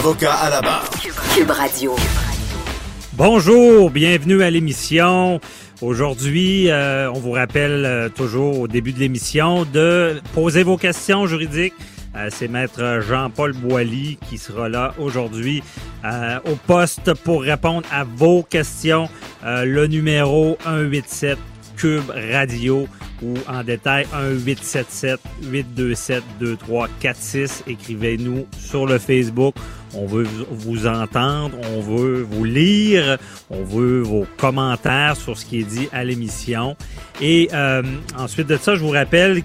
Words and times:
Avocat 0.00 0.32
à 0.32 0.48
la 0.48 0.62
barre. 0.62 0.88
Cube 1.34 1.50
Radio. 1.50 1.94
Bonjour, 3.12 3.90
bienvenue 3.90 4.42
à 4.42 4.48
l'émission. 4.48 5.40
Aujourd'hui, 5.82 6.70
euh, 6.70 7.10
on 7.12 7.18
vous 7.18 7.32
rappelle 7.32 7.84
euh, 7.84 8.08
toujours 8.08 8.60
au 8.60 8.66
début 8.66 8.94
de 8.94 8.98
l'émission 8.98 9.66
de 9.66 10.22
poser 10.32 10.62
vos 10.62 10.78
questions 10.78 11.26
juridiques. 11.26 11.74
Euh, 12.16 12.28
C'est 12.30 12.48
maître 12.48 13.00
Jean-Paul 13.06 13.52
Boilly 13.52 14.18
qui 14.26 14.38
sera 14.38 14.70
là 14.70 14.94
aujourd'hui 14.98 15.62
euh, 16.06 16.38
au 16.50 16.54
poste 16.54 17.12
pour 17.12 17.42
répondre 17.42 17.86
à 17.92 18.04
vos 18.04 18.42
questions. 18.42 19.06
Euh, 19.44 19.66
le 19.66 19.86
numéro 19.86 20.56
187 20.64 21.36
Cube 21.80 22.12
Radio 22.30 22.86
ou 23.22 23.34
en 23.48 23.64
détail 23.64 24.06
1-877-827-2346. 25.42 27.62
Écrivez-nous 27.66 28.46
sur 28.58 28.84
le 28.84 28.98
Facebook. 28.98 29.54
On 29.94 30.04
veut 30.04 30.26
vous 30.50 30.86
entendre, 30.86 31.56
on 31.74 31.80
veut 31.80 32.20
vous 32.22 32.44
lire, 32.44 33.16
on 33.48 33.64
veut 33.64 34.02
vos 34.02 34.26
commentaires 34.36 35.16
sur 35.16 35.38
ce 35.38 35.46
qui 35.46 35.60
est 35.60 35.64
dit 35.64 35.88
à 35.90 36.04
l'émission. 36.04 36.76
Et 37.22 37.48
euh, 37.54 37.82
ensuite 38.16 38.46
de 38.46 38.58
ça, 38.58 38.74
je 38.74 38.80
vous 38.80 38.90
rappelle 38.90 39.42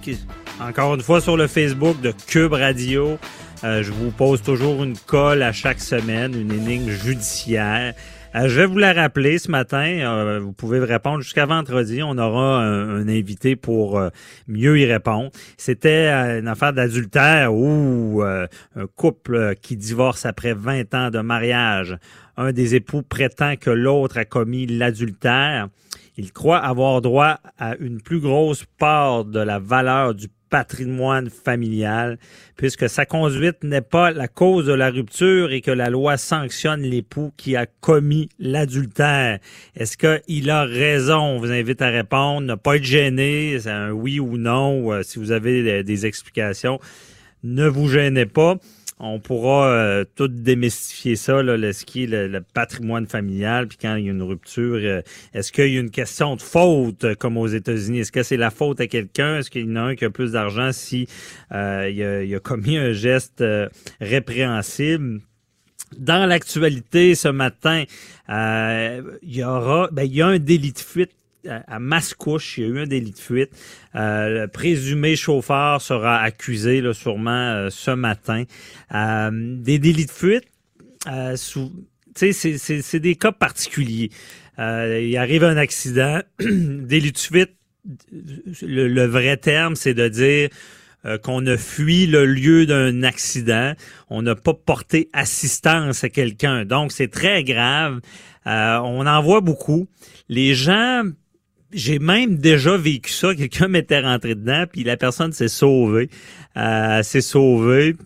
encore 0.60 0.94
une 0.94 1.00
fois 1.00 1.22
sur 1.22 1.38
le 1.38 1.46
Facebook 1.46 1.98
de 2.02 2.12
Cube 2.26 2.52
Radio, 2.52 3.18
euh, 3.64 3.82
je 3.82 3.92
vous 3.92 4.10
pose 4.10 4.42
toujours 4.42 4.84
une 4.84 4.96
colle 4.96 5.42
à 5.42 5.52
chaque 5.52 5.80
semaine, 5.80 6.38
une 6.38 6.52
énigme 6.52 6.90
judiciaire. 6.90 7.94
Euh, 8.36 8.48
je 8.48 8.60
vais 8.60 8.66
vous 8.66 8.78
la 8.78 8.92
rappeler 8.92 9.38
ce 9.38 9.50
matin. 9.50 9.86
Euh, 9.86 10.40
vous 10.40 10.52
pouvez 10.52 10.78
répondre 10.78 11.22
jusqu'à 11.22 11.46
vendredi. 11.46 12.02
On 12.02 12.18
aura 12.18 12.62
un, 12.62 13.08
invité 13.08 13.56
pour 13.56 13.98
euh, 13.98 14.10
mieux 14.46 14.78
y 14.78 14.84
répondre. 14.84 15.30
C'était 15.56 16.10
une 16.38 16.48
affaire 16.48 16.74
d'adultère 16.74 17.54
où 17.54 18.22
un 18.22 18.86
couple 18.94 19.54
qui 19.62 19.76
divorce 19.76 20.26
après 20.26 20.52
20 20.52 20.94
ans 20.94 21.10
de 21.10 21.20
mariage, 21.20 21.96
un 22.36 22.52
des 22.52 22.74
époux 22.74 23.02
prétend 23.02 23.56
que 23.56 23.70
l'autre 23.70 24.18
a 24.18 24.24
commis 24.24 24.66
l'adultère. 24.66 25.68
Il 26.18 26.32
croit 26.32 26.58
avoir 26.58 27.00
droit 27.00 27.38
à 27.58 27.76
une 27.76 28.00
plus 28.00 28.20
grosse 28.20 28.64
part 28.78 29.24
de 29.24 29.40
la 29.40 29.58
valeur 29.58 30.14
du 30.14 30.28
patrimoine 30.50 31.30
familial, 31.30 32.18
puisque 32.56 32.88
sa 32.88 33.06
conduite 33.06 33.62
n'est 33.64 33.80
pas 33.80 34.10
la 34.10 34.28
cause 34.28 34.66
de 34.66 34.72
la 34.72 34.90
rupture 34.90 35.52
et 35.52 35.60
que 35.60 35.70
la 35.70 35.90
loi 35.90 36.16
sanctionne 36.16 36.82
l'époux 36.82 37.32
qui 37.36 37.56
a 37.56 37.66
commis 37.66 38.28
l'adultère. 38.38 39.38
Est-ce 39.74 39.96
qu'il 39.96 40.50
a 40.50 40.64
raison? 40.64 41.18
On 41.18 41.38
vous 41.38 41.52
invite 41.52 41.82
à 41.82 41.90
répondre, 41.90 42.46
ne 42.46 42.54
pas 42.54 42.76
être 42.76 42.84
gêné, 42.84 43.58
c'est 43.60 43.70
un 43.70 43.90
oui 43.90 44.20
ou 44.20 44.36
non, 44.36 44.92
euh, 44.92 45.02
si 45.02 45.18
vous 45.18 45.32
avez 45.32 45.62
des, 45.62 45.82
des 45.82 46.06
explications. 46.06 46.80
Ne 47.42 47.66
vous 47.68 47.88
gênez 47.88 48.26
pas. 48.26 48.56
On 48.98 49.20
pourra 49.20 49.68
euh, 49.68 50.04
tout 50.14 50.28
démystifier 50.28 51.16
ça, 51.16 51.42
là, 51.42 51.58
le, 51.58 51.68
est 51.68 52.06
le, 52.06 52.28
le 52.28 52.40
patrimoine 52.40 53.06
familial, 53.06 53.68
puis 53.68 53.76
quand 53.78 53.94
il 53.96 54.06
y 54.06 54.08
a 54.08 54.10
une 54.10 54.22
rupture, 54.22 54.78
euh, 54.82 55.02
est-ce 55.34 55.52
qu'il 55.52 55.70
y 55.70 55.76
a 55.76 55.80
une 55.80 55.90
question 55.90 56.34
de 56.34 56.40
faute, 56.40 57.04
euh, 57.04 57.14
comme 57.14 57.36
aux 57.36 57.46
États-Unis? 57.46 58.00
Est-ce 58.00 58.12
que 58.12 58.22
c'est 58.22 58.38
la 58.38 58.50
faute 58.50 58.80
à 58.80 58.86
quelqu'un? 58.86 59.38
Est-ce 59.38 59.50
qu'il 59.50 59.68
y 59.68 59.70
en 59.70 59.76
a 59.76 59.80
un 59.80 59.96
qui 59.96 60.06
a 60.06 60.10
plus 60.10 60.32
d'argent 60.32 60.72
si 60.72 61.08
euh, 61.52 61.90
il, 61.92 62.02
a, 62.02 62.22
il 62.22 62.34
a 62.34 62.40
commis 62.40 62.78
un 62.78 62.92
geste 62.92 63.42
euh, 63.42 63.68
répréhensible? 64.00 65.20
Dans 65.98 66.24
l'actualité 66.24 67.14
ce 67.14 67.28
matin, 67.28 67.84
il 68.28 69.36
y 69.36 69.44
aura, 69.44 69.88
ben, 69.92 70.04
il 70.04 70.14
y 70.14 70.22
a 70.22 70.26
un 70.26 70.38
délit 70.38 70.72
de 70.72 70.78
fuite 70.78 71.12
à 71.48 71.78
Mascouche, 71.78 72.58
il 72.58 72.64
y 72.64 72.66
a 72.66 72.70
eu 72.70 72.78
un 72.80 72.86
délit 72.86 73.12
de 73.12 73.18
fuite. 73.18 73.50
Euh, 73.94 74.42
le 74.42 74.48
présumé 74.48 75.16
chauffeur 75.16 75.80
sera 75.80 76.18
accusé 76.20 76.80
là, 76.80 76.92
sûrement 76.92 77.30
euh, 77.30 77.70
ce 77.70 77.90
matin. 77.90 78.44
Euh, 78.94 79.30
des 79.32 79.78
délits 79.78 80.06
de 80.06 80.10
fuite, 80.10 80.44
euh, 81.08 81.36
sous, 81.36 81.72
c'est, 82.14 83.00
des 83.00 83.16
cas 83.16 83.32
particuliers. 83.32 84.10
Euh, 84.58 85.00
il 85.00 85.16
arrive 85.16 85.44
un 85.44 85.56
accident, 85.56 86.20
délit 86.40 87.12
de 87.12 87.18
fuite, 87.18 87.52
le, 88.62 88.88
le 88.88 89.06
vrai 89.06 89.36
terme, 89.36 89.76
c'est 89.76 89.94
de 89.94 90.08
dire 90.08 90.48
qu'on 91.22 91.46
a 91.46 91.56
fui 91.56 92.08
le 92.08 92.26
lieu 92.26 92.66
d'un 92.66 93.04
accident, 93.04 93.74
on 94.10 94.22
n'a 94.22 94.34
pas 94.34 94.54
porté 94.54 95.08
assistance 95.12 96.02
à 96.02 96.08
quelqu'un. 96.08 96.64
Donc, 96.64 96.90
c'est 96.90 97.06
très 97.06 97.44
grave. 97.44 98.00
Euh, 98.46 98.78
on 98.84 99.06
en 99.06 99.22
voit 99.22 99.40
beaucoup. 99.40 99.88
Les 100.28 100.54
gens 100.54 101.02
j'ai 101.72 101.98
même 101.98 102.36
déjà 102.36 102.76
vécu 102.76 103.10
ça. 103.10 103.34
Quelqu'un 103.34 103.68
m'était 103.68 104.00
rentré 104.00 104.34
dedans, 104.34 104.64
puis 104.70 104.84
la 104.84 104.96
personne 104.96 105.32
s'est 105.32 105.48
sauvée. 105.48 106.10
Euh, 106.56 107.02
s'est 107.02 107.20
sauvée, 107.20 107.96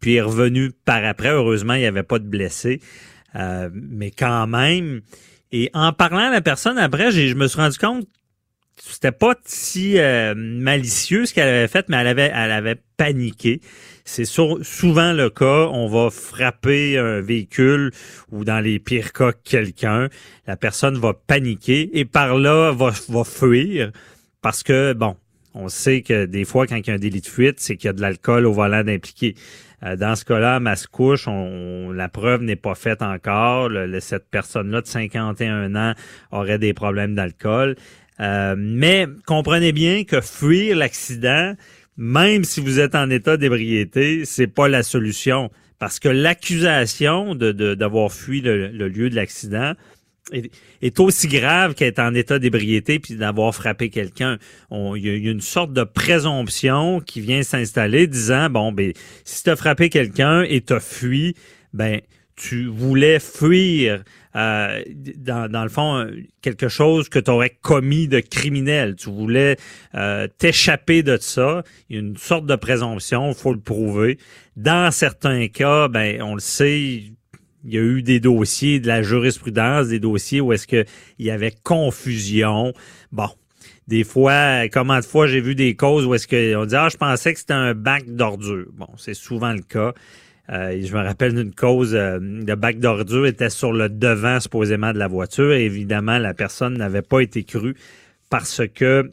puis 0.00 0.14
est 0.14 0.22
revenue 0.22 0.72
par 0.84 1.04
après. 1.04 1.30
Heureusement, 1.30 1.74
il 1.74 1.80
n'y 1.80 1.86
avait 1.86 2.02
pas 2.02 2.18
de 2.18 2.26
blessés. 2.26 2.80
Euh, 3.34 3.68
mais 3.72 4.10
quand 4.10 4.46
même. 4.46 5.02
Et 5.52 5.70
en 5.74 5.92
parlant 5.92 6.28
à 6.28 6.30
la 6.30 6.40
personne 6.40 6.78
après, 6.78 7.10
je 7.10 7.34
me 7.34 7.46
suis 7.46 7.60
rendu 7.60 7.78
compte 7.78 8.06
c'était 8.78 9.12
pas 9.12 9.34
si 9.44 9.98
euh, 9.98 10.34
malicieux 10.36 11.26
ce 11.26 11.34
qu'elle 11.34 11.48
avait 11.48 11.68
fait, 11.68 11.88
mais 11.88 11.96
elle 11.96 12.50
avait 12.52 12.76
paniqué. 12.96 13.60
C'est 14.08 14.24
souvent 14.24 15.12
le 15.12 15.28
cas. 15.30 15.68
On 15.72 15.88
va 15.88 16.10
frapper 16.10 16.96
un 16.96 17.20
véhicule 17.20 17.90
ou 18.30 18.44
dans 18.44 18.60
les 18.60 18.78
pires 18.78 19.12
cas 19.12 19.32
quelqu'un. 19.32 20.08
La 20.46 20.56
personne 20.56 20.96
va 20.96 21.12
paniquer 21.12 21.90
et 21.98 22.04
par 22.04 22.38
là 22.38 22.70
va, 22.70 22.92
fuir 23.24 23.90
parce 24.42 24.62
que 24.62 24.92
bon, 24.92 25.16
on 25.54 25.68
sait 25.68 26.02
que 26.02 26.24
des 26.24 26.44
fois 26.44 26.68
quand 26.68 26.76
il 26.76 26.86
y 26.86 26.90
a 26.90 26.94
un 26.94 26.98
délit 26.98 27.20
de 27.20 27.26
fuite, 27.26 27.58
c'est 27.58 27.76
qu'il 27.76 27.88
y 27.88 27.90
a 27.90 27.92
de 27.92 28.00
l'alcool 28.00 28.46
au 28.46 28.52
volant 28.52 28.84
d'impliqué. 28.84 29.34
Euh, 29.82 29.96
dans 29.96 30.14
ce 30.14 30.24
cas-là, 30.24 30.60
Mascouche, 30.60 31.26
on, 31.26 31.90
la 31.90 32.08
preuve 32.08 32.42
n'est 32.42 32.56
pas 32.56 32.76
faite 32.76 33.02
encore. 33.02 33.70
Cette 34.00 34.30
personne-là 34.30 34.82
de 34.82 34.86
51 34.86 35.74
ans 35.74 35.94
aurait 36.30 36.60
des 36.60 36.74
problèmes 36.74 37.16
d'alcool. 37.16 37.74
Euh, 38.20 38.54
mais 38.56 39.06
comprenez 39.26 39.72
bien 39.72 40.04
que 40.04 40.20
fuir 40.20 40.76
l'accident, 40.76 41.54
même 41.96 42.44
si 42.44 42.60
vous 42.60 42.78
êtes 42.78 42.94
en 42.94 43.10
état 43.10 43.36
d'ébriété, 43.36 44.24
c'est 44.24 44.46
pas 44.46 44.68
la 44.68 44.82
solution. 44.82 45.50
Parce 45.78 45.98
que 45.98 46.08
l'accusation 46.08 47.34
d'avoir 47.34 48.12
fui 48.12 48.40
le, 48.40 48.68
lieu 48.88 49.10
de 49.10 49.14
l'accident 49.14 49.74
est, 50.32 51.00
aussi 51.00 51.28
grave 51.28 51.74
qu'être 51.74 51.98
en 51.98 52.14
état 52.14 52.38
d'ébriété 52.38 52.98
puis 52.98 53.14
d'avoir 53.14 53.54
frappé 53.54 53.90
quelqu'un. 53.90 54.38
Il 54.70 55.04
y, 55.04 55.10
a- 55.10 55.30
une 55.30 55.40
sorte 55.40 55.72
de 55.72 55.84
présomption 55.84 57.00
qui 57.00 57.20
vient 57.20 57.42
s'installer 57.42 58.06
disant, 58.06 58.50
bon, 58.50 58.72
ben, 58.72 58.92
si 59.24 59.44
tu 59.44 59.50
as 59.50 59.56
frappé 59.56 59.90
quelqu'un 59.90 60.42
et 60.42 60.62
tu 60.62 60.74
fui, 60.80 61.34
ben, 61.74 62.00
tu 62.36 62.66
voulais 62.66 63.18
fuir 63.18 64.02
euh, 64.36 64.82
dans, 65.16 65.50
dans 65.50 65.62
le 65.62 65.68
fond 65.70 66.06
quelque 66.42 66.68
chose 66.68 67.08
que 67.08 67.18
tu 67.18 67.30
aurais 67.30 67.56
commis 67.62 68.06
de 68.06 68.20
criminel. 68.20 68.94
Tu 68.96 69.10
voulais 69.10 69.56
euh, 69.94 70.28
t'échapper 70.38 71.02
de 71.02 71.16
ça. 71.16 71.62
Il 71.88 71.96
y 71.96 71.98
a 71.98 72.02
une 72.02 72.16
sorte 72.16 72.46
de 72.46 72.56
présomption, 72.56 73.30
il 73.30 73.34
faut 73.34 73.52
le 73.52 73.60
prouver. 73.60 74.18
Dans 74.56 74.90
certains 74.90 75.48
cas, 75.48 75.88
ben 75.88 76.20
on 76.22 76.34
le 76.34 76.40
sait, 76.40 76.80
il 76.80 77.14
y 77.64 77.78
a 77.78 77.82
eu 77.82 78.02
des 78.02 78.20
dossiers 78.20 78.78
de 78.78 78.86
la 78.86 79.02
jurisprudence, 79.02 79.88
des 79.88 80.00
dossiers 80.00 80.40
où 80.40 80.52
est-ce 80.52 80.66
que 80.66 80.84
il 81.18 81.26
y 81.26 81.30
avait 81.30 81.54
confusion. 81.62 82.72
Bon, 83.12 83.30
des 83.88 84.04
fois, 84.04 84.68
comment 84.68 84.98
de 84.98 85.04
fois 85.04 85.26
j'ai 85.26 85.40
vu 85.40 85.54
des 85.54 85.74
causes 85.76 86.04
où 86.04 86.14
est-ce 86.14 86.26
que 86.26 86.56
on 86.56 86.66
dit 86.66 86.76
ah 86.76 86.88
je 86.90 86.96
pensais 86.96 87.32
que 87.32 87.38
c'était 87.38 87.54
un 87.54 87.74
bac 87.74 88.04
d'ordures. 88.06 88.66
Bon, 88.74 88.88
c'est 88.96 89.14
souvent 89.14 89.52
le 89.52 89.62
cas. 89.62 89.94
Euh, 90.50 90.80
je 90.82 90.94
me 90.94 91.02
rappelle 91.02 91.34
d'une 91.34 91.54
cause, 91.54 91.94
euh, 91.94 92.18
le 92.20 92.54
bac 92.54 92.78
d'ordures 92.78 93.26
était 93.26 93.50
sur 93.50 93.72
le 93.72 93.88
devant 93.88 94.38
supposément 94.40 94.92
de 94.92 94.98
la 94.98 95.08
voiture. 95.08 95.52
Et 95.52 95.64
évidemment, 95.64 96.18
la 96.18 96.34
personne 96.34 96.74
n'avait 96.74 97.02
pas 97.02 97.20
été 97.20 97.44
crue 97.44 97.74
parce 98.30 98.62
que 98.66 99.10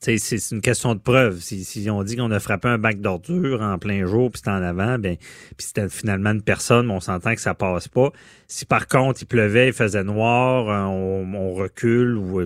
c'est 0.00 0.50
une 0.52 0.60
question 0.60 0.94
de 0.94 1.00
preuve. 1.00 1.40
Si, 1.40 1.88
on 1.90 2.02
dit 2.02 2.16
qu'on 2.16 2.30
a 2.30 2.38
frappé 2.40 2.68
un 2.68 2.78
bac 2.78 3.00
d'ordure 3.00 3.62
en 3.62 3.78
plein 3.78 4.06
jour, 4.06 4.30
puis 4.30 4.38
c'était 4.38 4.50
en 4.50 4.62
avant, 4.62 4.98
ben, 4.98 5.16
puis 5.16 5.66
c'était 5.66 5.88
finalement 5.88 6.30
une 6.30 6.42
personne, 6.42 6.90
on 6.90 7.00
s'entend 7.00 7.34
que 7.34 7.40
ça 7.40 7.54
passe 7.54 7.88
pas. 7.88 8.12
Si 8.46 8.64
par 8.64 8.86
contre 8.86 9.22
il 9.22 9.26
pleuvait, 9.26 9.68
il 9.68 9.72
faisait 9.72 10.04
noir, 10.04 10.68
euh, 10.68 10.84
on, 10.84 11.54
recule 11.54 12.16
ou 12.16 12.42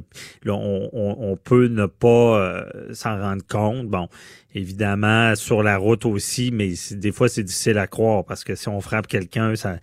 on, 0.46 0.90
on, 0.92 1.36
peut 1.36 1.66
ne 1.66 1.86
pas 1.86 2.08
euh, 2.08 2.94
s'en 2.94 3.20
rendre 3.20 3.42
compte. 3.46 3.86
Bon, 3.88 4.08
évidemment 4.54 5.34
sur 5.34 5.62
la 5.62 5.76
route 5.76 6.06
aussi, 6.06 6.50
mais 6.52 6.72
des 6.92 7.12
fois 7.12 7.28
c'est 7.28 7.42
difficile 7.42 7.78
à 7.78 7.86
croire 7.86 8.24
parce 8.24 8.44
que 8.44 8.54
si 8.54 8.68
on 8.68 8.80
frappe 8.80 9.06
quelqu'un, 9.06 9.56
ça 9.56 9.78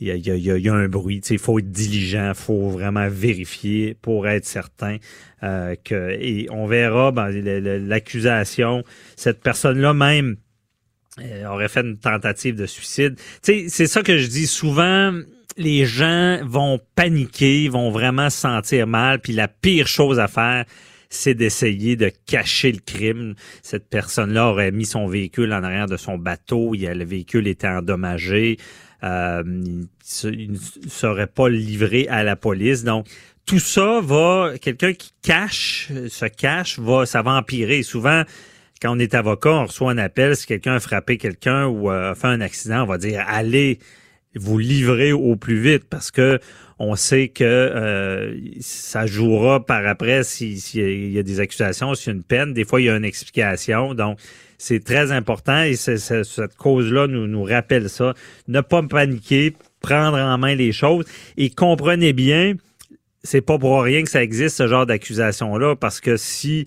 il 0.00 0.08
y 0.08 0.10
a, 0.10 0.16
y, 0.16 0.50
a, 0.50 0.58
y 0.58 0.68
a, 0.68 0.74
un 0.74 0.88
bruit. 0.88 1.20
Il 1.30 1.38
faut 1.38 1.58
être 1.58 1.70
diligent, 1.70 2.30
il 2.30 2.34
faut 2.34 2.68
vraiment 2.68 3.08
vérifier 3.08 3.94
pour 3.94 4.26
être 4.26 4.44
certain 4.44 4.96
euh, 5.42 5.76
que. 5.84 6.10
Et 6.20 6.48
on 6.50 6.66
verra 6.66 7.12
ben, 7.12 7.30
l'accusation. 7.30 8.82
Cette 9.16 9.40
personne-là 9.40 9.94
même 9.94 10.36
euh, 11.20 11.46
aurait 11.46 11.68
fait 11.68 11.82
une 11.82 11.98
tentative 11.98 12.56
de 12.56 12.66
suicide. 12.66 13.18
C'est 13.42 13.68
ça 13.68 14.02
que 14.02 14.18
je 14.18 14.26
dis 14.26 14.46
souvent. 14.46 15.12
Les 15.56 15.86
gens 15.86 16.40
vont 16.44 16.80
paniquer, 16.96 17.68
vont 17.68 17.92
vraiment 17.92 18.28
se 18.28 18.38
sentir 18.38 18.88
mal, 18.88 19.20
puis 19.20 19.32
la 19.32 19.46
pire 19.46 19.86
chose 19.86 20.18
à 20.18 20.26
faire, 20.26 20.64
c'est 21.10 21.34
d'essayer 21.34 21.96
de 21.96 22.10
cacher 22.26 22.72
le 22.72 22.80
crime. 22.80 23.34
Cette 23.62 23.88
personne-là 23.88 24.48
aurait 24.48 24.72
mis 24.72 24.86
son 24.86 25.06
véhicule 25.06 25.52
en 25.52 25.62
arrière 25.62 25.86
de 25.86 25.96
son 25.96 26.18
bateau, 26.18 26.74
il, 26.74 26.84
le 26.84 27.04
véhicule 27.04 27.46
était 27.48 27.68
endommagé, 27.68 28.58
euh, 29.02 29.42
il 30.24 30.52
ne 30.52 30.88
serait 30.88 31.26
pas 31.26 31.48
livré 31.48 32.08
à 32.08 32.22
la 32.22 32.36
police. 32.36 32.84
Donc, 32.84 33.06
tout 33.46 33.58
ça 33.58 34.00
va, 34.02 34.52
quelqu'un 34.60 34.94
qui 34.94 35.12
cache, 35.22 35.90
se 36.08 36.26
cache, 36.26 36.78
va, 36.78 37.04
ça 37.04 37.22
va 37.22 37.32
empirer. 37.32 37.82
Souvent, 37.82 38.22
quand 38.80 38.96
on 38.96 38.98
est 38.98 39.14
avocat, 39.14 39.50
on 39.50 39.66
reçoit 39.66 39.90
un 39.90 39.98
appel, 39.98 40.36
si 40.36 40.46
quelqu'un 40.46 40.74
a 40.74 40.80
frappé 40.80 41.18
quelqu'un 41.18 41.66
ou 41.66 41.90
a 41.90 42.14
fait 42.14 42.28
un 42.28 42.40
accident, 42.40 42.82
on 42.82 42.86
va 42.86 42.98
dire 42.98 43.24
allez 43.26 43.78
vous 44.34 44.58
livrer 44.58 45.12
au 45.12 45.36
plus 45.36 45.60
vite 45.60 45.84
parce 45.88 46.10
que 46.10 46.40
on 46.78 46.96
sait 46.96 47.28
que 47.28 47.44
euh, 47.44 48.36
ça 48.60 49.06
jouera 49.06 49.64
par 49.64 49.86
après 49.86 50.24
s'il 50.24 51.12
y 51.12 51.18
a 51.18 51.22
des 51.22 51.40
accusations, 51.40 51.94
s'il 51.94 52.08
y 52.08 52.10
a 52.10 52.16
une 52.16 52.22
peine. 52.24 52.52
Des 52.52 52.64
fois, 52.64 52.80
il 52.80 52.84
y 52.84 52.90
a 52.90 52.96
une 52.96 53.04
explication. 53.04 53.94
Donc, 53.94 54.18
c'est 54.58 54.82
très 54.82 55.12
important 55.12 55.62
et 55.62 55.76
cette 55.76 56.56
cause-là 56.56 57.06
nous, 57.06 57.26
nous 57.26 57.44
rappelle 57.44 57.88
ça. 57.88 58.14
Ne 58.48 58.60
pas 58.60 58.82
paniquer, 58.82 59.54
prendre 59.80 60.18
en 60.18 60.38
main 60.38 60.54
les 60.54 60.72
choses 60.72 61.04
et 61.36 61.50
comprenez 61.50 62.12
bien, 62.12 62.54
c'est 63.22 63.40
pas 63.40 63.58
pour 63.58 63.82
rien 63.82 64.02
que 64.02 64.10
ça 64.10 64.22
existe 64.22 64.56
ce 64.56 64.66
genre 64.66 64.86
d'accusation-là 64.86 65.76
parce 65.76 66.00
que 66.00 66.16
si 66.16 66.66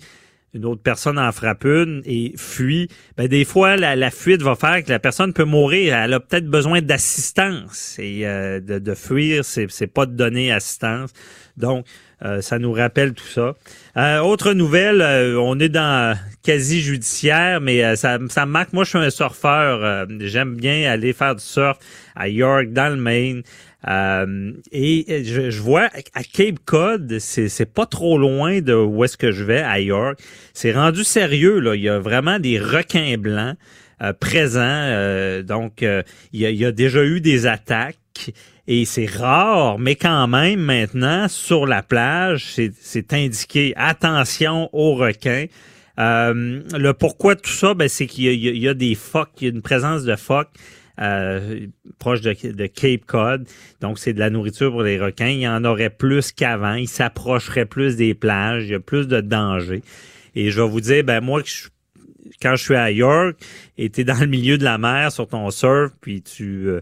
une 0.54 0.64
autre 0.64 0.82
personne 0.82 1.18
en 1.18 1.30
frappe 1.32 1.64
une 1.64 2.02
et 2.06 2.32
fuit, 2.36 2.88
ben 3.16 3.28
des 3.28 3.44
fois 3.44 3.76
la, 3.76 4.10
fuite 4.10 4.42
va 4.42 4.54
faire 4.54 4.82
que 4.82 4.90
la 4.90 4.98
personne 4.98 5.32
peut 5.32 5.44
mourir. 5.44 5.94
Elle 5.94 6.14
a 6.14 6.20
peut-être 6.20 6.46
besoin 6.46 6.80
d'assistance 6.80 7.96
et 7.98 8.26
euh, 8.26 8.60
de, 8.60 8.78
de, 8.78 8.94
fuir, 8.94 9.44
c'est 9.44 9.86
pas 9.86 10.06
de 10.06 10.12
donner 10.12 10.50
assistance. 10.50 11.12
Donc 11.56 11.86
euh, 12.24 12.40
ça 12.40 12.58
nous 12.58 12.72
rappelle 12.72 13.12
tout 13.12 13.26
ça. 13.26 13.54
Euh, 13.96 14.20
autre 14.20 14.52
nouvelle, 14.54 15.02
on 15.36 15.58
est 15.60 15.68
dans 15.68 16.16
quasi 16.42 16.80
judiciaire, 16.80 17.60
mais 17.60 17.94
ça, 17.96 18.18
ça 18.28 18.46
me 18.46 18.50
marque. 18.50 18.72
Moi, 18.72 18.84
je 18.84 18.90
suis 18.90 18.98
un 18.98 19.10
surfeur. 19.10 20.06
J'aime 20.20 20.56
bien 20.56 20.90
aller 20.90 21.12
faire 21.12 21.34
du 21.34 21.44
surf 21.44 21.78
à 22.16 22.28
York, 22.28 22.72
dans 22.72 22.88
le 22.88 23.00
Maine. 23.00 23.42
Euh, 23.86 24.52
et 24.72 25.22
je, 25.24 25.60
vois 25.60 25.88
à 26.14 26.24
Cape 26.24 26.58
Cod, 26.64 27.18
c'est 27.20 27.72
pas 27.72 27.86
trop 27.86 28.18
loin 28.18 28.60
de 28.60 28.74
où 28.74 29.04
est-ce 29.04 29.16
que 29.16 29.30
je 29.30 29.44
vais 29.44 29.60
à 29.60 29.78
York. 29.78 30.18
C'est 30.52 30.72
rendu 30.72 31.04
sérieux 31.04 31.60
là. 31.60 31.76
Il 31.76 31.82
y 31.82 31.88
a 31.88 31.98
vraiment 31.98 32.40
des 32.40 32.58
requins 32.58 33.16
blancs 33.18 33.56
euh, 34.02 34.12
présents. 34.12 34.60
Euh, 34.62 35.42
donc 35.42 35.82
il 35.82 36.40
y, 36.40 36.64
a, 36.64 36.72
déjà 36.72 37.04
eu 37.04 37.20
des 37.20 37.46
attaques 37.46 38.32
et 38.66 38.84
c'est 38.84 39.06
rare, 39.06 39.78
mais 39.78 39.94
quand 39.94 40.26
même 40.26 40.60
maintenant 40.60 41.28
sur 41.28 41.64
la 41.64 41.82
plage, 41.82 42.56
c'est 42.80 43.12
indiqué 43.12 43.74
attention 43.76 44.68
aux 44.72 44.96
requins. 44.96 45.46
le 45.96 46.92
pourquoi 46.92 47.36
de 47.36 47.40
tout 47.40 47.50
ça, 47.50 47.74
ben, 47.74 47.88
c'est 47.88 48.08
qu'il 48.08 48.24
y, 48.24 48.58
y, 48.58 48.68
a 48.68 48.74
des 48.74 48.96
phoques, 48.96 49.30
il 49.40 49.44
y 49.44 49.50
a 49.50 49.54
une 49.54 49.62
présence 49.62 50.02
de 50.02 50.16
phoques 50.16 50.50
euh, 51.00 51.66
proche 51.98 52.20
de, 52.20 52.66
Cape 52.66 53.04
Cod. 53.06 53.46
Donc, 53.80 53.98
c'est 53.98 54.12
de 54.12 54.18
la 54.18 54.30
nourriture 54.30 54.70
pour 54.70 54.82
les 54.82 54.98
requins. 54.98 55.28
Il 55.28 55.40
y 55.40 55.48
en 55.48 55.64
aurait 55.64 55.90
plus 55.90 56.32
qu'avant. 56.32 56.74
Ils 56.74 56.88
s'approcheraient 56.88 57.66
plus 57.66 57.96
des 57.96 58.14
plages. 58.14 58.64
Il 58.64 58.70
y 58.70 58.74
a 58.74 58.80
plus 58.80 59.08
de 59.08 59.20
danger. 59.20 59.82
Et 60.34 60.50
je 60.50 60.60
vais 60.60 60.68
vous 60.68 60.80
dire, 60.80 61.04
ben 61.04 61.20
moi, 61.20 61.42
quand 62.42 62.56
je 62.56 62.62
suis 62.62 62.76
à 62.76 62.90
York 62.90 63.36
et 63.76 63.90
tu 63.90 64.00
es 64.00 64.04
dans 64.04 64.20
le 64.20 64.26
milieu 64.26 64.58
de 64.58 64.64
la 64.64 64.78
mer 64.78 65.12
sur 65.12 65.28
ton 65.28 65.50
surf, 65.50 65.92
puis 66.00 66.22
tu... 66.22 66.68
Euh, 66.68 66.80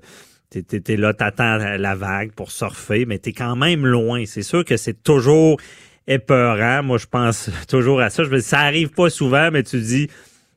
T'es 0.49 0.97
là, 0.97 1.13
t'attends 1.13 1.57
la 1.59 1.95
vague 1.97 2.33
pour 2.33 2.51
surfer, 2.51 3.05
mais 3.05 3.19
t'es 3.19 3.33
quand 3.33 3.57
même 3.57 3.85
loin. 3.85 4.25
C'est 4.27 4.45
sûr 4.45 4.65
que 4.65 4.77
c'est 4.77 5.03
toujours 5.03 5.61
épeurant. 6.07 6.83
Moi, 6.83 6.99
je 6.99 7.07
pense 7.07 7.51
toujours 7.69 8.01
à 8.01 8.11
ça. 8.11 8.25
Je 8.25 8.31
me 8.31 8.39
dis, 8.39 8.45
ça 8.45 8.61
arrive 8.61 8.91
pas 8.91 9.11
souvent, 9.11 9.51
mais 9.51 9.63
tu 9.65 9.81
dis, 9.81 10.09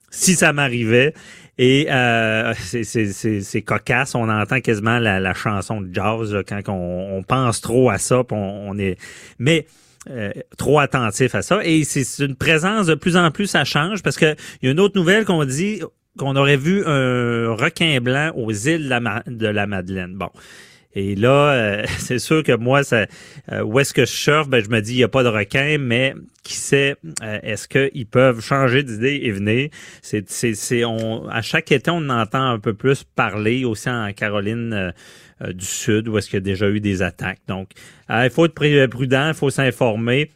si 0.09 0.35
ça 0.35 0.53
m'arrivait, 0.53 1.13
et 1.61 1.87
euh, 1.91 2.53
c'est 2.55 3.61
cocasse. 3.61 4.15
On 4.15 4.29
entend 4.29 4.61
quasiment 4.61 4.97
la, 4.97 5.33
chanson 5.33 5.81
de 5.81 5.93
jazz 5.93 6.35
quand 6.47 6.61
on, 6.69 7.21
pense 7.21 7.59
trop 7.59 7.89
à 7.89 7.97
ça. 7.97 8.23
On, 8.31 8.79
est, 8.79 8.97
mais 9.39 9.67
euh, 10.09 10.31
trop 10.57 10.79
attentif 10.79 11.35
à 11.35 11.41
ça. 11.41 11.59
Et 11.65 11.83
c'est 11.83 12.23
une 12.23 12.37
présence 12.37 12.87
de 12.87 12.95
plus 12.95 13.17
en 13.17 13.29
plus, 13.29 13.47
ça 13.47 13.65
change 13.65 14.01
parce 14.01 14.15
que 14.15 14.37
il 14.61 14.65
y 14.65 14.69
a 14.69 14.71
une 14.71 14.79
autre 14.79 14.97
nouvelle 14.97 15.25
qu'on 15.25 15.43
dit 15.43 15.81
qu'on 16.17 16.37
aurait 16.37 16.57
vu 16.57 16.85
un 16.85 17.53
requin 17.53 17.99
blanc 17.99 18.31
aux 18.35 18.51
îles 18.51 18.85
de 18.85 18.89
la, 18.89 19.23
de 19.27 19.47
la 19.47 19.67
Madeleine. 19.67 20.15
Bon, 20.15 20.29
et 20.95 21.15
là, 21.15 21.51
euh, 21.53 21.85
c'est 21.97 22.19
sûr 22.19 22.43
que 22.43 22.55
moi, 22.55 22.83
ça, 22.83 23.05
euh, 23.51 23.61
où 23.63 23.79
est-ce 23.79 23.93
que 23.93 24.05
je 24.05 24.11
surfe, 24.11 24.49
ben, 24.49 24.63
je 24.63 24.69
me 24.69 24.81
dis, 24.81 24.93
il 24.93 24.97
n'y 24.97 25.03
a 25.03 25.07
pas 25.07 25.23
de 25.23 25.29
requin, 25.29 25.77
mais 25.79 26.15
qui 26.43 26.55
sait, 26.55 26.95
euh, 27.23 27.39
est-ce 27.43 27.67
qu'ils 27.67 28.07
peuvent 28.07 28.41
changer 28.41 28.83
d'idée 28.83 29.21
et 29.23 29.31
venir? 29.31 29.69
C'est, 30.01 30.29
c'est, 30.29 30.55
c'est, 30.55 30.83
on, 30.85 31.27
à 31.29 31.41
chaque 31.41 31.71
été, 31.71 31.91
on 31.91 32.09
entend 32.09 32.43
un 32.43 32.59
peu 32.59 32.73
plus 32.73 33.03
parler, 33.03 33.65
aussi 33.65 33.89
en 33.89 34.11
Caroline 34.13 34.93
du 35.47 35.65
Sud, 35.65 36.09
où 36.09 36.17
est-ce 36.17 36.27
qu'il 36.27 36.37
y 36.37 36.37
a 36.37 36.41
déjà 36.41 36.69
eu 36.69 36.81
des 36.81 37.01
attaques. 37.01 37.39
Donc, 37.47 37.69
il 38.09 38.29
faut 38.29 38.45
être 38.45 38.87
prudent, 38.87 39.29
il 39.29 39.33
faut 39.33 39.49
s'informer. 39.49 40.31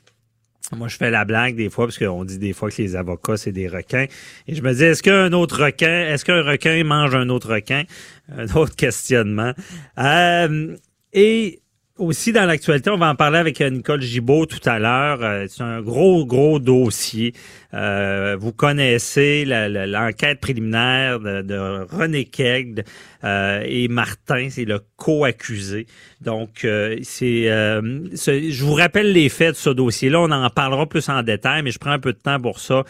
Moi, 0.72 0.88
je 0.88 0.96
fais 0.96 1.12
la 1.12 1.26
blague 1.26 1.56
des 1.56 1.70
fois, 1.70 1.86
parce 1.86 1.98
qu'on 1.98 2.24
dit 2.24 2.40
des 2.40 2.54
fois 2.54 2.72
que 2.72 2.82
les 2.82 2.96
avocats, 2.96 3.38
c'est 3.38 3.52
des 3.52 3.68
requins. 3.68 4.06
Et 4.48 4.56
je 4.56 4.62
me 4.62 4.74
dis, 4.74 4.84
est-ce 4.84 5.04
qu'un 5.04 5.32
autre 5.34 5.64
requin, 5.66 6.08
est-ce 6.08 6.24
qu'un 6.24 6.42
requin 6.42 6.84
mange 6.84 7.14
un 7.16 7.30
autre 7.30 7.54
requin? 7.54 7.84
Un 8.30 8.48
autre 8.56 8.76
questionnement. 8.78 9.54
Euh, 10.00 10.76
et 11.12 11.63
aussi 12.00 12.32
dans 12.32 12.46
l'actualité, 12.46 12.90
on 12.90 12.98
va 12.98 13.10
en 13.10 13.16
parler 13.16 13.38
avec 13.38 13.62
Nicole 13.62 14.02
Gibault 14.02 14.48
tout 14.48 14.68
à 14.68 14.80
l'heure. 14.80 15.20
Euh, 15.22 15.46
c'est 15.48 15.62
un 15.62 15.82
gros, 15.82 16.26
gros 16.26 16.60
dossier. 16.60 17.34
Euh, 17.74 18.36
vous 18.40 18.52
connaissez 18.52 19.46
l'enquête 19.46 20.40
préliminaire 20.40 21.20
de, 21.20 21.86
René 21.92 22.26
Kegd 22.26 22.84
euh, 23.24 23.64
et 23.66 23.88
Martin, 23.90 24.48
c'est 24.50 24.66
le 24.66 24.80
co-accusé. 24.96 25.86
Donc, 26.22 26.66
c'est, 27.04 27.44
je 27.46 28.64
vous 28.64 28.74
rappelle 28.74 29.12
les 29.12 29.30
faits 29.30 29.52
de 29.52 29.58
ce 29.58 29.70
dossier-là. 29.70 30.22
On 30.22 30.32
en 30.32 30.50
parlera 30.50 30.88
plus 30.88 31.08
en 31.10 31.22
détail, 31.22 31.62
mais 31.62 31.72
je 31.72 31.78
prends 31.78 31.92
un 31.92 32.00
peu 32.00 32.14
de 32.14 32.18
temps 32.18 32.40
pour 32.40 32.60
ça. 32.60 32.84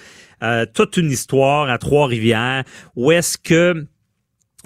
toute 0.73 0.97
une 0.97 1.11
histoire 1.11 1.69
à 1.69 1.77
Trois-Rivières 1.77 2.63
où 2.95 3.11
est-ce 3.11 3.37
que 3.37 3.85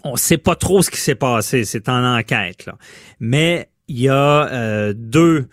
on 0.03 0.15
sait 0.15 0.37
pas 0.37 0.55
trop 0.55 0.83
ce 0.83 0.91
qui 0.91 0.97
s'est 0.97 1.15
passé, 1.15 1.65
c'est 1.65 1.89
en 1.89 2.17
enquête. 2.17 2.65
Là. 2.67 2.77
Mais 3.19 3.69
il 3.87 3.99
y 3.99 4.09
a 4.09 4.49
euh, 4.51 4.93
deux 4.95 5.47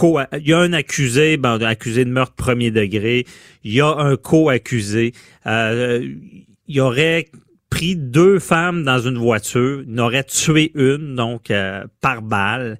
il 0.00 0.46
y 0.46 0.52
a 0.52 0.58
un 0.58 0.72
accusé, 0.72 1.36
ben, 1.36 1.60
accusé 1.60 2.04
de 2.04 2.10
meurtre 2.10 2.34
premier 2.34 2.70
degré. 2.70 3.26
Il 3.64 3.72
y 3.72 3.80
a 3.80 3.88
un 3.88 4.16
co-accusé. 4.16 5.12
Euh, 5.46 6.08
il 6.68 6.80
aurait 6.80 7.26
pris 7.68 7.96
deux 7.96 8.38
femmes 8.38 8.84
dans 8.84 9.00
une 9.00 9.18
voiture, 9.18 9.82
il 9.86 10.00
aurait 10.00 10.24
tué 10.24 10.70
une, 10.74 11.16
donc 11.16 11.50
euh, 11.50 11.84
par 12.00 12.22
balle. 12.22 12.78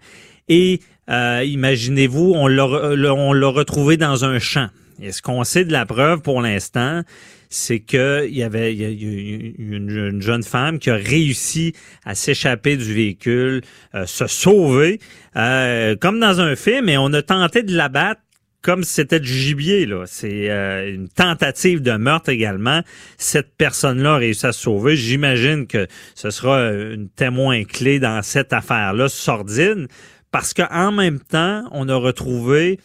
Et 0.49 0.81
imaginez-vous, 1.09 2.35
on 2.35 2.47
l'a 2.47 2.65
retrouvé 2.65 3.97
dans 3.97 4.25
un 4.25 4.39
champ. 4.39 4.69
est 5.03 5.13
ce 5.13 5.21
qu'on 5.21 5.45
sait 5.45 5.65
de 5.65 5.73
la 5.73 5.87
preuve 5.87 6.21
pour 6.21 6.41
l'instant, 6.41 7.03
c'est 7.50 7.81
que 7.81 8.26
il 8.28 8.37
y 8.37 8.43
avait 8.43 8.75
une, 8.75 10.21
jeune 10.21 10.43
femme 10.43 10.78
qui 10.78 10.90
a 10.90 10.97
réussi 10.97 11.75
à 12.05 12.14
s'échapper 12.14 12.76
du 12.76 12.93
véhicule, 12.93 13.62
euh, 13.95 14.07
se 14.07 14.26
sauver, 14.26 15.00
euh, 15.37 15.97
comme 15.97 16.21
dans 16.21 16.40
un 16.40 16.57
film, 16.57 16.88
et 16.88 16.99
on 16.99 17.12
a 17.12 17.23
tenté 17.23 17.62
de 17.62 17.75
l'abattre 17.75 18.21
comme 18.61 18.83
si 18.83 18.95
c'était 18.95 19.21
du 19.21 19.33
gibier. 19.33 19.87
là. 19.87 20.05
C'est 20.07 20.50
euh, 20.50 20.93
une 20.93 21.09
tentative 21.09 21.81
de 21.81 21.93
meurtre 21.93 22.28
également. 22.31 22.83
Cette 23.17 23.57
personne-là 23.57 24.14
a 24.14 24.17
réussi 24.19 24.47
à 24.47 24.52
se 24.52 24.61
sauver. 24.61 24.97
J'imagine 24.97 25.67
que 25.67 25.87
ce 26.14 26.31
sera 26.31 26.71
une 26.73 27.09
témoin 27.09 27.64
clé 27.64 28.00
dans 28.00 28.23
cette 28.23 28.52
affaire-là, 28.52 29.09
sordide, 29.09 29.87
parce 30.31 30.55
qu'en 30.55 30.93
même 30.93 31.21
temps, 31.21 31.64
on 31.71 31.88
a 31.88 31.95
retrouvé 31.95 32.78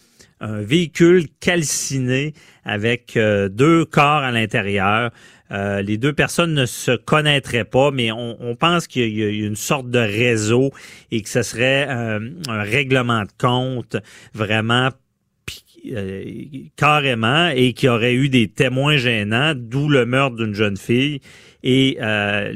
un 0.44 0.60
véhicule 0.60 1.26
calciné 1.40 2.34
avec 2.64 3.16
deux 3.16 3.84
corps 3.84 4.22
à 4.22 4.30
l'intérieur. 4.30 5.10
les 5.50 5.96
deux 5.96 6.12
personnes 6.12 6.54
ne 6.54 6.66
se 6.66 6.92
connaîtraient 6.92 7.64
pas, 7.64 7.90
mais 7.90 8.12
on, 8.12 8.54
pense 8.54 8.86
qu'il 8.86 9.16
y, 9.16 9.22
a 9.22 9.28
une 9.28 9.56
sorte 9.56 9.90
de 9.90 9.98
réseau 9.98 10.70
et 11.10 11.22
que 11.22 11.28
ce 11.28 11.42
serait 11.42 11.86
un 11.88 12.62
règlement 12.62 13.22
de 13.22 13.32
compte 13.38 13.96
vraiment 14.34 14.90
euh, 15.92 16.24
carrément 16.76 17.48
et 17.48 17.72
qui 17.72 17.88
aurait 17.88 18.14
eu 18.14 18.28
des 18.28 18.48
témoins 18.48 18.96
gênants, 18.96 19.54
d'où 19.56 19.88
le 19.88 20.06
meurtre 20.06 20.36
d'une 20.36 20.54
jeune 20.54 20.76
fille 20.76 21.20
et 21.66 21.96
euh, 22.02 22.52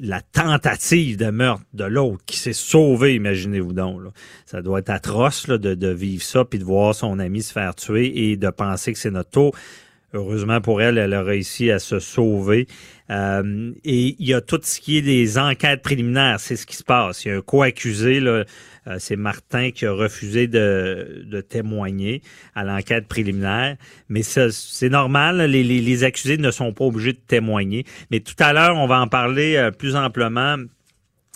la 0.00 0.20
tentative 0.22 1.18
de 1.18 1.30
meurtre 1.30 1.64
de 1.74 1.84
l'autre 1.84 2.22
qui 2.24 2.38
s'est 2.38 2.54
sauvé, 2.54 3.14
imaginez-vous 3.14 3.74
donc. 3.74 4.00
Ça 4.46 4.62
doit 4.62 4.78
être 4.78 4.88
atroce 4.88 5.48
là, 5.48 5.58
de, 5.58 5.88
vivre 5.88 6.22
ça, 6.22 6.46
puis 6.46 6.58
de 6.58 6.64
voir 6.64 6.94
son 6.94 7.18
ami 7.18 7.42
se 7.42 7.52
faire 7.52 7.74
tuer 7.74 8.30
et 8.30 8.36
de 8.38 8.48
penser 8.48 8.94
que 8.94 8.98
c'est 8.98 9.10
notre 9.10 9.30
tour. 9.30 9.54
Heureusement 10.14 10.62
pour 10.62 10.80
elle, 10.80 10.96
elle 10.96 11.12
a 11.12 11.22
réussi 11.22 11.70
à 11.70 11.78
se 11.78 11.98
sauver. 11.98 12.66
Euh, 13.10 13.72
et 13.84 14.16
il 14.18 14.26
y 14.26 14.32
a 14.32 14.40
tout 14.40 14.60
ce 14.62 14.80
qui 14.80 14.96
est 14.96 15.02
des 15.02 15.36
enquêtes 15.36 15.82
préliminaires, 15.82 16.40
c'est 16.40 16.56
ce 16.56 16.64
qui 16.64 16.76
se 16.76 16.84
passe. 16.84 17.26
Il 17.26 17.28
y 17.28 17.30
a 17.30 17.36
un 17.36 17.42
co-accusé, 17.42 18.18
là, 18.20 18.44
c'est 18.98 19.16
Martin 19.16 19.70
qui 19.70 19.86
a 19.86 19.92
refusé 19.92 20.46
de, 20.46 21.24
de 21.26 21.40
témoigner 21.40 22.22
à 22.54 22.64
l'enquête 22.64 23.06
préliminaire. 23.06 23.76
Mais 24.08 24.22
c'est 24.22 24.88
normal, 24.88 25.42
les, 25.50 25.62
les, 25.62 25.80
les, 25.80 26.04
accusés 26.04 26.38
ne 26.38 26.50
sont 26.50 26.72
pas 26.72 26.84
obligés 26.84 27.12
de 27.12 27.18
témoigner. 27.18 27.84
Mais 28.10 28.20
tout 28.20 28.34
à 28.38 28.52
l'heure, 28.52 28.76
on 28.76 28.86
va 28.86 29.00
en 29.00 29.08
parler 29.08 29.56
euh, 29.56 29.70
plus 29.70 29.96
amplement 29.96 30.56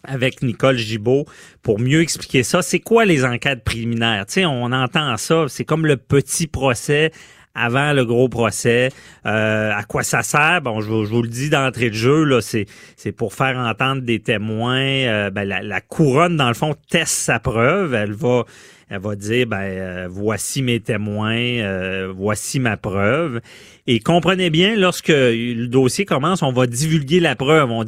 avec 0.05 0.43
Nicole 0.43 0.77
Gibault 0.77 1.27
pour 1.63 1.79
mieux 1.79 2.01
expliquer 2.01 2.43
ça. 2.43 2.63
C'est 2.63 2.81
quoi 2.81 3.05
les 3.05 3.25
enquêtes 3.25 3.65
préliminaires? 3.65 4.27
Tu 4.27 4.35
sais, 4.35 4.45
on 4.45 4.73
entend 4.73 5.17
ça, 5.17 5.45
c'est 5.49 5.65
comme 5.65 5.87
le 5.87 5.97
petit 5.97 6.47
procès 6.47 7.13
avant 7.55 7.93
le 7.93 8.05
gros 8.05 8.29
procès. 8.29 8.91
Euh, 9.27 9.73
à 9.73 9.83
quoi 9.85 10.03
ça 10.03 10.23
sert? 10.23 10.61
Bon, 10.63 10.81
je, 10.81 10.89
vous 10.89 11.23
le 11.23 11.29
dis 11.29 11.51
d'entrée 11.51 11.91
de 11.91 11.95
jeu, 11.95 12.25
là, 12.25 12.41
c'est, 12.41 12.67
c'est 12.97 13.13
pour 13.13 13.35
faire 13.35 13.57
entendre 13.59 14.03
des 14.03 14.21
témoins. 14.21 14.81
Euh, 14.81 15.31
ben, 15.31 15.45
la, 15.45 15.81
couronne, 15.81 16.37
dans 16.37 16.49
le 16.49 16.55
fond, 16.55 16.75
teste 16.91 17.15
sa 17.15 17.39
preuve. 17.39 17.95
Elle 17.95 18.13
va, 18.13 18.45
elle 18.89 19.01
va 19.01 19.15
dire, 19.15 19.47
ben, 19.47 19.61
euh, 19.61 20.09
voici 20.11 20.63
mes 20.63 20.81
témoins, 20.81 22.11
voici 22.13 22.61
ma 22.61 22.77
preuve. 22.77 23.41
Et 23.87 24.01
comprenez 24.01 24.51
bien, 24.51 24.77
lorsque 24.77 25.09
le 25.09 25.67
dossier 25.67 26.05
commence, 26.05 26.43
on 26.43 26.53
va 26.53 26.67
divulguer 26.67 27.21
la 27.21 27.37
preuve, 27.37 27.71
on, 27.71 27.85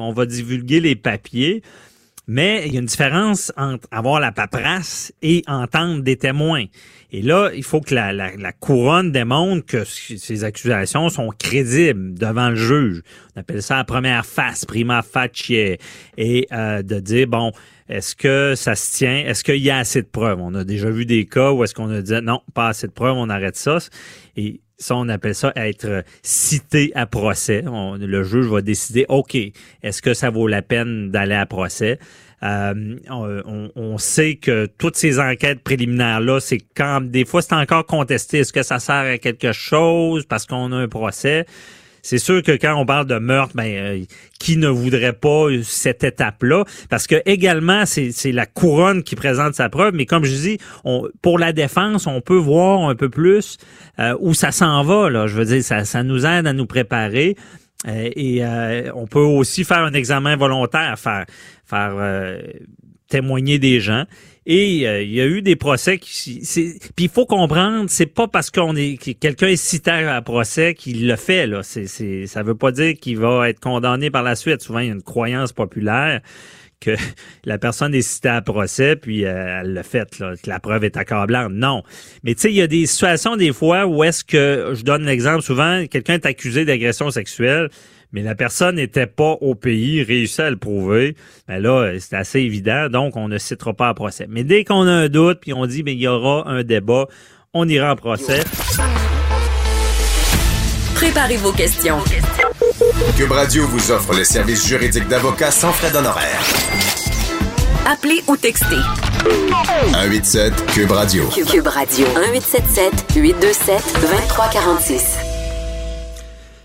on 0.00 0.12
va 0.12 0.26
divulguer 0.26 0.80
les 0.80 0.94
papiers. 0.94 1.62
Mais 2.28 2.62
il 2.66 2.74
y 2.74 2.76
a 2.76 2.80
une 2.80 2.86
différence 2.86 3.52
entre 3.56 3.86
avoir 3.90 4.20
la 4.20 4.30
paperasse 4.30 5.12
et 5.22 5.42
entendre 5.48 6.02
des 6.02 6.16
témoins. 6.16 6.66
Et 7.14 7.20
là, 7.20 7.50
il 7.54 7.62
faut 7.62 7.82
que 7.82 7.94
la, 7.94 8.52
couronne 8.52 9.12
démontre 9.12 9.66
que 9.66 9.84
ces 9.84 10.44
accusations 10.44 11.10
sont 11.10 11.28
crédibles 11.28 12.14
devant 12.14 12.48
le 12.48 12.56
juge. 12.56 13.02
On 13.36 13.40
appelle 13.40 13.62
ça 13.62 13.76
la 13.76 13.84
première 13.84 14.24
face, 14.24 14.64
prima 14.64 15.02
facie, 15.02 15.76
et 16.16 16.46
euh, 16.52 16.82
de 16.82 17.00
dire 17.00 17.26
bon, 17.26 17.52
est-ce 17.90 18.16
que 18.16 18.54
ça 18.56 18.74
se 18.74 18.96
tient? 18.96 19.24
Est-ce 19.26 19.44
qu'il 19.44 19.58
y 19.58 19.68
a 19.68 19.76
assez 19.76 20.00
de 20.00 20.06
preuves? 20.06 20.40
On 20.40 20.54
a 20.54 20.64
déjà 20.64 20.90
vu 20.90 21.04
des 21.04 21.26
cas 21.26 21.52
où 21.52 21.62
est-ce 21.62 21.74
qu'on 21.74 21.90
a 21.90 22.00
dit 22.00 22.14
non, 22.22 22.40
pas 22.54 22.68
assez 22.68 22.86
de 22.86 22.92
preuves, 22.92 23.16
on 23.18 23.28
arrête 23.28 23.56
ça. 23.56 23.76
Et 24.36 24.62
ça, 24.78 24.96
on 24.96 25.08
appelle 25.10 25.34
ça 25.34 25.52
être 25.54 26.04
cité 26.22 26.92
à 26.94 27.04
procès. 27.04 27.62
le 27.62 28.22
juge 28.22 28.46
va 28.46 28.62
décider, 28.62 29.04
OK, 29.10 29.36
est-ce 29.82 30.00
que 30.00 30.14
ça 30.14 30.30
vaut 30.30 30.46
la 30.46 30.62
peine 30.62 31.10
d'aller 31.10 31.34
à 31.34 31.44
procès? 31.44 31.98
Euh, 32.42 32.96
on, 33.08 33.98
sait 33.98 34.34
que 34.34 34.66
toutes 34.78 34.96
ces 34.96 35.20
enquêtes 35.20 35.62
préliminaires-là, 35.62 36.40
c'est 36.40 36.58
quand 36.74 37.00
des 37.00 37.24
fois 37.24 37.42
c'est 37.42 37.54
encore 37.54 37.86
contesté. 37.86 38.38
Est-ce 38.38 38.52
que 38.52 38.62
ça 38.62 38.78
sert 38.78 38.94
à 38.94 39.18
quelque 39.18 39.52
chose? 39.52 40.26
Parce 40.26 40.46
qu'on 40.46 40.72
a 40.72 40.76
un 40.76 40.88
procès? 40.88 41.46
C'est 42.04 42.18
sûr 42.18 42.42
que 42.42 42.50
quand 42.50 42.74
on 42.74 42.84
parle 42.84 43.06
de 43.06 43.18
meurtre, 43.18 43.52
ben, 43.54 43.64
euh, 43.64 44.04
qui 44.40 44.56
ne 44.56 44.66
voudrait 44.68 45.12
pas 45.12 45.46
cette 45.62 46.02
étape-là? 46.02 46.64
Parce 46.90 47.06
que 47.06 47.22
également, 47.26 47.84
c'est 47.86 48.32
la 48.32 48.44
couronne 48.44 49.04
qui 49.04 49.14
présente 49.14 49.54
sa 49.54 49.68
preuve, 49.68 49.94
mais 49.94 50.04
comme 50.04 50.24
je 50.24 50.34
dis, 50.34 50.58
pour 51.22 51.38
la 51.38 51.52
défense, 51.52 52.08
on 52.08 52.20
peut 52.20 52.36
voir 52.36 52.88
un 52.88 52.96
peu 52.96 53.08
plus 53.08 53.56
euh, 54.00 54.16
où 54.18 54.34
ça 54.34 54.50
s'en 54.50 54.82
va. 54.82 55.28
Je 55.28 55.36
veux 55.36 55.44
dire, 55.44 55.62
ça, 55.62 55.84
ça 55.84 56.02
nous 56.02 56.26
aide 56.26 56.48
à 56.48 56.52
nous 56.52 56.66
préparer. 56.66 57.36
Euh, 57.86 58.10
et 58.14 58.44
euh, 58.44 58.90
on 58.94 59.06
peut 59.06 59.20
aussi 59.20 59.64
faire 59.64 59.78
un 59.78 59.92
examen 59.92 60.36
volontaire, 60.36 60.98
faire, 60.98 61.26
faire 61.64 61.94
euh, 61.96 62.40
témoigner 63.08 63.58
des 63.58 63.80
gens. 63.80 64.04
Et 64.44 64.78
il 65.04 65.12
y 65.12 65.20
a 65.20 65.26
eu 65.26 65.40
des 65.40 65.54
procès 65.54 65.98
qui. 65.98 66.40
Puis 66.96 67.04
il 67.04 67.08
faut 67.08 67.26
comprendre, 67.26 67.88
c'est 67.88 68.06
pas 68.06 68.26
parce 68.26 68.50
qu'on 68.50 68.74
est 68.74 68.96
quelqu'un 69.20 69.46
est 69.46 69.54
cité 69.54 69.92
à 69.92 70.20
procès 70.20 70.74
qu'il 70.74 71.06
le 71.06 71.14
fait. 71.14 71.46
Là, 71.46 71.62
c'est, 71.62 71.86
c'est, 71.86 72.26
ça 72.26 72.42
veut 72.42 72.56
pas 72.56 72.72
dire 72.72 72.94
qu'il 73.00 73.18
va 73.18 73.48
être 73.48 73.60
condamné 73.60 74.10
par 74.10 74.24
la 74.24 74.34
suite. 74.34 74.60
Souvent, 74.60 74.80
il 74.80 74.88
y 74.88 74.90
a 74.90 74.94
une 74.94 75.02
croyance 75.02 75.52
populaire 75.52 76.22
que 76.82 76.96
la 77.44 77.58
personne 77.58 77.94
est 77.94 78.02
citée 78.02 78.28
à 78.28 78.42
procès, 78.42 78.96
puis 78.96 79.24
euh, 79.24 79.60
elle 79.60 79.74
l'a 79.74 79.82
fait, 79.82 80.18
là, 80.18 80.34
que 80.36 80.48
la 80.48 80.60
preuve 80.60 80.84
est 80.84 80.96
accablante. 80.96 81.52
Non. 81.52 81.82
Mais 82.24 82.34
tu 82.34 82.42
sais, 82.42 82.50
il 82.50 82.56
y 82.56 82.62
a 82.62 82.66
des 82.66 82.86
situations 82.86 83.36
des 83.36 83.52
fois 83.52 83.86
où 83.86 84.04
est-ce 84.04 84.24
que, 84.24 84.72
je 84.74 84.82
donne 84.82 85.04
l'exemple 85.04 85.42
souvent, 85.42 85.86
quelqu'un 85.86 86.14
est 86.14 86.26
accusé 86.26 86.64
d'agression 86.64 87.10
sexuelle, 87.10 87.70
mais 88.12 88.22
la 88.22 88.34
personne 88.34 88.76
n'était 88.76 89.06
pas 89.06 89.38
au 89.40 89.54
pays, 89.54 90.02
réussit 90.02 90.40
à 90.40 90.50
le 90.50 90.56
prouver. 90.56 91.16
Ben 91.48 91.62
là, 91.62 91.92
c'est 91.98 92.16
assez 92.16 92.40
évident, 92.40 92.88
donc 92.90 93.16
on 93.16 93.28
ne 93.28 93.38
citera 93.38 93.72
pas 93.72 93.88
à 93.88 93.94
procès. 93.94 94.26
Mais 94.28 94.44
dès 94.44 94.64
qu'on 94.64 94.86
a 94.86 94.92
un 94.92 95.08
doute, 95.08 95.40
puis 95.40 95.52
on 95.54 95.64
dit, 95.66 95.82
mais 95.82 95.94
il 95.94 96.00
y 96.00 96.08
aura 96.08 96.48
un 96.48 96.62
débat, 96.62 97.06
on 97.54 97.66
ira 97.68 97.92
en 97.92 97.96
procès. 97.96 98.40
Préparez 100.94 101.36
vos 101.36 101.52
questions. 101.52 101.98
Cube 103.16 103.32
Radio 103.32 103.66
vous 103.66 103.90
offre 103.90 104.14
les 104.14 104.24
services 104.24 104.66
juridiques 104.66 105.08
d'avocats 105.08 105.50
sans 105.50 105.72
frais 105.72 105.90
d'honoraires. 105.90 106.61
Appelez 107.86 108.22
ou 108.28 108.36
textez. 108.36 108.76
187 109.92 110.66
Cube 110.66 110.90
Radio. 110.92 111.28
Cube 111.28 111.66
Radio. 111.66 112.06
1877 112.06 112.92
827 113.16 113.82
2346. 114.00 115.16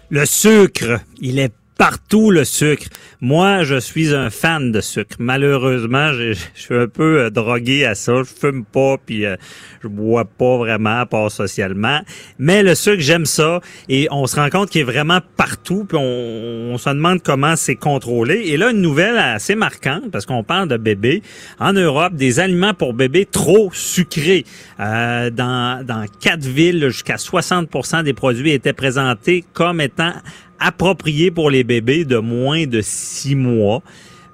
Le 0.10 0.26
sucre, 0.26 1.00
il 1.20 1.40
est 1.40 1.52
partout 1.78 2.32
le 2.32 2.44
sucre. 2.44 2.88
Moi, 3.22 3.64
je 3.64 3.80
suis 3.80 4.14
un 4.14 4.30
fan 4.30 4.72
de 4.72 4.82
sucre. 4.82 5.16
Malheureusement, 5.20 6.12
je, 6.14 6.34
suis 6.54 6.76
un 6.76 6.88
peu 6.88 7.22
euh, 7.22 7.30
drogué 7.30 7.86
à 7.86 7.96
ça. 7.96 8.24
Je 8.24 8.24
fume 8.24 8.66
pas, 8.66 8.98
puis 9.04 9.26
euh, 9.26 9.36
je 9.82 9.88
bois 9.88 10.26
pas 10.26 10.58
vraiment, 10.58 11.06
pas 11.06 11.30
socialement. 11.30 12.02
Mais 12.40 12.64
le 12.64 12.76
sucre, 12.76 13.02
j'aime 13.02 13.26
ça. 13.26 13.62
Et 13.90 14.08
on 14.12 14.26
se 14.28 14.36
rend 14.36 14.50
compte 14.50 14.70
qu'il 14.70 14.82
est 14.82 14.86
vraiment 14.86 15.20
partout. 15.36 15.86
Puis 15.88 15.98
on, 16.00 16.78
se 16.78 16.90
demande 16.90 17.24
comment 17.24 17.56
c'est 17.56 17.76
contrôlé. 17.76 18.44
Et 18.46 18.58
là, 18.58 18.72
une 18.72 18.82
nouvelle 18.82 19.18
assez 19.18 19.56
marquante, 19.56 20.12
parce 20.12 20.26
qu'on 20.26 20.44
parle 20.44 20.68
de 20.68 20.78
bébés. 20.78 21.24
En 21.60 21.74
Europe, 21.74 22.14
des 22.14 22.40
aliments 22.40 22.74
pour 22.74 22.94
bébés 22.94 23.26
trop 23.26 23.72
sucrés. 23.74 24.46
Euh, 24.80 25.30
dans, 25.32 25.86
dans 25.86 26.06
quatre 26.20 26.46
villes, 26.46 26.90
jusqu'à 26.90 27.16
60% 27.16 28.04
des 28.04 28.14
produits 28.14 28.52
étaient 28.52 28.74
présentés 28.74 29.44
comme 29.54 29.82
étant 29.82 30.14
approprié 30.60 31.32
pour 31.32 31.50
les 31.50 31.64
bébés 31.64 32.06
de 32.06 32.18
moins 32.18 32.66
de 32.66 32.82
six 32.82 33.36
mois, 33.36 33.82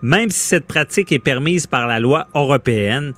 même 0.02 0.30
si 0.30 0.40
cette 0.40 0.66
pratique 0.66 1.12
est 1.12 1.20
permise 1.20 1.68
par 1.68 1.88
la 1.88 2.00
loi 2.00 2.28
européenne. 2.36 3.14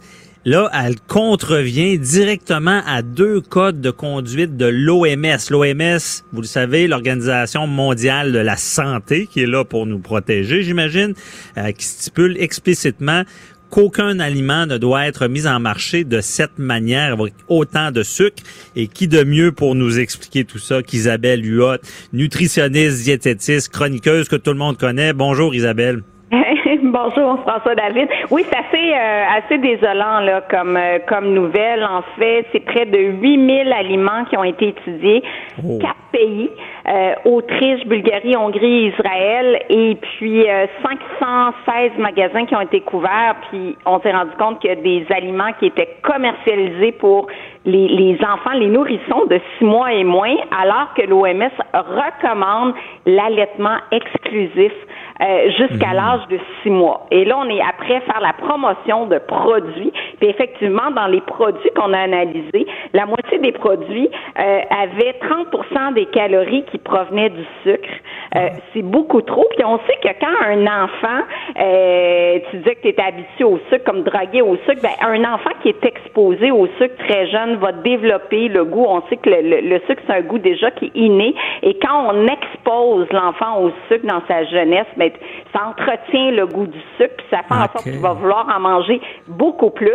Là, 0.47 0.69
elle 0.75 0.99
contrevient 1.01 1.97
directement 1.97 2.83
à 2.85 3.01
deux 3.01 3.41
codes 3.41 3.81
de 3.81 3.89
conduite 3.89 4.55
de 4.55 4.67
l'OMS. 4.67 5.39
L'OMS, 5.49 5.99
vous 6.31 6.41
le 6.41 6.47
savez, 6.47 6.85
l'Organisation 6.87 7.65
mondiale 7.65 8.31
de 8.31 8.37
la 8.37 8.55
santé, 8.55 9.25
qui 9.25 9.41
est 9.41 9.47
là 9.47 9.65
pour 9.65 9.87
nous 9.87 9.97
protéger, 9.97 10.61
j'imagine, 10.61 11.15
euh, 11.57 11.71
qui 11.71 11.85
stipule 11.85 12.37
explicitement 12.39 13.23
qu'aucun 13.75 14.19
aliment 14.21 14.65
ne 14.65 14.77
doit 14.77 15.05
être 15.05 15.27
mis 15.27 15.47
en 15.47 15.59
marché 15.59 16.05
de 16.05 16.21
cette 16.21 16.59
manière 16.59 17.11
avec 17.11 17.33
autant 17.49 17.91
de 17.91 18.03
sucre. 18.03 18.41
Et 18.77 18.87
qui 18.87 19.09
de 19.09 19.25
mieux 19.25 19.51
pour 19.51 19.75
nous 19.75 19.99
expliquer 19.99 20.45
tout 20.45 20.59
ça 20.59 20.81
qu'Isabelle 20.81 21.43
Huot, 21.45 21.79
nutritionniste, 22.13 23.03
diététiste, 23.03 23.67
chroniqueuse 23.73 24.29
que 24.29 24.37
tout 24.37 24.51
le 24.51 24.57
monde 24.57 24.77
connaît. 24.77 25.11
Bonjour 25.11 25.53
Isabelle. 25.53 26.03
Bonjour 26.95 27.37
François 27.41 27.75
David. 27.75 28.07
Oui, 28.31 28.45
c'est 28.49 28.55
assez 28.57 28.93
euh, 28.93 29.23
assez 29.37 29.57
désolant 29.57 30.21
là 30.21 30.39
comme 30.49 30.77
euh, 30.77 30.99
comme 31.05 31.33
nouvelle. 31.33 31.83
En 31.83 32.01
fait, 32.17 32.45
c'est 32.53 32.61
près 32.61 32.85
de 32.85 32.97
8000 32.97 33.73
aliments 33.73 34.23
qui 34.29 34.37
ont 34.37 34.45
été 34.45 34.69
étudiés, 34.69 35.21
oh. 35.61 35.77
quatre 35.81 35.99
pays 36.13 36.49
euh, 36.87 37.15
Autriche, 37.25 37.85
Bulgarie, 37.85 38.37
Hongrie, 38.37 38.93
Israël 38.93 39.61
et 39.69 39.95
puis 39.95 40.45
516 40.83 41.91
magasins 41.97 42.45
qui 42.45 42.55
ont 42.55 42.61
été 42.61 42.79
couverts. 42.79 43.35
Puis 43.49 43.75
on 43.85 43.99
s'est 43.99 44.13
rendu 44.13 44.31
compte 44.39 44.63
a 44.63 44.75
des 44.75 45.05
aliments 45.09 45.51
qui 45.59 45.65
étaient 45.65 45.97
commercialisés 46.01 46.93
pour 46.93 47.27
les, 47.65 47.89
les 47.89 48.17
enfants, 48.23 48.53
les 48.53 48.67
nourrissons 48.67 49.25
de 49.29 49.41
six 49.57 49.65
mois 49.65 49.91
et 49.91 50.05
moins, 50.05 50.35
alors 50.57 50.93
que 50.95 51.01
l'OMS 51.01 51.51
recommande 51.73 52.73
l'allaitement 53.05 53.79
exclusif 53.91 54.71
euh, 55.21 55.49
jusqu'à 55.51 55.91
mmh. 55.91 55.95
l'âge 55.95 56.27
de 56.29 56.39
six 56.61 56.69
mois. 56.69 57.05
Et 57.11 57.25
là, 57.25 57.37
on 57.37 57.49
est 57.49 57.61
après 57.61 58.01
faire 58.01 58.19
la 58.21 58.33
promotion 58.33 59.05
de 59.07 59.17
produits. 59.19 59.93
Puis 60.19 60.29
effectivement, 60.29 60.91
dans 60.91 61.07
les 61.07 61.21
produits 61.21 61.69
qu'on 61.75 61.93
a 61.93 61.99
analysés, 61.99 62.67
la 62.93 63.05
moitié 63.05 63.39
des 63.39 63.51
produits 63.51 64.09
euh, 64.39 64.59
avaient 64.69 65.15
30% 65.21 65.93
des 65.93 66.05
calories 66.07 66.63
qui 66.71 66.77
provenaient 66.77 67.29
du 67.29 67.45
sucre. 67.63 67.89
Euh, 68.35 68.49
c'est 68.73 68.81
beaucoup 68.81 69.21
trop. 69.21 69.45
Puis 69.55 69.63
on 69.63 69.79
sait 69.79 69.97
que 70.03 70.09
quand 70.19 70.47
un 70.47 70.65
enfant, 70.65 71.23
euh, 71.59 72.39
tu 72.49 72.57
disais 72.57 72.75
que 72.75 72.81
tu 72.81 72.87
étais 72.89 73.01
habitué 73.01 73.43
au 73.43 73.59
sucre, 73.69 73.85
comme 73.85 74.03
drogué 74.03 74.41
au 74.41 74.57
sucre, 74.67 74.81
ben, 74.81 74.89
un 75.01 75.23
enfant 75.33 75.51
qui 75.61 75.69
est 75.69 75.85
exposé 75.85 76.51
au 76.51 76.67
sucre 76.77 76.95
très 77.07 77.27
jeune 77.27 77.55
va 77.57 77.71
développer 77.71 78.47
le 78.47 78.65
goût. 78.65 78.85
On 78.87 79.01
sait 79.09 79.17
que 79.17 79.29
le, 79.29 79.79
sucre, 79.87 80.01
c'est 80.07 80.13
un 80.13 80.21
goût 80.21 80.39
déjà 80.39 80.71
qui 80.71 80.85
est 80.85 80.95
inné. 80.95 81.33
Et 81.63 81.77
quand 81.79 82.09
on 82.09 82.27
expose 82.27 83.07
l'enfant 83.11 83.61
au 83.61 83.71
sucre 83.89 84.05
dans 84.05 84.21
sa 84.27 84.43
jeunesse, 84.45 84.87
ben, 85.09 85.11
ça 85.53 85.67
entretient 85.67 86.31
le 86.31 86.45
goût 86.47 86.67
du 86.67 86.79
sucre, 86.97 87.15
puis 87.17 87.25
ça 87.29 87.39
fait 87.43 87.53
en 87.53 87.67
sorte 87.71 87.83
qu'il 87.83 87.99
va 87.99 88.13
vouloir 88.13 88.47
en 88.55 88.59
manger 88.59 89.01
beaucoup 89.27 89.69
plus. 89.69 89.91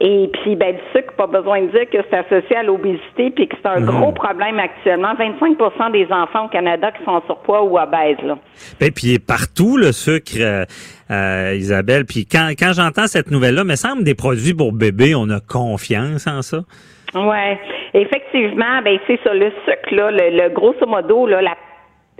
Et 0.00 0.30
puis, 0.32 0.56
ben, 0.56 0.76
le 0.76 0.80
sucre, 1.00 1.14
pas 1.14 1.26
besoin 1.26 1.62
de 1.62 1.66
dire 1.68 1.88
que 1.90 1.98
c'est 2.10 2.16
associé 2.18 2.56
à 2.56 2.62
l'obésité, 2.62 3.30
puis 3.30 3.48
que 3.48 3.56
c'est 3.62 3.68
un 3.68 3.80
mhm. 3.80 3.86
gros 3.86 4.12
problème 4.12 4.58
actuellement. 4.58 5.14
25% 5.14 5.92
des 5.92 6.06
enfants 6.12 6.46
au 6.46 6.48
Canada 6.48 6.90
qui 6.92 7.04
sont 7.04 7.12
en 7.12 7.22
surpoids 7.26 7.62
ou 7.62 7.78
obèses. 7.78 8.22
Là. 8.22 8.36
Ben, 8.80 8.90
puis 8.90 9.18
partout, 9.18 9.76
le 9.76 9.92
sucre, 9.92 10.32
euh, 10.38 10.64
euh, 11.10 11.54
Isabelle. 11.56 12.04
Puis 12.04 12.26
quand, 12.26 12.50
quand 12.58 12.72
j'entends 12.74 13.06
cette 13.06 13.30
nouvelle-là, 13.30 13.64
me 13.64 13.76
semble 13.76 14.04
des 14.04 14.14
produits 14.14 14.54
pour 14.54 14.72
bébé, 14.72 15.14
on 15.14 15.30
a 15.30 15.40
confiance 15.40 16.26
en 16.26 16.42
ça. 16.42 16.58
Ouais, 17.14 17.58
effectivement, 17.94 18.82
ben 18.84 18.98
c'est 19.06 19.18
ça. 19.24 19.32
Le 19.32 19.50
sucre, 19.64 19.94
là, 19.94 20.10
le, 20.10 20.36
le 20.36 20.50
grosso 20.50 20.84
modo, 20.86 21.26
là, 21.26 21.40
la 21.40 21.56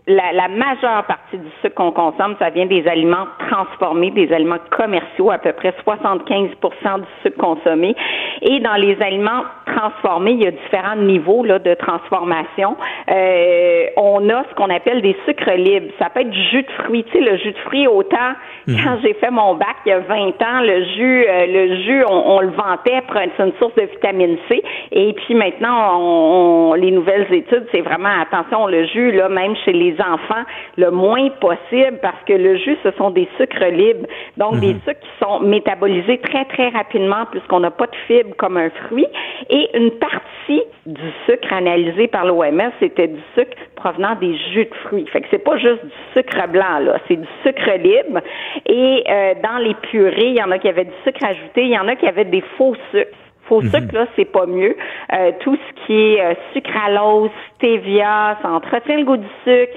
la, 0.08 0.32
la, 0.32 0.46
majeure 0.48 1.04
partie 1.04 1.36
du 1.36 1.48
sucre 1.60 1.74
qu'on 1.74 1.90
consomme, 1.90 2.36
ça 2.38 2.50
vient 2.50 2.66
des 2.66 2.86
aliments 2.86 3.26
transformés, 3.50 4.12
des 4.12 4.32
aliments 4.32 4.58
commerciaux, 4.70 5.32
à 5.32 5.38
peu 5.38 5.52
près 5.52 5.74
75% 5.84 7.00
du 7.00 7.06
sucre 7.22 7.38
consommé. 7.38 7.96
Et 8.42 8.60
dans 8.60 8.74
les 8.74 8.96
aliments 9.02 9.42
transformés, 9.66 10.32
il 10.32 10.42
y 10.42 10.46
a 10.46 10.52
différents 10.52 10.96
niveaux 10.96 11.44
là, 11.44 11.58
de 11.58 11.74
transformation. 11.74 12.76
Euh, 13.10 13.86
on 13.96 14.28
a 14.30 14.44
ce 14.48 14.54
qu'on 14.54 14.70
appelle 14.70 15.02
des 15.02 15.16
sucres 15.26 15.56
libres. 15.56 15.92
Ça 15.98 16.08
peut 16.10 16.20
être 16.20 16.30
du 16.30 16.42
jus 16.50 16.62
de 16.62 16.70
fruits. 16.84 17.04
Tu 17.04 17.18
sais, 17.18 17.20
le 17.20 17.36
jus 17.38 17.52
de 17.52 17.58
fruits, 17.58 17.88
autant 17.88 18.34
mhm. 18.68 18.76
quand 18.84 18.98
j'ai 19.02 19.14
fait 19.14 19.30
mon 19.30 19.54
bac 19.54 19.76
il 19.86 19.88
y 19.88 19.92
a 19.92 19.98
20 19.98 20.16
ans, 20.16 20.60
le 20.60 20.84
jus, 20.84 21.24
euh, 21.28 21.46
le 21.48 21.76
jus, 21.82 22.04
on, 22.08 22.40
le 22.40 22.50
vantait, 22.50 23.02
c'est 23.36 23.42
une 23.42 23.52
source 23.58 23.74
de 23.74 23.82
vitamine 23.82 24.36
C. 24.48 24.62
Et 24.92 25.12
puis 25.14 25.34
maintenant, 25.34 25.98
on, 26.00 26.74
les 26.74 26.92
nouvelles 26.92 27.26
études, 27.32 27.66
c'est 27.74 27.80
vraiment 27.80 28.20
attention, 28.20 28.68
le 28.68 28.84
jus, 28.86 29.10
là, 29.10 29.28
même 29.28 29.56
chez 29.64 29.72
les 29.72 29.95
enfants 30.00 30.44
le 30.76 30.90
moins 30.90 31.28
possible 31.40 31.98
parce 32.02 32.22
que 32.26 32.32
le 32.32 32.56
jus, 32.56 32.76
ce 32.82 32.90
sont 32.92 33.10
des 33.10 33.28
sucres 33.36 33.70
libres. 33.70 34.06
Donc, 34.36 34.60
des 34.60 34.74
mhm. 34.74 34.80
sucres 34.86 35.00
qui 35.00 35.24
sont 35.24 35.40
métabolisés 35.40 36.18
très, 36.18 36.44
très 36.46 36.68
rapidement 36.68 37.26
puisqu'on 37.30 37.60
n'a 37.60 37.70
pas 37.70 37.86
de 37.86 37.96
fibres 38.06 38.34
comme 38.36 38.56
un 38.56 38.70
fruit. 38.70 39.06
Et 39.50 39.76
une 39.76 39.90
partie 39.92 40.62
du 40.86 41.10
sucre 41.26 41.52
analysé 41.52 42.06
par 42.08 42.24
l'OMS, 42.24 42.70
c'était 42.80 43.08
du 43.08 43.20
sucre 43.34 43.56
provenant 43.74 44.14
des 44.16 44.36
jus 44.52 44.64
de 44.64 44.74
fruits. 44.86 45.06
Fait 45.12 45.20
que 45.20 45.26
c'est 45.30 45.44
pas 45.44 45.56
juste 45.58 45.84
du 45.84 45.92
sucre 46.14 46.48
blanc, 46.48 46.78
là. 46.80 46.98
C'est 47.08 47.16
du 47.16 47.28
sucre 47.42 47.70
libre. 47.78 48.20
Et 48.66 49.04
euh, 49.08 49.34
dans 49.42 49.58
les 49.58 49.74
purées, 49.74 50.28
il 50.28 50.36
y 50.36 50.42
en 50.42 50.50
a 50.50 50.58
qui 50.58 50.68
avaient 50.68 50.84
du 50.84 50.94
sucre 51.04 51.24
ajouté, 51.24 51.62
il 51.62 51.72
y 51.72 51.78
en 51.78 51.88
a 51.88 51.96
qui 51.96 52.06
avaient 52.06 52.24
des 52.24 52.42
faux 52.56 52.74
sucres. 52.90 53.25
Faux 53.48 53.62
mhm. 53.62 53.70
sucre, 53.70 53.94
là, 53.94 54.06
c'est 54.16 54.30
pas 54.30 54.46
mieux. 54.46 54.76
Euh, 55.12 55.32
tout 55.40 55.56
ce 55.56 55.86
qui 55.86 55.92
est 55.92 56.20
euh, 56.20 56.34
sucralose, 56.52 57.30
stevia, 57.56 58.38
ça 58.42 58.50
entretient 58.50 58.98
le 58.98 59.04
goût 59.04 59.16
du 59.16 59.28
sucre. 59.44 59.72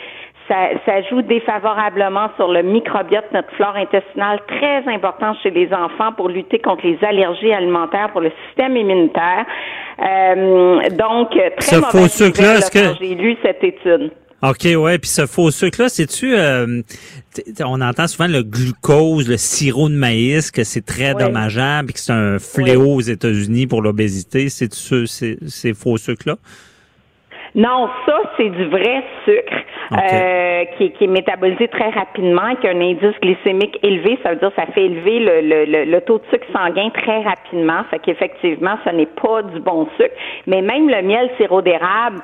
Ça, 0.48 0.56
ça, 0.84 1.04
joue 1.04 1.22
défavorablement 1.22 2.30
sur 2.36 2.52
le 2.52 2.64
microbiote, 2.64 3.32
notre 3.34 3.52
flore 3.52 3.76
intestinale, 3.76 4.40
très 4.48 4.84
important 4.88 5.36
chez 5.44 5.52
les 5.52 5.72
enfants 5.72 6.12
pour 6.18 6.28
lutter 6.28 6.58
contre 6.58 6.88
les 6.88 6.98
allergies 7.04 7.54
alimentaires, 7.54 8.10
pour 8.12 8.22
le 8.22 8.32
système 8.48 8.76
immunitaire. 8.76 9.46
Euh, 10.02 10.90
donc, 10.90 11.30
très 11.32 11.62
ce 11.62 11.76
faux 11.76 12.08
sucre 12.08 12.42
là, 12.42 12.62
que... 12.62 12.98
j'ai 13.00 13.14
lu 13.14 13.38
cette 13.44 13.64
étude. 13.64 14.12
OK, 14.42 14.66
ouais. 14.76 14.98
Puis 15.00 15.10
ce 15.10 15.26
faux 15.26 15.52
sucre-là, 15.52 15.90
c'est-tu... 15.90 16.36
Euh, 16.36 16.82
on 17.64 17.82
entend 17.82 18.08
souvent 18.08 18.28
le 18.28 18.42
glucose, 18.42 19.30
le 19.30 19.38
sirop 19.38 19.90
de 19.90 19.96
maïs, 19.96 20.52
que 20.52 20.64
c'est 20.64 20.86
très 20.86 21.14
dommageable 21.14 21.92
et 21.92 21.94
que 21.94 22.00
c'est 22.00 22.14
un 22.14 22.40
fléau 22.40 22.96
aux 22.96 23.02
États-Unis 23.02 23.68
pour 23.68 23.82
l'obésité. 23.82 24.50
C'est-tu 24.50 25.08
ces 25.08 25.74
faux 25.74 25.98
sucres-là? 25.98 26.36
Non, 27.56 27.90
ça, 28.06 28.20
c'est 28.38 28.50
du 28.50 28.66
vrai 28.66 29.04
sucre 29.26 29.54
euh, 29.94 30.66
qui, 30.78 30.92
qui, 30.92 31.06
est 31.06 31.08
métabolisé 31.08 31.68
très 31.68 31.90
rapidement, 31.90 32.56
qui 32.62 32.68
a 32.68 32.72
un 32.72 32.82
indice 32.82 33.20
glycémique 33.22 33.80
élevé. 33.82 34.20
Ça 34.22 34.32
veut 34.32 34.36
dire 34.36 34.50
que 34.50 34.62
ça 34.62 34.68
fait 34.68 34.86
élever 34.86 35.20
le, 35.20 35.66
le, 35.66 35.86
le, 35.86 36.02
taux 36.02 36.20
de 36.20 36.24
sucre 36.32 36.46
sanguin 36.54 36.90
très 36.92 37.22
rapidement. 37.24 37.84
Fait 37.90 38.00
qu'effectivement, 38.00 38.78
ce 38.86 38.92
n'est 38.92 39.08
pas 39.08 39.42
du 39.42 39.60
bon 39.62 39.88
sucre. 39.98 40.14
Mais 40.46 40.62
même 40.62 40.90
le 40.90 41.02
miel 41.02 41.30
sirop 41.38 41.62
d'érable, 41.64 42.20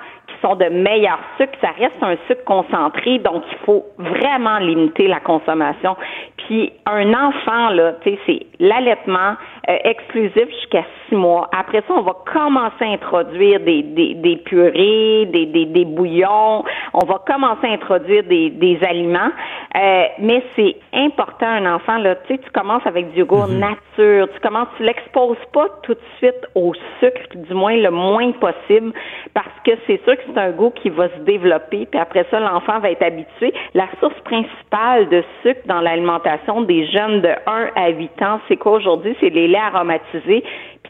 de 0.53 0.65
meilleurs 0.65 1.19
sucres, 1.37 1.57
ça 1.61 1.71
reste 1.71 1.95
un 2.01 2.15
sucre 2.27 2.43
concentré, 2.45 3.17
donc 3.19 3.43
il 3.51 3.57
faut 3.65 3.83
vraiment 3.97 4.59
limiter 4.59 5.07
la 5.07 5.19
consommation. 5.19 5.95
Puis 6.37 6.71
un 6.85 7.11
enfant, 7.13 7.69
là, 7.69 7.93
tu 8.03 8.11
sais, 8.11 8.19
c'est 8.27 8.45
l'allaitement 8.59 9.33
euh, 9.67 9.77
exclusif 9.83 10.47
jusqu'à 10.49 10.83
six 11.07 11.15
mois. 11.15 11.49
Après 11.57 11.83
ça, 11.87 11.93
on 11.93 12.01
va 12.01 12.13
commencer 12.31 12.83
à 12.83 12.89
introduire 12.89 13.59
des, 13.61 13.81
des, 13.81 14.13
des 14.13 14.35
purées, 14.37 15.25
des, 15.25 15.45
des, 15.47 15.65
des, 15.65 15.85
bouillons, 15.85 16.63
on 16.93 17.05
va 17.05 17.21
commencer 17.25 17.67
à 17.67 17.71
introduire 17.71 18.23
des, 18.23 18.51
des 18.51 18.79
aliments. 18.83 19.31
Euh, 19.75 20.03
mais 20.19 20.43
c'est 20.55 20.75
important, 20.93 21.47
un 21.47 21.75
enfant, 21.75 21.97
là, 21.97 22.15
tu 22.15 22.35
sais, 22.35 22.41
tu 22.41 22.49
commences 22.51 22.85
avec 22.85 23.11
du 23.11 23.19
yogourt 23.19 23.47
mhm. 23.47 23.59
nature, 23.59 24.29
tu 24.33 24.39
commences, 24.41 24.67
tu 24.77 24.83
l'exposes 24.83 25.43
pas 25.51 25.67
tout 25.83 25.95
de 25.95 25.99
suite 26.17 26.47
au 26.53 26.73
sucre, 26.99 27.35
du 27.35 27.53
moins 27.53 27.75
le 27.75 27.91
moins 27.91 28.31
possible, 28.33 28.93
parce 29.33 29.47
que 29.65 29.71
c'est 29.87 30.01
sûr 30.03 30.15
que 30.15 30.21
c'est 30.27 30.39
un 30.39 30.51
goût 30.51 30.71
qui 30.71 30.89
va 30.89 31.09
se 31.09 31.19
développer, 31.21 31.87
puis 31.87 31.99
après 31.99 32.25
ça, 32.31 32.39
l'enfant 32.39 32.79
va 32.79 32.91
être 32.91 33.03
habitué. 33.03 33.53
La 33.73 33.87
source 33.99 34.19
principale 34.21 35.09
de 35.09 35.23
sucre 35.41 35.61
dans 35.65 35.81
l'alimentation 35.81 36.61
des 36.61 36.85
jeunes 36.87 37.21
de 37.21 37.29
1 37.47 37.69
à 37.75 37.89
8 37.89 38.21
ans, 38.21 38.39
c'est 38.47 38.57
quoi 38.57 38.73
aujourd'hui? 38.73 39.15
C'est 39.19 39.29
les 39.29 39.47
laits 39.55 39.75
aromatisés. 39.75 40.43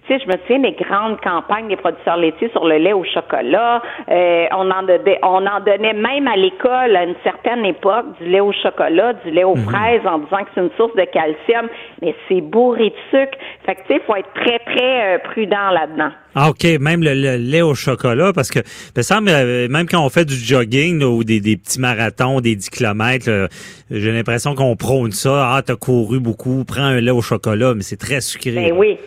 Tu 0.07 0.13
sais, 0.13 0.23
je 0.23 0.27
me 0.27 0.37
souviens 0.41 0.59
des 0.59 0.73
grandes 0.73 1.19
campagnes 1.21 1.67
des 1.67 1.77
producteurs 1.77 2.17
laitiers 2.17 2.49
sur 2.51 2.63
le 2.65 2.77
lait 2.77 2.93
au 2.93 3.03
chocolat. 3.03 3.81
Euh, 4.07 4.45
on 4.51 4.69
en 4.69 4.83
donnait, 4.83 5.17
on 5.23 5.43
en 5.47 5.59
donnait 5.65 5.93
même 5.93 6.27
à 6.27 6.35
l'école 6.35 6.95
à 6.95 7.05
une 7.05 7.15
certaine 7.23 7.65
époque 7.65 8.05
du 8.21 8.29
lait 8.29 8.39
au 8.39 8.51
chocolat, 8.51 9.13
du 9.25 9.31
lait 9.31 9.43
aux 9.43 9.55
mhm. 9.55 9.65
fraises, 9.65 10.05
en 10.05 10.19
disant 10.19 10.43
que 10.43 10.49
c'est 10.53 10.61
une 10.61 10.69
source 10.77 10.95
de 10.95 11.05
calcium, 11.05 11.67
mais 12.03 12.13
c'est 12.27 12.41
bourré 12.41 12.91
de 12.91 12.95
sucre. 13.09 13.35
Fait 13.65 13.73
que 13.73 13.81
tu 13.87 13.95
sais, 13.95 14.01
faut 14.05 14.15
être 14.15 14.31
très 14.35 14.59
très 14.59 15.15
euh, 15.15 15.17
prudent 15.23 15.71
là-dedans. 15.71 16.11
Ah, 16.35 16.49
OK, 16.49 16.65
même 16.79 17.01
le, 17.01 17.37
lait 17.37 17.63
au 17.63 17.73
chocolat, 17.73 18.31
parce 18.31 18.51
que 18.51 18.59
ça, 19.01 19.17
euh, 19.17 19.67
même 19.69 19.87
quand 19.87 20.05
on 20.05 20.09
fait 20.09 20.25
du 20.25 20.35
jogging 20.35 21.01
ou 21.01 21.23
des, 21.23 21.39
petits 21.39 21.79
marathons, 21.79 22.41
des 22.41 22.55
10 22.55 22.69
km, 22.69 23.47
j'ai 23.89 24.11
l'impression 24.11 24.53
qu'on 24.53 24.75
prône 24.75 25.11
ça. 25.11 25.55
Ah, 25.55 25.61
t'as 25.65 25.77
couru 25.77 26.19
beaucoup, 26.19 26.63
prends 26.63 26.83
un 26.83 27.01
lait 27.01 27.11
au 27.11 27.21
chocolat, 27.21 27.73
mais 27.73 27.81
c'est 27.81 27.97
très 27.97 28.21
sucré. 28.21 28.51
Ben 28.51 28.73
oui. 28.77 28.99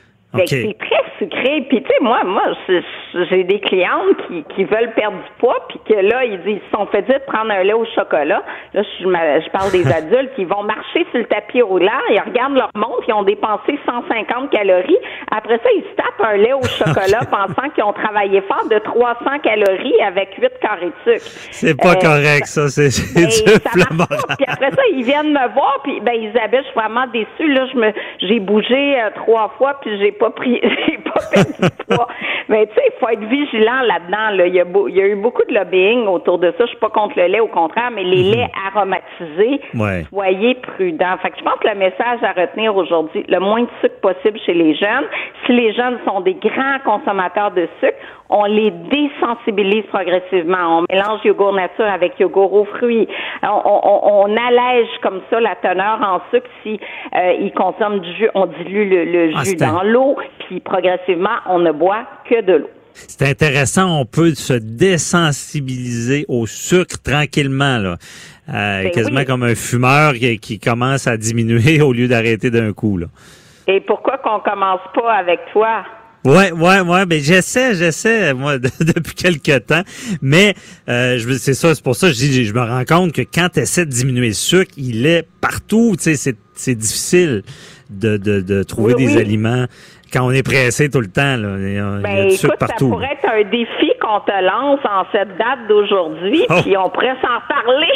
C'est 0.47 0.77
très 0.79 0.98
sucré. 1.19 1.67
Puis 1.69 1.83
tu 1.83 1.89
sais, 1.89 1.97
moi, 2.01 2.23
moi, 2.25 2.43
j'ai 3.31 3.45
des 3.45 3.61
clientes 3.61 4.17
qui, 4.27 4.45
qui 4.55 4.65
veulent 4.65 4.93
perdre 4.95 5.17
du 5.17 5.31
poids, 5.39 5.67
puis 5.69 5.81
que 5.89 6.01
là, 6.01 6.25
ils 6.25 6.41
disent, 6.43 6.61
ils 6.63 6.77
sont 6.77 6.87
fait 6.87 7.03
dire 7.03 7.19
de 7.19 7.25
prendre 7.33 7.51
un 7.51 7.63
lait 7.63 7.73
au 7.73 7.85
chocolat. 7.95 8.43
Là, 8.75 8.83
je, 8.83 9.05
je 9.05 9.51
parle 9.51 9.71
des 9.73 9.87
adultes 9.93 10.35
qui 10.35 10.45
vont 10.45 10.63
marcher 10.63 11.07
sur 11.11 11.19
le 11.19 11.25
tapis 11.25 11.63
roulant, 11.63 12.01
ils 12.11 12.21
regardent 12.21 12.57
leur 12.57 12.71
montre, 12.75 13.05
ils 13.07 13.15
ont 13.15 13.23
dépensé 13.23 13.79
150 13.87 14.51
calories. 14.51 14.99
Après 15.31 15.59
ça, 15.59 15.71
ils 15.75 15.83
se 15.83 15.97
tapent 15.97 16.27
un 16.27 16.37
lait 16.37 16.53
au 16.53 16.63
chocolat 16.79 17.21
pensant 17.31 17.69
qu'ils 17.75 17.85
ont 17.85 17.93
travaillé 17.93 18.41
fort 18.43 18.69
de 18.69 18.79
300 18.79 19.39
calories 19.43 20.01
avec 20.07 20.35
8 20.41 20.49
carrés 20.61 20.93
de 21.05 21.13
sucre. 21.13 21.27
C'est 21.51 21.77
pas 21.77 21.93
euh, 21.93 22.01
correct, 22.01 22.47
ça. 22.47 22.69
C'est 22.69 22.89
du 23.15 23.43
Puis 23.45 24.47
après 24.47 24.71
ça, 24.71 24.83
ils 24.93 25.05
viennent 25.05 25.33
me 25.33 25.55
voir, 25.55 25.81
puis 25.83 26.01
ben 26.01 26.15
Isabelle, 26.15 26.63
je 26.65 26.71
suis 26.71 26.81
vraiment 26.81 27.07
déçue. 27.13 27.53
Là, 27.53 27.67
je 27.73 27.79
me, 27.79 27.93
j'ai 28.21 28.41
bougé 28.41 29.01
euh, 29.01 29.11
trois 29.15 29.55
fois, 29.59 29.79
puis 29.81 29.99
j'ai 29.99 30.13
pas 30.13 30.31
pris, 30.31 30.61
j'ai 30.87 30.99
pas 31.13 31.21
perdu 31.33 31.53
du 31.61 31.85
poids. 31.95 32.09
Mais 32.49 32.67
tu 32.67 32.75
sais, 32.75 32.83
il 32.87 32.99
faut 32.99 33.09
être 33.09 33.25
vigilant 33.25 33.83
là-dedans. 33.83 34.37
Là. 34.37 34.47
Il, 34.47 34.55
y 34.55 34.61
a 34.61 34.65
il 34.89 34.97
y 34.97 35.01
a 35.01 35.07
eu 35.07 35.17
beaucoup 35.17 35.45
de 35.45 35.55
lobbying 35.55 36.07
autour 36.07 36.39
de 36.39 36.53
ça. 36.57 36.65
Je 36.65 36.71
suis 36.71 36.79
pas 36.79 36.89
contre 36.89 37.19
le 37.19 37.27
lait, 37.27 37.41
au 37.41 37.49
contraire, 37.49 37.91
mais 37.95 38.05
les 38.05 38.25
mhm. 38.25 38.35
laits 38.37 38.51
aromatisés, 38.67 39.61
soyez 40.09 40.55
prudents. 40.55 41.17
Fait 41.23 41.31
que 41.31 41.39
je 41.39 41.45
pense 41.45 41.59
que 41.61 41.69
le 41.69 41.75
message 41.75 42.23
à 42.23 42.33
retenir 42.33 42.75
aujourd'hui, 42.75 43.25
le 43.29 43.39
moins 43.41 43.63
de 43.63 43.69
sucre 43.81 44.01
possible 44.01 44.39
chez 44.47 44.55
les 44.55 44.75
jeunes. 44.75 45.05
Si 45.47 45.53
les 45.53 45.75
jeunes 45.75 45.99
sont 46.07 46.21
des 46.21 46.35
grands 46.35 46.79
consommateurs 46.85 47.51
de 47.51 47.69
sucre, 47.81 47.97
on 48.31 48.45
les 48.45 48.71
désensibilise 48.71 49.85
progressivement. 49.87 50.79
On 50.79 50.85
mélange 50.93 51.25
yogourt 51.25 51.53
nature 51.53 51.87
avec 51.87 52.19
yogourt 52.21 52.53
aux 52.53 52.65
fruits. 52.65 53.09
On, 53.43 54.37
allège 54.37 54.89
comme 55.03 55.21
ça 55.31 55.41
la 55.41 55.57
teneur 55.57 56.01
en 56.03 56.21
sucre 56.31 56.49
si 56.63 56.79
euh, 57.15 57.33
ils 57.41 57.53
consomment 57.53 58.01
du 58.01 58.13
jus. 58.15 58.29
On 58.35 58.47
dilue 58.47 58.89
le, 58.91 59.31
ah, 59.35 59.45
jus 59.45 59.57
dans 59.57 59.83
l'eau, 59.83 60.17
puis 60.41 60.61
progressivement, 60.61 60.98
on 61.49 61.59
ne 61.59 61.73
boit 61.73 62.07
que 62.29 62.43
de 62.43 62.53
l'eau. 62.53 62.71
C'est 62.95 63.29
intéressant, 63.29 64.01
on 64.01 64.05
peut 64.05 64.35
se 64.35 64.55
désensibiliser 64.55 66.25
au 66.29 66.47
sucre 66.47 67.01
tranquillement, 67.01 67.79
là. 67.79 67.97
Euh, 68.49 68.85
ben 68.85 68.91
quasiment 68.93 69.25
comme 69.25 69.43
un 69.43 69.55
fumeur 69.55 70.15
qui, 70.15 70.39
qui, 70.39 70.59
commence 70.59 71.07
à 71.07 71.19
diminuer 71.19 71.81
au 71.83 71.93
lieu 71.93 72.09
d'arrêter 72.09 72.51
d'un 72.51 72.73
coup. 72.73 72.97
Là. 72.97 73.07
Et 73.67 73.81
pourquoi 73.81 74.17
qu'on 74.19 74.41
commence 74.41 74.81
pas 74.95 75.13
avec 75.13 75.41
toi? 75.53 75.85
Ouais, 76.25 76.51
ouais, 76.53 76.81
ouais, 76.81 77.07
mais 77.07 77.21
j'essaie, 77.21 77.75
j'essaie, 77.75 78.35
moi, 78.35 78.59
depuis 78.59 79.15
quelques 79.15 79.67
temps. 79.67 79.83
Mais 80.23 80.55
euh, 80.89 81.19
c'est 81.39 81.55
ça, 81.55 81.75
c'est 81.75 81.85
pour 81.85 81.95
ça 81.95 82.09
que 82.09 82.15
je 82.15 82.19
dis, 82.19 82.45
je 82.45 82.55
me 82.55 82.61
rends 82.61 82.85
compte 82.85 83.13
que 83.13 83.23
quand 83.23 83.51
tu 83.53 83.61
essaies 83.61 83.87
de 83.87 83.91
diminuer 83.91 84.29
le 84.29 84.33
sucre, 84.35 84.73
il 84.77 85.07
est 85.07 85.27
partout. 85.41 85.95
Tu 85.97 86.17
sais, 86.17 86.35
c'est 86.55 86.75
difficile 86.75 87.43
de, 87.91 88.17
de, 88.17 88.41
de 88.41 88.63
trouver 88.63 88.95
des 88.95 89.17
aliments 89.17 89.67
quand 90.13 90.27
on 90.27 90.31
est 90.31 90.43
pressé 90.43 90.89
tout 90.89 91.01
le 91.01 91.09
temps. 91.09 91.37
Là. 91.37 91.57
Il 91.59 91.75
y 91.75 91.79
a, 91.79 91.99
ben, 91.99 92.29
écoute, 92.29 92.57
partout. 92.59 92.87
ça 92.87 92.91
pourrait 92.91 93.19
être 93.23 93.29
un 93.31 93.51
défi 93.51 93.93
qu'on 94.01 94.21
te 94.21 94.45
lance 94.45 94.81
en 94.85 95.05
cette 95.13 95.37
date 95.37 95.69
d'aujourd'hui, 95.69 96.45
oh. 96.49 96.61
puis 96.63 96.77
on 96.77 96.89
pourrait 96.91 97.17
s'en 97.21 97.41
parler. 97.49 97.93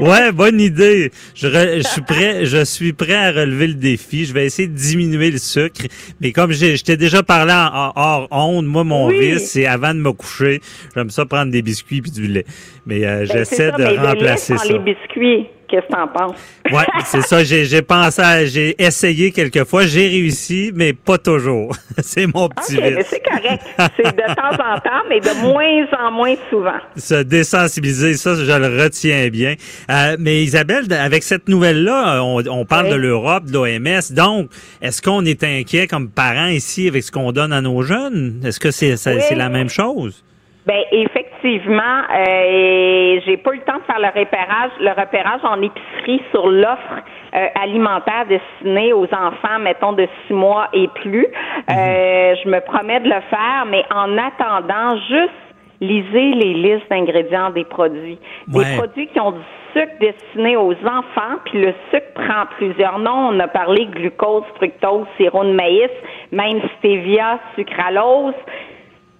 ouais, 0.00 0.32
bonne 0.32 0.60
idée. 0.60 1.10
Je, 1.34 1.48
je, 1.48 1.82
suis 1.82 2.02
prêt, 2.02 2.44
je 2.44 2.64
suis 2.64 2.92
prêt 2.92 3.14
à 3.14 3.32
relever 3.32 3.68
le 3.68 3.74
défi. 3.74 4.24
Je 4.24 4.34
vais 4.34 4.46
essayer 4.46 4.68
de 4.68 4.74
diminuer 4.74 5.30
le 5.30 5.38
sucre. 5.38 5.82
Mais 6.20 6.32
comme 6.32 6.52
je 6.52 6.82
t'ai 6.82 6.96
déjà 6.96 7.22
parlé 7.22 7.52
en, 7.52 7.92
hors 7.94 8.28
onde, 8.30 8.66
moi, 8.66 8.84
mon 8.84 9.08
vice, 9.08 9.50
c'est 9.52 9.66
avant 9.66 9.94
de 9.94 10.00
me 10.00 10.12
coucher, 10.12 10.60
j'aime 10.94 11.10
ça 11.10 11.24
prendre 11.26 11.52
des 11.52 11.62
biscuits 11.62 12.02
puis 12.02 12.10
du 12.10 12.26
lait. 12.26 12.44
Mais 12.86 13.04
euh, 13.04 13.18
ben, 13.18 13.26
j'essaie 13.26 13.72
de 13.72 13.82
mais 13.82 13.98
remplacer 13.98 14.56
ça. 14.56 14.72
les 14.72 14.78
biscuits. 14.78 15.48
Qu'est-ce 15.68 15.86
que 15.86 15.92
t'en 15.92 16.06
penses? 16.06 16.36
Oui, 16.70 16.82
c'est 17.04 17.22
ça. 17.22 17.42
J'ai 17.42 17.82
pensé, 17.82 18.46
j'ai 18.46 18.80
essayé 18.82 19.32
quelques 19.32 19.64
fois, 19.64 19.84
j'ai 19.86 20.08
réussi, 20.08 20.70
mais 20.74 20.92
pas 20.92 21.18
toujours. 21.18 21.74
c'est 21.98 22.26
mon 22.26 22.48
petit 22.48 22.78
okay, 22.78 23.02
C'est 23.04 23.22
correct. 23.22 23.62
C'est 23.96 24.16
de 24.16 24.34
temps 24.34 24.52
en 24.52 24.78
temps, 24.78 25.02
mais 25.08 25.20
de 25.20 25.40
moins 25.42 25.86
en 26.06 26.12
moins 26.12 26.34
souvent. 26.50 26.78
Se 26.96 27.22
désensibiliser, 27.22 28.14
ça, 28.14 28.34
je 28.34 28.44
le 28.44 28.82
retiens 28.82 29.28
bien. 29.28 29.54
Euh, 29.90 30.16
mais 30.18 30.42
Isabelle, 30.42 30.84
avec 30.92 31.22
cette 31.22 31.48
nouvelle-là, 31.48 32.22
on, 32.22 32.64
parle 32.64 32.90
de 32.90 32.96
l'Europe, 32.96 33.46
de 33.46 33.52
l'OMS. 33.52 34.14
Donc, 34.14 34.50
est-ce 34.80 35.02
qu'on 35.02 35.24
est 35.24 35.42
inquiet 35.42 35.86
comme 35.86 36.10
parents 36.10 36.48
ici 36.48 36.88
avec 36.88 37.02
ce 37.02 37.10
qu'on 37.10 37.32
donne 37.32 37.52
à 37.52 37.60
nos 37.60 37.82
jeunes? 37.82 38.40
Est-ce 38.44 38.60
que 38.60 38.70
c'est 38.70 38.96
c'est 38.96 39.34
la 39.34 39.48
même 39.48 39.68
chose? 39.68 40.22
Ben 40.66 40.82
effectivement, 40.90 41.35
euh, 41.46 43.20
j'ai 43.24 43.36
pas 43.36 43.52
eu 43.52 43.56
le 43.56 43.62
temps 43.62 43.78
de 43.78 43.84
faire 43.84 44.00
le 44.00 44.18
repérage, 44.18 44.70
le 44.80 44.90
repérage 44.90 45.40
en 45.44 45.62
épicerie 45.62 46.22
sur 46.30 46.48
l'offre 46.48 47.02
euh, 47.34 47.46
alimentaire 47.62 48.26
destinée 48.28 48.92
aux 48.92 49.06
enfants, 49.06 49.58
mettons 49.60 49.92
de 49.92 50.08
six 50.26 50.34
mois 50.34 50.68
et 50.72 50.88
plus. 50.88 51.26
Euh, 51.26 52.30
mhm. 52.30 52.36
je 52.42 52.48
me 52.48 52.60
promets 52.60 53.00
de 53.00 53.08
le 53.08 53.20
faire, 53.30 53.66
mais 53.68 53.84
en 53.94 54.16
attendant, 54.18 54.98
juste 55.08 55.32
lisez 55.80 56.32
les 56.32 56.54
listes 56.54 56.88
d'ingrédients 56.90 57.50
des 57.50 57.64
produits. 57.64 58.18
Des 58.48 58.76
produits 58.76 59.08
qui 59.08 59.20
ont 59.20 59.32
du 59.32 59.42
sucre 59.74 59.92
destiné 60.00 60.56
aux 60.56 60.72
enfants, 60.72 61.36
puis 61.44 61.60
le 61.60 61.74
sucre 61.90 62.12
prend 62.14 62.46
plusieurs 62.56 62.98
noms. 62.98 63.28
On 63.30 63.40
a 63.40 63.48
parlé 63.48 63.86
glucose, 63.86 64.44
fructose, 64.56 65.06
sirop 65.18 65.44
de 65.44 65.52
maïs, 65.52 65.90
même 66.32 66.60
stevia, 66.78 67.38
sucralose 67.56 68.34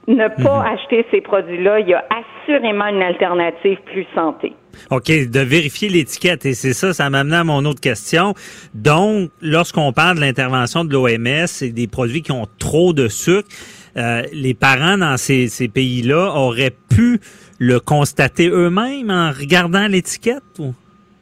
ne 0.09 0.29
pas 0.43 0.61
mhm. 0.61 0.75
acheter 0.75 1.07
ces 1.11 1.21
produits-là, 1.21 1.81
il 1.81 1.89
y 1.89 1.95
a 1.95 2.05
assurément 2.11 2.87
une 2.87 3.03
alternative 3.03 3.79
plus 3.87 4.07
santé. 4.15 4.53
OK, 4.91 5.09
de 5.09 5.41
vérifier 5.41 5.89
l'étiquette. 5.89 6.47
Et 6.47 6.55
c'est 6.55 6.75
ça, 6.75 6.93
ça 6.93 7.11
m'amène 7.11 7.33
à 7.33 7.45
mon 7.45 7.65
autre 7.65 7.81
question. 7.81 8.35
Donc, 8.75 9.31
lorsqu'on 9.41 9.93
parle 9.93 10.17
de 10.17 10.21
l'intervention 10.21 10.85
de 10.85 10.93
l'OMS 10.93 11.47
et 11.63 11.73
des 11.73 11.87
produits 11.87 12.23
qui 12.23 12.33
ont 12.33 12.47
trop 12.59 12.93
de 12.93 13.09
sucre, 13.09 13.49
euh, 13.97 14.23
les 14.33 14.55
parents 14.55 14.99
dans 14.99 15.17
ces, 15.17 15.49
ces 15.49 15.69
pays-là 15.69 16.33
auraient 16.35 16.75
pu 16.95 17.21
le 17.59 17.81
constater 17.81 18.49
eux-mêmes 18.49 19.11
en 19.11 19.31
regardant 19.31 19.87
l'étiquette? 19.89 20.43
Ou? 20.59 20.75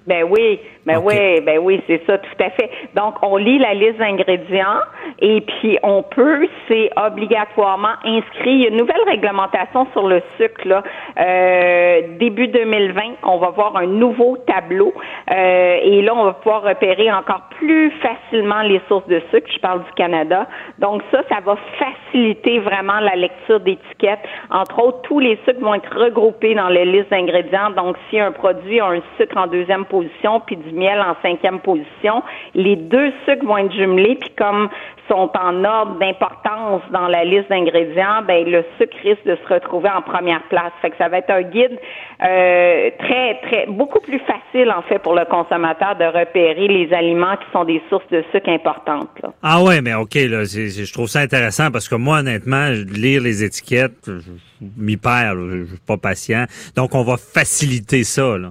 Ben 0.06 0.24
oui, 0.28 0.58
ben 0.86 0.98
oui, 1.02 1.40
ben 1.40 1.58
oui, 1.58 1.82
c'est 1.86 2.02
ça, 2.06 2.18
tout 2.18 2.42
à 2.42 2.50
fait. 2.50 2.70
Donc, 2.94 3.14
on 3.22 3.36
lit 3.36 3.58
la 3.58 3.72
liste 3.72 3.98
d'ingrédients 3.98 4.80
et 5.18 5.40
puis 5.40 5.78
on 5.82 6.02
peut, 6.02 6.46
c'est 6.68 6.90
obligatoirement 6.96 7.94
inscrit. 8.04 8.52
Il 8.52 8.62
y 8.62 8.66
a 8.66 8.68
une 8.68 8.76
nouvelle 8.76 9.02
réglementation 9.06 9.86
sur 9.92 10.06
le 10.06 10.22
sucre 10.36 10.66
là. 10.66 10.82
Euh, 11.18 12.02
début 12.18 12.48
2020, 12.48 13.02
on 13.22 13.38
va 13.38 13.50
voir 13.50 13.76
un 13.76 13.86
nouveau 13.86 14.36
tableau 14.46 14.92
euh, 15.30 15.78
et 15.82 16.02
là, 16.02 16.14
on 16.14 16.24
va 16.24 16.32
pouvoir 16.34 16.62
repérer 16.62 17.10
encore 17.10 17.48
plus 17.58 17.90
facilement 18.02 18.60
les 18.62 18.80
sources 18.88 19.06
de 19.08 19.22
sucre. 19.30 19.50
Je 19.54 19.60
parle 19.60 19.84
du 19.84 19.92
Canada. 19.96 20.46
Donc 20.80 21.02
ça, 21.10 21.22
ça 21.30 21.40
va 21.40 21.56
faciliter 21.78 22.58
vraiment 22.58 23.00
la 23.00 23.16
lecture 23.16 23.60
d'étiquettes. 23.60 24.20
Entre 24.50 24.78
autres, 24.82 25.00
tous 25.02 25.18
les 25.18 25.38
sucres 25.46 25.60
vont 25.60 25.74
être 25.74 25.96
regroupés 25.96 26.54
dans 26.54 26.68
les 26.68 26.84
listes 26.84 27.10
d'ingrédients. 27.10 27.70
Donc, 27.70 27.96
si 28.10 28.20
un 28.20 28.32
produit 28.32 28.80
a 28.80 28.86
un 28.88 29.00
sucre 29.16 29.36
en 29.36 29.46
deuxième 29.46 29.86
position 29.86 30.40
puis 30.40 30.56
du 30.56 30.73
miel 30.74 31.00
en 31.00 31.14
cinquième 31.22 31.60
position. 31.60 32.22
Les 32.54 32.76
deux 32.76 33.12
sucres 33.24 33.44
vont 33.44 33.58
être 33.58 33.72
jumelés, 33.72 34.16
puis 34.16 34.30
comme 34.36 34.68
sont 35.08 35.30
en 35.38 35.64
ordre 35.64 35.98
d'importance 35.98 36.82
dans 36.90 37.08
la 37.08 37.24
liste 37.24 37.48
d'ingrédients, 37.50 38.22
ben 38.26 38.44
le 38.48 38.64
sucre 38.78 38.96
risque 39.02 39.24
de 39.26 39.36
se 39.36 39.52
retrouver 39.52 39.90
en 39.90 40.02
première 40.02 40.42
place. 40.48 40.72
Fait 40.80 40.90
que 40.90 40.96
ça 40.96 41.08
va 41.08 41.18
être 41.18 41.30
un 41.30 41.42
guide 41.42 41.78
euh, 42.22 42.90
très, 42.98 43.40
très, 43.42 43.66
beaucoup 43.68 44.00
plus 44.00 44.20
facile 44.20 44.70
en 44.70 44.82
fait 44.82 44.98
pour 44.98 45.14
le 45.14 45.24
consommateur 45.24 45.96
de 45.96 46.04
repérer 46.04 46.68
les 46.68 46.92
aliments 46.92 47.36
qui 47.36 47.46
sont 47.52 47.64
des 47.64 47.82
sources 47.88 48.08
de 48.10 48.24
sucre 48.32 48.48
importantes. 48.48 49.20
Ah 49.42 49.62
ouais, 49.62 49.80
mais 49.82 49.94
ok, 49.94 50.14
là, 50.14 50.44
je 50.44 50.92
trouve 50.92 51.08
ça 51.08 51.20
intéressant 51.20 51.70
parce 51.70 51.88
que 51.88 51.96
moi, 51.96 52.18
honnêtement, 52.18 52.68
lire 52.70 53.22
les 53.22 53.44
étiquettes, 53.44 54.06
je, 54.06 54.66
m'y 54.76 54.96
perds, 54.96 55.34
je, 55.36 55.64
suis 55.66 55.78
pas 55.86 55.96
patient. 55.96 56.44
Donc, 56.76 56.94
on 56.94 57.02
va 57.02 57.16
faciliter 57.16 58.04
ça. 58.04 58.38
Là. 58.38 58.50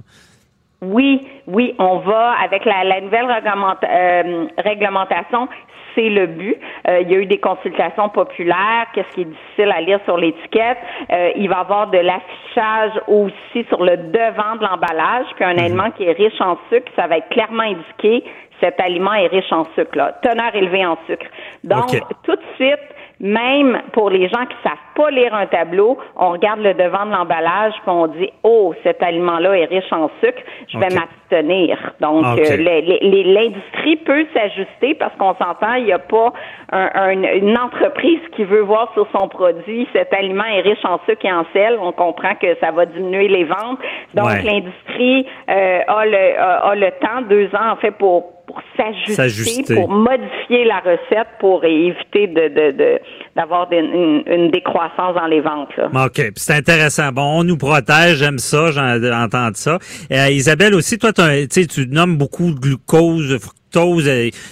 Oui, 0.84 1.22
oui, 1.48 1.74
on 1.80 2.00
va 2.00 2.36
avec 2.44 2.66
la, 2.66 3.02
nouvelle 3.02 3.28
euh, 3.30 4.46
réglementation. 4.58 5.48
C'est 5.96 6.10
le 6.10 6.26
but. 6.26 6.58
Euh, 6.88 7.02
il 7.02 7.12
y 7.12 7.16
a 7.16 7.20
eu 7.20 7.26
des 7.26 7.38
consultations 7.38 8.10
populaires. 8.10 8.88
Qu'est-ce 8.94 9.10
qui 9.14 9.22
est 9.22 9.26
difficile 9.26 9.72
à 9.72 9.82
lire 9.82 10.00
sur 10.06 10.18
l'étiquette 10.18 10.78
euh, 11.12 11.32
Il 11.36 11.48
va 11.50 11.58
y 11.58 11.60
avoir 11.60 11.88
de 11.88 12.00
l'affichage 12.00 13.00
aussi 13.08 13.66
sur 13.70 13.84
le 13.84 13.98
devant 13.98 14.56
de 14.56 14.64
l'emballage, 14.64 15.28
puis 15.36 15.46
un 15.46 15.54
mhm. 15.54 15.60
aliment 15.60 15.92
qui 15.92 16.04
est 16.06 16.14
riche 16.14 16.42
en 16.42 16.58
sucre, 16.70 16.92
ça 16.96 17.08
va 17.08 17.18
être 17.18 17.30
clairement 17.30 17.64
indiqué. 17.64 18.24
Cet 18.60 18.80
aliment 18.80 19.14
est 19.14 19.28
riche 19.28 19.52
en 19.52 19.66
sucre, 19.76 19.98
là, 19.98 20.14
teneur 20.22 20.56
élevée 20.56 20.86
en 20.86 20.98
sucre. 21.06 21.26
Donc, 21.64 21.90
tout 22.24 22.36
de 22.36 22.42
suite, 22.56 22.80
même 23.24 23.82
pour 23.94 24.10
les 24.10 24.28
gens 24.28 24.46
qui 24.46 24.56
savent 24.64 24.74
pas 24.96 25.10
lire 25.10 25.34
un 25.34 25.48
tableau, 25.48 25.98
on 26.16 26.32
regarde 26.32 26.60
le 26.60 26.74
devant 26.74 27.06
de 27.06 27.12
l'emballage 27.12 27.74
puis 27.82 27.90
on 27.90 28.08
dit 28.08 28.30
oh 28.44 28.74
cet 28.84 29.02
aliment-là 29.02 29.58
est 29.58 29.66
riche 29.66 29.92
en 29.92 30.12
sucre, 30.22 30.42
je 30.68 30.78
vais 30.78 30.90
m'abstenir. 30.90 31.78
Donc 32.02 32.26
euh, 32.38 32.58
l'industrie 32.58 33.96
peut 33.96 34.26
s'ajuster 34.34 34.94
parce 34.96 35.16
qu'on 35.16 35.34
s'entend, 35.36 35.74
il 35.76 35.86
n'y 35.86 35.94
a 35.94 36.00
pas 36.00 36.34
une 36.74 37.58
entreprise 37.58 38.20
qui 38.36 38.44
veut 38.44 38.62
voir 38.62 38.92
sur 38.94 39.08
son 39.18 39.28
produit 39.28 39.88
cet 39.94 40.14
aliment 40.14 40.46
est 40.46 40.62
riche 40.62 40.84
en 40.84 41.00
sucre 41.08 41.26
et 41.26 41.32
en 41.32 41.46
sel. 41.54 41.78
On 41.82 41.92
comprend 41.92 42.36
que 42.36 42.56
ça 42.60 42.72
va 42.72 42.86
diminuer 42.86 43.28
les 43.28 43.46
ventes. 43.46 43.80
Donc 44.14 44.44
l'industrie 44.44 45.26
euh, 45.50 45.80
a 45.88 46.06
le 46.06 46.40
a 46.40 46.76
le 46.76 46.92
temps 47.00 47.22
deux 47.30 47.48
ans 47.56 47.72
en 47.72 47.76
fait 47.78 47.92
pour 47.92 48.34
pour 48.54 49.16
s'ajuster, 49.16 49.76
pour 49.76 49.90
modifier 49.90 50.66
la 50.66 50.80
recette, 50.80 51.28
pour 51.40 51.66
éviter 51.66 52.28
de, 52.28 53.00
d'avoir 53.36 53.68
une, 53.72 54.52
décroissance 54.52 55.16
dans 55.16 55.28
les 55.28 55.42
ventes. 55.42 55.74
OK, 55.94 56.32
c'est 56.36 56.54
intéressant. 56.54 57.12
Bon, 57.12 57.40
on 57.40 57.44
nous 57.44 57.58
protège, 57.58 58.18
j'aime 58.18 58.38
ça, 58.38 58.72
j'entends 58.72 59.50
ça. 59.54 59.80
Euh, 60.12 60.30
Isabelle 60.30 60.76
aussi, 60.76 60.98
toi, 60.98 61.12
tu 61.14 61.88
nommes 61.88 62.18
beaucoup 62.18 62.52
de 62.52 62.60
glucose, 62.60 63.38
fructose. 63.40 64.08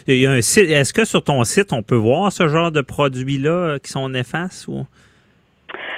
Il 0.07 0.15
y 0.17 0.25
a 0.25 0.31
un 0.31 0.41
site. 0.41 0.69
Est-ce 0.69 0.93
que 0.93 1.05
sur 1.05 1.23
ton 1.23 1.43
site, 1.43 1.71
on 1.73 1.83
peut 1.83 1.95
voir 1.95 2.31
ce 2.31 2.47
genre 2.47 2.71
de 2.71 2.81
produits-là 2.81 3.51
euh, 3.51 3.77
qui 3.77 3.91
sont 3.91 4.09
néfastes 4.09 4.67
ou? 4.67 4.85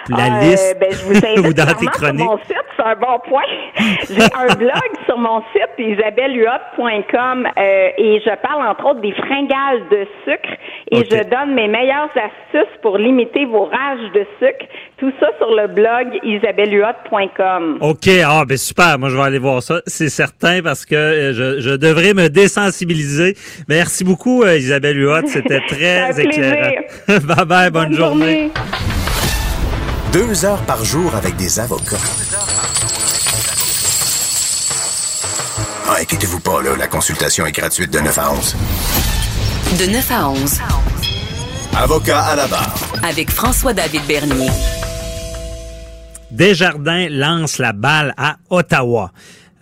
La 0.10 0.42
liste 0.42 0.78
ben, 0.80 0.92
je 0.92 1.06
vous 1.06 1.26
invite 1.26 1.58
dans 1.58 1.74
tes 1.74 1.86
chroniques. 1.86 2.20
Sur 2.20 2.32
mon 2.32 2.38
site, 2.40 2.66
c'est 2.76 2.84
un 2.84 2.96
bon 2.96 3.20
point. 3.28 3.42
J'ai 4.10 4.24
un 4.24 4.56
blog 4.58 4.92
sur 5.06 5.18
mon 5.18 5.42
site, 5.54 5.74
isabellehuot.com, 5.78 7.48
euh, 7.58 7.90
et 7.98 8.22
je 8.26 8.36
parle 8.42 8.68
entre 8.68 8.86
autres 8.86 9.02
des 9.02 9.14
fringales 9.14 9.88
de 9.90 10.08
sucre 10.24 10.50
et 10.92 10.98
je 10.98 11.24
donne 11.30 11.54
mes 11.54 11.68
meilleures 11.68 12.10
astuces 12.16 12.78
pour 12.82 12.98
limiter 12.98 13.46
vos 13.46 13.66
rages 13.66 14.12
de 14.14 14.26
sucre. 14.40 14.66
Tout 14.98 15.12
ça 15.20 15.28
sur 15.38 15.54
le 15.54 15.68
blog 15.68 16.20
isabellehuot.com. 16.24 17.78
OK, 17.82 18.10
ah 18.26 18.44
ben 18.48 18.58
super, 18.58 18.98
moi 19.00 19.10
je 19.10 19.18
vais 19.18 19.24
aller 19.24 19.40
voir 19.40 19.62
ça, 19.62 19.82
c'est 19.86 20.10
certain 20.10 20.62
parce 20.62 20.86
que 20.86 20.96
euh, 20.96 21.34
je, 21.34 21.62
je, 21.62 21.76
devrais 21.76 22.14
me 22.14 22.30
désensibiliser. 22.30 23.36
Merci 23.68 24.04
beaucoup 24.04 24.44
euh, 24.44 24.58
Isabelle 24.58 25.00
Huot, 25.02 25.28
c'était 25.28 25.62
très 25.68 26.20
éclairant. 26.22 26.72
bye 27.08 27.46
bye, 27.46 27.72
bonne, 27.72 27.94
journée. 27.94 28.52
Deux 30.14 30.46
heures 30.46 30.62
par 30.68 30.86
jour 30.86 31.16
avec 31.16 31.36
des 31.38 31.60
avocats. 31.60 31.98
Ah, 35.88 35.96
inquiétez-vous 36.02 36.40
pas, 36.40 36.62
là, 36.62 36.76
la 36.78 36.88
consultation 36.88 37.48
est 37.48 37.52
gratuite 37.52 37.92
de 37.92 37.98
9 38.00 38.18
à 38.20 38.32
11. 38.32 38.56
De 39.80 39.86
9 39.88 40.12
à 40.12 40.30
11. 40.30 40.60
Avocat 41.76 42.22
à 42.22 42.36
la 42.36 42.46
barre. 42.46 42.76
Avec 43.02 43.32
François-David 43.32 44.06
Bernier. 44.08 44.52
Desjardins 46.30 47.08
lance 47.10 47.58
la 47.58 47.74
balle 47.74 48.14
à 48.16 48.36
Ottawa. 48.52 49.12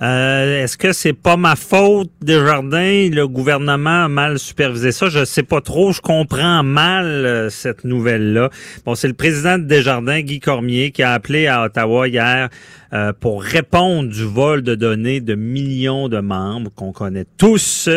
Euh, 0.02 0.64
est-ce 0.64 0.78
que 0.78 0.94
c'est 0.94 1.14
pas 1.14 1.38
ma 1.38 1.56
faute, 1.56 2.10
Desjardins? 2.22 3.08
Le 3.12 3.28
gouvernement 3.28 4.06
a 4.06 4.08
mal 4.08 4.40
supervisé 4.40 4.92
ça. 4.92 5.10
Je 5.10 5.26
sais 5.26 5.44
pas 5.44 5.62
trop. 5.62 5.92
Je 5.92 6.02
comprends 6.02 6.64
mal 6.64 7.06
euh, 7.06 7.50
cette 7.52 7.84
nouvelle-là. 7.84 8.50
Bon, 8.84 8.96
c'est 8.96 9.08
le 9.08 9.14
président 9.14 9.60
de 9.60 9.66
Desjardins, 9.66 10.22
Guy 10.22 10.40
Cormier, 10.40 10.90
qui 10.90 11.04
a 11.04 11.14
appelé 11.14 11.46
à 11.46 11.64
Ottawa 11.64 12.08
hier 12.08 12.50
euh, 12.94 13.14
pour 13.14 13.44
répondre 13.44 14.10
du 14.10 14.24
vol 14.24 14.64
de 14.64 14.74
données 14.74 15.22
de 15.22 15.36
millions 15.36 16.10
de 16.10 16.20
membres 16.20 16.72
qu'on 16.74 16.92
connaît 16.92 17.28
tous 17.38 17.88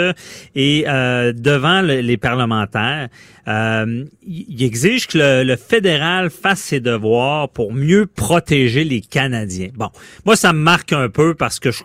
et 0.54 0.84
devant 0.84 1.80
les 1.80 2.16
parlementaires, 2.18 3.08
il 3.46 4.62
exige 4.62 5.06
que 5.06 5.18
le, 5.18 5.42
le 5.42 5.56
fédéral 5.56 6.30
fasse 6.30 6.60
ses 6.60 6.80
devoirs 6.80 7.48
pour 7.48 7.72
mieux 7.72 8.06
protéger 8.06 8.84
les 8.84 9.00
Canadiens. 9.00 9.70
Bon, 9.74 9.88
moi 10.24 10.36
ça 10.36 10.52
me 10.52 10.58
marque 10.58 10.92
un 10.92 11.08
peu 11.08 11.34
parce 11.34 11.58
que 11.58 11.70
je 11.70 11.82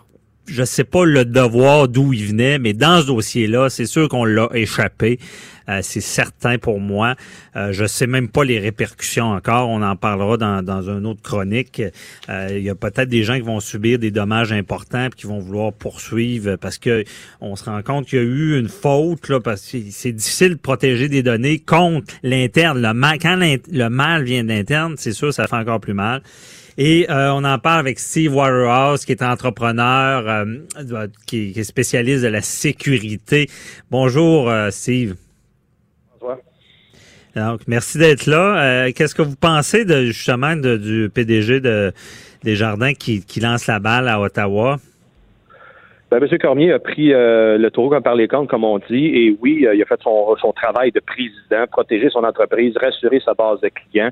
je 0.50 0.64
sais 0.64 0.84
pas 0.84 1.04
le 1.04 1.24
devoir 1.24 1.88
d'où 1.88 2.12
il 2.12 2.26
venait, 2.26 2.58
mais 2.58 2.72
dans 2.72 3.00
ce 3.00 3.06
dossier-là, 3.06 3.70
c'est 3.70 3.86
sûr 3.86 4.08
qu'on 4.08 4.24
l'a 4.24 4.48
échappé. 4.52 5.18
Euh, 5.68 5.80
c'est 5.82 6.00
certain 6.00 6.58
pour 6.58 6.80
moi. 6.80 7.14
Euh, 7.54 7.72
je 7.72 7.84
sais 7.84 8.08
même 8.08 8.28
pas 8.28 8.42
les 8.42 8.58
répercussions 8.58 9.30
encore. 9.30 9.68
On 9.68 9.82
en 9.82 9.94
parlera 9.94 10.36
dans, 10.36 10.62
dans 10.62 10.82
une 10.82 11.06
autre 11.06 11.22
chronique. 11.22 11.80
Euh, 12.28 12.48
il 12.50 12.62
y 12.62 12.70
a 12.70 12.74
peut-être 12.74 13.08
des 13.08 13.22
gens 13.22 13.34
qui 13.34 13.42
vont 13.42 13.60
subir 13.60 13.98
des 13.98 14.10
dommages 14.10 14.52
importants 14.52 15.06
et 15.06 15.10
qui 15.10 15.26
vont 15.26 15.38
vouloir 15.38 15.72
poursuivre 15.72 16.56
parce 16.56 16.78
que 16.78 17.04
on 17.40 17.54
se 17.54 17.64
rend 17.64 17.82
compte 17.82 18.06
qu'il 18.06 18.18
y 18.18 18.22
a 18.22 18.24
eu 18.24 18.58
une 18.58 18.68
faute 18.68 19.28
là, 19.28 19.38
parce 19.38 19.62
que 19.70 19.78
c'est 19.90 20.12
difficile 20.12 20.54
de 20.54 20.58
protéger 20.58 21.08
des 21.08 21.22
données 21.22 21.60
contre 21.60 22.14
l'interne. 22.22 22.82
Le 22.82 22.92
mal, 22.92 23.18
quand 23.20 23.38
le 23.38 23.88
mal 23.88 24.24
vient 24.24 24.42
d'interne, 24.42 24.94
c'est 24.96 25.12
sûr, 25.12 25.32
ça 25.32 25.46
fait 25.46 25.56
encore 25.56 25.80
plus 25.80 25.94
mal. 25.94 26.22
Et 26.82 27.04
euh, 27.10 27.30
on 27.34 27.44
en 27.44 27.58
parle 27.58 27.80
avec 27.80 27.98
Steve 27.98 28.34
Waterhouse, 28.34 29.04
qui 29.04 29.12
est 29.12 29.22
entrepreneur, 29.22 30.26
euh, 30.26 31.06
qui, 31.26 31.52
est 31.54 31.62
spécialiste 31.62 32.24
de 32.24 32.28
la 32.28 32.40
sécurité. 32.40 33.48
Bonjour, 33.90 34.48
euh, 34.48 34.70
Steve. 34.70 35.14
Bonjour. 36.18 36.38
Donc, 37.36 37.60
merci 37.68 37.98
d'être 37.98 38.24
là. 38.24 38.90
Qu'est-ce 38.92 39.14
que 39.14 39.20
vous 39.20 39.36
pensez 39.36 39.84
de 39.84 40.06
justement 40.06 40.56
du 40.56 41.10
PDG 41.14 41.60
de 41.60 41.92
Desjardins 42.44 42.94
qui, 42.94 43.26
qui 43.26 43.40
lance 43.40 43.66
la 43.66 43.78
balle 43.78 44.08
à 44.08 44.18
Ottawa? 44.18 44.78
Ben, 46.10 46.16
M. 46.16 46.38
Cormier 46.38 46.72
a 46.72 46.78
pris 46.78 47.08
le 47.08 47.68
taureau 47.68 47.90
comme 47.90 48.02
par 48.02 48.14
les 48.14 48.26
comptes, 48.26 48.48
comme 48.48 48.64
on 48.64 48.78
dit, 48.78 49.04
et 49.04 49.36
oui, 49.42 49.66
il 49.70 49.82
a 49.82 49.84
fait 49.84 50.00
son, 50.02 50.34
son 50.40 50.54
travail 50.54 50.92
de 50.92 51.00
président, 51.00 51.66
protéger 51.70 52.08
son 52.08 52.24
entreprise, 52.24 52.74
rassurer 52.78 53.20
sa 53.22 53.34
base 53.34 53.60
de 53.60 53.68
clients, 53.68 54.10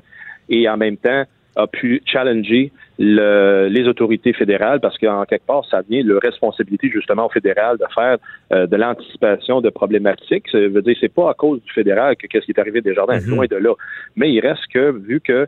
et 0.49 0.69
en 0.69 0.77
même 0.77 0.97
temps, 0.97 1.25
a 1.63 1.67
pu 1.67 1.99
challenger 2.05 2.63
les 2.99 3.87
autorités 3.87 4.33
fédérales 4.33 4.81
parce 4.81 4.97
qu'en 4.97 5.23
quelque 5.23 5.45
part, 5.45 5.63
ça 5.71 5.81
vient 5.89 6.03
de 6.03 6.15
responsabilité 6.15 6.89
justement 6.89 7.27
au 7.27 7.29
fédéral 7.29 7.77
de 7.77 7.85
faire 7.95 8.17
euh, 8.51 8.67
de 8.67 8.75
l'anticipation 8.75 9.61
de 9.61 9.69
problématiques. 9.69 10.49
Ça 10.51 10.59
veut 10.59 10.81
dire 10.81 10.97
c'est 10.99 11.13
pas 11.13 11.29
à 11.29 11.33
cause 11.33 11.61
du 11.61 11.71
fédéral 11.71 12.17
que 12.17 12.27
qu'est-ce 12.27 12.45
qui 12.45 12.51
est 12.51 12.59
arrivé 12.59 12.81
des 12.81 12.93
jardins, 12.93 13.17
mm-hmm. 13.17 13.29
loin 13.29 13.45
de 13.45 13.55
là. 13.55 13.73
Mais 14.17 14.31
il 14.31 14.41
reste 14.41 14.65
que 14.73 14.91
vu 14.91 15.21
que 15.21 15.47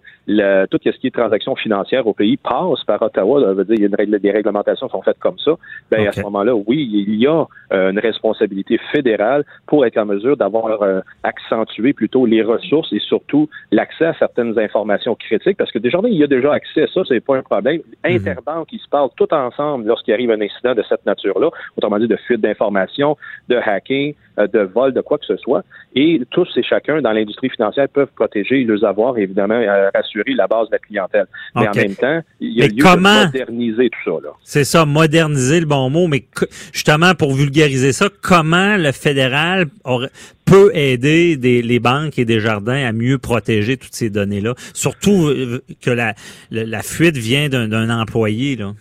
tout 0.67 0.79
ce 0.83 0.97
qui 0.99 1.07
est 1.07 1.11
transactions 1.11 1.55
financières 1.55 2.07
au 2.07 2.13
pays 2.13 2.37
passe 2.37 2.83
par 2.85 3.01
Ottawa, 3.01 3.41
ça 3.41 3.53
veut 3.53 3.65
dire 3.65 3.75
il 3.75 3.81
y 3.81 3.83
a 3.83 3.87
une 3.87 3.95
règle, 3.95 4.19
des 4.19 4.31
réglementations 4.31 4.87
sont 4.87 5.01
faites 5.01 5.19
comme 5.19 5.37
ça. 5.39 5.51
Ben 5.91 6.07
à 6.07 6.11
ce 6.13 6.21
moment-là, 6.21 6.55
oui, 6.55 6.89
il 6.91 7.15
y 7.15 7.27
a 7.27 7.45
euh, 7.73 7.91
une 7.91 7.99
responsabilité 7.99 8.79
fédérale 8.91 9.43
pour 9.67 9.85
être 9.85 9.97
en 9.97 10.05
mesure 10.05 10.37
d'avoir 10.37 10.81
euh, 10.81 11.01
accentué 11.23 11.91
plutôt 11.91 12.25
les 12.25 12.43
ressources 12.43 12.93
et 12.93 12.99
surtout 12.99 13.49
l'accès 13.71 14.05
à 14.05 14.13
certaines 14.13 14.57
informations 14.57 15.15
critiques 15.15 15.57
parce 15.57 15.71
que 15.71 15.79
déjà 15.79 15.99
il 16.05 16.17
y 16.17 16.23
a 16.23 16.27
déjà 16.27 16.53
accès 16.53 16.83
à 16.83 16.87
ça, 16.87 17.01
c'est 17.07 17.19
pas 17.19 17.40
problème. 17.41 17.81
Mhm. 18.03 18.15
Interbanques, 18.15 18.69
ils 18.71 18.79
se 18.79 18.89
parlent 18.89 19.09
tout 19.15 19.33
ensemble 19.33 19.85
lorsqu'il 19.85 20.13
arrive 20.13 20.31
un 20.31 20.41
incident 20.41 20.73
de 20.73 20.83
cette 20.87 21.05
nature-là, 21.05 21.49
autrement 21.77 21.99
dit 21.99 22.07
de 22.07 22.15
fuite 22.15 22.41
d'informations, 22.41 23.17
de 23.49 23.57
hacking, 23.57 24.13
euh, 24.39 24.47
de 24.47 24.59
vol, 24.59 24.93
de 24.93 25.01
quoi 25.01 25.17
que 25.17 25.25
ce 25.25 25.37
soit. 25.37 25.63
Et 25.95 26.21
tous 26.31 26.47
et 26.55 26.63
chacun 26.63 27.01
dans 27.01 27.11
l'industrie 27.11 27.49
financière 27.49 27.87
peuvent 27.89 28.11
protéger 28.15 28.63
leurs 28.63 28.83
avoirs, 28.85 29.17
évidemment, 29.17 29.55
euh, 29.55 29.89
rassurer 29.93 30.33
la 30.33 30.47
base 30.47 30.67
de 30.67 30.73
la 30.73 30.79
clientèle. 30.79 31.25
Mais 31.55 31.67
en 31.67 31.73
même 31.73 31.95
temps, 31.95 32.21
il 32.39 32.53
y 32.53 32.63
a 32.63 32.67
lieu 32.67 32.75
de 32.75 32.99
moderniser 32.99 33.89
tout 33.89 34.21
ça. 34.21 34.29
C'est 34.43 34.63
ça, 34.63 34.85
moderniser 34.85 35.59
le 35.59 35.65
bon 35.65 35.89
mot, 35.89 36.07
mais 36.07 36.25
justement 36.73 37.13
pour 37.13 37.33
vulgariser 37.33 37.91
ça, 37.91 38.07
comment 38.21 38.77
le 38.77 38.91
fédéral 38.91 39.65
peut 40.51 40.71
aider 40.75 41.37
les 41.37 41.79
banques 41.79 42.19
et 42.19 42.25
des 42.25 42.41
jardins 42.41 42.85
à 42.85 42.91
mieux 42.91 43.17
protéger 43.17 43.77
toutes 43.77 43.95
ces 43.95 44.09
données-là, 44.09 44.53
surtout 44.73 45.27
euh, 45.27 45.63
que 45.79 45.91
la, 45.91 46.13
la 46.51 46.83
fuite 46.83 47.15
vient 47.15 47.47
d'un 47.47 47.89
employé. 47.89 48.57
Là. 48.57 48.73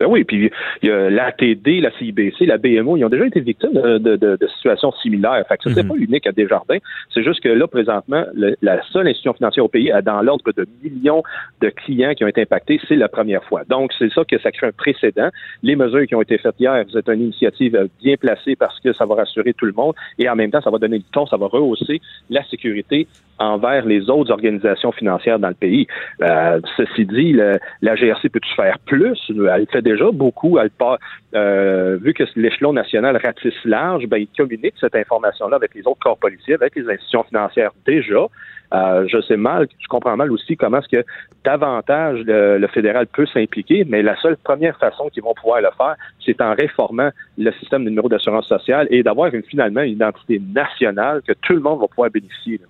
Ben 0.00 0.06
oui, 0.08 0.24
puis 0.24 0.50
il 0.82 0.88
y 0.88 0.90
a 0.90 1.10
l'ATD, 1.10 1.82
la 1.82 1.90
CIBC, 1.98 2.46
la 2.46 2.56
BMO, 2.56 2.96
ils 2.96 3.04
ont 3.04 3.10
déjà 3.10 3.26
été 3.26 3.40
victimes 3.40 3.72
de, 3.72 3.98
de, 3.98 4.16
de, 4.16 4.46
situations 4.56 4.92
similaires. 5.02 5.44
Fait 5.46 5.58
que 5.58 5.64
ça, 5.64 5.74
c'est 5.74 5.82
mhm. 5.82 5.88
pas 5.90 5.96
unique 5.96 6.26
à 6.26 6.32
Desjardins. 6.32 6.78
C'est 7.12 7.22
juste 7.22 7.40
que 7.40 7.50
là, 7.50 7.66
présentement, 7.66 8.24
la 8.34 8.82
seule 8.92 9.08
institution 9.08 9.34
financière 9.34 9.64
au 9.64 9.68
pays 9.68 9.92
a 9.92 10.00
dans 10.00 10.22
l'ordre 10.22 10.52
de 10.56 10.66
millions 10.82 11.22
de 11.60 11.68
clients 11.68 12.14
qui 12.14 12.24
ont 12.24 12.28
été 12.28 12.40
impactés. 12.40 12.80
C'est 12.88 12.96
la 12.96 13.08
première 13.08 13.44
fois. 13.44 13.62
Donc, 13.68 13.92
c'est 13.98 14.10
ça 14.12 14.24
que 14.24 14.38
ça 14.38 14.50
crée 14.50 14.68
un 14.68 14.72
précédent. 14.72 15.28
Les 15.62 15.76
mesures 15.76 16.06
qui 16.06 16.14
ont 16.14 16.22
été 16.22 16.38
faites 16.38 16.58
hier, 16.58 16.82
c'est 16.90 17.08
une 17.08 17.20
initiative 17.20 17.88
bien 18.02 18.16
placée 18.16 18.56
parce 18.56 18.80
que 18.80 18.94
ça 18.94 19.04
va 19.04 19.16
rassurer 19.16 19.52
tout 19.52 19.66
le 19.66 19.72
monde 19.72 19.94
et 20.18 20.28
en 20.30 20.36
même 20.36 20.50
temps, 20.50 20.62
ça 20.62 20.70
va 20.70 20.78
donner 20.78 20.98
du 20.98 21.04
ton, 21.12 21.26
ça 21.26 21.36
va 21.36 21.46
rehausser 21.46 22.00
la 22.30 22.42
sécurité 22.44 23.06
envers 23.38 23.86
les 23.86 24.08
autres 24.10 24.30
organisations 24.30 24.92
financières 24.92 25.38
dans 25.38 25.48
le 25.48 25.54
pays. 25.54 25.86
Euh, 26.22 26.60
ceci 26.76 27.06
dit, 27.06 27.32
la 27.32 27.94
GRC 27.96 28.28
peut-tu 28.28 28.54
faire 28.54 28.78
plus? 28.80 29.18
Elle 29.28 29.66
fait 29.72 29.82
déjà 29.92 30.10
beaucoup. 30.12 30.58
Euh, 30.58 31.98
vu 32.00 32.14
que 32.14 32.24
l'échelon 32.36 32.72
national 32.72 33.16
ratisse 33.16 33.64
large, 33.64 34.06
ben, 34.06 34.18
il 34.18 34.28
communique 34.36 34.74
cette 34.80 34.94
information-là 34.94 35.56
avec 35.56 35.74
les 35.74 35.86
autres 35.86 36.00
corps 36.00 36.18
policiers, 36.18 36.54
avec 36.54 36.74
les 36.76 36.88
institutions 36.88 37.24
financières 37.24 37.72
déjà. 37.86 38.26
Euh, 38.72 39.04
je 39.08 39.20
sais 39.22 39.36
mal, 39.36 39.66
je 39.80 39.88
comprends 39.88 40.16
mal 40.16 40.30
aussi 40.30 40.56
comment 40.56 40.78
est-ce 40.78 40.96
que 40.96 41.04
davantage 41.44 42.20
le, 42.24 42.66
fédéral 42.68 43.08
peut 43.08 43.26
s'impliquer, 43.26 43.84
mais 43.84 44.00
la 44.00 44.16
seule 44.20 44.36
première 44.36 44.78
façon 44.78 45.08
qu'ils 45.08 45.24
vont 45.24 45.34
pouvoir 45.34 45.60
le 45.60 45.70
faire, 45.76 45.96
c'est 46.24 46.40
en 46.40 46.54
réformant 46.54 47.10
le 47.36 47.50
système 47.54 47.84
de 47.84 47.90
numéro 47.90 48.08
d'assurance 48.08 48.46
sociale 48.46 48.86
et 48.90 49.02
d'avoir 49.02 49.32
finalement 49.48 49.80
une 49.80 49.94
identité 49.94 50.40
nationale 50.54 51.20
que 51.26 51.32
tout 51.32 51.54
le 51.54 51.60
monde 51.60 51.80
va 51.80 51.88
pouvoir 51.88 52.10
bénéficier. 52.10 52.60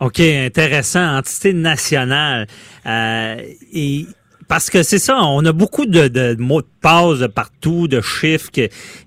OK, 0.00 0.18
intéressant. 0.18 1.18
Entité 1.18 1.52
nationale. 1.52 2.48
Euh, 2.84 3.36
parce 4.48 4.70
que 4.70 4.82
c'est 4.82 4.98
ça, 4.98 5.18
on 5.22 5.44
a 5.44 5.52
beaucoup 5.52 5.86
de, 5.86 6.36
mots 6.40 6.62
de 6.62 6.66
passe 6.80 7.26
partout, 7.34 7.88
de 7.88 8.00
chiffres. 8.00 8.50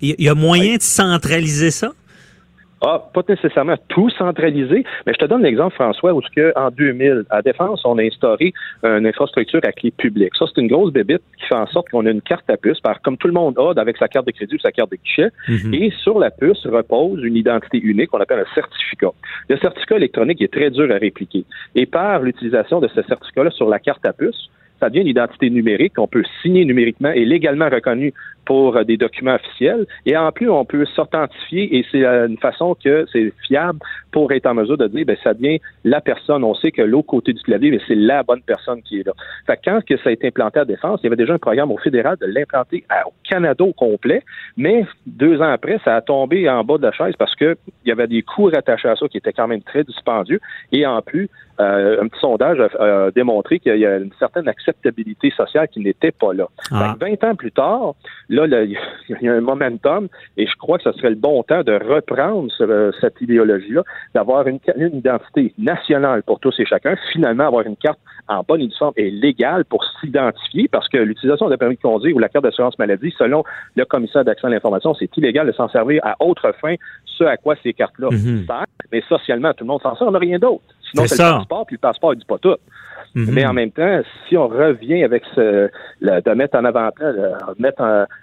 Il 0.00 0.14
y 0.18 0.28
a 0.28 0.34
moyen 0.34 0.76
de 0.76 0.82
centraliser 0.82 1.70
ça? 1.70 1.92
Ah, 2.80 3.02
pas 3.12 3.22
nécessairement 3.28 3.74
tout 3.88 4.08
centralisé, 4.10 4.84
mais 5.04 5.12
je 5.12 5.18
te 5.18 5.24
donne 5.24 5.42
l'exemple, 5.42 5.74
François, 5.74 6.14
où 6.14 6.20
que, 6.34 6.52
en 6.56 6.70
2000, 6.70 7.24
à 7.30 7.42
Défense, 7.42 7.82
on 7.84 7.98
a 7.98 8.02
instauré 8.02 8.52
une 8.84 9.06
infrastructure 9.06 9.60
à 9.64 9.72
clé 9.72 9.90
publique. 9.90 10.32
Ça, 10.38 10.44
c'est 10.46 10.60
une 10.60 10.68
grosse 10.68 10.92
bébite 10.92 11.22
qui 11.38 11.46
fait 11.46 11.56
en 11.56 11.66
sorte 11.66 11.88
qu'on 11.88 12.06
a 12.06 12.10
une 12.10 12.22
carte 12.22 12.48
à 12.48 12.56
puce, 12.56 12.80
par, 12.80 13.00
comme 13.02 13.16
tout 13.16 13.26
le 13.26 13.32
monde 13.32 13.58
a 13.58 13.80
avec 13.80 13.96
sa 13.96 14.06
carte 14.06 14.26
de 14.26 14.32
crédit 14.32 14.54
ou 14.54 14.60
sa 14.60 14.70
carte 14.70 14.92
de 14.92 14.96
guichet, 14.96 15.30
mhm. 15.48 15.74
et 15.74 15.92
sur 16.02 16.18
la 16.20 16.30
puce 16.30 16.64
repose 16.66 17.22
une 17.24 17.36
identité 17.36 17.80
unique 17.80 18.10
qu'on 18.10 18.20
appelle 18.20 18.40
un 18.40 18.54
certificat. 18.54 19.10
Le 19.48 19.56
certificat 19.58 19.96
électronique 19.96 20.40
est 20.40 20.52
très 20.52 20.70
dur 20.70 20.88
à 20.92 20.98
répliquer. 20.98 21.44
Et 21.74 21.86
par 21.86 22.20
l'utilisation 22.22 22.78
de 22.80 22.88
ce 22.88 23.02
certificat-là 23.02 23.50
sur 23.50 23.68
la 23.68 23.80
carte 23.80 24.06
à 24.06 24.12
puce, 24.12 24.50
ça 24.80 24.88
devient 24.88 25.02
une 25.02 25.08
identité 25.08 25.50
numérique 25.50 25.94
qu'on 25.94 26.08
peut 26.08 26.24
signer 26.42 26.64
numériquement 26.64 27.10
et 27.10 27.24
légalement 27.24 27.68
reconnue 27.68 28.12
pour 28.48 28.76
euh, 28.76 28.84
des 28.84 28.96
documents 28.96 29.34
officiels. 29.34 29.86
Et 30.06 30.16
en 30.16 30.32
plus, 30.32 30.48
on 30.48 30.64
peut 30.64 30.86
s'authentifier 30.86 31.76
et 31.76 31.84
c'est 31.92 32.04
euh, 32.04 32.28
une 32.28 32.38
façon 32.38 32.74
que 32.82 33.06
c'est 33.12 33.30
fiable 33.46 33.78
pour 34.10 34.32
être 34.32 34.46
en 34.46 34.54
mesure 34.54 34.78
de 34.78 34.86
dire, 34.88 35.04
ben, 35.04 35.16
ça 35.22 35.34
devient 35.34 35.60
la 35.84 36.00
personne. 36.00 36.42
On 36.42 36.54
sait 36.54 36.70
que 36.70 36.80
l'autre 36.80 37.08
côté 37.08 37.34
du 37.34 37.42
clavier, 37.42 37.70
mais 37.70 37.80
c'est 37.86 37.94
la 37.94 38.22
bonne 38.22 38.40
personne 38.40 38.80
qui 38.82 39.00
est 39.00 39.06
là. 39.06 39.12
Fait 39.46 39.60
quand 39.62 39.84
que 39.84 39.98
ça 39.98 40.08
a 40.08 40.12
été 40.12 40.28
implanté 40.28 40.60
à 40.60 40.64
Défense, 40.64 41.00
il 41.02 41.04
y 41.04 41.06
avait 41.08 41.16
déjà 41.16 41.34
un 41.34 41.38
programme 41.38 41.70
au 41.70 41.76
fédéral 41.76 42.16
de 42.20 42.26
l'implanter 42.26 42.84
au 43.06 43.12
Canada 43.28 43.62
au 43.62 43.74
complet, 43.74 44.22
mais 44.56 44.86
deux 45.06 45.40
ans 45.42 45.52
après, 45.52 45.78
ça 45.84 45.96
a 45.96 46.00
tombé 46.00 46.48
en 46.48 46.64
bas 46.64 46.78
de 46.78 46.82
la 46.82 46.92
chaise 46.92 47.14
parce 47.18 47.34
que 47.34 47.56
il 47.84 47.88
y 47.88 47.92
avait 47.92 48.06
des 48.06 48.22
coûts 48.22 48.50
rattachés 48.52 48.88
à 48.88 48.96
ça 48.96 49.08
qui 49.08 49.18
étaient 49.18 49.32
quand 49.32 49.48
même 49.48 49.62
très 49.62 49.84
dispendieux. 49.84 50.40
Et 50.72 50.86
en 50.86 51.02
plus, 51.02 51.28
euh, 51.60 52.02
un 52.02 52.08
petit 52.08 52.20
sondage 52.20 52.60
a, 52.60 53.10
démontré 53.10 53.58
qu'il 53.58 53.76
y 53.76 53.86
a 53.86 53.96
une 53.96 54.12
certaine 54.18 54.48
acceptabilité 54.68 55.30
sociale 55.30 55.68
qui 55.68 55.80
n'était 55.80 56.12
pas 56.12 56.32
là. 56.32 56.46
20 56.70 56.96
ah. 57.00 57.26
ans 57.26 57.34
plus 57.34 57.52
tard, 57.52 57.94
là, 58.28 58.46
il 58.64 58.76
y 59.20 59.28
a 59.28 59.32
un 59.32 59.40
momentum 59.40 60.08
et 60.36 60.46
je 60.46 60.56
crois 60.56 60.78
que 60.78 60.84
ce 60.84 60.92
serait 60.92 61.10
le 61.10 61.16
bon 61.16 61.42
temps 61.42 61.62
de 61.62 61.72
reprendre 61.72 62.50
cette 63.00 63.20
idéologie-là, 63.20 63.82
d'avoir 64.14 64.46
une, 64.46 64.58
identité 64.92 65.54
nationale 65.58 66.22
pour 66.22 66.40
tous 66.40 66.54
et 66.58 66.66
chacun, 66.66 66.96
finalement 67.12 67.46
avoir 67.46 67.66
une 67.66 67.76
carte 67.76 67.98
en 68.28 68.42
bonne 68.46 68.60
et 68.60 68.66
due 68.66 68.76
forme 68.78 68.92
et 68.96 69.10
légale 69.10 69.64
pour 69.64 69.84
s'identifier, 70.00 70.68
parce 70.68 70.88
que 70.88 70.98
l'utilisation 70.98 71.48
de 71.48 71.56
permis 71.56 71.76
de 71.76 71.80
conduire 71.80 72.14
ou 72.16 72.18
la 72.18 72.28
carte 72.28 72.44
d'assurance 72.44 72.78
maladie, 72.78 73.14
selon 73.18 73.44
le 73.74 73.84
commissaire 73.84 74.24
d'accès 74.24 74.46
à 74.46 74.50
l'information, 74.50 74.94
c'est 74.94 75.14
illégal 75.16 75.46
de 75.46 75.52
s'en 75.52 75.68
servir 75.68 76.00
à 76.04 76.16
autre 76.20 76.52
fin, 76.60 76.74
ce 77.04 77.24
à 77.24 77.36
quoi 77.36 77.56
ces 77.62 77.72
cartes-là 77.72 78.08
mm-hmm. 78.08 78.46
servent, 78.46 78.64
mais 78.92 79.02
socialement, 79.08 79.52
tout 79.52 79.64
le 79.64 79.68
monde 79.68 79.82
s'en 79.82 79.96
sort, 79.96 80.08
on 80.08 80.12
n'a 80.12 80.18
rien 80.18 80.38
d'autre. 80.38 80.62
Sinon, 80.90 81.06
c'est 81.06 81.22
le 81.22 81.38
passeport, 81.38 81.66
puis 81.66 81.76
le 81.76 81.80
passeport, 81.80 82.14
il 82.14 82.18
dit 82.18 82.24
pas 82.24 82.38
tout. 82.38 82.56
Mhm. 83.14 83.30
Mais 83.32 83.46
en 83.46 83.52
même 83.52 83.70
temps, 83.70 84.02
si 84.28 84.36
on 84.36 84.48
revient 84.48 85.02
avec 85.02 85.22
ce, 85.34 85.70
de 86.00 86.34
mettre 86.34 86.58
en 86.58 86.64
avant-plan, 86.64 87.12
de 87.12 87.62
mettre 87.62 87.80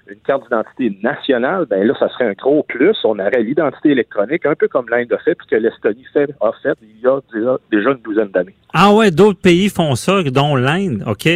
une 0.08 0.20
carte 0.26 0.44
d'identité 0.44 0.98
nationale, 1.04 1.66
ben 1.70 1.86
là, 1.86 1.94
ça 2.00 2.08
serait 2.10 2.26
un 2.26 2.34
gros 2.34 2.64
plus. 2.64 2.96
On 3.04 3.20
aurait 3.20 3.42
l'identité 3.42 3.90
électronique, 3.90 4.46
un 4.46 4.56
peu 4.56 4.68
comme 4.68 4.88
l'Inde 4.90 5.12
a 5.12 5.18
fait, 5.18 5.36
puis 5.36 5.48
que 5.48 5.56
l'Estonie 5.56 6.06
a 6.16 6.52
fait 6.62 6.78
il 6.82 7.02
y 7.02 7.08
a 7.08 7.20
déjà, 7.72 7.92
une 7.92 8.02
douzaine 8.04 8.30
d'années. 8.30 8.56
Ah 8.74 8.94
ouais, 8.94 9.12
d'autres 9.12 9.40
pays 9.40 9.70
font 9.70 9.96
ça, 9.96 10.22
dont 10.24 10.56
l'Inde, 10.56 11.04
OK? 11.08 11.28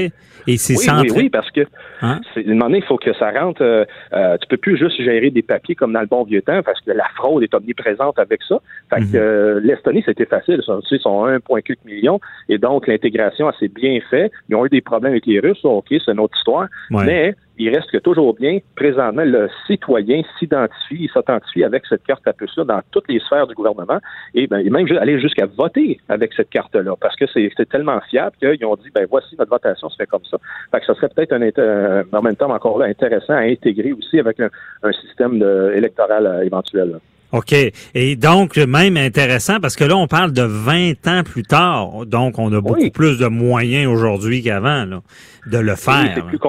Et 0.47 0.57
c'est 0.57 0.75
oui, 0.75 0.85
oui, 1.01 1.11
oui, 1.15 1.29
parce 1.29 1.49
que 1.51 1.61
hein? 2.01 2.21
c'est, 2.33 2.45
un 2.45 2.49
moment 2.49 2.65
donné, 2.65 2.77
il 2.79 2.83
faut 2.83 2.97
que 2.97 3.13
ça 3.13 3.31
rentre. 3.31 3.61
Euh, 3.61 3.85
euh, 4.13 4.37
tu 4.41 4.47
peux 4.47 4.57
plus 4.57 4.77
juste 4.77 4.99
gérer 5.01 5.29
des 5.29 5.41
papiers 5.41 5.75
comme 5.75 5.93
dans 5.93 6.01
le 6.01 6.07
bon 6.07 6.23
vieux 6.23 6.41
temps, 6.41 6.63
parce 6.63 6.79
que 6.81 6.91
la 6.91 7.07
fraude 7.15 7.43
est 7.43 7.53
omniprésente 7.53 8.17
avec 8.17 8.41
ça. 8.47 8.59
Fait 8.89 9.01
que 9.01 9.05
mhm. 9.05 9.15
euh, 9.15 9.59
l'Estonie, 9.61 10.01
c'était 10.05 10.25
facile. 10.25 10.61
Ils 10.91 10.99
sont 11.19 11.27
1,4 11.27 11.77
million, 11.85 12.19
et 12.47 12.57
donc 12.57 12.87
l'intégration 12.87 13.47
assez 13.47 13.67
bien 13.67 13.99
fait. 14.09 14.31
Ils 14.49 14.55
ont 14.55 14.65
eu 14.65 14.69
des 14.69 14.81
problèmes 14.81 15.11
avec 15.11 15.25
les 15.25 15.39
Russes, 15.39 15.63
ok, 15.63 15.85
c'est 15.89 16.11
une 16.11 16.19
autre 16.19 16.37
histoire. 16.37 16.67
Mais 16.89 17.35
il 17.59 17.75
reste 17.75 17.91
que 17.91 17.97
toujours 17.97 18.33
bien, 18.33 18.59
présentement, 18.75 19.23
le 19.25 19.49
citoyen 19.67 20.21
s'identifie, 20.39 21.03
il 21.03 21.09
s'authentifie 21.09 21.65
avec 21.65 21.83
cette 21.87 22.03
carte 22.03 22.25
à 22.25 22.31
puce-là 22.31 22.63
dans 22.63 22.81
toutes 22.91 23.09
les 23.09 23.19
sphères 23.19 23.47
du 23.47 23.53
gouvernement 23.53 23.99
et, 24.33 24.47
ben, 24.47 24.67
même 24.69 24.87
aller 24.97 25.19
jusqu'à 25.19 25.45
voter 25.45 25.99
avec 26.07 26.33
cette 26.33 26.49
carte-là 26.49 26.95
parce 26.99 27.17
que 27.17 27.25
c'est 27.27 27.69
tellement 27.69 27.99
fiable 28.09 28.35
qu'ils 28.39 28.65
ont 28.65 28.75
dit, 28.75 28.89
ben 28.95 29.05
voici, 29.09 29.35
notre 29.37 29.51
votation 29.51 29.89
se 29.89 29.97
fait 29.97 30.05
comme 30.05 30.23
ça. 30.23 30.37
Fait 30.71 30.79
que 30.79 30.85
ça 30.85 30.95
serait 30.95 31.09
peut-être 31.09 31.33
un, 31.33 32.03
en 32.17 32.21
même 32.21 32.37
temps 32.37 32.49
encore 32.49 32.79
là 32.79 32.85
intéressant 32.85 33.33
à 33.33 33.41
intégrer 33.41 33.91
aussi 33.91 34.19
avec 34.19 34.39
un, 34.39 34.49
système 34.93 35.43
électoral 35.75 36.25
euh, 36.25 36.43
éventuel. 36.43 36.99
OK. 37.31 37.53
Et 37.93 38.15
donc, 38.15 38.57
même 38.57 38.97
intéressant, 38.97 39.59
parce 39.59 39.75
que 39.75 39.83
là, 39.83 39.95
on 39.95 40.07
parle 40.07 40.31
de 40.31 40.41
20 40.41 41.07
ans 41.07 41.23
plus 41.23 41.43
tard. 41.43 42.05
Donc, 42.05 42.39
on 42.39 42.51
a 42.53 42.61
beaucoup 42.61 42.89
plus 42.89 43.19
de 43.19 43.27
moyens 43.27 43.87
aujourd'hui 43.87 44.41
qu'avant 44.41 44.85
de 44.85 45.57
le 45.57 45.75
faire. 45.75 46.11
c'est 46.15 46.25
plus, 46.25 46.39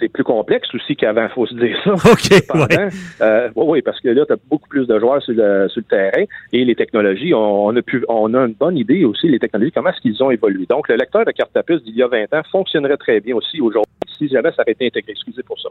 c'est 0.00 0.08
plus 0.08 0.24
complexe 0.24 0.74
aussi 0.74 0.96
qu'avant, 0.96 1.28
faut 1.28 1.46
se 1.46 1.54
dire 1.54 1.76
ça. 1.84 1.92
OK. 2.10 2.72
Euh, 3.20 3.50
oui, 3.54 3.82
parce 3.82 4.00
que 4.00 4.08
là, 4.08 4.24
tu 4.26 4.32
as 4.32 4.36
beaucoup 4.48 4.68
plus 4.68 4.86
de 4.86 4.98
joueurs 4.98 5.22
sur 5.22 5.34
le, 5.34 5.68
sur 5.68 5.80
le 5.80 5.84
terrain 5.84 6.24
et 6.52 6.64
les 6.64 6.74
technologies, 6.74 7.34
on, 7.34 7.76
a 7.76 7.82
pu, 7.82 8.04
on 8.08 8.32
a 8.34 8.46
une 8.46 8.54
bonne 8.54 8.78
idée 8.78 9.04
aussi, 9.04 9.28
les 9.28 9.38
technologies, 9.38 9.72
comment 9.72 9.90
est-ce 9.90 10.00
qu'ils 10.00 10.22
ont 10.22 10.30
évolué. 10.30 10.66
Donc, 10.68 10.88
le 10.88 10.96
lecteur 10.96 11.24
de 11.24 11.32
carte 11.32 11.54
à 11.56 11.62
puce 11.62 11.82
d'il 11.84 11.96
y 11.96 12.02
a 12.02 12.08
20 12.08 12.32
ans 12.32 12.42
fonctionnerait 12.50 12.96
très 12.96 13.20
bien 13.20 13.36
aussi 13.36 13.60
aujourd'hui 13.60 13.90
si 14.16 14.28
jamais 14.28 14.50
ça 14.52 14.62
avait 14.62 14.72
été 14.72 14.86
intégré. 14.86 15.12
Excusez 15.12 15.42
pour 15.42 15.58
ça. 15.60 15.68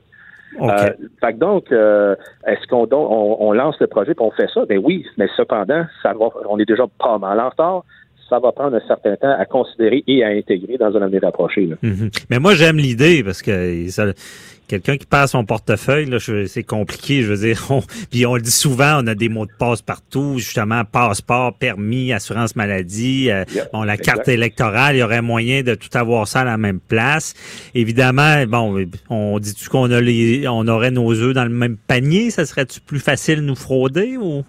Okay. 0.57 0.93
Euh, 1.23 1.31
donc, 1.33 1.71
euh, 1.71 2.15
est-ce 2.47 2.65
qu'on 2.67 2.87
on, 2.91 3.51
lance 3.51 3.79
le 3.79 3.87
projet 3.87 4.11
et 4.11 4.15
on 4.19 4.31
fait 4.31 4.49
ça? 4.53 4.65
Ben 4.65 4.79
oui, 4.83 5.05
mais 5.17 5.27
cependant, 5.37 5.85
ça 6.01 6.13
va, 6.13 6.29
on 6.49 6.57
est 6.57 6.65
déjà 6.65 6.85
pas 6.99 7.17
mal 7.17 7.39
en 7.39 7.49
retard 7.49 7.83
ça 8.29 8.39
va 8.39 8.51
prendre 8.51 8.75
un 8.75 8.87
certain 8.87 9.15
temps 9.15 9.35
à 9.37 9.45
considérer 9.45 10.03
et 10.07 10.23
à 10.23 10.27
intégrer 10.27 10.77
dans 10.77 10.95
un 10.95 11.01
avenir 11.01 11.23
approché. 11.25 11.69
Mhm. 11.81 12.09
Mais 12.29 12.39
moi, 12.39 12.53
j'aime 12.53 12.77
l'idée 12.77 13.23
parce 13.23 13.41
que 13.41 13.85
quelqu'un 14.69 14.97
qui 14.97 15.05
passe 15.05 15.31
son 15.31 15.43
portefeuille, 15.43 16.05
là, 16.05 16.17
c'est 16.19 16.63
compliqué. 16.63 17.21
Je 17.21 17.33
veux 17.33 17.47
dire, 17.47 17.65
on, 17.69 17.81
puis 18.11 18.25
on 18.25 18.35
le 18.35 18.41
dit 18.41 18.51
souvent, 18.51 19.01
on 19.03 19.07
a 19.07 19.15
des 19.15 19.27
mots 19.27 19.45
de 19.45 19.51
passe 19.57 19.81
partout, 19.81 20.35
justement, 20.37 20.83
passeport, 20.85 21.57
permis, 21.57 22.13
assurance 22.13 22.55
maladie, 22.55 23.29
euh, 23.31 23.43
bon, 23.73 23.83
la 23.83 23.97
carte 23.97 24.27
électorale, 24.27 24.95
il 24.95 24.99
y 24.99 25.03
aurait 25.03 25.21
moyen 25.21 25.63
de 25.63 25.75
tout 25.75 25.89
avoir 25.95 26.27
ça 26.27 26.41
à 26.41 26.45
la 26.45 26.57
même 26.57 26.79
place. 26.79 27.33
Évidemment, 27.75 28.45
bon, 28.47 28.85
on 29.09 29.39
dit-tu 29.39 29.67
qu'on 29.69 29.91
a 29.91 29.99
les, 29.99 30.47
on 30.47 30.67
aurait 30.67 30.91
nos 30.91 31.11
œufs 31.11 31.33
dans 31.33 31.43
le 31.43 31.49
même 31.49 31.77
panier, 31.87 32.29
ça 32.29 32.45
serait-tu 32.45 32.79
plus 32.79 32.99
facile 32.99 33.37
de 33.37 33.41
nous 33.41 33.55
frauder 33.55 34.17
ou? 34.17 34.43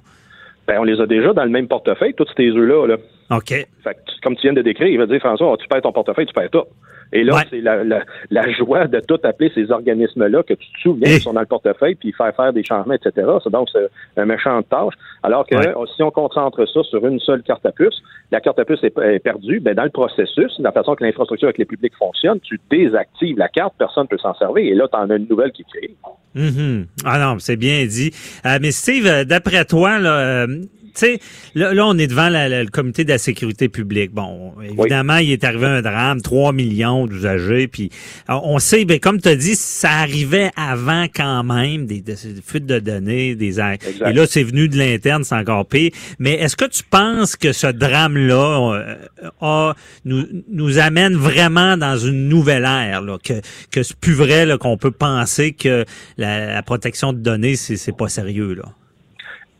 Ben, 0.68 0.78
on 0.78 0.84
les 0.84 1.00
a 1.00 1.06
déjà 1.06 1.32
dans 1.32 1.44
le 1.44 1.50
même 1.50 1.66
portefeuille, 1.66 2.14
tous 2.14 2.28
ces 2.36 2.50
œufs-là. 2.50 2.86
Là. 2.86 2.96
OK. 3.30 3.48
Fait 3.48 3.96
comme 4.22 4.36
tu 4.36 4.42
viens 4.42 4.52
de 4.52 4.62
décrire, 4.62 4.88
il 4.88 4.98
va 4.98 5.06
dire, 5.06 5.18
François, 5.20 5.56
tu 5.58 5.66
perds 5.68 5.82
ton 5.82 5.92
portefeuille, 5.92 6.26
tu 6.26 6.34
perds 6.34 6.50
tout. 6.50 6.64
Et 7.12 7.24
là, 7.24 7.42
c'est 7.50 7.60
la, 7.60 7.82
la, 7.84 8.52
joie 8.52 8.86
de 8.86 9.00
tout 9.00 9.18
appeler 9.24 9.50
ces 9.54 9.70
organismes-là 9.72 10.44
que 10.44 10.54
tu 10.54 10.72
te 10.72 10.78
souviens 10.80 11.16
qui 11.16 11.20
sont 11.20 11.32
dans 11.32 11.40
le 11.40 11.46
portefeuille, 11.46 11.96
puis 11.96 12.12
faire 12.12 12.34
faire 12.36 12.52
des 12.52 12.62
changements, 12.62 12.94
etc. 12.94 13.26
C'est 13.42 13.50
donc 13.50 13.68
c'est 13.72 13.88
un 14.16 14.26
méchant 14.26 14.62
tâche. 14.62 14.94
Alors 15.22 15.44
que 15.46 15.56
si 15.96 16.02
on 16.02 16.10
concentre 16.10 16.64
ça 16.66 16.82
sur 16.84 17.04
une 17.04 17.18
seule 17.18 17.42
carte 17.42 17.66
à 17.66 17.72
puce, 17.72 18.00
la 18.30 18.40
carte 18.40 18.60
à 18.60 18.64
puce 18.64 18.82
est, 18.84 19.18
perdue, 19.18 19.58
ben 19.58 19.74
dans 19.74 19.84
le 19.84 19.90
processus, 19.90 20.56
de 20.58 20.62
la 20.62 20.72
façon 20.72 20.94
que 20.94 21.04
l'infrastructure 21.04 21.48
avec 21.48 21.58
les 21.58 21.64
publics 21.64 21.94
fonctionne, 21.98 22.38
tu 22.40 22.60
désactives 22.70 23.36
la 23.38 23.48
carte, 23.48 23.74
personne 23.76 24.04
ne 24.04 24.08
peut 24.08 24.18
s'en 24.18 24.34
servir, 24.34 24.72
et 24.72 24.74
là, 24.74 24.86
tu 24.86 24.96
en 24.96 25.10
as 25.10 25.16
une 25.16 25.26
nouvelle 25.28 25.50
qui 25.50 25.64
crée. 25.64 25.90
Mm 26.34 26.84
Ah 27.04 27.18
non, 27.18 27.40
c'est 27.40 27.56
bien 27.56 27.84
dit. 27.86 28.12
Euh, 28.46 28.58
mais 28.62 28.70
Steve, 28.70 29.06
euh, 29.06 29.24
d'après 29.24 29.64
toi, 29.64 29.98
là, 29.98 30.44
euh, 30.44 30.46
sais, 30.94 31.20
là, 31.55 31.87
on 31.87 31.98
est 31.98 32.07
devant 32.07 32.29
le 32.31 32.66
comité 32.68 33.05
de 33.05 33.11
la 33.11 33.18
sécurité 33.18 33.68
publique. 33.68 34.12
Bon, 34.12 34.53
évidemment, 34.62 35.16
il 35.16 35.33
est 35.33 35.44
arrivé 35.44 35.66
un 35.66 35.83
drame, 35.83 36.20
3 36.20 36.53
millions 36.53 37.07
d'usagers, 37.07 37.68
puis 37.68 37.90
on 38.29 38.59
sait, 38.59 38.85
ben, 38.85 38.98
comme 38.98 39.20
tu 39.20 39.29
as 39.29 39.37
dit, 39.37 39.55
ça 39.55 39.90
arrivait 39.90 40.50
avant 40.57 41.05
quand 41.14 41.44
même, 41.44 41.87
des, 41.87 42.03
fuites 42.44 42.66
de 42.66 42.79
données, 42.79 43.35
des 43.35 43.61
Et 43.61 44.12
là, 44.12 44.26
c'est 44.26 44.42
venu 44.42 44.68
de 44.68 44.79
l'interne, 44.79 45.24
c'est 45.24 45.35
encore 45.35 45.66
pire. 45.66 45.90
Mais 46.18 46.35
est-ce 46.35 46.57
que 46.57 46.64
tu 46.64 46.83
penses 46.83 47.37
que 47.37 47.53
ce 47.53 47.66
drame-là 47.66 48.98
euh, 49.42 49.72
nous, 50.05 50.26
nous 50.48 50.79
amène 50.79 51.14
vraiment 51.14 51.76
dans 51.76 51.96
une 51.96 52.29
nouvelle 52.29 52.64
ère, 52.64 53.03
là, 53.03 53.18
que, 53.22 53.40
que 53.70 53.83
c'est 53.83 53.96
plus 53.96 54.14
vrai 54.14 54.46
qu'on 54.59 54.76
peut 54.76 54.90
penser 54.90 55.53
que 55.53 55.85
la, 56.16 56.55
la 56.55 56.62
protection 56.62 57.12
de 57.12 57.18
données, 57.18 57.57
c'est 57.57 57.96
pas 57.96 58.09
sérieux, 58.09 58.55
là? 58.55 58.64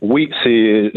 Oui, 0.01 0.31
c'est 0.43 0.91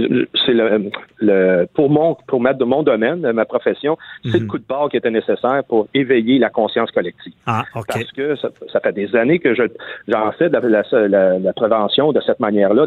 c'est 0.47 0.55
le, 0.55 0.91
le 1.19 1.67
pour 1.75 1.91
mon 1.91 2.17
pour 2.27 2.41
mettre 2.41 2.59
de 2.59 2.65
mon 2.65 2.83
domaine, 2.83 3.21
ma 3.33 3.45
profession, 3.45 3.99
c'est 4.25 4.39
le 4.39 4.41
mhm. 4.41 4.47
coup 4.47 4.59
de 4.59 4.65
barre 4.67 4.89
qui 4.89 4.97
était 4.97 5.11
nécessaire 5.11 5.63
pour 5.69 5.89
éveiller 5.93 6.39
la 6.39 6.49
conscience 6.49 6.91
collective. 6.91 7.35
Ah, 7.45 7.65
ok. 7.75 7.85
Parce 7.87 8.13
que 8.13 8.35
ça, 8.37 8.49
ça, 8.73 8.81
fait 8.81 8.93
des 8.93 9.15
années 9.15 9.41
que 9.41 9.55
je 9.55 9.65
j'en 10.09 10.33
fais 10.33 10.49
de 10.49 10.57
la, 10.57 11.39
la, 11.39 11.53
prévention 11.53 12.13
de 12.13 12.21
cette 12.23 12.41
manière-là, 12.41 12.87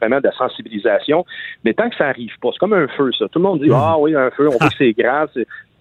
vraiment 0.00 0.18
de 0.18 0.24
la 0.24 0.32
sensibilisation. 0.32 1.26
Mais 1.64 1.74
tant 1.74 1.90
que 1.90 1.96
ça 1.96 2.06
arrive 2.06 2.38
pas, 2.40 2.50
c'est 2.52 2.58
comme 2.58 2.74
un 2.74 2.86
feu, 2.86 3.10
ça. 3.18 3.26
Tout 3.26 3.40
le 3.40 3.44
monde 3.44 3.60
dit 3.60 3.68
mhm. 3.68 3.76
ah 3.76 3.96
oui 3.98 4.14
un 4.14 4.30
feu, 4.30 4.46
on 4.46 4.50
voit 4.58 4.68
que 4.68 4.76
c'est 4.78 4.92
grave 4.92 5.28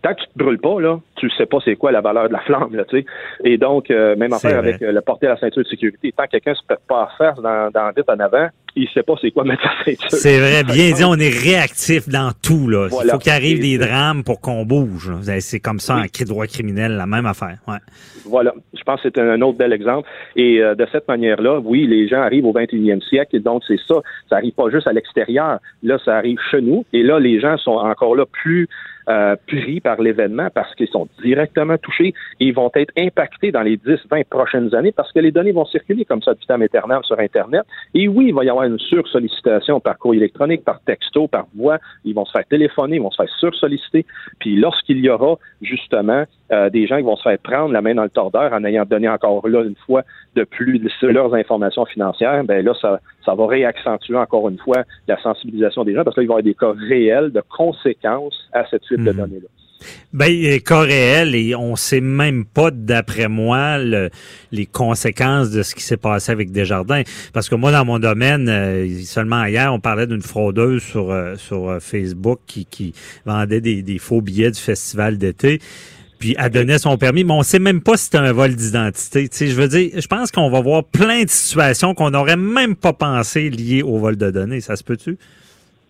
tant 0.01 0.13
que 0.13 0.21
tu 0.21 0.27
te 0.27 0.37
brûles 0.37 0.59
pas, 0.59 0.79
là, 0.79 0.99
tu 1.15 1.29
sais 1.31 1.45
pas 1.45 1.57
c'est 1.63 1.75
quoi 1.75 1.91
la 1.91 2.01
valeur 2.01 2.27
de 2.27 2.33
la 2.33 2.39
flamme, 2.39 2.75
là, 2.75 2.85
tu 2.85 2.99
sais. 2.99 3.05
Et 3.43 3.57
donc, 3.57 3.91
euh, 3.91 4.15
même 4.15 4.33
affaire 4.33 4.57
avec 4.57 4.81
euh, 4.81 4.91
le 4.91 5.01
porter 5.01 5.27
à 5.27 5.31
la 5.31 5.37
ceinture 5.37 5.63
de 5.63 5.67
sécurité. 5.67 6.13
Tant 6.15 6.25
que 6.25 6.31
quelqu'un 6.31 6.55
se 6.55 6.63
prête 6.65 6.81
pas 6.87 7.03
à 7.03 7.09
faire 7.17 7.41
dans, 7.41 7.69
dans 7.71 7.91
vite 7.95 8.09
en 8.09 8.19
avant, 8.19 8.47
il 8.75 8.87
sait 8.89 9.03
pas 9.03 9.13
c'est 9.21 9.31
quoi 9.31 9.43
mettre 9.43 9.63
la 9.63 9.85
ceinture. 9.85 10.11
C'est 10.11 10.39
vrai, 10.39 10.63
bien 10.63 10.91
dit, 10.91 11.03
on 11.03 11.15
est 11.15 11.29
réactif 11.29 12.07
dans 12.09 12.31
tout, 12.41 12.67
là. 12.67 12.87
Il 13.03 13.09
faut 13.09 13.17
qu'il 13.17 13.31
arrive 13.31 13.59
des 13.59 13.77
drames 13.77 14.23
pour 14.23 14.41
qu'on 14.41 14.65
bouge. 14.65 15.11
C'est 15.39 15.59
comme 15.59 15.79
ça 15.79 15.97
en 15.97 16.25
droit 16.25 16.47
criminel, 16.47 16.93
la 16.93 17.05
même 17.05 17.25
affaire. 17.25 17.57
Ouais. 17.67 17.77
Voilà. 18.25 18.53
Je 18.73 18.83
pense 18.83 19.01
que 19.01 19.09
c'est 19.13 19.21
un 19.21 19.41
autre 19.41 19.57
bel 19.57 19.73
exemple. 19.73 20.07
Et 20.35 20.61
euh, 20.61 20.75
de 20.75 20.87
cette 20.91 21.07
manière-là, 21.07 21.59
oui, 21.59 21.85
les 21.87 22.07
gens 22.07 22.21
arrivent 22.21 22.45
au 22.45 22.53
21e 22.53 23.01
siècle, 23.07 23.35
et 23.35 23.39
donc 23.39 23.63
c'est 23.67 23.79
ça. 23.87 23.95
Ça 24.29 24.37
arrive 24.37 24.53
pas 24.53 24.69
juste 24.69 24.87
à 24.87 24.93
l'extérieur. 24.93 25.59
Là, 25.83 25.97
ça 26.03 26.15
arrive 26.15 26.39
chez 26.49 26.61
nous. 26.61 26.85
Et 26.93 27.03
là, 27.03 27.19
les 27.19 27.39
gens 27.39 27.57
sont 27.57 27.71
encore 27.71 28.15
là 28.15 28.25
plus 28.25 28.67
euh, 29.09 29.35
pris 29.47 29.79
par 29.79 30.01
l'événement 30.01 30.49
parce 30.53 30.73
qu'ils 30.75 30.87
sont 30.87 31.07
directement 31.23 31.77
touchés 31.77 32.13
et 32.39 32.45
ils 32.45 32.53
vont 32.53 32.71
être 32.75 32.93
impactés 32.97 33.51
dans 33.51 33.61
les 33.61 33.77
10, 33.77 33.99
20 34.09 34.27
prochaines 34.29 34.73
années 34.75 34.91
parce 34.91 35.11
que 35.11 35.19
les 35.19 35.31
données 35.31 35.51
vont 35.51 35.65
circuler 35.65 36.05
comme 36.05 36.21
ça 36.21 36.33
du 36.33 36.45
temps 36.45 36.59
éternel 36.61 36.99
sur 37.03 37.19
Internet. 37.19 37.63
Et 37.93 38.07
oui, 38.07 38.27
il 38.27 38.33
va 38.33 38.43
y 38.43 38.49
avoir 38.49 38.65
une 38.65 38.79
sursollicitation 38.79 39.79
par 39.79 39.97
courrier 39.97 40.21
électronique, 40.21 40.63
par 40.63 40.81
texto, 40.81 41.27
par 41.27 41.45
voix. 41.55 41.79
Ils 42.05 42.13
vont 42.13 42.25
se 42.25 42.31
faire 42.31 42.45
téléphoner, 42.45 42.97
ils 42.97 43.01
vont 43.01 43.11
se 43.11 43.23
faire 43.23 43.33
sursolliciter. 43.39 44.05
Puis 44.39 44.55
lorsqu'il 44.55 44.99
y 44.99 45.09
aura 45.09 45.37
justement 45.61 46.25
euh, 46.51 46.69
des 46.69 46.87
gens 46.87 46.97
qui 46.97 47.03
vont 47.03 47.15
se 47.15 47.23
faire 47.23 47.37
prendre 47.39 47.71
la 47.71 47.81
main 47.81 47.95
dans 47.95 48.03
le 48.03 48.09
tordeur 48.09 48.51
en 48.53 48.63
ayant 48.63 48.85
donné 48.85 49.07
encore 49.07 49.47
là 49.47 49.63
une 49.63 49.75
fois 49.85 50.03
de 50.35 50.43
plus 50.43 50.81
leurs 51.01 51.33
informations 51.33 51.85
financières, 51.85 52.43
ben 52.43 52.65
là, 52.65 52.73
ça, 52.81 52.99
ça 53.25 53.35
va 53.35 53.47
réaccentuer 53.47 54.15
encore 54.15 54.49
une 54.49 54.57
fois 54.57 54.83
la 55.07 55.21
sensibilisation 55.21 55.83
des 55.83 55.93
gens 55.93 56.03
parce 56.03 56.15
qu'il 56.15 56.27
va 56.27 56.35
y 56.35 56.39
avoir 56.39 56.43
des 56.43 56.53
cas 56.53 56.73
réels 56.89 57.31
de 57.31 57.41
conséquences 57.49 58.49
à 58.53 58.65
cette 58.69 58.83
suite 58.83 58.99
de 58.99 59.11
mhm. 59.11 59.17
données-là. 59.17 59.47
Ben, 60.13 60.59
cas 60.59 60.81
réels 60.81 61.35
et 61.35 61.55
on 61.55 61.75
sait 61.75 62.01
même 62.01 62.45
pas, 62.45 62.69
d'après 62.71 63.27
moi, 63.27 63.77
les 64.51 64.65
conséquences 64.65 65.51
de 65.51 65.63
ce 65.63 65.73
qui 65.73 65.83
s'est 65.83 65.97
passé 65.97 66.31
avec 66.31 66.51
Desjardins. 66.51 67.01
Parce 67.33 67.49
que 67.49 67.55
moi, 67.55 67.71
dans 67.71 67.85
mon 67.85 67.97
domaine, 67.97 68.49
euh, 68.49 68.87
seulement 69.03 69.45
hier, 69.45 69.73
on 69.73 69.79
parlait 69.79 70.07
d'une 70.07 70.21
fraudeuse 70.21 70.83
sur, 70.83 71.11
euh, 71.11 71.35
sur 71.35 71.77
Facebook 71.79 72.39
qui, 72.45 72.65
qui 72.65 72.93
vendait 73.25 73.61
des, 73.61 73.81
des 73.81 73.97
faux 73.97 74.21
billets 74.21 74.51
du 74.51 74.59
festival 74.59 75.17
d'été 75.17 75.59
puis 76.21 76.35
elle 76.39 76.51
donnait 76.51 76.77
son 76.77 76.97
permis, 76.97 77.23
mais 77.23 77.33
on 77.33 77.41
sait 77.41 77.59
même 77.59 77.81
pas 77.81 77.97
si 77.97 78.09
c'est 78.11 78.17
un 78.17 78.31
vol 78.31 78.51
d'identité. 78.55 79.27
Tu 79.27 79.35
sais, 79.35 79.47
je 79.47 79.59
veux 79.59 79.67
dire, 79.67 79.89
je 79.99 80.07
pense 80.07 80.31
qu'on 80.31 80.49
va 80.49 80.61
voir 80.61 80.83
plein 80.83 81.23
de 81.23 81.29
situations 81.29 81.95
qu'on 81.95 82.11
n'aurait 82.11 82.37
même 82.37 82.75
pas 82.75 82.93
pensé 82.93 83.49
liées 83.49 83.81
au 83.81 83.97
vol 83.97 84.15
de 84.15 84.29
données. 84.29 84.61
Ça 84.61 84.75
se 84.75 84.83
peut-tu? 84.83 85.17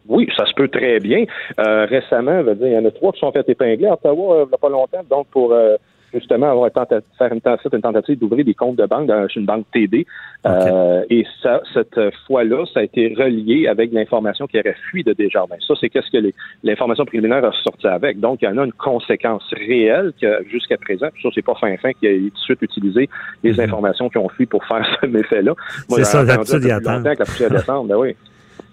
Oui, 0.08 0.28
ça 0.36 0.46
se 0.46 0.54
peut 0.54 0.70
très 0.70 1.00
bien. 1.00 1.26
Euh, 1.60 1.86
récemment, 1.86 2.44
dire, 2.44 2.56
il 2.62 2.74
y 2.74 2.78
en 2.78 2.86
a 2.86 2.92
trois 2.92 3.12
qui 3.12 3.20
sont 3.20 3.32
fait 3.32 3.48
épingler 3.48 3.88
à 3.88 3.94
Ottawa 3.94 4.36
euh, 4.36 4.44
il 4.46 4.48
n'y 4.48 4.54
a 4.54 4.58
pas 4.58 4.70
longtemps, 4.70 5.04
donc 5.10 5.28
pour 5.28 5.54
euh, 5.54 5.76
justement 6.14 6.52
avoir 6.52 6.70
faire 7.18 7.34
une, 7.34 7.42
une 7.74 7.82
tentative 7.82 8.20
d'ouvrir 8.20 8.46
des 8.46 8.54
comptes 8.54 8.76
de 8.76 8.86
banque 8.86 9.08
dans 9.08 9.28
une 9.36 9.46
banque 9.46 9.66
TD. 9.74 10.06
Euh, 10.46 11.04
et 11.10 11.26
ça, 11.42 11.62
cette 11.74 12.00
fois-là, 12.28 12.66
ça 12.74 12.82
a 12.82 12.84
été 12.84 13.14
relié 13.18 13.68
avec 13.68 13.92
l'information 13.92 14.48
qui 14.48 14.60
aurait 14.60 14.76
fui 14.90 15.04
de 15.04 15.14
Desjardins. 15.14 15.56
Ça, 15.66 15.74
c'est 15.80 15.90
qu'est-ce 15.90 16.12
que 16.12 16.32
l'information 16.64 17.06
préliminaire 17.06 17.46
a 17.46 17.52
sorti 17.64 17.88
avec. 17.88 18.20
Donc, 18.20 18.40
il 18.42 18.46
y 18.46 18.48
en 18.48 18.58
a 18.58 18.66
une 18.66 18.74
conséquence 18.74 19.44
réelle 19.52 20.14
que 20.20 20.44
jusqu'à 20.50 20.78
présent, 20.78 21.08
puis 21.14 21.22
ça, 21.24 21.30
c'est 21.34 21.46
pas 21.46 21.56
fin 21.56 21.76
fin 21.78 21.92
qui 21.94 22.08
a 22.08 22.12
tout 22.12 22.30
de 22.30 22.38
suite 22.38 22.62
utilisé 22.62 23.10
les 23.44 23.54
mhm. 23.54 23.62
informations 23.62 24.10
qui 24.10 24.18
ont 24.18 24.30
fui 24.30 24.46
pour 24.46 24.66
faire 24.66 24.86
ce 25.02 25.08
méfait-là. 25.08 25.54
C'est 25.90 26.04
ça, 26.04 26.22
il 26.22 26.28
longtemps 26.28 27.14
que 27.14 27.20
la 27.20 27.26
poussière 27.26 27.50
ben 27.50 27.96
oui. 27.98 28.16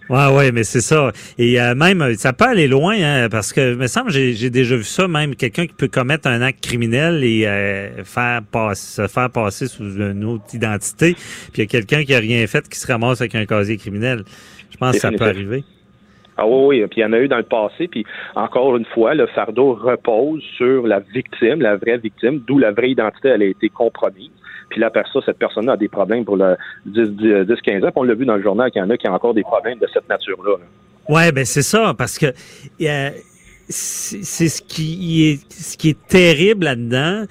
Ouais, 0.08 0.34
ouais, 0.34 0.52
mais 0.52 0.64
c'est 0.64 0.80
ça. 0.80 1.12
Et 1.36 1.60
euh, 1.60 1.74
même, 1.74 2.14
ça 2.14 2.32
peut 2.32 2.46
aller 2.46 2.66
loin, 2.66 2.94
hein, 2.98 3.28
parce 3.30 3.52
que, 3.52 3.74
me 3.74 3.86
semble, 3.86 4.10
j'ai 4.10 4.50
déjà 4.50 4.76
vu 4.76 4.84
ça, 4.84 5.06
même 5.06 5.36
quelqu'un 5.36 5.66
qui 5.66 5.74
peut 5.74 5.88
commettre 5.88 6.28
un 6.28 6.40
acte 6.40 6.64
criminel 6.64 7.22
et 7.24 7.46
euh, 7.46 8.04
faire 8.04 8.40
se 8.74 9.06
faire 9.06 9.30
passer 9.30 9.66
sous 9.66 9.98
une 9.98 10.24
autre 10.24 10.54
identité, 10.54 11.14
puis 11.14 11.52
il 11.56 11.60
y 11.60 11.62
a 11.62 11.66
quelqu'un 11.66 12.04
qui 12.04 12.14
a 12.14 12.18
rien 12.18 12.46
fait 12.46 12.66
qui 12.68 12.78
se 12.78 12.90
ramasse 12.90 13.20
avec 13.20 13.34
un 13.34 13.44
casier 13.44 13.76
criminel. 13.76 14.24
Je 14.70 14.76
pense 14.76 14.92
que 14.92 15.00
ça 15.00 15.10
peut 15.10 15.24
arriver. 15.24 15.64
Ah 16.40 16.46
oui, 16.46 16.80
oui, 16.80 16.86
puis 16.86 17.00
il 17.00 17.02
y 17.02 17.04
en 17.04 17.12
a 17.12 17.18
eu 17.18 17.26
dans 17.26 17.36
le 17.36 17.42
passé, 17.42 17.88
puis 17.88 18.06
encore 18.36 18.76
une 18.76 18.84
fois, 18.84 19.12
le 19.14 19.26
fardeau 19.26 19.74
repose 19.74 20.40
sur 20.56 20.86
la 20.86 21.00
victime, 21.00 21.60
la 21.60 21.76
vraie 21.76 21.98
victime, 21.98 22.40
d'où 22.46 22.58
la 22.58 22.70
vraie 22.70 22.90
identité, 22.90 23.28
elle 23.28 23.42
a 23.42 23.46
été 23.46 23.68
compromise. 23.68 24.30
Puis 24.68 24.80
là, 24.80 24.90
ça, 24.94 25.20
cette 25.24 25.38
personne-là 25.38 25.72
a 25.72 25.76
des 25.76 25.88
problèmes 25.88 26.24
pour 26.24 26.36
le 26.36 26.56
10-15 26.88 27.78
ans. 27.78 27.90
Puis 27.90 27.92
on 27.96 28.02
l'a 28.02 28.14
vu 28.14 28.26
dans 28.26 28.36
le 28.36 28.42
journal 28.42 28.70
qu'il 28.70 28.80
y 28.80 28.84
en 28.84 28.90
a 28.90 28.96
qui 28.96 29.08
ont 29.08 29.14
encore 29.14 29.34
des 29.34 29.42
problèmes 29.42 29.78
de 29.78 29.86
cette 29.92 30.08
nature-là. 30.08 30.56
Ouais, 31.08 31.32
ben 31.32 31.44
c'est 31.44 31.62
ça, 31.62 31.94
parce 31.96 32.18
que 32.18 32.26
c'est 33.68 34.48
ce 34.48 34.62
qui 34.62 35.26
est 35.26 35.52
ce 35.52 35.76
qui 35.76 35.90
est 35.90 36.06
terrible 36.06 36.64
là-dedans, 36.64 37.24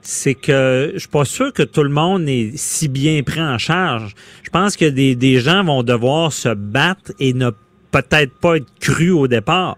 c'est 0.00 0.34
que 0.34 0.92
je 0.94 0.98
suis 0.98 1.08
pas 1.08 1.24
sûr 1.24 1.52
que 1.52 1.62
tout 1.62 1.82
le 1.82 1.90
monde 1.90 2.28
est 2.28 2.56
si 2.56 2.88
bien 2.88 3.22
pris 3.22 3.40
en 3.40 3.58
charge. 3.58 4.14
Je 4.44 4.50
pense 4.50 4.76
que 4.76 4.84
des, 4.84 5.16
des 5.16 5.38
gens 5.38 5.64
vont 5.64 5.82
devoir 5.82 6.32
se 6.32 6.54
battre 6.54 7.12
et 7.18 7.32
ne 7.32 7.50
peut-être 7.90 8.38
pas 8.40 8.56
être 8.56 8.66
crus 8.80 9.12
au 9.12 9.26
départ. 9.26 9.76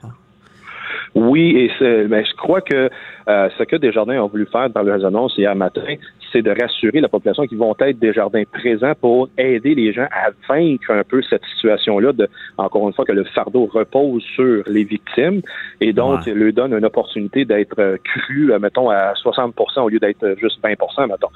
Oui, 1.15 1.57
et 1.57 2.07
ben, 2.09 2.23
je 2.27 2.37
crois 2.37 2.61
que 2.61 2.91
euh, 3.29 3.49
ce 3.57 3.65
que 3.65 3.77
Desjardins 3.77 4.21
ont 4.23 4.27
voulu 4.27 4.47
faire 4.53 4.69
dans 4.69 4.83
leurs 4.83 5.03
annonces 5.05 5.35
hier 5.39 5.55
matin, 5.57 5.95
c'est 6.33 6.43
de 6.43 6.51
rassurer 6.51 7.01
la 7.01 7.09
population 7.09 7.47
qu'ils 7.47 7.59
vont 7.59 7.75
être 7.81 7.99
des 7.99 8.13
jardins 8.13 8.45
présents 8.51 8.95
pour 9.01 9.29
aider 9.39 9.75
les 9.75 9.93
gens 9.93 10.07
à 10.11 10.31
vaincre 10.49 10.91
un 10.91 11.05
peu 11.05 11.23
cette 11.23 11.45
situation-là 11.55 12.13
de, 12.13 12.29
encore 12.59 12.87
une 12.89 12.95
fois, 12.95 13.05
que 13.05 13.13
le 13.13 13.25
fardeau 13.25 13.67
repose 13.67 14.23
sur 14.35 14.63
les 14.67 14.85
victimes 14.85 15.43
et 15.81 15.93
donc 15.93 16.27
ouais. 16.27 16.35
leur 16.35 16.53
donne 16.53 16.75
une 16.75 16.85
opportunité 16.85 17.45
d'être 17.45 17.79
euh, 17.79 17.97
cru, 18.03 18.53
euh, 18.53 18.59
mettons, 18.59 18.91
à 18.91 19.13
60% 19.15 19.81
au 19.81 19.89
lieu 19.89 19.99
d'être 19.99 20.37
juste 20.41 20.63
20% 20.63 21.09
mettons. 21.09 21.29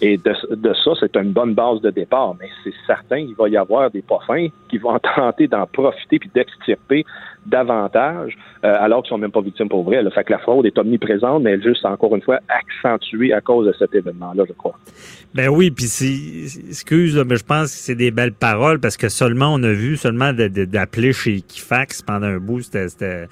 Et 0.00 0.16
de, 0.16 0.34
de 0.54 0.74
ça, 0.74 0.92
c'est 1.00 1.16
une 1.16 1.32
bonne 1.32 1.54
base 1.54 1.80
de 1.80 1.90
départ, 1.90 2.34
mais 2.40 2.48
c'est 2.64 2.74
certain 2.86 3.24
qu'il 3.24 3.34
va 3.36 3.48
y 3.48 3.56
avoir 3.56 3.90
des 3.90 4.02
poffins 4.02 4.48
qui 4.68 4.78
vont 4.78 4.98
tenter 5.16 5.46
d'en 5.48 5.66
profiter 5.66 6.18
puis 6.18 6.30
d'extirper 6.34 7.04
davantage, 7.46 8.36
euh, 8.64 8.76
alors 8.78 9.02
qu'ils 9.02 9.10
sont 9.10 9.18
même 9.18 9.30
pas 9.30 9.40
victimes 9.40 9.68
pour 9.68 9.84
vrai. 9.84 10.02
Le 10.02 10.10
fait 10.10 10.24
que 10.24 10.32
la 10.32 10.38
fraude 10.38 10.66
est 10.66 10.78
omniprésente, 10.78 11.42
mais 11.42 11.52
elle 11.52 11.62
juste 11.62 11.84
encore 11.84 12.14
une 12.16 12.22
fois 12.22 12.40
accentuée 12.48 13.32
à 13.32 13.40
cause 13.40 13.66
de 13.66 13.74
cet 13.78 13.94
événement-là, 13.94 14.44
je 14.48 14.52
crois. 14.52 14.78
Ben 15.34 15.48
oui, 15.48 15.70
puis 15.70 15.84
excuse, 16.68 17.22
mais 17.26 17.36
je 17.36 17.44
pense 17.44 17.72
que 17.72 17.78
c'est 17.78 17.94
des 17.94 18.10
belles 18.10 18.32
paroles 18.32 18.80
parce 18.80 18.96
que 18.96 19.08
seulement 19.08 19.52
on 19.54 19.62
a 19.62 19.72
vu 19.72 19.96
seulement 19.96 20.32
d'appeler 20.32 21.12
chez 21.12 21.40
Kifax 21.40 22.02
pendant 22.02 22.26
un 22.26 22.38
bout, 22.38 22.62
c'était 22.62 23.26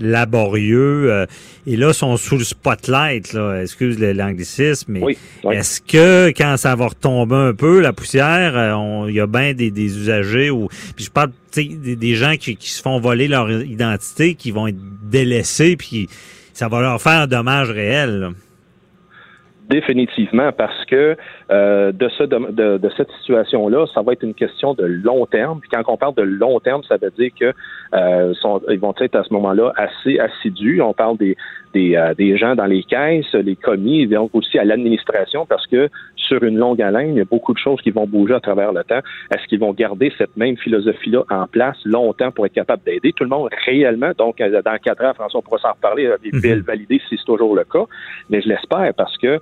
laborieux. 0.00 1.10
Euh, 1.10 1.26
et 1.66 1.76
là, 1.76 1.88
ils 1.88 1.94
sont 1.94 2.16
sous 2.16 2.38
le 2.38 2.44
spotlight, 2.44 3.32
là, 3.32 3.62
excuse 3.62 3.98
l'anglicisme, 3.98 4.92
mais 4.92 5.16
est-ce 5.50 5.80
que 5.80 6.32
quand 6.36 6.56
ça 6.56 6.74
va 6.74 6.88
retomber 6.88 7.36
un 7.36 7.54
peu, 7.54 7.80
la 7.80 7.92
poussière, 7.92 8.56
euh, 8.56 9.06
il 9.08 9.14
y 9.14 9.20
a 9.20 9.26
bien 9.26 9.54
des, 9.54 9.70
usagers 9.70 10.50
ou 10.50 10.68
puis 10.96 11.04
je 11.04 11.10
parle 11.10 11.30
des, 11.54 11.96
des 11.96 12.14
gens 12.14 12.36
qui, 12.38 12.56
qui, 12.56 12.70
se 12.70 12.80
font 12.82 13.00
voler 13.00 13.28
leur 13.28 13.50
identité, 13.50 14.34
qui 14.34 14.50
vont 14.50 14.66
être 14.66 14.78
délaissés, 15.02 15.76
puis 15.76 16.08
ça 16.52 16.68
va 16.68 16.80
leur 16.80 17.00
faire 17.00 17.22
un 17.22 17.26
dommage 17.26 17.70
réel. 17.70 18.30
Définitivement, 19.70 20.50
parce 20.50 20.84
que 20.86 21.16
euh, 21.52 21.92
de, 21.92 22.08
ce, 22.08 22.24
de, 22.24 22.78
de, 22.78 22.90
cette 22.96 23.10
situation-là, 23.20 23.86
ça 23.94 24.02
va 24.02 24.14
être 24.14 24.24
une 24.24 24.34
question 24.34 24.74
de 24.74 24.84
long 24.84 25.26
terme. 25.26 25.60
Puis 25.60 25.70
quand 25.70 25.82
on 25.86 25.96
parle 25.96 26.16
de 26.16 26.22
long 26.22 26.58
terme, 26.58 26.82
ça 26.82 26.96
veut 26.96 27.12
dire 27.16 27.30
que 27.38 27.52
euh, 27.94 28.34
sont, 28.34 28.60
ils 28.68 28.80
vont 28.80 28.94
être 29.00 29.14
à 29.14 29.22
ce 29.22 29.32
moment-là 29.32 29.72
assez 29.76 30.18
assidus. 30.18 30.82
On 30.82 30.92
parle 30.92 31.18
des, 31.18 31.36
des, 31.72 31.94
euh, 31.94 32.14
des 32.14 32.36
gens 32.36 32.56
dans 32.56 32.66
les 32.66 32.82
caisses, 32.82 33.32
les 33.32 33.56
commis, 33.56 34.02
et 34.02 34.06
donc 34.06 34.30
aussi 34.34 34.58
à 34.58 34.64
l'administration, 34.64 35.46
parce 35.46 35.66
que 35.68 35.88
sur 36.16 36.42
une 36.42 36.58
longue 36.58 36.80
haleine, 36.82 37.10
il 37.10 37.18
y 37.18 37.20
a 37.20 37.24
beaucoup 37.24 37.52
de 37.52 37.58
choses 37.58 37.80
qui 37.80 37.90
vont 37.90 38.06
bouger 38.06 38.34
à 38.34 38.40
travers 38.40 38.72
le 38.72 38.84
temps. 38.84 39.00
Est-ce 39.32 39.46
qu'ils 39.46 39.60
vont 39.60 39.72
garder 39.72 40.12
cette 40.18 40.36
même 40.36 40.56
philosophie-là 40.56 41.24
en 41.30 41.46
place 41.46 41.76
longtemps 41.84 42.30
pour 42.30 42.46
être 42.46 42.52
capable 42.52 42.82
d'aider 42.84 43.12
tout 43.12 43.24
le 43.24 43.30
monde 43.30 43.48
réellement? 43.66 44.12
Donc, 44.16 44.40
euh, 44.40 44.62
dans 44.62 44.76
quatre 44.78 45.04
ans, 45.04 45.12
François, 45.14 45.40
on 45.40 45.42
pourra 45.42 45.58
s'en 45.58 45.72
reparler, 45.72 46.06
euh, 46.06 46.16
et 46.24 46.30
mm 46.32 46.60
valider 46.60 47.00
si 47.08 47.16
c'est 47.16 47.24
toujours 47.24 47.54
le 47.54 47.64
cas. 47.64 47.84
Mais 48.28 48.40
je 48.42 48.48
l'espère 48.48 48.92
parce 48.94 49.16
que 49.18 49.40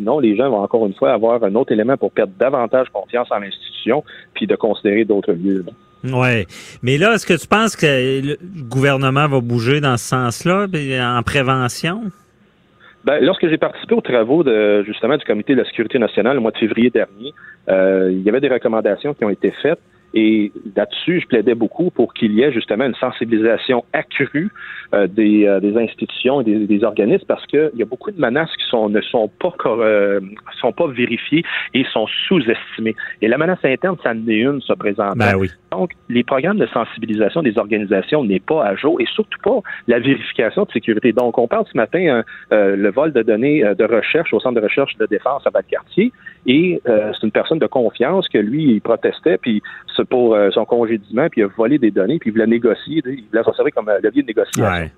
sinon, 0.00 0.18
les 0.18 0.34
gens 0.34 0.50
vont 0.50 0.62
encore 0.62 0.86
une 0.86 0.94
fois 0.94 1.12
avoir 1.12 1.44
un 1.44 1.54
autre 1.54 1.72
élément 1.72 1.96
pour 1.96 2.10
perdre 2.10 2.32
davantage 2.38 2.88
confiance 2.88 3.28
en 3.30 3.38
l'institution 3.38 4.02
puis 4.34 4.46
de 4.46 4.56
considérer 4.56 5.04
d'autres 5.04 5.32
lieux. 5.32 5.64
Oui. 6.04 6.46
Mais 6.82 6.96
là, 6.96 7.14
est-ce 7.14 7.26
que 7.26 7.38
tu 7.38 7.46
penses 7.46 7.76
que 7.76 7.86
le 7.86 8.36
gouvernement 8.68 9.28
va 9.28 9.40
bouger 9.40 9.80
dans 9.80 9.98
ce 9.98 10.06
sens-là, 10.06 10.66
en 11.18 11.22
prévention? 11.22 12.04
Ben, 13.04 13.18
lorsque 13.22 13.48
j'ai 13.48 13.58
participé 13.58 13.94
aux 13.94 14.00
travaux 14.00 14.42
de 14.42 14.82
justement 14.84 15.16
du 15.16 15.24
Comité 15.24 15.54
de 15.54 15.60
la 15.60 15.66
sécurité 15.66 15.98
nationale 15.98 16.34
le 16.34 16.40
mois 16.40 16.50
de 16.50 16.58
février 16.58 16.90
dernier, 16.90 17.32
euh, 17.68 18.10
il 18.10 18.22
y 18.22 18.28
avait 18.28 18.40
des 18.40 18.48
recommandations 18.48 19.14
qui 19.14 19.24
ont 19.24 19.30
été 19.30 19.52
faites 19.62 19.80
et 20.12 20.50
là-dessus, 20.76 21.20
je 21.20 21.26
plaidais 21.26 21.54
beaucoup 21.54 21.90
pour 21.90 22.14
qu'il 22.14 22.32
y 22.32 22.42
ait 22.42 22.52
justement 22.52 22.84
une 22.84 22.94
sensibilisation 22.96 23.84
accrue 23.92 24.50
euh, 24.92 25.06
des, 25.06 25.46
euh, 25.46 25.60
des, 25.60 25.76
institutions 25.76 26.40
et 26.40 26.44
des, 26.44 26.66
des 26.66 26.82
organismes 26.82 27.24
parce 27.28 27.46
qu'il 27.46 27.70
y 27.76 27.82
a 27.82 27.84
beaucoup 27.84 28.10
de 28.10 28.20
menaces 28.20 28.50
qui 28.56 28.64
sont, 28.68 28.88
ne 28.88 29.00
sont 29.02 29.28
pas, 29.28 29.54
euh, 29.66 30.20
sont 30.60 30.72
pas 30.72 30.88
vérifiées 30.88 31.44
et 31.74 31.84
sont 31.92 32.08
sous-estimées. 32.26 32.96
Et 33.22 33.28
la 33.28 33.38
menace 33.38 33.60
interne, 33.62 33.96
ça 34.02 34.10
en 34.10 34.28
est 34.28 34.34
une, 34.34 34.60
se 34.62 34.72
présente. 34.72 35.16
Ben 35.16 35.36
oui. 35.36 35.48
Donc, 35.70 35.92
les 36.08 36.24
programmes 36.24 36.58
de 36.58 36.66
sensibilisation 36.66 37.42
des 37.42 37.56
organisations 37.56 38.24
n'est 38.24 38.40
pas 38.40 38.64
à 38.64 38.74
jour 38.74 39.00
et 39.00 39.06
surtout 39.06 39.38
pas 39.44 39.60
la 39.86 40.00
vérification 40.00 40.64
de 40.64 40.72
sécurité. 40.72 41.12
Donc, 41.12 41.38
on 41.38 41.46
parle 41.46 41.66
ce 41.70 41.76
matin 41.76 42.24
euh, 42.52 42.74
le 42.74 42.90
vol 42.90 43.12
de 43.12 43.22
données 43.22 43.62
de 43.62 43.84
recherche 43.84 44.32
au 44.34 44.40
centre 44.40 44.56
de 44.56 44.64
recherche 44.64 44.96
de 44.96 45.06
défense 45.06 45.46
à 45.46 45.50
Val-Cartier 45.50 46.12
et 46.46 46.80
c'est 46.84 47.22
une 47.22 47.30
personne 47.30 47.58
de 47.58 47.66
confiance 47.66 48.28
que 48.28 48.38
lui, 48.38 48.64
il 48.64 48.80
protestait, 48.80 49.38
puis 49.38 49.62
pour 50.08 50.34
euh, 50.34 50.50
son 50.50 50.64
congédiement, 50.64 51.28
puis 51.28 51.40
il 51.40 51.44
a 51.44 51.48
volé 51.48 51.78
des 51.78 51.90
données, 51.90 52.18
puis 52.18 52.30
il 52.30 52.32
voulait 52.32 52.46
négocier, 52.46 53.02
il 53.04 53.24
voulait 53.30 53.44
s'en 53.44 53.54
servir 53.54 53.74
comme 53.74 53.88
euh, 53.88 54.00
levier 54.02 54.22
de 54.22 54.28
négociation. 54.28 54.90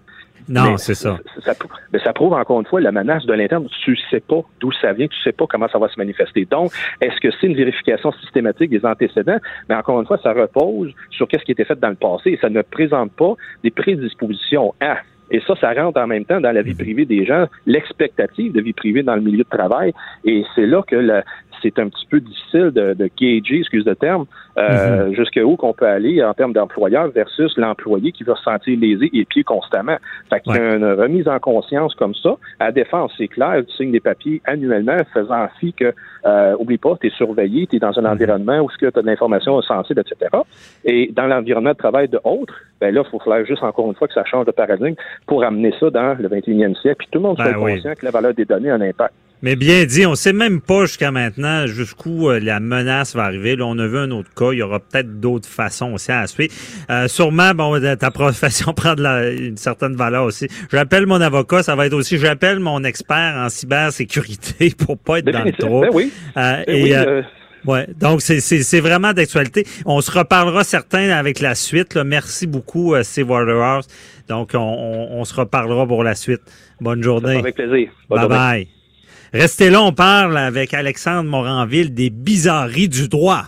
Non, 0.48 0.76
c'est 0.76 0.94
ça. 0.94 1.18
Ça, 1.40 1.52
mais 1.92 2.00
ça 2.00 2.12
prouve 2.12 2.32
encore 2.32 2.58
une 2.58 2.66
fois 2.66 2.80
la 2.80 2.90
menace 2.90 3.24
de 3.26 3.32
l'interne. 3.32 3.66
Tu 3.84 3.96
sais 4.10 4.20
pas 4.20 4.40
d'où 4.60 4.72
ça 4.72 4.92
vient, 4.92 5.06
tu 5.06 5.20
sais 5.22 5.32
pas 5.32 5.46
comment 5.48 5.68
ça 5.68 5.78
va 5.78 5.88
se 5.88 5.98
manifester. 5.98 6.46
Donc, 6.50 6.72
est-ce 7.00 7.20
que 7.20 7.28
c'est 7.30 7.46
une 7.46 7.54
vérification 7.54 8.10
systématique 8.12 8.70
des 8.70 8.84
antécédents? 8.84 9.38
Mais 9.68 9.76
encore 9.76 10.00
une 10.00 10.06
fois, 10.06 10.18
ça 10.22 10.32
repose 10.32 10.92
sur 11.10 11.28
qu'est-ce 11.28 11.44
qui 11.44 11.52
était 11.52 11.64
fait 11.64 11.78
dans 11.78 11.90
le 11.90 11.94
passé 11.94 12.30
et 12.30 12.38
ça 12.40 12.48
ne 12.48 12.62
présente 12.62 13.12
pas 13.12 13.34
des 13.62 13.70
prédispositions 13.70 14.74
à 14.80 14.98
et 15.32 15.40
ça, 15.46 15.54
ça 15.58 15.72
rentre 15.72 15.98
en 15.98 16.06
même 16.06 16.26
temps 16.26 16.40
dans 16.40 16.52
la 16.52 16.60
vie 16.60 16.72
mhm. 16.72 16.78
privée 16.78 17.04
des 17.06 17.24
gens, 17.24 17.46
l'expectative 17.66 18.52
de 18.52 18.60
vie 18.60 18.74
privée 18.74 19.02
dans 19.02 19.14
le 19.14 19.22
milieu 19.22 19.44
de 19.44 19.48
travail. 19.48 19.94
Et 20.26 20.44
c'est 20.54 20.66
là 20.66 20.82
que 20.86 20.94
la, 20.94 21.24
c'est 21.62 21.78
un 21.78 21.88
petit 21.88 22.06
peu 22.06 22.20
difficile 22.20 22.70
de, 22.70 22.94
de 22.94 23.10
gager, 23.18 23.60
excuse 23.60 23.84
le 23.86 23.94
terme, 23.94 24.26
euh, 24.58 25.06
mhm. 25.06 25.14
jusqu'où 25.14 25.56
qu'on 25.56 25.72
peut 25.72 25.86
aller 25.86 26.22
en 26.22 26.34
termes 26.34 26.52
d'employeur 26.52 27.08
versus 27.08 27.56
l'employé 27.56 28.12
qui 28.12 28.24
va 28.24 28.36
se 28.36 28.42
sentir 28.42 28.78
lésé 28.78 29.10
et 29.12 29.24
pieds 29.24 29.44
constamment. 29.44 29.96
Fait 30.30 30.40
qu'il 30.40 30.54
y 30.54 30.58
a 30.58 30.74
une 30.74 30.84
remise 30.84 31.28
en 31.28 31.38
conscience 31.38 31.94
comme 31.94 32.14
ça. 32.14 32.36
À 32.60 32.72
défense, 32.72 33.12
c'est 33.16 33.28
clair, 33.28 33.62
tu 33.66 33.74
signes 33.76 33.92
des 33.92 34.00
papiers 34.00 34.42
annuellement 34.44 34.96
faisant 35.12 35.46
fi 35.58 35.72
que, 35.72 35.92
euh, 36.26 36.54
oublie 36.58 36.78
pas, 36.78 36.96
tu 37.00 37.06
es 37.06 37.10
surveillé, 37.10 37.66
tu 37.66 37.76
es 37.76 37.78
dans 37.78 37.98
un 37.98 38.02
mhm. 38.02 38.10
environnement 38.10 38.60
où 38.60 38.68
tu 38.78 38.86
as 38.86 38.90
de 38.90 39.00
l'information 39.00 39.60
sensible, 39.62 40.00
etc. 40.00 40.30
Et 40.84 41.10
dans 41.14 41.26
l'environnement 41.26 41.72
de 41.72 41.76
travail 41.76 42.08
de 42.08 42.20
autres, 42.24 42.54
ben 42.80 42.94
là, 42.94 43.02
il 43.06 43.10
faut 43.10 43.20
faire 43.20 43.44
juste 43.46 43.62
encore 43.62 43.86
une 43.86 43.94
fois 43.94 44.08
que 44.08 44.14
ça 44.14 44.24
change 44.24 44.46
de 44.46 44.50
paradigme 44.50 44.96
pour 45.26 45.44
amener 45.44 45.72
ça 45.78 45.90
dans 45.90 46.14
le 46.18 46.28
21e 46.28 46.74
siècle. 46.80 46.96
Puis 46.98 47.08
tout 47.10 47.18
le 47.18 47.28
monde 47.28 47.36
ben 47.38 47.44
soit 47.44 47.54
conscient 47.54 47.94
que 47.94 48.04
la 48.04 48.10
valeur 48.10 48.34
des 48.34 48.44
données 48.44 48.70
a 48.70 48.74
un 48.74 48.80
impact. 48.80 49.14
Mais 49.42 49.56
bien 49.56 49.84
dit, 49.84 50.06
on 50.06 50.14
sait 50.14 50.32
même 50.32 50.60
pas 50.60 50.86
jusqu'à 50.86 51.10
maintenant 51.10 51.66
jusqu'où 51.66 52.30
euh, 52.30 52.38
la 52.38 52.60
menace 52.60 53.14
va 53.14 53.24
arriver. 53.24 53.56
Là, 53.56 53.66
on 53.66 53.78
a 53.78 53.86
vu 53.86 53.98
un 53.98 54.10
autre 54.12 54.30
cas. 54.34 54.52
Il 54.52 54.58
y 54.58 54.62
aura 54.62 54.80
peut-être 54.80 55.20
d'autres 55.20 55.48
façons 55.48 55.92
aussi 55.94 56.12
à 56.12 56.26
suivre. 56.26 56.52
Euh, 56.90 57.08
sûrement, 57.08 57.52
bon, 57.52 57.80
ta 57.98 58.10
profession 58.10 58.72
prend 58.76 58.94
de 58.94 59.02
la, 59.02 59.30
une 59.30 59.56
certaine 59.56 59.96
valeur 59.96 60.24
aussi. 60.24 60.46
J'appelle 60.70 61.06
mon 61.06 61.20
avocat. 61.20 61.62
Ça 61.62 61.74
va 61.74 61.86
être 61.86 61.94
aussi, 61.94 62.18
j'appelle 62.18 62.60
mon 62.60 62.84
expert 62.84 63.34
en 63.36 63.48
cybersécurité 63.48 64.72
pour 64.78 64.98
pas 64.98 65.18
être 65.18 65.30
dans 65.30 65.44
le 65.44 65.52
trou. 65.52 65.80
Ben 65.80 65.90
oui. 65.92 66.12
Euh, 66.36 66.62
ben 66.64 66.64
et, 66.68 66.96
euh, 66.96 67.22
Ouais, 67.64 67.86
donc 67.98 68.22
c'est 68.22 68.80
vraiment 68.80 69.12
d'actualité. 69.12 69.64
On 69.86 70.00
se 70.00 70.10
reparlera 70.10 70.64
certains 70.64 71.10
avec 71.10 71.40
la 71.40 71.54
suite. 71.54 71.94
Là. 71.94 72.04
Merci 72.04 72.46
beaucoup, 72.46 72.94
euh, 72.94 73.02
Steve 73.02 73.30
Waterhouse. 73.30 73.86
Donc 74.28 74.50
on, 74.54 74.58
on, 74.58 75.20
on, 75.20 75.24
se 75.24 75.34
reparlera 75.34 75.86
pour 75.86 76.02
la 76.02 76.14
suite. 76.14 76.42
Bonne 76.80 77.02
journée. 77.02 77.36
Avec 77.38 77.54
plaisir. 77.54 77.90
bye 78.08 78.28
bye. 78.28 78.68
Restez 79.32 79.70
là, 79.70 79.80
on 79.82 79.92
parle 79.92 80.36
avec 80.36 80.74
Alexandre 80.74 81.28
Moranville 81.30 81.94
des 81.94 82.10
bizarreries 82.10 82.90
du 82.90 83.08
droit. 83.08 83.44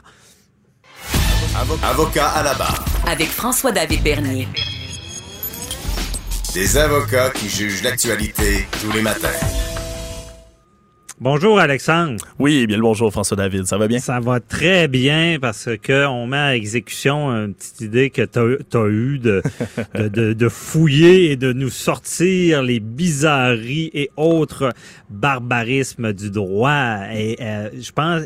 Avocat 1.83 2.29
à 2.29 2.43
la 2.43 2.55
barre. 2.55 2.85
Avec 3.07 3.29
François-David 3.29 4.03
Bernier. 4.03 4.49
Des 6.55 6.77
avocats 6.79 7.31
qui 7.31 7.51
jugent 7.51 7.83
l'actualité 7.83 8.67
tous 8.81 8.93
les 8.93 9.03
matins. 9.03 9.29
Bonjour 11.25 11.59
Alexandre. 11.59 12.23
Oui, 12.39 12.67
bien 12.67 12.77
le 12.77 12.83
bonjour 12.83 13.11
François 13.11 13.39
David, 13.39 13.65
ça 13.65 13.79
va 13.79 13.89
bien? 13.89 13.99
Ça 13.99 14.21
va 14.21 14.41
très 14.41 14.89
bien 14.89 15.39
parce 15.41 15.71
que 15.83 16.07
on 16.07 16.27
met 16.27 16.37
à 16.37 16.55
exécution 16.55 17.31
une 17.31 17.55
petite 17.55 17.81
idée 17.81 18.11
que 18.11 18.21
tu 18.21 18.39
as, 18.77 18.87
eu 18.89 19.19
de, 19.19 19.43
de, 19.95 20.09
de, 20.09 20.33
de, 20.35 20.49
fouiller 20.51 21.31
et 21.31 21.37
de 21.37 21.55
nous 21.55 21.71
sortir 21.71 22.61
les 22.61 22.79
bizarreries 22.79 23.91
et 23.95 24.11
autres 24.19 24.75
barbarismes 25.09 26.13
du 26.13 26.31
droit. 26.31 27.07
Et 27.15 27.39
euh, 27.41 27.71
je 27.73 27.91
pense, 27.93 28.21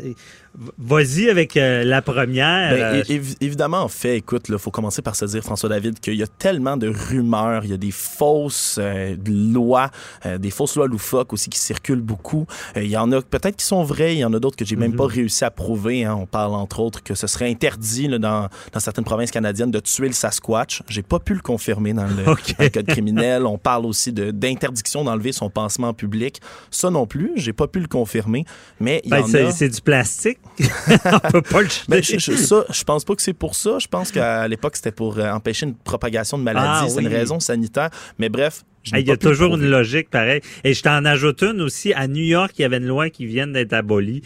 Vas-y 0.77 1.29
avec 1.29 1.55
euh, 1.55 1.85
la 1.85 2.01
première. 2.01 2.71
Ben, 2.71 3.03
évidemment, 3.39 3.81
en 3.81 3.87
fait, 3.87 4.17
écoute, 4.17 4.47
il 4.49 4.57
faut 4.57 4.71
commencer 4.71 5.01
par 5.01 5.15
se 5.15 5.23
dire, 5.25 5.41
François 5.41 5.69
David, 5.69 5.99
qu'il 5.99 6.15
y 6.15 6.23
a 6.23 6.27
tellement 6.27 6.75
de 6.75 6.89
rumeurs, 6.89 7.63
il 7.63 7.71
y 7.71 7.73
a 7.73 7.77
des 7.77 7.91
fausses 7.91 8.77
euh, 8.77 9.15
lois, 9.25 9.89
euh, 10.25 10.37
des 10.37 10.49
fausses 10.49 10.75
lois 10.75 10.87
loufoques 10.87 11.31
aussi 11.31 11.49
qui 11.49 11.59
circulent 11.59 12.01
beaucoup. 12.01 12.45
il 12.75 12.87
y 12.87 12.97
en 12.97 13.11
a 13.13 13.21
peut-être 13.21 13.55
qui 13.55 13.65
sont 13.65 13.83
vraies, 13.83 14.15
il 14.15 14.19
y 14.19 14.25
en 14.25 14.33
a 14.33 14.39
d'autres 14.39 14.57
que 14.57 14.65
j'ai 14.65 14.75
même 14.75 14.95
pas 14.95 15.05
mhm. 15.05 15.13
réussi 15.13 15.45
à 15.45 15.51
prouver. 15.51 16.03
Hein. 16.03 16.17
On 16.19 16.25
parle 16.25 16.53
entre 16.53 16.81
autres 16.81 17.03
que 17.03 17.15
ce 17.15 17.27
serait 17.27 17.49
interdit 17.49 18.09
là, 18.09 18.17
dans, 18.19 18.49
dans, 18.73 18.79
certaines 18.79 19.05
provinces 19.05 19.31
canadiennes 19.31 19.71
de 19.71 19.79
tuer 19.79 20.07
le 20.07 20.13
Sasquatch. 20.13 20.83
J'ai 20.89 21.03
pas 21.03 21.19
pu 21.19 21.35
le 21.35 21.41
confirmer 21.41 21.93
dans 21.93 22.07
le, 22.07 22.69
code 22.69 22.85
criminel. 22.85 23.45
On 23.45 23.57
parle 23.57 23.85
aussi 23.85 24.11
d'interdiction 24.11 25.05
d'enlever 25.05 25.31
son 25.31 25.49
pansement 25.49 25.93
public. 25.93 26.41
Ça 26.69 26.89
non 26.89 27.07
plus, 27.07 27.31
j'ai 27.37 27.53
pas 27.53 27.67
pu 27.67 27.79
le 27.79 27.87
confirmer. 27.87 28.43
Mais 28.81 29.01
il 29.05 29.07
y 29.07 29.11
ben, 29.11 29.23
en 29.23 29.47
a... 29.47 29.51
C'est 29.51 29.69
du 29.69 29.81
plastique. 29.81 30.39
on 31.05 31.31
peut 31.31 31.41
pas 31.41 31.61
le 31.61 31.67
Mais 31.87 32.01
je, 32.01 32.17
je, 32.17 32.33
ça, 32.33 32.65
je 32.69 32.83
pense 32.83 33.05
pas 33.05 33.15
que 33.15 33.21
c'est 33.21 33.33
pour 33.33 33.55
ça. 33.55 33.79
Je 33.79 33.87
pense 33.87 34.11
qu'à 34.11 34.47
l'époque, 34.47 34.75
c'était 34.75 34.91
pour 34.91 35.17
euh, 35.17 35.31
empêcher 35.31 35.65
une 35.65 35.75
propagation 35.75 36.37
de 36.37 36.43
maladie. 36.43 36.67
Ah 36.67 36.85
c'est 36.89 37.01
une 37.01 37.07
raison 37.07 37.39
sanitaire. 37.39 37.89
Mais 38.17 38.29
bref, 38.29 38.63
il 38.85 39.07
y 39.07 39.11
a 39.11 39.17
toujours 39.17 39.55
une 39.55 39.69
logique 39.69 40.09
pareille. 40.09 40.41
Et 40.63 40.73
je 40.73 40.81
t'en 40.83 41.05
ajoute 41.05 41.41
une 41.43 41.61
aussi. 41.61 41.93
À 41.93 42.07
New 42.07 42.23
York, 42.23 42.53
il 42.57 42.63
y 42.63 42.65
avait 42.65 42.77
une 42.77 42.87
loi 42.87 43.09
qui 43.09 43.25
vient 43.25 43.47
d'être 43.47 43.73
abolie 43.73 44.21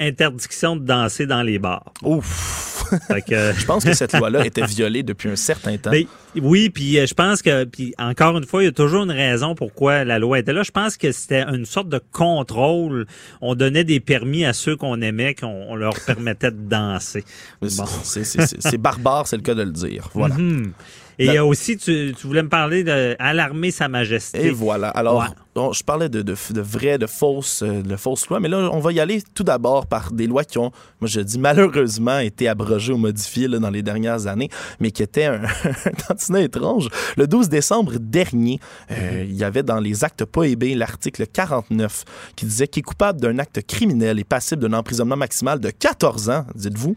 interdiction 0.00 0.76
de 0.76 0.84
danser 0.84 1.26
dans 1.26 1.42
les 1.42 1.58
bars. 1.58 1.92
Ouf! 2.02 2.68
je 3.10 3.64
pense 3.66 3.84
que 3.84 3.92
cette 3.92 4.14
loi-là 4.14 4.46
était 4.46 4.64
violée 4.64 5.02
depuis 5.02 5.28
un 5.28 5.36
certain 5.36 5.76
temps. 5.76 5.90
Ben, 5.90 6.04
oui, 6.36 6.70
puis 6.70 6.98
euh, 6.98 7.06
je 7.06 7.14
pense 7.14 7.42
que, 7.42 7.64
puis 7.64 7.94
encore 7.98 8.36
une 8.38 8.46
fois, 8.46 8.62
il 8.62 8.66
y 8.66 8.68
a 8.68 8.72
toujours 8.72 9.04
une 9.04 9.10
raison 9.10 9.54
pourquoi 9.54 10.04
la 10.04 10.18
loi 10.18 10.38
était 10.38 10.52
là. 10.52 10.62
Je 10.62 10.70
pense 10.70 10.96
que 10.96 11.12
c'était 11.12 11.42
une 11.42 11.64
sorte 11.64 11.88
de 11.88 12.00
contrôle. 12.12 13.06
On 13.40 13.54
donnait 13.54 13.84
des 13.84 14.00
permis 14.00 14.44
à 14.44 14.52
ceux 14.52 14.76
qu'on 14.76 15.00
aimait, 15.00 15.34
qu'on 15.34 15.74
leur 15.74 15.94
permettait 16.06 16.50
de 16.50 16.68
danser. 16.68 17.24
C'est 17.68 18.78
barbare, 18.78 19.26
c'est 19.26 19.36
le 19.36 19.42
cas 19.42 19.54
de 19.54 19.62
le 19.62 19.72
dire. 19.72 20.08
Voilà. 20.14 20.36
Mhm. 20.36 20.72
Et 21.18 21.38
aussi, 21.40 21.76
tu, 21.76 22.14
voulais 22.22 22.42
me 22.42 22.48
parler 22.48 22.84
d'alarmer 22.84 23.70
Sa 23.70 23.88
Majesté. 23.88 24.46
Et 24.46 24.50
voilà. 24.50 24.88
Alors, 24.90 25.24
je 25.72 25.82
parlais 25.82 26.08
de, 26.08 26.22
de, 26.22 26.34
de 26.50 26.60
vraies, 26.60 26.98
de 26.98 27.06
fausses, 27.06 27.62
euh, 27.62 27.82
de 27.82 27.96
fausses 27.96 28.28
lois, 28.28 28.38
mais 28.38 28.48
là, 28.48 28.70
on 28.72 28.78
va 28.78 28.92
y 28.92 29.00
aller 29.00 29.22
tout 29.34 29.42
d'abord 29.42 29.86
par 29.86 30.12
des 30.12 30.26
lois 30.26 30.44
qui 30.44 30.58
ont, 30.58 30.70
moi 31.00 31.08
je 31.08 31.20
dis 31.20 31.38
malheureusement, 31.38 32.20
été 32.20 32.46
abrogées 32.46 32.92
ou 32.92 32.96
modifiées 32.96 33.48
dans 33.48 33.70
les 33.70 33.82
dernières 33.82 34.28
années, 34.28 34.50
mais 34.78 34.92
qui 34.92 35.02
étaient 35.02 35.24
un, 35.24 35.42
tantinet 36.08 36.44
étrange. 36.44 36.88
Le 37.16 37.26
12 37.26 37.48
décembre 37.48 37.94
dernier, 37.98 38.60
euh, 38.92 39.24
il 39.28 39.34
y 39.34 39.42
avait 39.42 39.64
dans 39.64 39.80
les 39.80 40.04
actes 40.04 40.24
prohibés 40.24 40.74
l'article 40.76 41.26
49 41.26 42.04
qui 42.36 42.46
disait 42.46 42.68
qu'il 42.68 42.80
est 42.80 42.82
coupable 42.82 43.20
d'un 43.20 43.38
acte 43.38 43.66
criminel 43.66 44.18
et 44.20 44.24
passible 44.24 44.62
d'un 44.62 44.78
emprisonnement 44.78 45.16
maximal 45.16 45.58
de 45.58 45.70
14 45.70 46.30
ans, 46.30 46.46
dites-vous 46.54 46.94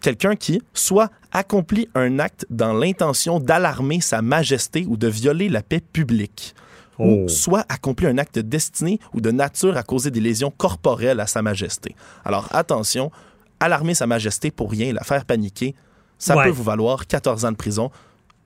quelqu'un 0.00 0.36
qui 0.36 0.62
soit 0.74 1.10
accomplit 1.32 1.88
un 1.94 2.18
acte 2.18 2.46
dans 2.50 2.72
l'intention 2.72 3.38
d'alarmer 3.38 4.00
sa 4.00 4.22
majesté 4.22 4.86
ou 4.88 4.96
de 4.96 5.08
violer 5.08 5.48
la 5.48 5.62
paix 5.62 5.80
publique. 5.80 6.54
Ou 6.98 7.24
oh. 7.24 7.28
soit 7.28 7.64
accomplit 7.68 8.06
un 8.06 8.18
acte 8.18 8.38
destiné 8.38 9.00
ou 9.14 9.20
de 9.20 9.30
nature 9.30 9.76
à 9.76 9.82
causer 9.82 10.10
des 10.10 10.20
lésions 10.20 10.50
corporelles 10.50 11.20
à 11.20 11.26
sa 11.26 11.40
majesté. 11.40 11.94
Alors 12.24 12.48
attention, 12.50 13.10
alarmer 13.58 13.94
sa 13.94 14.06
majesté 14.06 14.50
pour 14.50 14.70
rien, 14.70 14.92
la 14.92 15.02
faire 15.02 15.24
paniquer, 15.24 15.74
ça 16.18 16.34
peut 16.42 16.50
vous 16.50 16.62
valoir 16.62 17.06
14 17.06 17.46
ans 17.46 17.52
de 17.52 17.56
prison, 17.56 17.90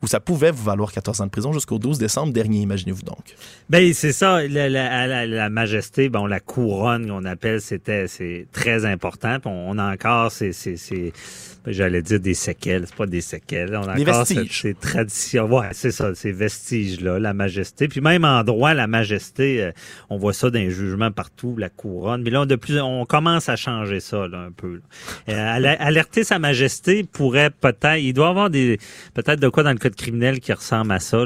ou 0.04 0.06
ça 0.06 0.20
pouvait 0.20 0.50
vous 0.50 0.62
valoir 0.62 0.92
14 0.92 1.22
ans 1.22 1.24
de 1.24 1.30
prison 1.30 1.52
jusqu'au 1.54 1.78
12 1.78 1.98
décembre 1.98 2.32
dernier, 2.32 2.60
imaginez-vous 2.60 3.02
donc. 3.02 3.34
Ben 3.70 3.92
c'est 3.94 4.12
ça, 4.12 4.46
la, 4.46 4.68
la, 4.68 5.26
la, 5.26 5.48
majesté, 5.48 6.10
bon 6.10 6.26
la 6.26 6.40
couronne 6.40 7.08
qu'on 7.08 7.24
appelle, 7.24 7.62
c'était 7.62 8.06
c'est 8.06 8.46
très 8.52 8.84
important. 8.84 9.38
on, 9.46 9.78
a 9.78 9.94
encore 9.94 10.30
c'est 10.30 10.52
j'allais 11.66 12.02
dire 12.02 12.20
des 12.20 12.34
séquelles, 12.34 12.84
c'est 12.86 12.94
pas 12.96 13.06
des 13.06 13.20
séquelles. 13.20 13.76
On 13.76 13.88
a 13.88 13.94
des 13.94 14.04
vestiges. 14.04 14.62
Ces 14.62 14.74
traditions, 14.74 15.46
ouais, 15.46 15.68
c'est 15.72 15.90
ça, 15.90 16.14
ces 16.14 16.32
vestiges-là, 16.32 17.18
la 17.18 17.34
majesté. 17.34 17.88
Puis 17.88 18.00
même 18.00 18.24
en 18.24 18.44
droit, 18.44 18.74
la 18.74 18.86
majesté, 18.86 19.62
euh, 19.62 19.72
on 20.10 20.16
voit 20.16 20.32
ça 20.32 20.50
dans 20.50 20.58
les 20.58 20.70
jugements 20.70 21.10
partout, 21.10 21.56
la 21.56 21.68
couronne. 21.68 22.22
Mais 22.22 22.30
là, 22.30 22.44
de 22.46 22.56
plus, 22.56 22.80
on 22.80 23.04
commence 23.04 23.48
à 23.48 23.56
changer 23.56 24.00
ça 24.00 24.28
là, 24.28 24.38
un 24.40 24.52
peu. 24.52 24.80
Euh, 25.28 25.74
alerter 25.78 26.24
sa 26.24 26.38
majesté 26.38 27.04
pourrait 27.04 27.50
peut-être, 27.50 28.00
il 28.00 28.12
doit 28.12 28.28
avoir 28.28 28.50
des, 28.50 28.78
peut-être 29.14 29.40
de 29.40 29.48
quoi 29.48 29.62
dans 29.62 29.72
le 29.72 29.78
code 29.78 29.93
criminel 29.94 30.40
qui 30.40 30.52
ressemble 30.52 30.92
à 30.92 31.00
ça. 31.00 31.24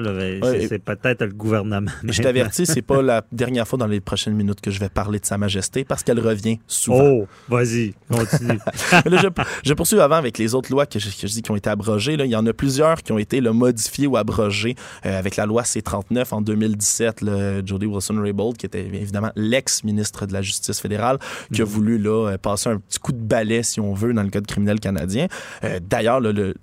c'est 0.68 0.78
peut-être 0.78 1.24
le 1.24 1.32
gouvernement. 1.32 1.90
Je 2.04 2.22
t'avertis, 2.22 2.66
c'est 2.66 2.82
pas 2.82 3.02
la 3.02 3.22
dernière 3.32 3.66
fois 3.66 3.78
dans 3.78 3.86
les 3.86 4.00
prochaines 4.00 4.34
minutes 4.34 4.60
que 4.60 4.70
je 4.70 4.80
vais 4.80 4.88
parler 4.88 5.18
de 5.18 5.26
sa 5.26 5.38
majesté 5.38 5.84
parce 5.84 6.02
qu'elle 6.02 6.20
revient 6.20 6.58
souvent. 6.66 7.02
Oh, 7.02 7.26
vas-y, 7.48 7.94
continue. 8.10 8.58
je, 9.06 9.28
je 9.64 9.74
poursuis 9.74 10.00
avant 10.00 10.16
avec 10.16 10.38
les 10.38 10.54
autres 10.54 10.70
lois 10.70 10.86
que 10.86 10.98
je, 10.98 11.26
dis 11.26 11.42
qui 11.42 11.50
ont 11.50 11.56
été 11.56 11.70
abrogées. 11.70 12.16
Là, 12.16 12.24
il 12.24 12.30
y 12.30 12.36
en 12.36 12.46
a 12.46 12.52
plusieurs 12.52 13.02
qui 13.02 13.12
ont 13.12 13.18
été 13.18 13.40
modifiées 13.40 14.06
ou 14.06 14.16
abrogées 14.16 14.74
euh, 15.06 15.18
avec 15.18 15.36
la 15.36 15.46
loi 15.46 15.64
C-39 15.64 16.26
en 16.32 16.40
2017. 16.40 17.22
le 17.22 17.62
Jody 17.64 17.86
Wilson-Raybould, 17.86 18.56
qui 18.56 18.66
était 18.66 18.84
évidemment 18.84 19.30
l'ex-ministre 19.36 20.26
de 20.26 20.32
la 20.32 20.42
Justice 20.42 20.80
fédérale, 20.80 21.18
qui 21.52 21.62
a 21.62 21.64
mhm. 21.64 21.70
voulu 21.70 21.98
là, 21.98 22.30
euh, 22.30 22.38
passer 22.38 22.70
un 22.70 22.78
petit 22.78 22.98
coup 22.98 23.12
de 23.12 23.22
balai, 23.22 23.62
si 23.62 23.80
on 23.80 23.94
veut, 23.94 24.12
dans 24.12 24.22
le 24.22 24.30
code 24.30 24.46
criminel 24.46 24.80
canadien. 24.80 25.28
Euh, 25.64 25.80
d'ailleurs, 25.82 26.20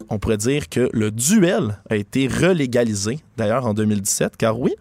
on 0.09 0.19
pourrait 0.19 0.37
dire 0.37 0.69
que 0.69 0.89
le 0.93 1.11
duel 1.11 1.79
a 1.89 1.94
été 1.95 2.27
relégalisé, 2.27 3.19
d'ailleurs, 3.37 3.65
en 3.65 3.73
2017, 3.73 4.37
car 4.37 4.59
oui, 4.59 4.73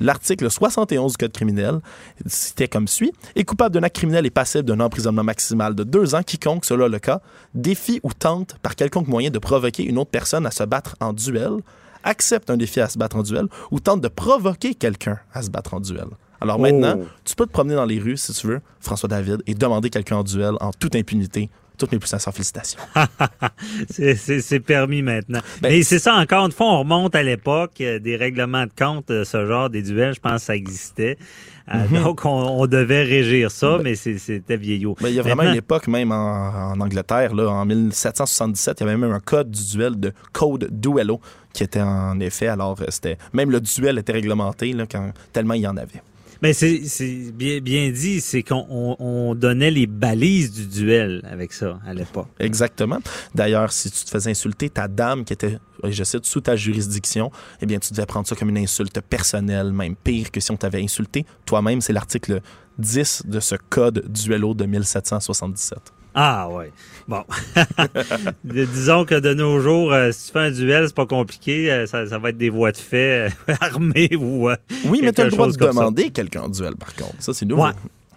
L'article 0.00 0.50
71 0.50 1.12
du 1.12 1.16
Code 1.18 1.32
criminel, 1.32 1.80
c'était 2.26 2.66
comme 2.66 2.88
suit. 2.88 3.12
Est 3.36 3.44
coupable 3.44 3.74
d'un 3.74 3.84
acte 3.84 3.96
criminel 3.96 4.26
et 4.26 4.30
passible 4.30 4.64
d'un 4.64 4.80
emprisonnement 4.80 5.22
maximal 5.22 5.74
de 5.74 5.84
deux 5.84 6.14
ans 6.14 6.22
quiconque, 6.22 6.64
cela 6.64 6.88
le 6.88 6.98
cas, 6.98 7.20
défie 7.54 8.00
ou 8.02 8.12
tente 8.12 8.56
par 8.60 8.74
quelconque 8.74 9.06
moyen 9.06 9.30
de 9.30 9.38
provoquer 9.38 9.84
une 9.84 9.98
autre 9.98 10.10
personne 10.10 10.46
à 10.46 10.50
se 10.50 10.64
battre 10.64 10.96
en 11.00 11.12
duel, 11.12 11.52
accepte 12.02 12.50
un 12.50 12.56
défi 12.56 12.80
à 12.80 12.88
se 12.88 12.98
battre 12.98 13.16
en 13.16 13.22
duel 13.22 13.46
ou 13.70 13.78
tente 13.78 14.00
de 14.00 14.08
provoquer 14.08 14.74
quelqu'un 14.74 15.20
à 15.32 15.42
se 15.42 15.50
battre 15.50 15.74
en 15.74 15.80
duel. 15.80 16.08
Alors 16.40 16.58
maintenant, 16.58 16.96
oh. 16.98 17.04
tu 17.24 17.36
peux 17.36 17.46
te 17.46 17.52
promener 17.52 17.76
dans 17.76 17.86
les 17.86 18.00
rues, 18.00 18.16
si 18.16 18.32
tu 18.32 18.48
veux, 18.48 18.60
François 18.80 19.08
David, 19.08 19.42
et 19.46 19.54
demander 19.54 19.90
quelqu'un 19.90 20.16
en 20.16 20.24
duel 20.24 20.54
en 20.60 20.72
toute 20.72 20.96
impunité 20.96 21.50
toutes 21.78 21.92
mes 21.92 21.98
plus 21.98 22.08
sincères 22.08 22.32
félicitations. 22.32 22.80
c'est 23.88 24.60
permis 24.60 25.02
maintenant. 25.02 25.40
Ben, 25.60 25.70
Mais 25.70 25.82
c'est 25.82 25.98
ça, 25.98 26.14
encore 26.14 26.46
une 26.46 26.52
fois, 26.52 26.66
on 26.66 26.78
remonte 26.80 27.14
à 27.14 27.22
l'époque 27.22 27.80
euh, 27.80 27.98
des 27.98 28.16
règlements 28.16 28.64
de 28.64 28.72
compte, 28.76 29.10
euh, 29.10 29.24
ce 29.24 29.46
genre 29.46 29.70
des 29.70 29.82
duels, 29.82 30.14
je 30.14 30.20
pense 30.20 30.40
que 30.40 30.46
ça 30.46 30.56
existait. 30.56 31.18
Euh, 31.74 31.88
mhm. 31.88 32.02
Donc, 32.02 32.20
on, 32.24 32.66
devait 32.66 33.02
régir 33.02 33.50
ça, 33.50 33.78
ben, 33.78 33.84
mais 33.84 33.94
c'était 33.94 34.56
vieillot. 34.56 34.96
Ben, 35.00 35.08
il 35.08 35.14
y 35.14 35.18
a 35.18 35.22
vraiment 35.22 35.44
une 35.44 35.56
époque, 35.56 35.88
même 35.88 36.12
en, 36.12 36.78
Angleterre, 36.78 37.34
là, 37.34 37.48
en 37.48 37.64
1777, 37.64 38.80
il 38.80 38.84
y 38.84 38.88
avait 38.88 38.96
même 38.96 39.12
un 39.12 39.20
code 39.20 39.50
du 39.50 39.64
duel 39.72 39.98
de 39.98 40.12
Code 40.32 40.68
Duello 40.70 41.20
qui 41.52 41.62
était 41.62 41.80
en 41.80 42.18
effet, 42.18 42.48
alors 42.48 42.76
c'était 42.88 43.16
même 43.32 43.52
le 43.52 43.60
duel 43.60 43.98
était 43.98 44.12
réglementé 44.12 44.72
là, 44.72 44.86
quand, 44.90 45.12
tellement 45.32 45.54
il 45.54 45.62
y 45.62 45.68
en 45.68 45.76
avait. 45.76 46.02
Mais 46.44 46.52
c'est 46.52 47.32
bien, 47.32 47.58
bien 47.62 47.90
dit, 47.90 48.20
c'est 48.20 48.42
qu'on 48.42 49.34
donnait 49.34 49.70
les 49.70 49.86
balises 49.86 50.52
du 50.52 50.66
duel 50.66 51.22
avec 51.24 51.54
ça 51.54 51.80
à 51.86 51.94
l'époque. 51.94 52.28
Exactement. 52.38 52.98
D'ailleurs, 53.34 53.72
si 53.72 53.90
tu 53.90 54.04
te 54.04 54.10
faisais 54.10 54.32
insulter 54.32 54.68
ta 54.68 54.86
dame 54.86 55.24
qui 55.24 55.32
était, 55.32 55.58
je 55.82 56.04
cite, 56.04 56.26
sous 56.26 56.42
ta 56.42 56.54
juridiction, 56.54 57.30
eh 57.62 57.66
bien, 57.66 57.78
tu 57.78 57.94
devais 57.94 58.04
prendre 58.04 58.26
ça 58.26 58.36
comme 58.36 58.50
une 58.50 58.58
insulte 58.58 59.00
personnelle, 59.00 59.72
même 59.72 59.96
pire 59.96 60.30
que 60.30 60.38
si 60.38 60.50
on 60.50 60.58
t'avait 60.58 60.82
insulté 60.82 61.24
toi-même. 61.46 61.80
C'est 61.80 61.94
l'article 61.94 62.42
10 62.78 63.22
de 63.24 63.40
ce 63.40 63.54
code 63.70 64.04
duello 64.12 64.52
de 64.52 64.66
1777. 64.66 65.78
Ah 66.14 66.48
ouais. 66.48 66.70
Bon. 67.08 67.24
Disons 68.44 69.04
que 69.04 69.18
de 69.18 69.34
nos 69.34 69.60
jours, 69.60 69.92
euh, 69.92 70.12
si 70.12 70.26
tu 70.26 70.32
fais 70.32 70.38
un 70.38 70.50
duel, 70.50 70.86
c'est 70.86 70.94
pas 70.94 71.06
compliqué. 71.06 71.70
Euh, 71.70 71.86
ça, 71.86 72.04
va 72.18 72.30
être 72.30 72.38
des 72.38 72.50
voies 72.50 72.72
de 72.72 72.76
fait 72.76 73.28
euh, 73.48 73.54
armées 73.60 74.14
ou. 74.16 74.48
oui, 74.86 75.00
mais 75.02 75.12
tu 75.12 75.20
as 75.20 75.24
le 75.24 75.30
droit 75.30 75.48
de 75.48 75.56
demander 75.56 76.10
quelqu'un 76.10 76.42
en 76.42 76.48
duel, 76.48 76.76
par 76.76 76.94
contre. 76.94 77.16
Ça, 77.18 77.34
c'est 77.34 77.46
nouveau. 77.46 77.66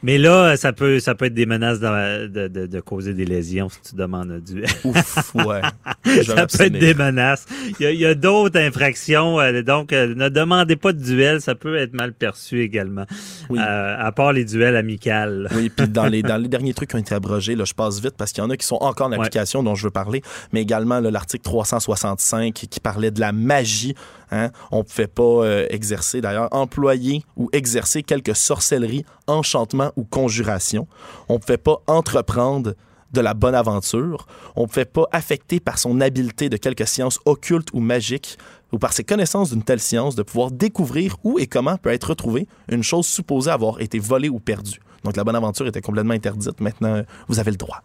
Mais 0.04 0.18
là, 0.18 0.56
ça 0.58 0.74
peut, 0.74 1.00
ça 1.00 1.16
peut 1.16 1.26
être 1.26 1.34
des 1.34 1.46
menaces 1.46 1.80
de, 1.80 2.28
de, 2.28 2.48
de, 2.48 2.68
de 2.68 2.80
causer 2.80 3.14
des 3.14 3.26
lésions 3.26 3.70
si 3.70 3.80
tu 3.90 3.96
demandes 3.96 4.32
un 4.32 4.40
duel. 4.40 4.70
Ouf, 4.84 5.36
ouais. 5.36 5.62
ça 6.24 6.46
peut 6.48 6.64
être 6.64 6.78
des 6.78 6.94
menaces. 6.94 7.46
Il 7.80 7.92
y 7.94 8.06
a, 8.06 8.10
a 8.10 8.14
d'autres 8.14 8.60
infractions, 8.60 9.40
euh, 9.40 9.62
donc 9.64 9.94
euh, 9.94 10.14
ne 10.16 10.30
demandez 10.30 10.76
pas 10.76 10.94
de 10.94 11.02
duel, 11.02 11.42
ça 11.42 11.56
peut 11.56 11.76
être 11.78 11.94
mal 11.94 12.14
perçu 12.14 12.62
également. 12.62 13.06
Oui. 13.50 13.60
Euh, 13.60 13.96
à 14.00 14.12
part 14.12 14.34
les 14.34 14.46
duels 14.46 14.76
amicaux. 14.76 15.48
Oui, 15.56 15.70
puis 15.70 15.88
dans 15.88 16.06
les, 16.06 16.22
dans 16.22 16.38
les 16.38 16.48
derniers 16.48 16.74
trucs 16.74 16.90
qui 16.90 16.96
ont 16.96 17.00
été 17.00 17.16
abrogés, 17.16 17.56
là, 17.56 17.66
je 17.66 17.74
passe 17.74 18.00
vite 18.02 18.16
parce 18.18 18.32
qu'il 18.32 18.44
y 18.44 18.48
en 18.48 18.50
a 18.50 18.58
qui 18.58 18.66
sont 18.66 18.78
encore 18.82 19.08
en 19.08 19.12
application 19.12 19.64
dont 19.64 19.76
je 19.76 19.86
veux 19.86 19.92
parler, 19.92 20.22
mais 20.54 20.62
également 20.62 21.00
l'article 21.00 21.44
365 21.44 22.54
qui 22.54 22.80
parlait 22.80 23.12
de 23.12 23.20
la 23.20 23.32
magie. 23.32 23.96
Hein? 24.32 24.50
On 24.72 24.80
ne 24.80 24.84
pouvait 24.84 25.08
pas 25.08 25.46
exercer, 25.70 26.20
d'ailleurs, 26.20 26.50
employer 26.52 27.24
ou 27.38 27.50
exercer 27.54 28.04
quelque 28.04 28.34
sorcellerie, 28.34 29.06
enchantement 29.28 29.87
ou 29.96 30.04
conjuration. 30.04 30.88
On 31.30 31.36
ne 31.36 31.40
pouvait 31.40 31.58
pas 31.58 31.82
entreprendre 31.88 32.74
de 33.14 33.22
la 33.22 33.34
bonne 33.34 33.56
aventure. 33.56 34.28
On 34.56 34.64
ne 34.64 34.68
pouvait 34.68 34.86
pas 34.86 35.06
affecter 35.12 35.60
par 35.60 35.78
son 35.80 36.02
habileté 36.02 36.50
de 36.50 36.58
quelque 36.58 36.86
science 36.86 37.20
occulte 37.26 37.70
ou 37.74 37.80
magique 37.80 38.38
ou 38.72 38.80
par 38.80 38.94
ses 38.94 39.04
connaissances 39.04 39.52
d'une 39.52 39.64
telle 39.64 39.80
science 39.80 40.16
de 40.16 40.24
pouvoir 40.24 40.52
découvrir 40.52 41.16
où 41.24 41.40
et 41.40 41.48
comment 41.48 41.78
peut 41.78 41.92
être 41.92 42.10
retrouvée 42.10 42.48
une 42.70 42.84
chose 42.84 43.06
supposée 43.06 43.52
avoir 43.52 43.80
été 43.82 44.00
volée 44.00 44.30
ou 44.30 44.40
perdue. 44.40 44.80
Donc 45.04 45.16
la 45.16 45.24
bonne 45.24 45.36
aventure 45.36 45.68
était 45.68 45.82
complètement 45.82 46.14
interdite. 46.14 46.60
Maintenant, 46.60 47.04
vous 47.28 47.40
avez 47.40 47.52
le 47.52 47.58
droit. 47.58 47.82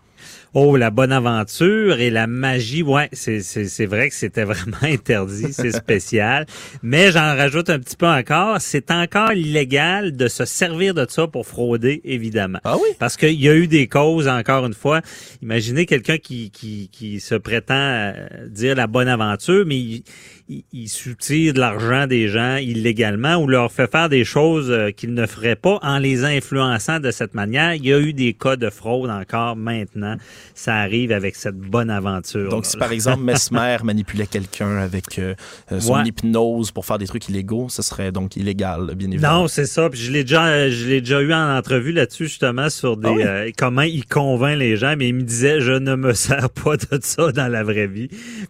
Oh, 0.55 0.77
la 0.77 0.91
bonne 0.91 1.13
aventure 1.13 2.01
et 2.01 2.11
la 2.11 2.27
magie, 2.27 2.83
ouais, 2.83 3.09
c'est, 3.13 3.41
c'est, 3.41 3.67
c'est 3.67 3.87
vrai 3.87 4.09
que 4.11 4.15
c'était 4.15 4.45
vraiment 4.53 4.77
interdit, 4.83 5.53
c'est 5.53 5.73
spécial. 5.73 6.47
Mais 6.83 7.11
j'en 7.11 7.37
rajoute 7.37 7.71
un 7.71 7.79
petit 7.79 7.97
peu 7.97 8.07
encore, 8.07 8.61
c'est 8.61 8.91
encore 8.91 9.33
illégal 9.33 10.17
de 10.17 10.29
se 10.29 10.45
servir 10.45 10.95
de 10.95 11.07
ça 11.09 11.27
pour 11.27 11.47
frauder, 11.47 12.01
évidemment. 12.05 12.59
Ah 12.65 12.77
oui? 12.77 12.89
Parce 12.99 13.17
qu'il 13.17 13.41
y 13.41 13.49
a 13.49 13.55
eu 13.55 13.67
des 13.67 13.87
causes, 13.87 14.29
encore 14.29 14.67
une 14.67 14.75
fois. 14.75 15.01
Imaginez 15.43 15.87
quelqu'un 15.87 16.19
qui, 16.19 16.51
qui, 16.51 16.91
qui 16.93 17.21
se 17.21 17.35
prétend 17.35 17.75
euh, 17.75 18.13
dire 18.47 18.75
la 18.75 18.87
bonne 18.87 19.09
aventure, 19.09 19.65
mais 19.67 19.79
il, 19.79 20.05
il, 20.53 20.65
il 20.73 20.89
soutire 20.89 21.55
de 21.55 21.61
l'argent 21.61 22.07
des 22.07 22.29
gens 22.29 22.57
illégalement 22.57 23.37
ou 23.37 23.47
leur 23.47 23.71
fait 23.73 23.91
faire 23.91 24.09
des 24.09 24.25
choses 24.25 24.71
euh, 24.71 24.91
qu'ils 24.91 25.15
ne 25.15 25.27
feraient 25.27 25.57
pas 25.57 25.79
en 25.83 25.99
les 25.99 26.25
influençant 26.25 27.01
de 27.01 27.11
cette 27.11 27.35
manière. 27.35 27.75
Il 27.75 27.87
y 27.87 27.93
a 27.93 27.99
eu 28.01 28.13
des 28.13 28.33
cas 28.35 28.57
de 28.57 28.71
fraude 28.71 29.11
encore 29.11 29.57
maintenant. 29.57 30.17
Ça 30.55 30.77
arrive 30.77 31.13
avec 31.13 31.37
cette 31.37 31.57
bonne 31.57 31.91
aventure. 31.91 32.51
Donc, 32.51 32.67
si 32.67 32.77
par 32.77 32.93
exemple 32.93 33.23
Mesmer 33.23 33.77
manipulait 33.85 34.27
quelqu'un 34.27 34.77
avec 34.79 35.19
euh, 35.19 35.35
son 35.79 35.93
Ouais. 35.95 36.05
hypnose 36.07 36.71
pour 36.71 36.87
faire 36.87 36.99
des 36.99 37.07
trucs 37.07 37.29
illégaux, 37.29 37.69
ce 37.69 37.83
serait 37.83 38.13
donc 38.13 38.37
illégal, 38.37 38.93
bien 38.97 39.11
évidemment. 39.11 39.41
Non, 39.43 39.49
c'est 39.49 39.67
ça. 39.67 39.89
Puis 39.91 40.01
je 40.01 40.13
l'ai 40.13 40.23
déjà, 40.25 40.69
je 40.71 40.87
l'ai 40.89 41.01
déjà 41.01 41.21
eu 41.23 41.33
en 41.33 41.57
entrevue 41.57 41.93
là-dessus 41.93 42.25
justement 42.27 42.69
sur 42.71 42.97
des 42.97 43.09
Ah 43.09 43.13
oui? 43.13 43.23
euh, 43.25 43.51
comment 43.57 43.83
il 43.83 44.07
convainc 44.07 44.57
les 44.59 44.77
gens. 44.77 44.95
Mais 44.97 45.09
il 45.09 45.15
me 45.15 45.23
disait, 45.23 45.61
je 45.61 45.73
ne 45.73 45.95
me 45.97 46.13
sers 46.15 46.51
pas 46.51 46.77
de 46.77 46.99
ça 47.01 47.33
dans 47.33 47.49
la 47.49 47.63
vraie 47.63 47.87
vie 47.87 48.09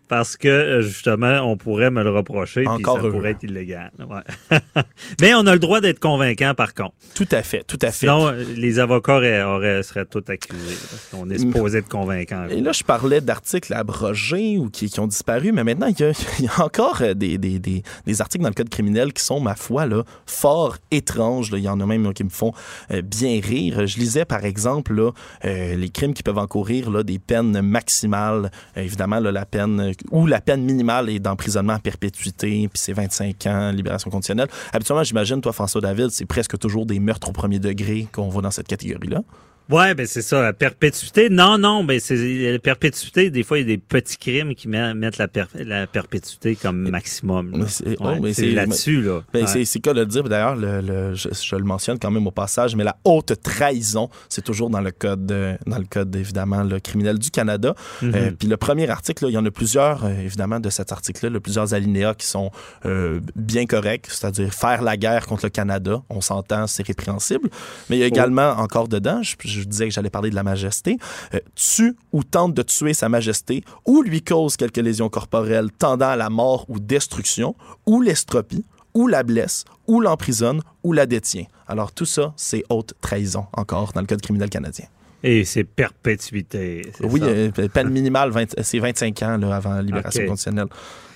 parce 0.09 0.37
que 0.37 0.49
euh, 0.49 0.83
justement, 0.83 1.41
on 1.51 1.57
pourrait 1.57 1.91
me 1.93 2.03
le 2.03 2.11
reprocher. 2.11 2.63
puis 2.63 2.69
Encore 2.69 2.97
ça 2.97 3.03
heureux. 3.03 3.13
pourrait 3.13 3.31
être 3.33 3.43
illégal. 3.45 3.91
Ouais. 3.99 4.59
mais 5.21 5.35
on 5.35 5.47
a 5.47 5.53
le 5.53 5.59
droit 5.59 5.81
d'être 5.81 6.01
convaincant 6.01 6.55
par 6.55 6.75
contre. 6.75 6.95
Tout 7.15 7.29
à 7.31 7.43
fait, 7.43 7.63
tout 7.65 7.79
à 7.83 7.87
fait. 7.93 8.07
Sinon, 8.07 8.29
euh, 8.29 8.45
les 8.57 8.79
avocats 8.79 9.17
auraient, 9.17 9.43
auraient- 9.43 9.83
seraient 9.83 10.07
tous 10.07 10.25
accusés. 10.29 10.77
parce 10.91 11.09
qu'on 11.13 11.31
est 11.31 11.39
supposé 11.39 11.79
être 11.79 11.89
convaincant. 11.89 12.47
Et 12.51 12.61
là, 12.61 12.73
je 12.73 12.83
parlais 12.83 13.21
d'articles 13.21 13.73
abrogés 13.75 14.59
ou 14.59 14.69
qui, 14.71 14.89
qui 14.91 15.01
ont 15.01 15.07
disparu, 15.07 15.53
mais 15.53 15.65
maintenant, 15.65 15.87
il 15.87 15.99
y 16.01 16.05
a, 16.05 16.11
il 16.39 16.45
y 16.47 16.49
a 16.49 16.65
encore 16.65 17.03
euh, 17.03 17.15
des, 17.15 17.39
des, 17.39 17.59
des, 17.59 17.83
des 18.07 18.21
articles 18.21 18.43
dans 18.43 18.49
le 18.51 18.55
code 18.55 18.69
criminel 18.71 19.13
qui 19.13 19.23
sont, 19.23 19.41
ma 19.41 19.55
foi, 19.55 19.87
là, 19.87 20.03
fort 20.27 20.77
étranges. 20.91 21.51
là. 21.51 21.59
Il 21.59 21.65
y 21.65 21.69
en 21.69 21.81
a 21.81 21.87
même 21.87 22.13
qui 22.15 22.25
me 22.25 22.31
font 22.31 22.53
euh, 22.91 23.03
bien 23.03 23.41
rire. 23.43 23.87
Je 23.87 23.99
lisais, 23.99 24.25
par 24.25 24.45
exemple, 24.45 24.95
là, 24.95 25.11
euh, 25.45 25.75
les 25.77 25.89
crimes 25.91 26.15
qui 26.15 26.23
peuvent 26.23 26.39
encourir 26.39 26.91
là, 26.91 27.03
des 27.03 27.19
peines 27.19 27.61
maximales. 27.63 28.51
Euh, 28.77 28.81
évidemment, 28.83 29.21
là, 29.21 29.31
la 29.33 29.45
peine 29.47 29.93
ou 30.11 30.27
la 30.27 30.41
peine 30.41 30.63
minimale 30.65 31.09
est 31.11 31.19
d'emprisonnement 31.19 31.79
perpétuité, 31.83 32.69
puis 32.69 32.81
c'est 32.81 32.93
25 32.93 33.47
ans, 33.47 33.71
libération 33.71 34.11
conditionnelle. 34.11 34.49
Habituellement, 34.73 35.05
j'imagine, 35.05 35.41
toi, 35.41 35.53
François 35.53 35.81
David, 35.81 36.11
c'est 36.11 36.27
presque 36.27 36.59
toujours 36.59 36.87
des 36.87 36.99
meurtres 36.99 37.29
au 37.29 37.33
premier 37.33 37.59
degré 37.59 38.09
qu'on 38.13 38.29
voit 38.29 38.43
dans 38.43 38.51
cette 38.51 38.69
catégorie-là. 38.69 39.23
Ouais, 39.71 39.95
ben 39.95 40.07
c'est 40.07 40.23
ça. 40.23 40.43
La 40.43 40.53
perpétuité, 40.53 41.29
non, 41.31 41.57
non, 41.57 41.85
ben 41.85 41.99
c'est 42.01 42.17
la 42.17 42.59
perpétuité. 42.59 43.31
Des 43.31 43.43
fois, 43.43 43.59
il 43.59 43.61
y 43.63 43.65
a 43.65 43.77
des 43.77 43.79
petits 43.79 44.17
crimes 44.19 44.55
qui 44.55 44.69
met- 44.69 44.93
mettent 44.95 45.19
la, 45.19 45.29
per- 45.29 45.45
la 45.55 45.87
perpétuité 45.87 46.57
comme 46.57 46.89
maximum. 46.91 47.53
là. 47.53 47.59
Mais 47.59 47.65
c'est- 47.69 47.97
oh, 48.01 48.09
Ouais, 48.21 48.33
c'est 48.33 48.51
là-dessus 48.51 49.03
là. 49.03 49.23
Ben, 49.33 49.45
Ouais. 49.47 49.65
c'est, 49.65 49.81
cas 49.81 49.95
de 49.95 50.01
le 50.01 50.07
dire. 50.07 50.25
D'ailleurs, 50.25 50.57
le, 50.57 50.81
le- 50.81 51.15
je, 51.15 51.29
je 51.33 51.57
le 51.57 51.65
mentionne 51.65 51.99
quand 51.99 52.11
même 52.11 52.27
au 52.27 52.31
passage, 52.31 52.77
mais 52.77 52.85
la 52.85 52.97
haute 53.05 53.41
trahison, 53.43 54.11
c'est 54.29 54.43
toujours 54.45 54.69
dans 54.69 54.81
le 54.81 54.91
code, 54.91 55.31
euh, 55.33 55.57
dans 55.67 55.79
le 55.79 55.87
code 55.89 56.15
évidemment 56.17 56.63
le 56.63 56.79
criminel 56.81 57.19
du 57.19 57.31
Canada. 57.31 57.75
Mhm. 58.03 58.13
Euh, 58.15 58.31
puis 58.39 58.49
le 58.49 58.57
premier 58.57 58.89
article, 58.91 59.25
là, 59.25 59.31
il 59.31 59.35
y 59.35 59.39
en 59.39 59.47
a 59.47 59.51
plusieurs, 59.51 60.05
euh, 60.05 60.11
évidemment, 60.23 60.61
de 60.61 60.71
cet 60.71 60.93
article-là, 60.93 61.31
là, 61.31 61.41
plusieurs 61.41 61.73
alinéas 61.75 62.15
qui 62.15 62.27
sont 62.27 62.51
euh, 62.85 63.21
bien 63.37 63.67
corrects, 63.67 64.07
c'est-à-dire 64.09 64.53
faire 64.53 64.83
la 64.83 64.97
guerre 64.97 65.27
contre 65.27 65.47
le 65.47 65.51
Canada. 65.51 66.03
On 66.11 66.21
s'entend, 66.21 66.67
c'est 66.67 66.87
répréhensible. 66.87 67.49
Mais 67.89 67.97
il 67.97 68.01
y 68.01 68.03
a 68.03 68.07
également 68.07 68.51
encore 68.59 68.89
dedans, 68.89 69.23
je, 69.23 69.35
je 69.61 69.69
disais 69.69 69.89
que 69.89 69.95
j'allais 69.95 70.11
parler 70.11 70.31
de 70.31 70.35
la 70.35 70.43
majesté, 70.43 70.99
euh, 71.35 71.41
tue 71.55 71.97
ou 72.13 72.25
tente 72.25 72.55
de 72.55 72.63
tuer 72.63 72.95
sa 72.95 73.09
majesté 73.09 73.65
ou 73.87 74.03
lui 74.03 74.23
cause 74.23 74.57
quelques 74.57 74.79
lésions 74.79 75.09
corporelles 75.09 75.71
tendant 75.71 76.09
à 76.09 76.17
la 76.17 76.31
mort 76.31 76.67
ou 76.69 76.79
destruction 76.79 77.55
ou 77.87 78.01
l'estropie 78.03 78.65
ou 78.95 79.07
la 79.07 79.23
blesse, 79.23 79.65
ou 79.87 80.01
l'emprisonne, 80.01 80.61
ou 80.83 80.93
la 80.93 81.07
détient. 81.07 81.47
Alors 81.67 81.93
tout 81.93 82.05
ça, 82.05 82.33
c'est 82.37 82.63
haute 82.69 82.95
trahison, 83.01 83.47
encore, 83.53 83.93
dans 83.93 84.01
le 84.01 84.07
Code 84.07 84.21
criminel 84.21 84.51
canadien. 84.51 84.87
Et 85.23 85.45
c'est 85.45 85.65
perpétuité. 85.65 86.83
Oui, 87.01 87.21
ça? 87.21 87.27
euh, 87.27 87.51
peine 87.73 87.91
minimale, 87.91 88.31
20 88.31 88.61
c'est 88.61 88.79
25 88.79 89.23
ans 89.23 89.39
là, 89.39 89.57
avant 89.57 89.75
la 89.75 89.83
libération 89.83 90.27
conditionnelle, 90.27 90.67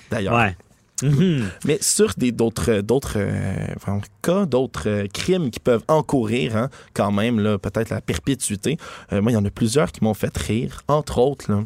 d'ailleurs. 0.09 0.35
Ouais. 0.35 0.55
Mhm. 1.03 1.49
Mais 1.65 1.77
sur 1.81 2.13
des 2.17 2.31
d'autres 2.31 2.81
d'autres 2.81 3.17
euh, 3.17 3.67
vraiment, 3.81 4.01
cas, 4.21 4.45
d'autres 4.45 4.89
euh, 4.89 5.07
crimes 5.13 5.51
qui 5.51 5.59
peuvent 5.59 5.83
encourir 5.87 6.57
hein, 6.57 6.69
quand 6.93 7.11
même 7.11 7.39
là, 7.39 7.57
peut-être 7.57 7.89
la 7.89 8.01
perpétuité. 8.01 8.77
euh, 9.13 9.21
moi, 9.21 9.31
il 9.31 9.35
y 9.35 9.37
en 9.37 9.45
a 9.45 9.51
plusieurs 9.51 9.91
qui 9.91 10.03
m'ont 10.03 10.13
fait 10.13 10.35
rire. 10.37 10.81
Entre 10.87 11.19
autres, 11.19 11.51
là, 11.51 11.63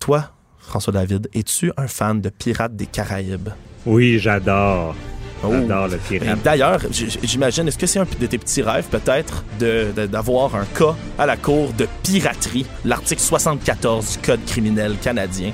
toi, 0.00 0.30
François 0.58 0.92
David, 0.92 1.28
es-tu 1.34 1.72
un 1.76 1.86
fan 1.86 2.20
de 2.20 2.30
Pirates 2.30 2.74
des 2.74 2.86
Caraïbes? 2.86 3.50
Oui, 3.86 4.18
j'adore. 4.18 4.94
Oh. 5.44 5.48
J'adore 5.50 5.88
le 5.88 5.96
pirate. 5.98 6.38
D'ailleurs, 6.44 6.80
j'imagine, 6.90 7.66
est-ce 7.66 7.78
que 7.78 7.86
c'est 7.86 7.98
un 7.98 8.04
de 8.04 8.26
tes 8.26 8.38
petits 8.38 8.62
rêves, 8.62 8.86
peut-être, 8.88 9.44
d'avoir 9.58 10.54
un 10.54 10.64
cas 10.66 10.94
à 11.18 11.26
la 11.26 11.36
cour 11.36 11.72
de 11.72 11.88
piraterie, 12.04 12.64
l'article 12.84 13.20
74 13.20 14.12
du 14.12 14.18
Code 14.18 14.44
criminel 14.46 14.96
canadien? 15.02 15.52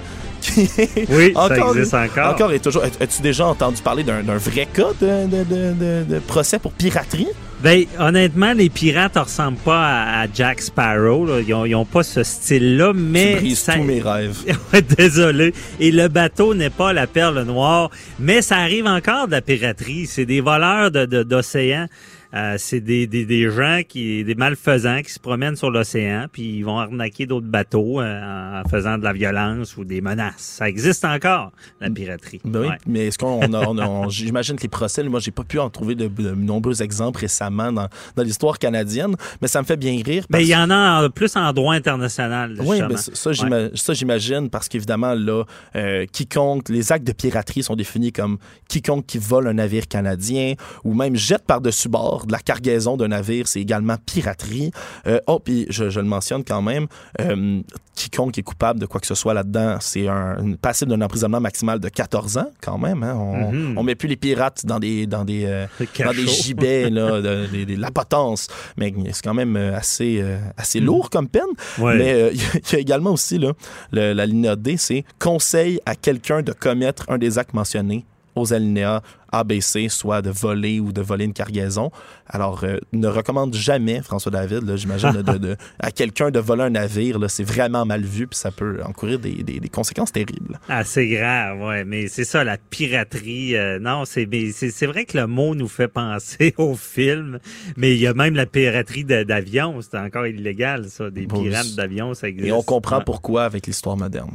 Oui, 1.10 1.32
ça 1.34 1.56
existe 1.70 1.94
encore. 1.94 2.30
Encore 2.34 2.52
et 2.52 2.60
toujours. 2.60 2.82
As- 2.82 3.02
As-tu 3.02 3.22
déjà 3.22 3.46
entendu 3.46 3.82
parler 3.82 4.04
d'un 4.04 4.22
vrai 4.36 4.66
cas 4.72 4.88
de, 5.00 5.26
de- 5.26 5.44
de- 5.44 5.72
de- 5.74 6.14
de 6.14 6.18
procès 6.20 6.58
pour 6.58 6.72
piraterie? 6.72 7.28
Ben, 7.60 7.84
honnêtement, 7.98 8.52
les 8.52 8.70
pirates 8.70 9.16
ne 9.16 9.20
ressemblent 9.22 9.58
pas 9.58 9.84
à, 9.84 10.22
à 10.22 10.26
Jack 10.32 10.60
Sparrow. 10.60 11.26
là. 11.26 11.40
Ils, 11.40 11.52
ont, 11.54 11.64
ils 11.64 11.74
ont 11.74 11.84
pas 11.84 12.04
ce 12.04 12.22
style-là, 12.22 12.92
mais... 12.94 13.32
tu 13.34 13.40
brises 13.40 13.58
ça- 13.58 13.74
tous 13.74 13.82
mes 13.82 14.00
rêves. 14.00 14.36
Désolé. 14.96 15.52
Et 15.80 15.90
le 15.90 16.06
bateau 16.06 16.54
n'est 16.54 16.70
pas 16.70 16.92
la 16.92 17.08
perle 17.08 17.42
noire, 17.42 17.90
mais 18.20 18.42
ça 18.42 18.58
arrive 18.58 18.86
encore 18.86 19.26
de 19.26 19.32
la 19.32 19.40
piraterie. 19.42 20.06
C'est 20.06 20.26
des 20.26 20.40
voleurs 20.40 20.90
de, 20.92 21.04
de- 21.04 21.24
d'océan. 21.24 21.86
Euh, 22.34 22.56
c'est 22.58 22.80
des, 22.80 23.06
des, 23.06 23.24
des 23.24 23.50
gens 23.50 23.80
qui, 23.88 24.22
des 24.22 24.34
malfaisants 24.34 25.00
qui 25.02 25.10
se 25.12 25.18
promènent 25.18 25.56
sur 25.56 25.70
l'océan, 25.70 26.26
puis 26.30 26.56
ils 26.58 26.62
vont 26.62 26.78
arnaquer 26.78 27.24
d'autres 27.24 27.46
bateaux 27.46 28.00
euh, 28.02 28.60
en 28.62 28.68
faisant 28.68 28.98
de 28.98 29.04
la 29.04 29.14
violence 29.14 29.76
ou 29.78 29.84
des 29.84 30.00
menaces. 30.02 30.34
Ça 30.38 30.68
existe 30.68 31.04
encore, 31.06 31.52
la 31.80 31.88
piraterie. 31.88 32.40
Ben 32.44 32.60
oui, 32.60 32.66
Ouais. 32.68 32.76
mais 32.86 33.06
est-ce 33.06 33.16
qu'on 33.18 33.40
on 33.42 33.52
a- 33.54 33.66
on 33.66 33.78
a- 33.78 33.86
on- 33.88 34.08
j'imagine 34.10 34.56
que 34.56 34.62
les 34.62 34.68
procès, 34.68 35.02
moi, 35.04 35.20
j'ai 35.20 35.30
pas 35.30 35.44
pu 35.44 35.58
en 35.58 35.70
trouver 35.70 35.94
de, 35.94 36.06
de 36.08 36.32
nombreux 36.34 36.82
exemples 36.82 37.20
récemment 37.20 37.72
dans, 37.72 37.88
dans 38.16 38.22
l'histoire 38.22 38.58
canadienne, 38.58 39.14
mais 39.40 39.48
ça 39.48 39.62
me 39.62 39.66
fait 39.66 39.76
bien 39.78 39.92
rire. 40.04 40.24
Mais 40.28 40.38
parce 40.38 40.44
il 40.44 40.48
y 40.50 40.56
en 40.56 40.68
a 40.70 41.04
en- 41.06 41.10
plus 41.10 41.34
en 41.36 41.50
droit 41.54 41.74
international. 41.74 42.56
Oui, 42.60 42.76
justement. 42.76 42.88
ben, 42.88 42.96
ça, 42.98 43.12
ça, 43.14 43.32
j'ima- 43.32 43.68
ça, 43.74 43.94
j'imagine, 43.94 44.50
parce 44.50 44.68
qu'évidemment, 44.68 45.14
là, 45.14 45.44
euh, 45.76 46.04
quiconque, 46.12 46.68
les 46.68 46.92
actes 46.92 47.06
de 47.06 47.12
piraterie 47.12 47.62
sont 47.62 47.74
définis 47.76 48.12
comme 48.12 48.36
quiconque 48.68 49.06
qui 49.06 49.16
vole 49.18 49.46
un 49.48 49.54
navire 49.54 49.88
canadien 49.88 50.54
ou 50.84 50.92
même 50.94 51.16
jette 51.16 51.46
par-dessus 51.46 51.88
bord 51.88 52.17
de 52.26 52.32
la 52.32 52.38
cargaison 52.38 52.96
d'un 52.96 53.08
navire, 53.08 53.46
c'est 53.48 53.60
également 53.60 53.96
piraterie. 54.06 54.70
Euh, 55.06 55.20
oh, 55.26 55.38
puis 55.38 55.66
je, 55.70 55.90
je 55.90 56.00
le 56.00 56.06
mentionne 56.06 56.44
quand 56.44 56.62
même, 56.62 56.86
euh, 57.20 57.60
quiconque 57.94 58.38
est 58.38 58.42
coupable 58.42 58.78
de 58.78 58.86
quoi 58.86 59.00
que 59.00 59.06
ce 59.06 59.14
soit 59.16 59.34
là-dedans, 59.34 59.78
c'est 59.80 60.06
un, 60.08 60.38
une 60.42 60.56
passible 60.56 60.90
d'un 60.92 61.00
emprisonnement 61.04 61.40
maximal 61.40 61.80
de 61.80 61.88
14 61.88 62.38
ans, 62.38 62.50
quand 62.62 62.78
même. 62.78 63.02
Hein? 63.02 63.14
On, 63.16 63.76
on 63.76 63.82
met 63.82 63.94
plus 63.96 64.08
les 64.08 64.16
pirates 64.16 64.64
dans 64.64 64.78
des, 64.78 65.06
dans 65.06 65.24
des, 65.24 65.44
euh, 65.46 65.66
dans 66.04 66.12
des 66.12 66.26
gibets, 66.26 66.90
là, 66.90 67.20
de- 67.20 67.46
de- 67.46 67.64
de 67.64 67.80
la 67.80 67.90
potence. 67.90 68.46
Mais 68.76 68.94
c'est 69.12 69.24
quand 69.24 69.34
même 69.34 69.56
euh, 69.56 69.76
assez, 69.76 70.20
euh, 70.22 70.38
assez 70.56 70.78
lourd 70.80 71.10
comme 71.10 71.28
peine. 71.28 71.42
Ouais. 71.78 71.96
Mais 71.96 72.30
il 72.34 72.40
y, 72.40 72.44
a- 72.44 72.48
il 72.54 72.72
y 72.72 72.76
a 72.76 72.78
également 72.78 73.10
aussi 73.12 73.38
là, 73.38 73.52
le- 73.92 74.12
la 74.12 74.26
ligne 74.26 74.54
D, 74.56 74.76
c'est 74.76 75.04
conseil 75.18 75.80
à 75.84 75.94
quelqu'un 75.96 76.42
de 76.42 76.52
commettre 76.52 77.04
un 77.08 77.18
des 77.18 77.38
actes 77.38 77.54
mentionnés 77.54 78.04
aux 78.40 78.52
alinéas 78.52 79.02
ABC, 79.32 79.88
soit 79.88 80.22
de 80.22 80.30
voler 80.30 80.80
ou 80.80 80.92
de 80.92 81.02
voler 81.02 81.24
une 81.24 81.32
cargaison. 81.32 81.90
Alors, 82.26 82.64
euh, 82.64 82.78
ne 82.92 83.08
recommande 83.08 83.54
jamais, 83.54 84.00
François 84.02 84.32
David, 84.32 84.76
j'imagine, 84.76 85.22
de, 85.22 85.56
à 85.78 85.90
quelqu'un 85.90 86.30
de 86.30 86.38
voler 86.38 86.62
un 86.62 86.70
navire. 86.70 87.18
C'est 87.28 87.44
vraiment 87.44 87.84
mal 87.84 88.02
vu, 88.02 88.26
puis 88.26 88.38
ça 88.38 88.50
peut 88.50 88.80
encourir 88.84 89.18
des, 89.18 89.42
des, 89.42 89.68
conséquences 89.68 90.12
terribles. 90.12 90.58
Ah, 90.68 90.84
c'est 90.84 91.06
grave, 91.06 91.60
ouais. 91.60 91.84
Mais 91.84 92.08
c'est 92.08 92.24
ça, 92.24 92.44
la 92.44 92.56
piraterie. 92.56 93.56
Euh, 93.56 93.78
non, 93.78 94.04
c'est 94.04 94.86
vrai 94.86 95.04
que 95.04 95.18
le 95.18 95.26
mot 95.26 95.54
nous 95.54 95.68
fait 95.68 95.88
penser 95.88 96.54
au 96.58 96.74
film, 96.74 97.38
mais 97.76 97.94
il 97.94 98.00
y 98.00 98.06
a 98.06 98.14
même 98.14 98.34
la 98.34 98.46
piraterie 98.46 99.04
d'avions. 99.04 99.80
C'est 99.82 99.98
encore 99.98 100.26
illégal, 100.26 100.88
ça. 100.88 101.10
Des 101.10 101.26
pirates 101.26 101.74
d'avions, 101.76 102.14
ça 102.14 102.28
existe. 102.28 102.48
Et 102.48 102.52
on 102.52 102.62
comprend 102.62 103.00
pourquoi 103.00 103.44
avec 103.44 103.66
l'histoire 103.66 103.96
moderne. 103.96 104.32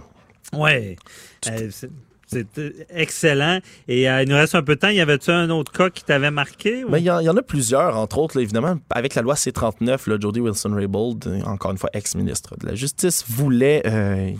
Ouais. 0.54 0.97
Euh, 1.49 1.70
c'est 2.34 2.57
euh, 2.57 2.71
excellent. 2.89 3.59
Et 3.88 4.09
euh, 4.09 4.23
il 4.23 4.29
nous 4.29 4.36
reste 4.36 4.55
un 4.55 4.63
peu 4.63 4.75
de 4.75 4.79
temps. 4.79 4.89
Y 4.89 5.01
avait-tu 5.01 5.31
un 5.31 5.49
autre 5.49 5.71
cas 5.71 5.89
qui 5.89 6.03
t'avait 6.03 6.31
marqué? 6.31 6.84
Ben, 6.89 6.97
il 6.97 7.05
y, 7.05 7.09
en 7.09 7.38
a 7.38 7.41
plusieurs, 7.41 7.97
entre 7.97 8.17
autres, 8.17 8.39
évidemment. 8.39 8.77
Avec 8.89 9.15
la 9.15 9.21
loi 9.21 9.36
C-39, 9.36 10.09
là, 10.09 10.17
Jody 10.19 10.39
Wilson-Raybould, 10.41 11.27
euh, 11.27 11.41
encore 11.43 11.71
une 11.71 11.77
fois 11.77 11.89
ex-ministre 11.93 12.55
de 12.59 12.67
la 12.67 12.75
Justice, 12.75 13.23
voulait 13.27 13.84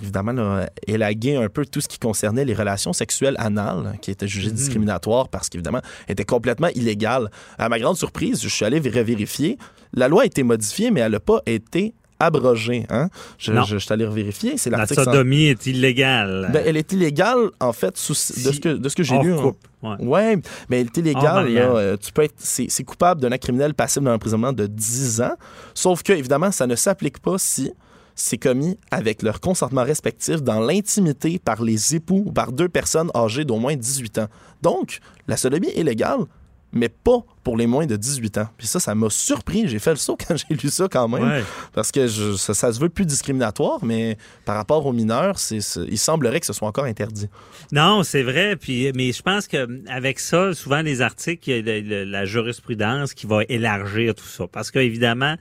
évidemment 0.02 0.66
élaguer 0.88 1.36
un 1.36 1.50
peu 1.50 1.66
tout 1.66 1.82
ce 1.82 1.88
qui 1.88 2.00
concernait 2.00 2.46
les 2.46 2.54
relations 2.54 2.94
sexuelles 2.94 3.36
anales, 3.38 3.98
qui 4.02 4.12
étaient 4.12 4.28
jugées 4.28 4.50
mhm. 4.50 4.56
discriminatoires 4.56 5.30
parce 5.30 5.50
qu'évidemment, 5.50 5.82
étaient 6.08 6.26
complètement 6.26 6.70
illégales. 6.76 7.30
À 7.58 7.70
ma 7.70 7.80
grande 7.80 7.98
surprise, 7.98 8.42
je 8.42 8.50
suis 8.50 8.66
allé 8.66 8.80
vérifier. 8.80 9.58
La 9.94 10.08
loi 10.08 10.24
a 10.24 10.26
été 10.26 10.44
modifiée, 10.44 10.92
mais 10.92 11.02
elle 11.02 11.12
n'a 11.12 11.20
pas 11.20 11.42
été 11.46 11.94
abrogée. 12.26 12.86
Hein? 12.90 13.10
Je, 13.38 13.54
je, 13.66 13.78
suis 13.78 13.94
allé 13.94 14.06
vérifier. 14.06 14.58
C'est 14.58 14.70
La 14.70 14.86
sodomie 14.88 15.46
est 15.46 15.66
illégale. 15.66 16.50
Ben, 16.52 16.64
elle 16.66 16.78
est 16.78 16.92
illégale, 16.92 17.50
en 17.60 17.74
fait, 17.74 17.98
sous, 17.98 18.14
de 18.14 18.52
ce 18.52 18.60
que, 18.60 18.70
de 18.70 18.90
ce 18.90 18.96
que 18.96 19.04
j'ai 19.04 19.18
lu. 19.20 19.36
Coupe. 19.36 19.58
Ouais. 19.82 20.38
mais 20.70 20.82
elle 20.82 20.88
est 20.88 20.98
illégale. 20.98 21.48
Euh, 21.50 21.98
tu 21.98 22.12
peux 22.12 22.24
être, 22.24 22.36
c'est, 22.38 22.84
coupable 22.84 23.22
d'un 23.22 23.32
acte 23.32 23.44
criminel 23.44 23.74
passible 23.74 24.06
d'un 24.06 24.14
emprisonnement 24.16 24.54
de 24.54 24.68
10 24.68 25.22
ans. 25.22 25.36
Sauf 25.74 26.04
que, 26.04 26.14
évidemment, 26.14 26.52
ça 26.52 26.68
ne 26.68 26.76
s'applique 26.76 27.20
pas 27.20 27.38
si 27.38 27.72
c'est 28.16 28.38
commis 28.38 28.78
avec 28.92 29.24
leur 29.24 29.40
consentement 29.40 29.84
respectif 29.84 30.42
dans 30.42 30.60
l'intimité 30.60 31.40
par 31.40 31.64
les 31.64 31.96
époux 31.96 32.24
ou 32.28 32.32
par 32.32 32.52
deux 32.52 32.70
personnes 32.70 33.10
âgées 33.16 33.44
d'au 33.44 33.58
moins 33.58 33.76
18 33.76 34.20
ans. 34.20 34.28
Donc, 34.62 35.00
la 35.28 35.36
sodomie 35.36 35.72
est 35.76 35.84
légale, 35.84 36.26
mais 36.74 36.90
pas 36.90 37.24
pour 37.44 37.58
les 37.58 37.68
moins 37.68 37.86
de 37.86 37.96
18 37.96 38.38
ans. 38.40 38.48
Puis 38.58 38.68
ça, 38.68 38.80
ça 38.80 38.96
m'a 38.96 39.10
surpris. 39.10 39.68
J'ai 39.68 39.80
fait 39.80 39.92
le 39.92 39.98
saut 39.98 40.18
quand 40.18 40.36
j'ai 40.50 40.56
lu 40.56 40.70
ça 40.70 40.88
quand 40.90 41.08
même. 41.08 41.44
Parce 41.74 41.92
que 41.92 42.08
ça, 42.08 42.74
se 42.74 42.80
veut 42.80 42.90
plus 42.90 43.06
discriminatoire, 43.06 43.80
mais 43.84 44.18
par 44.46 44.56
rapport 44.56 44.86
aux 44.86 44.94
mineurs, 44.94 45.38
c'est, 45.40 45.60
il 45.88 45.98
semblerait 45.98 46.40
que 46.40 46.46
ce 46.46 46.54
soit 46.54 46.68
encore 46.68 46.86
interdit. 46.86 47.30
Non, 47.72 48.04
c'est 48.04 48.24
vrai. 48.24 48.56
Puis, 48.56 48.92
mais 48.96 49.12
je 49.12 49.22
pense 49.22 49.48
qu'avec 49.48 50.20
ça, 50.20 50.54
souvent 50.54 50.82
les 50.82 51.02
articles, 51.02 51.50
il 51.50 51.68
y 51.68 51.94
a 51.94 52.06
la, 52.06 52.26
jurisprudence 52.26 53.14
qui 53.14 53.28
va 53.28 53.42
élargir 53.50 54.16
tout 54.16 54.26
ça. 54.26 54.48
Parce 54.48 54.72
qu'évidemment, 54.72 55.36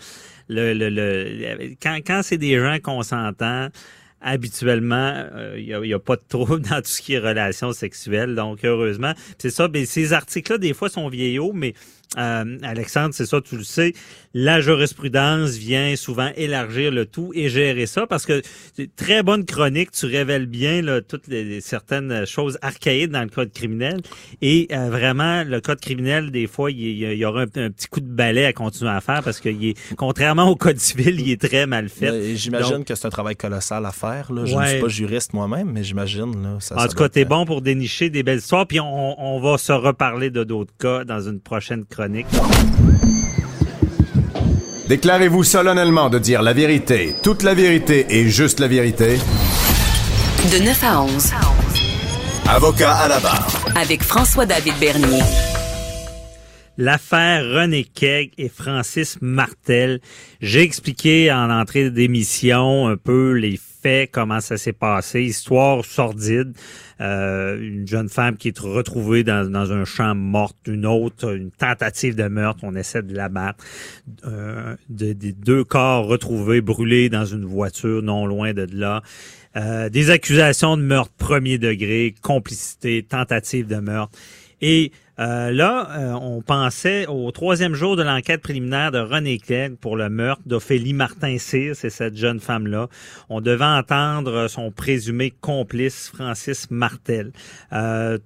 le, 0.49 0.75
le, 0.75 0.91
le, 0.91 1.75
quand, 1.81 1.97
quand 2.05 2.21
c'est 2.23 2.39
des 2.39 2.59
gens 2.59 2.79
consentants, 2.83 3.69
habituellement, 4.23 5.25
il 5.57 5.73
euh, 5.73 5.81
n'y 5.83 5.93
a, 5.93 5.97
a, 5.97 6.01
pas 6.01 6.17
de 6.17 6.23
trouble 6.29 6.61
dans 6.71 6.77
tout 6.77 6.89
ce 6.89 7.03
qui 7.03 7.15
est 7.15 7.19
relations 7.19 7.73
sexuelles. 7.73 8.35
Donc, 8.35 8.65
heureusement, 8.65 9.13
c'est 9.39 9.51
ça. 9.51 9.69
Mais 9.69 9.85
ces 9.85 10.13
articles-là, 10.13 10.59
des 10.59 10.75
fois, 10.75 10.89
sont 10.89 11.09
vieillots, 11.09 11.53
mais 11.53 11.75
euh, 12.19 12.59
Alexandre, 12.63 13.15
c'est 13.15 13.27
ça, 13.27 13.41
tu 13.41 13.57
le 13.57 13.65
sais, 13.65 13.95
la 14.35 14.61
jurisprudence 14.61 15.53
vient 15.53 15.95
souvent 15.97 16.31
élargir 16.37 16.91
le 16.91 17.07
tout 17.07 17.33
et 17.35 17.49
gérer 17.49 17.87
ça 17.87 18.07
parce 18.07 18.27
que 18.27 18.43
très 18.97 19.23
bonne 19.23 19.45
chronique, 19.45 19.91
tu 19.93 20.07
révèles 20.07 20.47
bien 20.47 20.83
là, 20.83 21.01
toutes 21.01 21.27
les, 21.29 21.61
certaines 21.61 22.27
choses 22.27 22.59
archaïques 22.63 23.11
dans 23.11 23.23
le 23.23 23.29
code 23.29 23.53
criminel 23.53 24.01
et 24.41 24.69
euh, 24.73 24.91
vraiment 24.91 25.45
le 25.45 25.61
code 25.61 25.81
criminel 25.81 26.31
des 26.31 26.47
fois 26.47 26.71
il 26.71 26.99
y, 26.99 27.25
aura 27.25 27.43
un, 27.43 27.47
petit 27.47 27.89
coup 27.89 28.01
de 28.01 28.07
balai 28.07 28.45
à 28.45 28.53
continuer 28.53 28.91
à 28.91 29.01
faire 29.01 29.23
parce 29.23 29.41
que 29.41 29.49
il 29.49 29.71
est, 29.71 29.95
contrairement 29.97 30.49
au 30.49 30.57
code 30.57 30.79
civil, 30.79 31.21
il 31.21 31.31
est 31.31 31.41
très 31.41 31.67
mal 31.67 31.89
fait. 31.89 32.37
J'imagine 32.37 32.85
que 32.85 32.95
c'est 32.95 33.07
un 33.07 33.11
travail 33.11 33.37
colossal 33.37 33.85
à 33.85 33.93
faire. 33.93 34.33
Là. 34.33 34.45
Je 34.45 34.57
ne 34.57 34.67
suis 34.67 34.81
pas 34.81 34.89
juriste 34.89 35.33
moi-même, 35.33 35.71
mais 35.73 35.85
j'imagine 35.85 36.43
là. 36.43 36.57
Ça, 36.61 36.77
en 36.79 36.87
tout 36.87 36.97
cas, 36.97 37.09
t'es 37.09 37.25
bon 37.25 37.45
pour 37.45 37.63
dénicher 37.63 38.11
des 38.11 38.23
belles 38.23 38.39
histoires 38.39 38.67
puis 38.67 38.81
on, 38.81 39.21
on 39.21 39.41
va 39.41 39.59
se 39.59 39.73
reparler 39.73 40.31
de 40.31 40.45
d'autres 40.45 40.75
cas 40.79 41.05
dans 41.05 41.21
une 41.21 41.41
prochaine 41.41 41.85
chronique 41.85 42.02
Déclarez-vous 44.89 45.45
solennellement 45.45 46.11
de 46.11 46.19
dire 46.19 46.43
la 46.43 46.53
vérité, 46.53 47.15
toute 47.23 47.43
la 47.43 47.55
vérité 47.55 48.07
et 48.11 48.29
juste 48.29 48.61
la 48.61 48.69
vérité. 48.69 49.19
De 50.53 50.65
9 50.65 50.85
à 50.85 51.03
11. 51.03 51.31
Avocat 52.49 52.93
à 52.93 53.09
la 53.09 53.21
barre. 53.21 53.47
Avec 53.77 54.03
François-David 54.03 54.75
Bernier. 54.81 55.23
L'affaire 56.77 57.45
René 57.45 57.85
Keg 57.85 58.33
et 58.39 58.49
Francis 58.49 59.19
Martel. 59.21 60.01
J'ai 60.41 60.63
expliqué 60.63 61.31
en 61.31 61.51
entrée 61.51 61.91
d'émission 61.91 62.89
un 62.89 62.97
peu 62.97 63.33
les 63.33 63.61
comment 64.11 64.41
ça 64.41 64.57
s'est 64.57 64.73
passé, 64.73 65.23
histoire 65.23 65.85
sordide. 65.85 66.53
Euh, 67.01 67.61
une 67.61 67.87
jeune 67.87 68.09
femme 68.09 68.37
qui 68.37 68.49
est 68.49 68.59
retrouvée 68.59 69.25
dans, 69.25 69.51
dans, 69.51 69.73
un 69.73 69.85
champ 69.85 70.15
morte, 70.15 70.57
une 70.67 70.87
autre, 70.87 71.35
une 71.35 71.51
tentative 71.51 72.15
de 72.15 72.29
meurtre, 72.29 72.61
on 72.63 72.77
essaie 72.77 73.03
de 73.03 73.15
l'abattre. 73.15 73.65
Euh, 74.25 74.77
des 74.89 75.15
deux 75.15 75.65
corps 75.65 76.07
retrouvés 76.07 76.61
brûlés 76.61 77.09
dans 77.09 77.25
une 77.25 77.45
voiture 77.45 78.03
non 78.03 78.27
loin 78.27 78.53
de 78.53 78.67
là. 78.73 79.03
Euh, 79.57 79.89
des 79.89 80.11
accusations 80.11 80.77
de 80.77 80.83
meurtre 80.83 81.13
premier 81.19 81.59
degré, 81.59 82.15
complicité, 82.23 83.03
tentative 83.03 83.67
de 83.67 83.77
meurtre. 83.77 84.19
Et 84.61 84.93
euh, 85.23 85.53
là, 85.53 85.89
euh, 85.93 86.13
on 86.15 86.43
pensait 86.43 87.07
au 87.07 87.31
troisième 87.31 87.75
jour 87.75 87.95
de 87.95 88.03
l'enquête 88.03 88.43
préliminaire 88.43 88.91
de 88.91 88.99
René 88.99 89.39
Clegg 89.39 89.77
pour 89.77 89.97
le 89.97 90.09
meurtre 90.09 90.43
d'Ophélie 90.47 90.95
Martin-Cyr, 90.95 91.77
c'est 91.77 91.91
cette 91.91 92.17
jeune 92.17 92.41
femme-là. 92.41 92.89
On 93.29 93.41
devait 93.41 93.65
entendre 93.65 94.49
son 94.49 94.73
présumé 94.73 95.33
complice, 95.41 96.11
Francis 96.13 96.71
Martel. 96.73 97.31
Euh, 97.73 98.19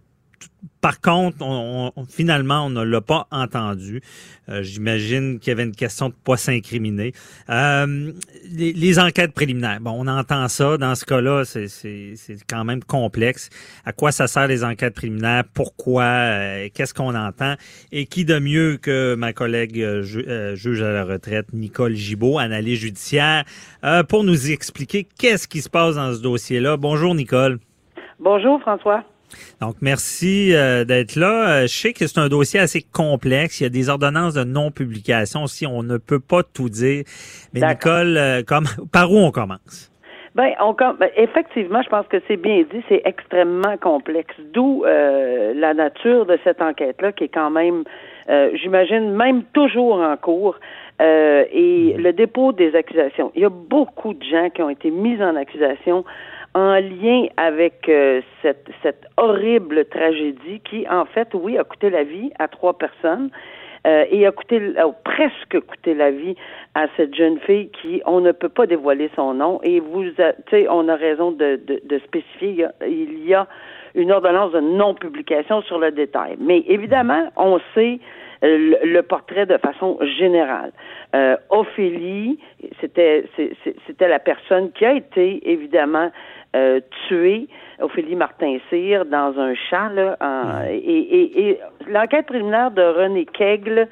par 0.81 1.01
contre, 1.01 1.39
on, 1.41 1.93
finalement, 2.09 2.67
on 2.67 2.71
ne 2.71 2.83
l'a 2.83 3.01
pas 3.01 3.27
entendu. 3.33 4.03
Euh, 4.49 4.63
j'imagine 4.63 5.41
qu'il 5.41 5.51
y 5.51 5.53
avait 5.53 5.65
une 5.65 5.75
question 5.75 6.11
de 6.11 6.15
pas 6.15 6.37
s'incriminer. 6.37 7.13
Euh, 7.51 8.13
les, 8.53 8.99
enquêtes 9.01 9.33
préliminaires, 9.33 9.81
bon, 9.81 9.97
on 9.97 10.07
entend 10.07 10.47
ça. 10.47 10.79
Dans 10.79 10.95
ce 10.95 11.05
cas-là, 11.05 11.45
c'est 11.45 12.15
quand 12.49 12.65
même 12.65 12.85
complexe. 12.85 13.51
À 13.85 13.93
quoi 13.93 14.13
ça 14.13 14.29
sert 14.29 14.47
les 14.47 14.63
enquêtes 14.63 14.95
préliminaires? 14.95 15.43
Pourquoi? 15.55 16.05
Euh, 16.05 16.69
qu'est-ce 16.73 16.95
qu'on 16.95 17.17
entend? 17.17 17.55
Et 17.91 18.07
qui 18.07 18.25
de 18.25 18.39
mieux 18.39 18.79
que 18.81 19.17
ma 19.17 19.33
collègue 19.33 20.03
juge 20.03 20.83
à 20.83 20.93
la 20.93 21.05
retraite, 21.05 21.53
Nicole 21.53 21.95
Gibault, 21.95 22.39
analyse 22.39 22.79
judiciaire, 22.79 23.45
pour 24.09 24.23
nous 24.23 24.53
expliquer 24.53 25.09
qu'est-ce 25.19 25.49
qui 25.49 25.63
se 25.63 25.69
passe 25.69 25.97
dans 25.97 26.15
ce 26.15 26.21
dossier-là? 26.21 26.77
Bonjour, 26.77 27.15
Nicole. 27.15 27.59
Bonjour, 28.21 28.61
François. 28.61 29.05
Donc, 29.61 29.77
merci 29.81 30.55
euh, 30.55 30.85
d'être 30.85 31.17
là. 31.17 31.49
Euh, 31.49 31.63
je 31.63 31.69
sais 31.69 31.93
que 31.93 32.07
c'est 32.07 32.19
un 32.19 32.29
dossier 32.29 32.61
assez 32.61 32.83
complexe. 32.83 33.61
Il 33.61 33.65
y 33.65 33.67
a 33.67 33.71
des 33.71 33.89
ordonnances 33.89 34.35
de 34.35 34.45
non-publication 34.45 35.45
aussi. 35.45 35.67
On 35.67 35.83
ne 35.83 35.97
peut 35.97 36.21
pas 36.21 36.43
tout 36.43 36.69
dire. 36.69 37.05
Mais 37.55 37.61
Nicole, 37.61 38.17
euh, 38.17 38.43
comme, 38.47 38.67
par 38.93 39.11
où 39.11 39.17
on 39.17 39.31
commence? 39.31 39.91
Ben, 40.35 40.51
on, 40.61 40.73
ben, 40.75 41.09
effectivement, 41.17 41.81
je 41.83 41.89
pense 41.89 42.07
que 42.09 42.19
c'est 42.29 42.37
bien 42.37 42.65
dit, 42.71 42.83
c'est 42.91 43.01
extrêmement 43.07 43.79
complexe. 43.79 44.35
D'où 44.53 44.85
la 44.85 45.73
nature 45.73 46.27
de 46.27 46.39
cette 46.45 46.61
enquête-là, 46.61 47.13
qui 47.13 47.25
est 47.25 47.29
quand 47.29 47.49
même, 47.49 47.85
j'imagine, 48.29 49.13
même 49.13 49.45
toujours 49.55 50.01
en 50.01 50.15
cours. 50.19 50.59
et 51.01 51.05
mm-hmm. 51.05 51.97
le 51.97 52.13
dépôt 52.13 52.53
des 52.53 52.75
accusations. 52.75 53.33
Il 53.35 53.41
y 53.41 53.47
a 53.47 53.51
beaucoup 53.51 54.13
de 54.13 54.23
gens 54.25 54.51
qui 54.51 54.61
ont 54.61 54.69
été 54.69 54.91
mis 54.91 55.23
en 55.23 55.37
accusation 55.37 56.05
en 56.57 56.81
lien 56.81 57.27
avec 57.37 57.87
euh, 57.91 58.23
cette, 58.41 58.69
cette 58.83 59.05
horrible 59.19 59.85
tragédie 59.85 60.61
qui, 60.65 60.89
en 60.89 61.05
fait, 61.05 61.29
oui, 61.35 61.59
a 61.59 61.65
coûté 61.65 61.91
la 61.91 62.03
vie 62.03 62.33
à 62.39 62.49
trois 62.49 62.79
personnes. 62.79 63.29
Euh, 63.87 64.05
et 64.11 64.27
a 64.27 64.33
coûté 64.33 64.61
a 64.79 64.89
presque 65.05 65.61
coûté 65.61 65.95
la 65.95 66.11
vie 66.11 66.35
à 66.75 66.87
cette 66.97 67.15
jeune 67.15 67.39
fille 67.41 67.71
qui 67.71 68.03
on 68.05 68.21
ne 68.21 68.33
peut 68.33 68.49
pas 68.49 68.67
dévoiler 68.67 69.09
son 69.15 69.35
nom 69.35 69.61
et 69.63 69.79
vous 69.79 70.03
tu 70.03 70.23
sais 70.51 70.67
on 70.69 70.89
a 70.89 70.97
raison 70.97 71.31
de, 71.31 71.61
de, 71.65 71.81
de 71.85 71.99
spécifier 72.01 72.67
il 72.85 73.25
y, 73.25 73.33
a, 73.33 73.47
une 73.95 74.11
ordonnance 74.11 74.51
de 74.51 74.59
non 74.59 74.95
publication 74.95 75.63
sur 75.63 75.79
le 75.79 75.93
détail 75.93 76.35
mais 76.41 76.65
évidemment 76.67 77.31
on 77.37 77.61
sait 77.77 78.01
euh, 78.45 78.75
le, 78.85 79.01
portrait 79.03 79.47
de 79.47 79.57
façon 79.57 79.99
générale. 80.19 80.73
Euh, 81.15 81.37
Ophélie, 81.49 82.39
c'était 82.81 83.25
c'était 83.87 84.09
la 84.09 84.19
personne 84.19 84.71
qui 84.73 84.85
a 84.85 84.93
été 84.93 85.51
évidemment 85.51 86.11
euh, 86.57 86.81
tuée, 87.07 87.49
Ophélie 87.81 88.17
Martin-Cyr, 88.17 89.05
dans 89.05 89.39
un 89.39 89.55
champ. 89.55 89.89
Là, 89.91 90.17
et, 90.71 91.49
et, 91.51 91.61
l'enquête 91.87 92.27
préliminaire 92.27 92.71
de 92.71 92.83
René 92.83 93.27
Kegle 93.27 93.89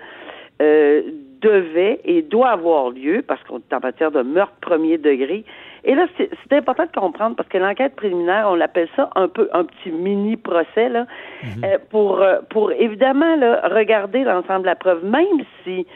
euh, 0.62 1.02
devait 1.42 2.00
et 2.04 2.22
doit 2.22 2.50
avoir 2.50 2.90
lieu, 2.90 3.22
parce 3.26 3.42
qu'on 3.44 3.58
est 3.58 3.74
en 3.74 3.80
matière 3.80 4.10
de 4.10 4.22
meurtre 4.22 4.56
premier 4.62 4.96
degré, 4.96 5.44
Et 5.84 5.94
là, 5.94 6.06
c'est 6.16 6.56
important 6.56 6.86
de 6.86 6.98
comprendre 6.98 7.36
parce 7.36 7.48
que 7.50 7.58
l'enquête 7.58 7.94
préliminaire, 7.96 8.46
on 8.48 8.54
l'appelle 8.54 8.88
ça 8.96 9.10
un 9.14 9.28
peu 9.28 9.50
un 9.52 9.64
petit 9.64 9.90
mini 9.90 10.38
procès 10.38 10.88
là, 10.88 11.06
mhm. 11.42 11.64
euh, 11.64 11.78
pour 11.90 12.24
pour 12.48 12.72
évidemment 12.72 13.36
là, 13.36 13.68
regarder 13.68 14.24
l'ensemble 14.24 14.62
de 14.62 14.66
la 14.66 14.76
preuve, 14.76 15.04
même 15.04 15.44
si 15.62 15.86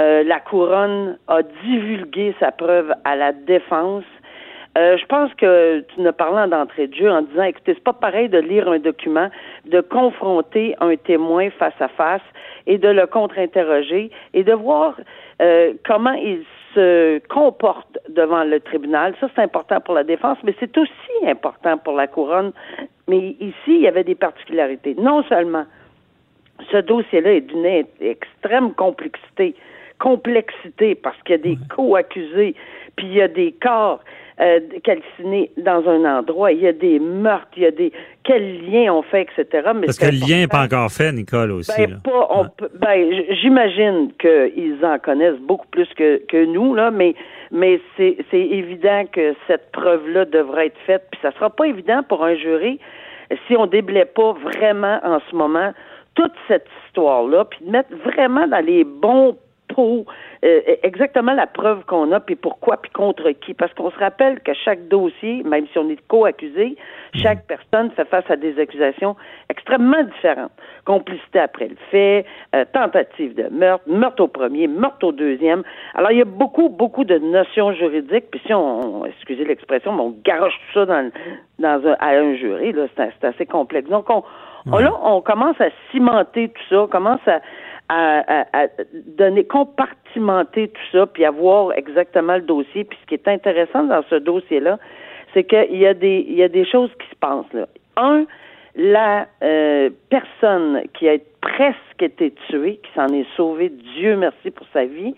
euh, 0.00 0.24
la 0.24 0.40
couronne 0.40 1.18
a 1.28 1.42
divulgué 1.42 2.34
sa 2.40 2.50
preuve 2.50 2.92
à 3.04 3.14
la 3.14 3.32
défense. 3.32 4.04
Je 4.76 5.06
pense 5.06 5.32
que 5.34 5.80
tu 5.94 6.00
ne 6.00 6.10
parlant 6.10 6.48
d'entrée 6.48 6.88
de 6.88 6.94
jeu 6.94 7.10
en 7.10 7.22
disant, 7.22 7.44
écoutez, 7.44 7.74
c'est 7.74 7.84
pas 7.84 7.92
pareil 7.92 8.28
de 8.28 8.38
lire 8.38 8.68
un 8.68 8.78
document, 8.78 9.28
de 9.66 9.80
confronter 9.80 10.74
un 10.80 10.96
témoin 10.96 11.50
face 11.50 11.80
à 11.80 11.88
face 11.88 12.22
et 12.66 12.78
de 12.78 12.88
le 12.88 13.06
contre-interroger 13.06 14.10
et 14.32 14.42
de 14.42 14.52
voir 14.52 14.96
comment 15.84 16.14
il 16.14 16.44
se 16.74 17.20
comporte 17.28 17.98
devant 18.08 18.42
le 18.42 18.58
tribunal. 18.58 19.14
Ça, 19.20 19.28
c'est 19.34 19.42
important 19.42 19.80
pour 19.80 19.94
la 19.94 20.02
défense, 20.02 20.38
mais 20.42 20.54
c'est 20.58 20.76
aussi 20.76 20.90
important 21.24 21.78
pour 21.78 21.94
la 21.94 22.08
couronne. 22.08 22.52
Mais 23.06 23.36
ici, 23.38 23.54
il 23.68 23.82
y 23.82 23.86
avait 23.86 24.02
des 24.02 24.16
particularités. 24.16 24.96
Non 24.98 25.22
seulement 25.24 25.66
ce 26.72 26.78
dossier-là 26.78 27.34
est 27.34 27.42
d'une 27.42 27.84
extrême 28.00 28.72
complexité, 28.74 29.54
complexité 30.00 30.96
parce 30.96 31.20
qu'il 31.22 31.36
y 31.36 31.38
a 31.38 31.42
des 31.42 31.58
co-accusés, 31.74 32.56
puis 32.96 33.06
il 33.06 33.14
y 33.14 33.22
a 33.22 33.28
des 33.28 33.52
corps 33.52 34.00
euh, 34.40 34.60
calcinés 34.82 35.50
dans 35.56 35.88
un 35.88 36.18
endroit, 36.18 36.52
il 36.52 36.60
y 36.60 36.66
a 36.66 36.72
des 36.72 36.98
meurtres, 36.98 37.48
il 37.56 37.62
y 37.62 37.66
a 37.66 37.70
des 37.70 37.92
quels 38.24 38.64
liens 38.68 38.92
on 38.92 39.02
fait, 39.02 39.22
etc. 39.22 39.70
Mais 39.74 39.86
parce 39.86 39.98
que 39.98 40.06
le 40.06 40.26
lien 40.26 40.38
n'est 40.38 40.48
pas 40.48 40.64
encore 40.64 40.90
fait, 40.90 41.12
Nicole 41.12 41.52
aussi. 41.52 41.86
Ben, 41.86 42.00
pas, 42.02 42.26
on, 42.30 42.46
ben, 42.78 43.24
j'imagine 43.40 44.10
qu'ils 44.18 44.84
en 44.84 44.98
connaissent 44.98 45.40
beaucoup 45.40 45.68
plus 45.68 45.88
que, 45.94 46.20
que 46.26 46.44
nous 46.44 46.74
là, 46.74 46.90
mais 46.90 47.14
mais 47.52 47.80
c'est 47.96 48.16
c'est 48.30 48.40
évident 48.40 49.04
que 49.12 49.34
cette 49.46 49.70
preuve-là 49.72 50.24
devrait 50.24 50.66
être 50.66 50.80
faite, 50.86 51.04
puis 51.10 51.20
ça 51.22 51.30
sera 51.32 51.50
pas 51.50 51.66
évident 51.66 52.02
pour 52.02 52.24
un 52.24 52.34
jury 52.34 52.80
si 53.46 53.56
on 53.56 53.66
déblaye 53.66 54.04
pas 54.04 54.32
vraiment 54.32 55.00
en 55.02 55.20
ce 55.30 55.36
moment 55.36 55.72
toute 56.14 56.32
cette 56.48 56.66
histoire-là, 56.86 57.44
puis 57.44 57.64
de 57.64 57.70
mettre 57.70 57.94
vraiment 58.04 58.46
dans 58.46 58.64
les 58.64 58.84
bons 58.84 59.36
euh, 59.78 60.60
exactement 60.82 61.32
la 61.32 61.46
preuve 61.46 61.84
qu'on 61.86 62.12
a, 62.12 62.20
puis 62.20 62.36
pourquoi, 62.36 62.76
puis 62.76 62.90
contre 62.90 63.30
qui. 63.30 63.54
Parce 63.54 63.72
qu'on 63.74 63.90
se 63.90 63.98
rappelle 63.98 64.40
que 64.40 64.52
chaque 64.54 64.88
dossier, 64.88 65.42
même 65.44 65.66
si 65.72 65.78
on 65.78 65.88
est 65.88 66.00
co-accusé, 66.08 66.76
chaque 67.14 67.44
mm. 67.44 67.46
personne 67.48 67.90
fait 67.92 68.04
face 68.06 68.30
à 68.30 68.36
des 68.36 68.58
accusations 68.58 69.16
extrêmement 69.48 70.02
différentes. 70.02 70.52
Complicité 70.84 71.38
après 71.38 71.68
le 71.68 71.76
fait, 71.90 72.26
euh, 72.54 72.64
tentative 72.72 73.34
de 73.34 73.48
meurtre, 73.48 73.84
meurtre 73.86 74.22
au 74.22 74.28
premier, 74.28 74.66
meurtre 74.66 75.06
au 75.06 75.12
deuxième. 75.12 75.62
Alors, 75.94 76.10
il 76.10 76.18
y 76.18 76.22
a 76.22 76.26
beaucoup, 76.26 76.68
beaucoup 76.68 77.04
de 77.04 77.18
notions 77.18 77.72
juridiques, 77.72 78.30
puis 78.30 78.40
si 78.46 78.52
on, 78.52 79.04
excusez 79.06 79.44
l'expression, 79.44 79.92
mais 79.92 80.02
on 80.02 80.16
garoche 80.24 80.54
tout 80.54 80.80
ça 80.80 80.86
dans, 80.86 81.10
dans 81.58 81.86
un, 81.88 81.96
à 82.00 82.10
un 82.10 82.34
jury, 82.34 82.72
là, 82.72 82.86
c'est 82.96 83.24
assez 83.24 83.46
complexe. 83.46 83.88
Donc, 83.88 84.10
on, 84.10 84.22
là, 84.66 84.92
on 85.02 85.20
commence 85.20 85.60
à 85.60 85.68
cimenter 85.90 86.48
tout 86.48 86.62
ça, 86.70 86.82
on 86.82 86.86
commence 86.88 87.26
à 87.26 87.40
à, 87.88 88.66
donner, 89.18 89.44
compartimenter 89.44 90.68
tout 90.68 90.82
ça, 90.92 91.06
puis 91.06 91.24
à 91.24 91.30
voir 91.30 91.72
exactement 91.76 92.36
le 92.36 92.42
dossier. 92.42 92.84
Puis 92.84 92.98
ce 93.02 93.06
qui 93.06 93.14
est 93.14 93.28
intéressant 93.28 93.84
dans 93.84 94.02
ce 94.08 94.16
dossier-là, 94.16 94.78
c'est 95.32 95.44
qu'il 95.44 95.76
y 95.76 95.86
a 95.86 95.94
des 95.94 96.24
il 96.28 96.34
y 96.34 96.42
a 96.42 96.48
des 96.48 96.64
choses 96.64 96.90
qui 97.00 97.08
se 97.08 97.16
passent 97.16 97.52
là. 97.52 97.66
Un, 97.96 98.24
la 98.76 99.26
euh, 99.42 99.90
personne 100.08 100.82
qui 100.94 101.08
a 101.08 101.16
presque 101.40 102.02
été 102.02 102.32
tuée, 102.48 102.80
qui 102.82 102.92
s'en 102.94 103.08
est 103.08 103.26
sauvée, 103.36 103.68
Dieu 103.68 104.16
merci 104.16 104.50
pour 104.50 104.66
sa 104.72 104.84
vie, 104.84 105.14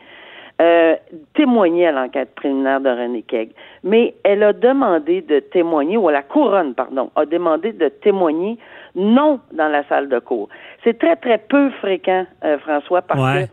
euh, 0.61 0.97
témoignait 1.35 1.87
à 1.87 1.93
l'enquête 1.93 2.35
préliminaire 2.35 2.81
de 2.81 2.89
René 2.89 3.23
Keg. 3.23 3.51
Mais 3.85 4.15
elle 4.25 4.43
a 4.43 4.53
demandé 4.53 5.21
de 5.23 5.39
témoigner, 5.41 5.97
ou 5.97 6.09
la 6.09 6.23
couronne, 6.23 6.75
pardon, 6.75 7.11
a 7.15 7.25
demandé 7.27 7.73
de 7.73 7.89
témoigner 7.89 8.59
non 8.97 9.41
dans 9.53 9.69
la 9.69 9.87
salle 9.89 10.09
de 10.09 10.19
cours. 10.19 10.49
C'est 10.83 10.99
très, 10.99 11.17
très 11.17 11.39
peu 11.39 11.71
fréquent, 11.83 12.27
euh, 12.45 12.59
François, 12.59 13.03
parce 13.03 13.21
que 13.21 13.49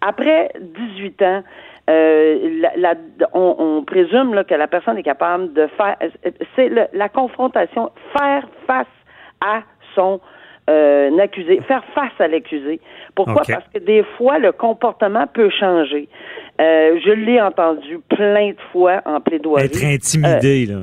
après 0.00 0.52
18 0.60 1.22
ans, 1.22 1.42
euh, 1.88 2.62
la, 2.76 2.94
on, 3.32 3.82
présume 3.86 4.34
là, 4.34 4.44
que 4.44 4.54
la 4.54 4.66
personne 4.66 4.98
est 4.98 5.02
capable 5.02 5.54
de 5.54 5.66
faire, 5.76 5.96
c'est 6.54 6.70
la 6.92 7.08
confrontation, 7.08 7.90
faire 8.16 8.46
face 8.66 8.86
à 9.40 9.62
son 9.94 10.20
euh, 10.68 11.18
accusé, 11.18 11.60
faire 11.66 11.82
face 11.94 12.12
à 12.18 12.28
l'accusé. 12.28 12.80
Pourquoi? 13.14 13.42
Parce 13.48 13.64
que 13.72 13.78
des 13.78 14.04
fois, 14.16 14.38
le 14.38 14.52
comportement 14.52 15.26
peut 15.26 15.48
changer. 15.48 16.08
Euh, 16.60 16.98
je 17.04 17.10
l'ai 17.10 17.40
entendu 17.40 18.00
plein 18.10 18.50
de 18.50 18.60
fois 18.70 19.00
en 19.06 19.20
plaidoirie. 19.20 19.64
Être 19.64 19.84
intimidé, 19.84 20.66
là. 20.66 20.80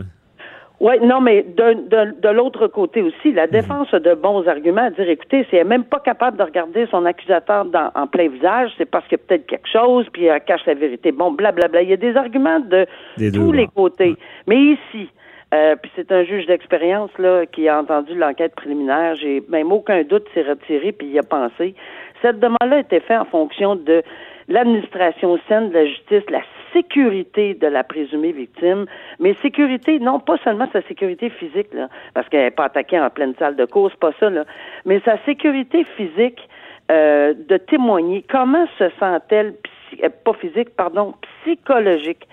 Oui, 0.82 0.96
non, 1.02 1.22
mais 1.22 1.44
de, 1.44 2.20
de, 2.20 2.30
l'autre 2.30 2.68
côté 2.68 3.02
aussi, 3.02 3.32
la 3.32 3.48
défense 3.48 3.94
a 3.94 4.00
de 4.00 4.14
bons 4.14 4.46
arguments 4.48 4.84
à 4.84 4.90
dire, 4.90 5.10
écoutez, 5.10 5.46
si 5.50 5.56
elle 5.56 5.64
n'est 5.64 5.70
même 5.70 5.84
pas 5.86 6.00
capable 6.00 6.38
de 6.38 6.44
regarder 6.44 6.86
son 6.88 7.06
accusateur 7.06 7.66
dans, 7.66 7.92
en 7.96 8.08
plein 8.08 8.28
visage, 8.28 8.72
c'est 8.78 8.86
parce 8.86 9.08
qu'il 9.08 9.18
y 9.18 9.22
a 9.22 9.26
peut-être 9.26 9.46
quelque 9.46 9.70
chose, 9.70 10.06
puis 10.12 10.26
elle 10.26 10.42
cache 10.42 10.66
la 10.66 10.74
vérité. 10.74 11.12
Bon, 11.14 11.32
blablabla. 11.32 11.82
Il 11.82 11.90
y 11.90 11.94
a 11.94 11.98
des 11.98 12.18
arguments 12.18 12.60
de 12.60 12.86
tous 13.32 13.52
les 13.54 13.68
côtés. 13.68 14.16
Mais 14.48 14.58
ici, 14.58 15.10
euh, 15.54 15.76
puis 15.82 15.92
c'est 15.96 16.12
un 16.12 16.24
juge 16.24 16.48
d'expérience 16.48 17.12
là 17.18 17.46
qui 17.46 17.70
a 17.70 17.80
entendu 17.80 18.16
l'enquête 18.16 18.56
préliminaire. 18.56 19.16
J'ai 19.16 19.44
même 19.48 19.72
aucun 19.72 20.04
doute 20.04 20.26
s'est 20.34 20.42
retiré 20.42 20.92
puis 20.92 21.08
il 21.08 21.20
a 21.20 21.24
pensé. 21.24 21.76
Cette 22.22 22.40
demande-là 22.40 22.78
a 22.78 22.80
été 22.80 23.00
faite 23.00 23.20
en 23.20 23.26
fonction 23.26 23.76
de 23.76 24.04
l'administration 24.48 25.40
saine 25.48 25.70
de 25.70 25.74
la 25.74 25.86
justice, 25.86 26.24
la 26.30 26.42
sécurité 26.74 27.54
de 27.54 27.68
la 27.68 27.84
présumée 27.84 28.32
victime, 28.32 28.86
mais 29.20 29.36
sécurité, 29.42 30.00
non 30.00 30.20
pas 30.20 30.38
seulement 30.44 30.68
sa 30.74 30.82
sécurité 30.84 31.30
physique, 31.30 31.74
là, 31.74 31.90
parce 32.14 32.28
qu'elle 32.30 32.44
n'est 32.44 32.52
pas 32.52 32.66
attaquée 32.66 33.00
en 33.00 33.10
pleine 33.10 33.34
salle 33.40 33.56
de 33.56 33.66
course, 33.66 33.96
pas 33.96 34.12
ça, 34.20 34.30
là, 34.30 34.46
mais 34.86 35.00
sa 35.06 35.18
sécurité 35.26 35.86
physique 35.96 36.50
euh, 36.92 37.34
de 37.34 37.58
témoigner 37.58 38.24
comment 38.30 38.68
se 38.78 38.90
sent-elle, 39.00 39.56
euh, 40.04 40.10
pas 40.24 40.34
physique, 40.34 40.70
pardon, 40.76 41.14
psychologique, 41.42 42.28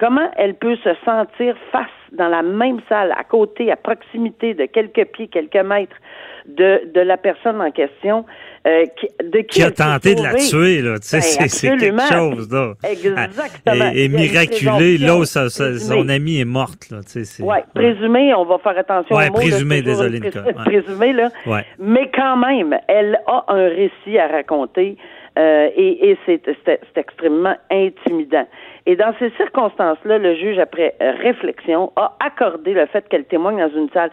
comment 0.00 0.30
elle 0.36 0.54
peut 0.54 0.76
se 0.76 0.90
sentir 1.04 1.56
face 1.72 1.86
dans 2.12 2.28
la 2.28 2.42
même 2.42 2.80
salle, 2.88 3.12
à 3.12 3.24
côté, 3.24 3.70
à 3.70 3.76
proximité 3.76 4.54
de 4.54 4.66
quelques 4.66 5.06
pieds, 5.06 5.28
quelques 5.28 5.56
mètres 5.56 5.96
de, 6.46 6.92
de 6.92 7.00
la 7.00 7.16
personne 7.16 7.60
en 7.60 7.70
question, 7.70 8.24
euh, 8.66 8.84
qui, 8.98 9.08
de 9.22 9.40
qui, 9.40 9.62
a 9.62 9.70
tenté 9.70 10.14
de 10.14 10.22
la 10.22 10.34
tuer, 10.34 10.80
là. 10.80 10.98
Tu 10.98 11.08
sais, 11.08 11.38
ben, 11.38 11.48
c'est 11.48 11.76
quelque 11.76 12.00
chose, 12.12 12.50
là. 12.50 12.74
Exactement. 12.88 13.90
Et, 13.94 14.08
miraculé, 14.08 14.98
là, 14.98 15.24
son 15.24 16.08
amie 16.08 16.40
est 16.40 16.44
morte, 16.44 16.90
là. 16.90 17.00
Tu 17.02 17.24
sais, 17.24 17.42
ouais, 17.42 17.64
présumé, 17.74 18.32
on 18.34 18.44
va 18.44 18.58
faire 18.58 18.78
attention 18.78 19.16
ouais, 19.16 19.30
présumé, 19.30 19.82
désolé, 19.82 20.20
Nicole. 20.20 20.54
Présumé, 20.64 21.12
là. 21.12 21.30
Ouais. 21.46 21.64
Mais 21.78 22.10
quand 22.14 22.36
même, 22.36 22.76
elle 22.88 23.20
a 23.26 23.44
un 23.48 23.68
récit 23.68 24.18
à 24.18 24.28
raconter. 24.28 24.96
Euh, 25.38 25.68
et, 25.76 26.10
et 26.10 26.18
c'est 26.26 26.96
extrêmement 26.96 27.56
intimidant. 27.70 28.46
Et 28.86 28.96
dans 28.96 29.12
ces 29.18 29.30
circonstances-là, 29.30 30.18
le 30.18 30.34
juge, 30.34 30.58
après 30.58 30.94
réflexion, 31.00 31.92
a 31.96 32.16
accordé 32.24 32.72
le 32.72 32.86
fait 32.86 33.06
qu'elle 33.08 33.24
témoigne 33.24 33.58
dans 33.58 33.76
une 33.76 33.90
salle 33.90 34.10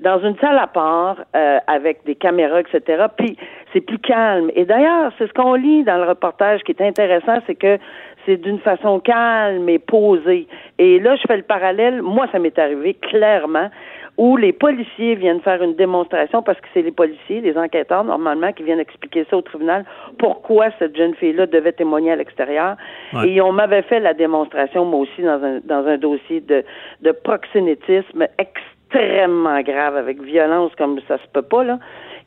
dans 0.00 0.20
une 0.20 0.36
salle 0.38 0.58
à 0.58 0.66
part 0.66 1.16
euh, 1.34 1.58
avec 1.66 2.04
des 2.04 2.14
caméras, 2.14 2.60
etc. 2.60 3.06
Puis 3.16 3.36
c'est 3.72 3.80
plus 3.80 3.98
calme. 3.98 4.50
Et 4.54 4.64
d'ailleurs, 4.64 5.12
c'est 5.16 5.26
ce 5.26 5.32
qu'on 5.32 5.54
lit 5.54 5.84
dans 5.84 5.96
le 5.96 6.04
reportage 6.04 6.62
qui 6.64 6.72
est 6.72 6.82
intéressant, 6.82 7.38
c'est 7.46 7.54
que 7.54 7.78
c'est 8.26 8.36
d'une 8.36 8.58
façon 8.58 9.00
calme 9.00 9.68
et 9.68 9.78
posée. 9.78 10.46
Et 10.78 10.98
là, 10.98 11.16
je 11.16 11.22
fais 11.26 11.36
le 11.36 11.44
parallèle. 11.44 12.02
Moi, 12.02 12.26
ça 12.32 12.38
m'est 12.38 12.58
arrivé 12.58 12.94
clairement 12.94 13.70
où 14.18 14.36
les 14.36 14.52
policiers 14.52 15.14
viennent 15.14 15.40
faire 15.40 15.62
une 15.62 15.74
démonstration 15.74 16.42
parce 16.42 16.60
que 16.60 16.66
c'est 16.72 16.82
les 16.82 16.92
policiers, 16.92 17.40
les 17.40 17.56
enquêteurs 17.56 18.04
normalement 18.04 18.52
qui 18.52 18.62
viennent 18.62 18.80
expliquer 18.80 19.26
ça 19.28 19.36
au 19.36 19.42
tribunal 19.42 19.84
pourquoi 20.18 20.66
cette 20.78 20.96
jeune 20.96 21.14
fille-là 21.14 21.46
devait 21.46 21.72
témoigner 21.72 22.12
à 22.12 22.16
l'extérieur. 22.16 22.76
Et 23.24 23.40
on 23.40 23.52
m'avait 23.52 23.82
fait 23.82 24.00
la 24.00 24.14
démonstration 24.14 24.84
moi 24.84 25.00
aussi 25.00 25.22
dans 25.22 25.42
un 25.42 25.60
dans 25.64 25.86
un 25.86 25.98
dossier 25.98 26.40
de 26.40 26.64
de 27.02 27.12
proxénétisme 27.12 28.26
extrêmement 28.38 29.60
grave 29.62 29.96
avec 29.96 30.22
violence 30.22 30.72
comme 30.76 31.00
ça 31.08 31.18
se 31.18 31.28
peut 31.32 31.42
pas 31.42 31.64
là 31.64 31.78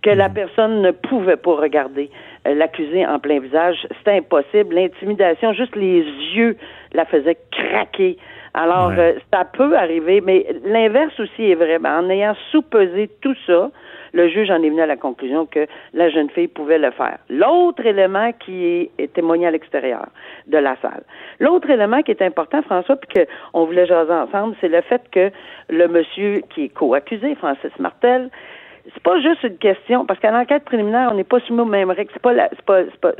que 0.02 0.10
la 0.10 0.30
mhm. 0.30 0.34
personne 0.34 0.82
ne 0.82 0.92
pouvait 0.92 1.38
pas 1.38 1.56
regarder 1.56 2.10
euh, 2.48 2.56
l'accusé 2.56 3.06
en 3.06 3.20
plein 3.20 3.40
visage. 3.40 3.88
C'était 3.98 4.18
impossible. 4.18 4.76
L'intimidation, 4.76 5.54
juste 5.54 5.76
les 5.76 6.04
yeux 6.34 6.58
la 6.94 7.06
faisaient 7.06 7.38
craquer. 7.52 8.18
Alors, 8.62 8.92
euh, 8.98 9.14
ça 9.32 9.46
peut 9.46 9.78
arriver, 9.78 10.20
mais 10.20 10.46
l'inverse 10.66 11.18
aussi 11.18 11.50
est 11.50 11.56
vrai. 11.56 11.80
Ben, 11.80 12.04
en 12.04 12.10
ayant 12.10 12.36
sous-pesé 12.52 13.10
tout 13.22 13.36
ça, 13.48 13.72
le 14.12 14.28
juge 14.28 14.52
en 14.52 14.62
est 14.62 14.70
venu 14.70 14.82
à 14.82 14.86
la 14.86 14.98
conclusion 14.98 15.46
que 15.46 15.66
la 15.94 16.10
jeune 16.10 16.30
fille 16.30 16.50
pouvait 16.50 16.78
le 16.78 16.92
faire. 16.92 17.20
L'autre 17.30 17.86
élément 17.86 18.34
qui 18.34 18.90
est, 18.98 19.14
témoigné 19.14 19.48
à 19.48 19.52
l'extérieur 19.52 20.08
de 20.48 20.58
la 20.58 20.76
salle. 20.82 21.04
L'autre 21.40 21.70
élément 21.70 22.02
qui 22.02 22.12
est 22.12 22.22
important, 22.22 22.62
François, 22.64 22.98
puis 22.98 23.26
qu'on 23.54 23.64
voulait 23.64 23.86
jaser 23.86 24.12
ensemble, 24.12 24.58
c'est 24.60 24.68
le 24.68 24.82
fait 24.82 25.04
que 25.10 25.32
le 25.70 25.88
monsieur 25.88 26.42
qui 26.54 26.66
est 26.66 26.70
co-accusé, 26.70 27.36
Francis 27.36 27.72
Martel, 27.80 28.30
c'est 28.94 29.04
pas 29.04 29.22
juste 29.22 29.44
une 29.44 29.58
question 29.58 30.06
parce 30.06 30.20
qu'à 30.20 30.32
l'enquête 30.32 30.66
préliminaire, 30.66 31.10
on 31.14 31.16
n'est 31.16 31.24
pas 31.24 31.40
soumis 31.42 31.62
au 31.62 31.66
même 31.66 31.92
règle. 31.92 32.10
C'est 32.12 32.22
pas 32.22 32.34
c'est 32.50 32.66
pas, 32.66 33.12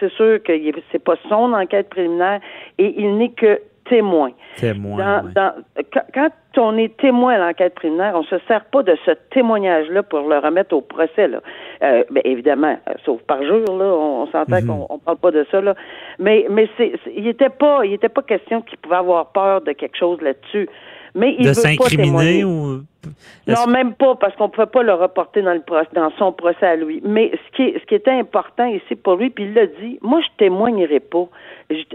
c'est 0.00 0.12
sûr 0.12 0.42
que 0.42 0.52
c'est 0.92 1.04
pas 1.04 1.16
son 1.28 1.52
enquête 1.52 1.90
préliminaire 1.90 2.40
et 2.78 2.94
il 2.96 3.18
n'est 3.18 3.32
que 3.32 3.60
témoin. 3.88 4.30
Témoin. 4.56 5.22
quand, 6.14 6.30
on 6.56 6.76
est 6.76 6.96
témoin 6.96 7.34
à 7.34 7.38
l'enquête 7.38 7.74
primaire, 7.74 8.14
on 8.14 8.22
se 8.24 8.36
sert 8.48 8.64
pas 8.66 8.82
de 8.82 8.96
ce 9.04 9.12
témoignage-là 9.30 10.02
pour 10.02 10.20
le 10.20 10.38
remettre 10.38 10.74
au 10.74 10.80
procès. 10.80 11.28
Là. 11.28 11.40
Euh, 11.82 12.04
ben, 12.10 12.22
évidemment, 12.24 12.76
euh, 12.88 12.92
sauf 13.04 13.20
par 13.22 13.42
jour, 13.42 13.64
là, 13.76 13.84
on, 13.84 14.26
s'entend 14.26 14.60
mhm. 14.60 14.66
qu'on 14.66 14.86
on 14.90 14.98
parle 14.98 15.18
pas 15.18 15.30
de 15.30 15.46
ça. 15.50 15.60
Là. 15.60 15.74
Mais, 16.18 16.46
mais 16.50 16.68
c'est, 16.76 16.92
il 17.14 17.26
était 17.26 17.50
pas, 17.50 17.84
il 17.84 17.92
était 17.92 18.08
pas 18.08 18.22
question 18.22 18.62
qu'il 18.62 18.78
pouvait 18.78 18.96
avoir 18.96 19.26
peur 19.32 19.60
de 19.60 19.72
quelque 19.72 19.96
chose 19.96 20.20
là-dessus. 20.20 20.68
Mais 21.18 21.34
il 21.38 21.46
de 21.46 21.52
s'incriminer 21.52 22.44
ou 22.44 22.82
non, 23.46 23.66
même 23.66 23.94
pas, 23.94 24.14
parce 24.14 24.34
qu'on 24.36 24.44
ne 24.44 24.50
pouvait 24.50 24.66
pas 24.66 24.82
le 24.82 24.92
reporter 24.92 25.42
dans, 25.42 25.54
le 25.54 25.62
dans 25.94 26.10
son 26.18 26.32
procès 26.32 26.66
à 26.66 26.76
lui. 26.76 27.00
Mais 27.04 27.30
ce 27.32 27.56
qui, 27.56 27.78
ce 27.78 27.84
qui 27.86 27.94
était 27.94 28.10
important 28.10 28.66
ici 28.66 28.94
pour 28.94 29.16
lui, 29.16 29.30
puis 29.30 29.44
il 29.44 29.54
l'a 29.54 29.66
dit, 29.66 29.98
moi, 30.02 30.20
je 30.20 30.28
témoignerai 30.36 31.00
pas. 31.00 31.26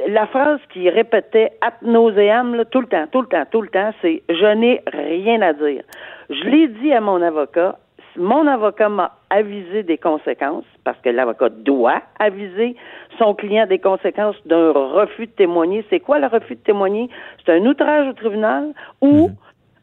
la 0.08 0.26
phrase 0.28 0.60
qu'il 0.72 0.90
répétait 0.90 1.52
ad 1.62 1.74
nauseam, 1.84 2.64
tout 2.72 2.82
le 2.82 2.88
temps, 2.88 3.06
tout 3.12 3.22
le 3.22 3.28
temps, 3.28 3.44
tout 3.52 3.62
le 3.62 3.68
temps, 3.68 3.92
c'est 4.02 4.24
«je 4.30 4.56
n'ai 4.56 4.82
rien 4.92 5.42
à 5.42 5.54
dire». 5.54 5.84
Je 6.30 6.44
l'ai 6.46 6.68
dit 6.68 6.92
à 6.92 7.02
mon 7.02 7.22
avocat, 7.22 7.78
mon 8.18 8.48
avocat 8.48 8.90
m'a 8.90 9.12
avisé 9.30 9.84
des 9.84 9.98
conséquences, 9.98 10.66
parce 10.84 10.98
que 11.00 11.10
l'avocat 11.10 11.50
doit 11.50 12.02
aviser 12.20 12.76
son 13.18 13.34
client 13.34 13.66
des 13.66 13.80
conséquences 13.80 14.36
d'un 14.46 14.72
refus 14.72 15.28
de 15.28 15.32
témoigner. 15.32 15.86
C'est 15.90 16.00
quoi 16.00 16.20
le 16.20 16.28
refus 16.28 16.56
de 16.56 16.62
témoigner? 16.62 17.10
C'est 17.46 17.54
un 17.54 17.66
outrage 17.66 18.08
au 18.08 18.14
tribunal 18.14 18.74
ou 19.02 19.30
mhm. 19.30 19.36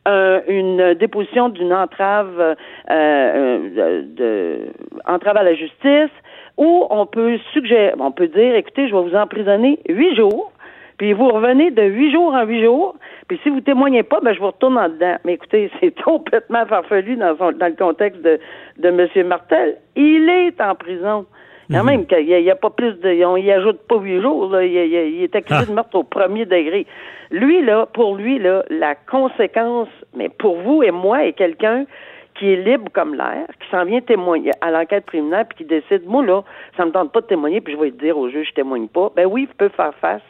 Euh, 0.08 0.40
une 0.48 0.94
déposition 0.94 1.50
d'une 1.50 1.74
entrave, 1.74 2.40
euh, 2.40 2.54
euh, 2.90 4.02
de, 4.16 4.72
entrave 5.06 5.36
à 5.36 5.42
la 5.42 5.54
justice, 5.54 6.10
ou 6.56 6.86
on 6.88 7.04
peut 7.04 7.38
suggérer, 7.52 7.92
on 7.98 8.10
peut 8.10 8.28
dire, 8.28 8.54
écoutez, 8.54 8.88
je 8.88 8.94
vais 8.94 9.02
vous 9.02 9.14
emprisonner 9.14 9.78
huit 9.90 10.16
jours, 10.16 10.52
puis 11.00 11.14
vous 11.14 11.30
revenez 11.30 11.70
de 11.70 11.82
huit 11.82 12.12
jours 12.12 12.34
en 12.34 12.44
huit 12.44 12.62
jours, 12.62 12.94
puis 13.26 13.40
si 13.42 13.48
vous 13.48 13.62
témoignez 13.62 14.02
pas, 14.02 14.20
ben 14.20 14.34
je 14.34 14.38
vous 14.38 14.48
retourne 14.48 14.76
en 14.76 14.90
dedans. 14.90 15.16
Mais 15.24 15.32
écoutez, 15.32 15.70
c'est 15.80 15.98
complètement 15.98 16.66
farfelu 16.66 17.16
dans, 17.16 17.34
dans 17.36 17.66
le 17.66 17.74
contexte 17.74 18.20
de, 18.20 18.38
de 18.76 18.88
M. 18.88 19.26
Martel. 19.26 19.78
Il 19.96 20.28
est 20.28 20.60
en 20.60 20.74
prison. 20.74 21.24
Quand 21.72 21.84
même, 21.84 22.04
il 22.10 22.42
n'y 22.42 22.50
a, 22.50 22.54
pas 22.54 22.68
plus 22.68 23.00
de. 23.00 23.24
On 23.24 23.38
y 23.38 23.50
ajoute 23.50 23.80
pas 23.88 23.96
huit 23.96 24.20
jours, 24.20 24.50
là. 24.50 24.62
Il, 24.62 24.76
est 24.76 25.34
accusé 25.34 25.64
de 25.64 25.70
ah. 25.70 25.74
meurtre 25.74 25.96
au 25.96 26.02
premier 26.02 26.44
degré. 26.44 26.86
Lui, 27.30 27.64
là, 27.64 27.86
pour 27.86 28.16
lui, 28.16 28.38
là, 28.38 28.62
la 28.68 28.94
conséquence, 28.94 29.88
mais 30.14 30.28
pour 30.28 30.56
vous 30.56 30.82
et 30.82 30.90
moi, 30.90 31.24
est 31.24 31.32
quelqu'un 31.32 31.86
qui 32.34 32.52
est 32.52 32.56
libre 32.56 32.92
comme 32.92 33.14
l'air, 33.14 33.46
qui 33.58 33.70
s'en 33.70 33.86
vient 33.86 34.02
témoigner 34.02 34.50
à 34.60 34.70
l'enquête 34.70 35.06
préliminaire, 35.06 35.46
puis 35.46 35.58
qui 35.58 35.64
décide, 35.64 36.06
moi, 36.06 36.22
là, 36.26 36.42
ça 36.76 36.84
me 36.84 36.90
tente 36.90 37.10
pas 37.10 37.22
de 37.22 37.26
témoigner, 37.26 37.62
puis 37.62 37.72
je 37.72 37.78
vais 37.78 37.90
dire 37.90 38.18
au 38.18 38.28
juge, 38.28 38.48
je 38.50 38.54
témoigne 38.54 38.88
pas. 38.88 39.10
Ben 39.16 39.24
oui, 39.24 39.46
il 39.48 39.56
peut 39.56 39.70
faire 39.70 39.94
face 39.94 40.22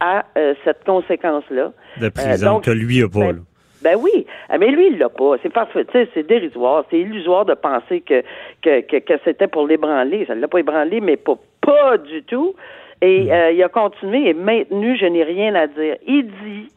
à 0.00 0.24
euh, 0.36 0.54
cette 0.64 0.84
conséquence-là. 0.84 1.72
De 2.00 2.08
prison 2.08 2.58
euh, 2.58 2.60
que 2.60 2.70
lui 2.70 3.02
a 3.02 3.08
pas, 3.08 3.32
ben, 3.32 3.44
ben 3.82 3.96
oui, 4.00 4.26
ah, 4.48 4.58
mais 4.58 4.68
lui, 4.68 4.88
il 4.88 4.98
l'a 4.98 5.08
pas. 5.08 5.36
C'est 5.42 5.52
parfait, 5.52 5.86
c'est 5.92 6.26
dérisoire, 6.26 6.84
c'est 6.90 6.98
illusoire 6.98 7.44
de 7.44 7.54
penser 7.54 8.00
que 8.00 8.22
que, 8.62 8.80
que, 8.98 9.14
c'était 9.24 9.48
pour 9.48 9.66
l'ébranler. 9.66 10.24
Ça 10.26 10.34
ne 10.34 10.40
l'a 10.40 10.48
pas 10.48 10.58
ébranlé, 10.58 11.00
mais 11.00 11.16
pas, 11.16 11.36
pas 11.60 11.98
du 11.98 12.22
tout. 12.24 12.54
Et 13.02 13.24
hmm. 13.24 13.30
euh, 13.30 13.52
il 13.52 13.62
a 13.62 13.68
continué 13.68 14.30
et 14.30 14.34
maintenu, 14.34 14.96
je 14.96 15.06
n'ai 15.06 15.22
rien 15.22 15.54
à 15.54 15.66
dire. 15.66 15.96
Il 16.06 16.26
dit, 16.26 16.68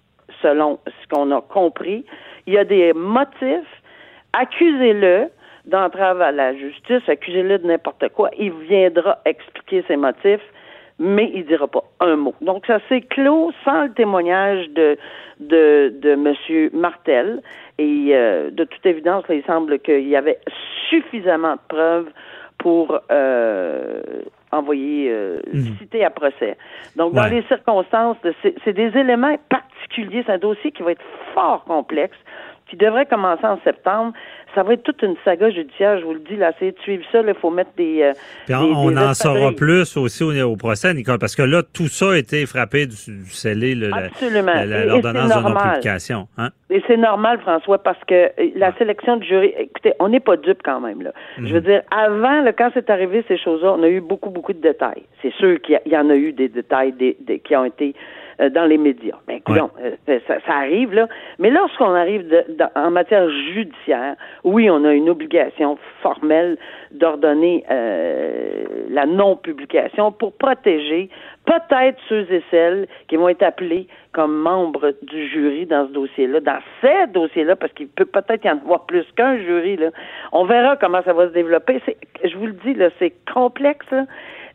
selon 0.41 0.80
ce 0.86 1.07
qu'on 1.13 1.32
a 1.32 1.41
compris, 1.41 2.05
il 2.47 2.53
y 2.53 2.57
a 2.57 2.65
des 2.65 2.93
motifs, 2.93 3.82
accusez-le 4.34 5.30
d'entrave 5.65 6.22
à 6.22 6.32
la 6.32 6.53
justice, 6.55 7.07
accusez-le 7.07 7.59
de 7.59 7.67
n'importe 7.67 8.09
quoi, 8.09 8.30
il 8.38 8.51
viendra 8.51 9.20
expliquer 9.26 9.84
ses 9.88 9.95
motifs 9.95 10.41
mais 11.00 11.32
il 11.34 11.45
dira 11.45 11.68
pas 11.68 11.84
un 12.02 12.16
mot. 12.16 12.36
Donc 12.41 12.66
ça 12.66 12.80
s'est 12.89 13.02
clos 13.02 13.52
sans 13.64 13.84
le 13.84 13.93
témoignage 13.93 14.70
de 14.70 14.97
de, 15.39 15.93
de 16.02 16.12
M. 16.12 16.70
Martel. 16.74 17.41
Et 17.78 18.10
euh, 18.12 18.52
de 18.52 18.66
toute 18.66 18.86
évidence, 18.86 19.24
il 19.30 19.43
semble 19.45 19.80
qu'il 19.80 20.08
y 20.08 20.16
avait 20.16 20.39
suffisamment 20.89 21.54
de 21.54 21.62
preuves 21.68 22.10
pour 22.58 23.00
euh, 23.10 24.02
envoyer, 24.52 25.10
euh, 25.10 25.39
mhm. 25.54 25.78
citer 25.80 26.04
à 26.04 26.10
procès. 26.10 26.58
Donc, 26.97 27.14
dans 27.14 27.28
les 27.28 27.41
circonstances, 27.43 28.18
c'est 28.43 28.74
des 28.74 28.97
éléments 28.97 29.38
particuliers. 29.47 30.24
C'est 30.26 30.34
un 30.34 30.38
dossier 30.38 30.72
qui 30.72 30.84
va 30.84 30.91
être 30.91 31.06
fort 31.34 31.64
complexe 31.64 32.18
qui 32.70 32.78
devrait 32.78 33.05
commencer 33.05 33.45
en 33.45 33.59
septembre. 33.63 34.13
Ça 34.55 34.63
va 34.63 34.74
être 34.74 34.84
toute 34.84 35.01
une 35.03 35.15
saga 35.24 35.51
judiciaire, 35.51 35.99
je 35.99 36.05
vous 36.05 36.13
le 36.13 36.22
dis, 36.22 36.36
là, 36.36 36.51
c'est 36.59 36.72
de 36.72 36.80
suivre 36.80 37.03
ça, 37.11 37.22
il 37.22 37.34
faut 37.36 37.51
mettre 37.51 37.70
des... 37.78 38.01
Euh, 38.01 38.55
on, 38.55 38.95
en 38.97 39.13
saura 39.13 39.51
plus 39.51 39.95
aussi 39.95 40.24
au, 40.24 40.55
procès, 40.55 40.91
Nicole, 40.93 41.20
parce 41.20 41.36
que 41.36 41.43
là, 41.43 41.61
tout 41.61 41.88
ça 41.88 42.11
a 42.11 42.17
été 42.17 42.47
frappé 42.47 42.88
du, 42.88 42.95
scellé, 43.30 43.76
l'ordonnance 43.76 45.30
de 45.30 45.49
non-publication. 45.49 46.28
Hein? 46.38 46.49
Et 46.72 46.82
c'est 46.88 46.97
normal, 46.97 47.39
François, 47.41 47.78
parce 47.78 48.03
que 48.05 48.15
euh, 48.15 48.49
la 48.55 48.76
sélection 48.78 49.17
du 49.17 49.28
jury, 49.28 49.53
écoutez, 49.57 49.93
on 49.99 50.09
n'est 50.09 50.20
pas 50.20 50.38
dupe 50.38 50.61
quand 50.63 50.80
même, 50.80 51.03
là. 51.03 51.11
Je 51.38 51.53
veux 51.53 51.59
mhm. 51.59 51.65
dire, 51.65 51.82
avant, 51.91 52.43
quand 52.57 52.72
c'est 52.74 52.89
arrivé, 52.89 53.24
ces 53.28 53.38
choses-là, 53.38 53.74
on 53.74 53.84
a 53.84 53.88
eu 53.88 54.01
beaucoup, 54.01 54.32
beaucoup 54.32 54.53
de 54.53 54.61
détails. 54.61 55.03
C'est 55.22 55.34
sûr 55.34 55.61
qu'il 55.61 55.80
y, 55.86 55.97
en 55.97 56.09
a 56.09 56.15
eu 56.15 56.34
des 56.34 56.49
détails 56.49 56.93
des, 56.93 57.39
qui 57.39 57.55
ont 57.55 57.65
été 57.65 57.93
dans 58.48 58.66
les 58.66 58.78
médias. 58.78 59.18
Mais 59.28 59.42
ben, 59.46 59.70
euh, 59.84 60.20
ça, 60.28 60.54
arrive 60.54 60.94
là. 60.94 61.08
Mais 61.40 61.50
lorsqu'on 61.50 61.94
arrive 61.94 62.26
en 62.76 62.92
matière 62.92 63.30
judiciaire, 63.30 64.16
oui, 64.44 64.70
on 64.70 64.86
a 64.86 64.94
une 64.94 65.10
obligation 65.10 65.78
formelle 66.02 66.58
d'ordonner 66.92 67.66
euh, 67.70 68.64
la 68.90 69.06
non-publication 69.06 70.12
pour 70.12 70.34
protéger 70.34 71.10
peut-être 71.46 71.98
ceux 72.08 72.32
et 72.32 72.44
celles 72.50 72.88
qui 73.08 73.18
vont 73.18 73.28
être 73.28 73.44
appelés 73.44 73.88
comme 74.14 74.36
membres 74.36 74.94
du 75.04 75.28
jury 75.28 75.66
dans 75.66 75.88
ce 75.88 75.92
dossier-là, 75.92 76.40
dans 76.40 76.60
ces 76.82 77.08
dossiers-là, 77.12 77.56
parce 77.56 77.74
qu'il 77.74 77.88
peut 77.88 78.06
peut-être 78.06 78.46
y 78.46 78.50
en 78.50 78.58
avoir 78.58 78.86
plus 78.86 79.06
qu'un 79.16 79.38
jury. 79.38 79.76
Là. 79.78 79.90
On 80.32 80.46
verra 80.46 80.78
comment 80.78 81.02
ça 81.04 81.14
va 81.14 81.28
se 81.28 81.34
développer. 81.34 81.82
Je 82.24 82.38
vous 82.38 82.48
le 82.48 82.54
dis, 82.66 82.74
là, 82.74 82.90
c'est 83.00 83.14
complexe, 83.32 83.94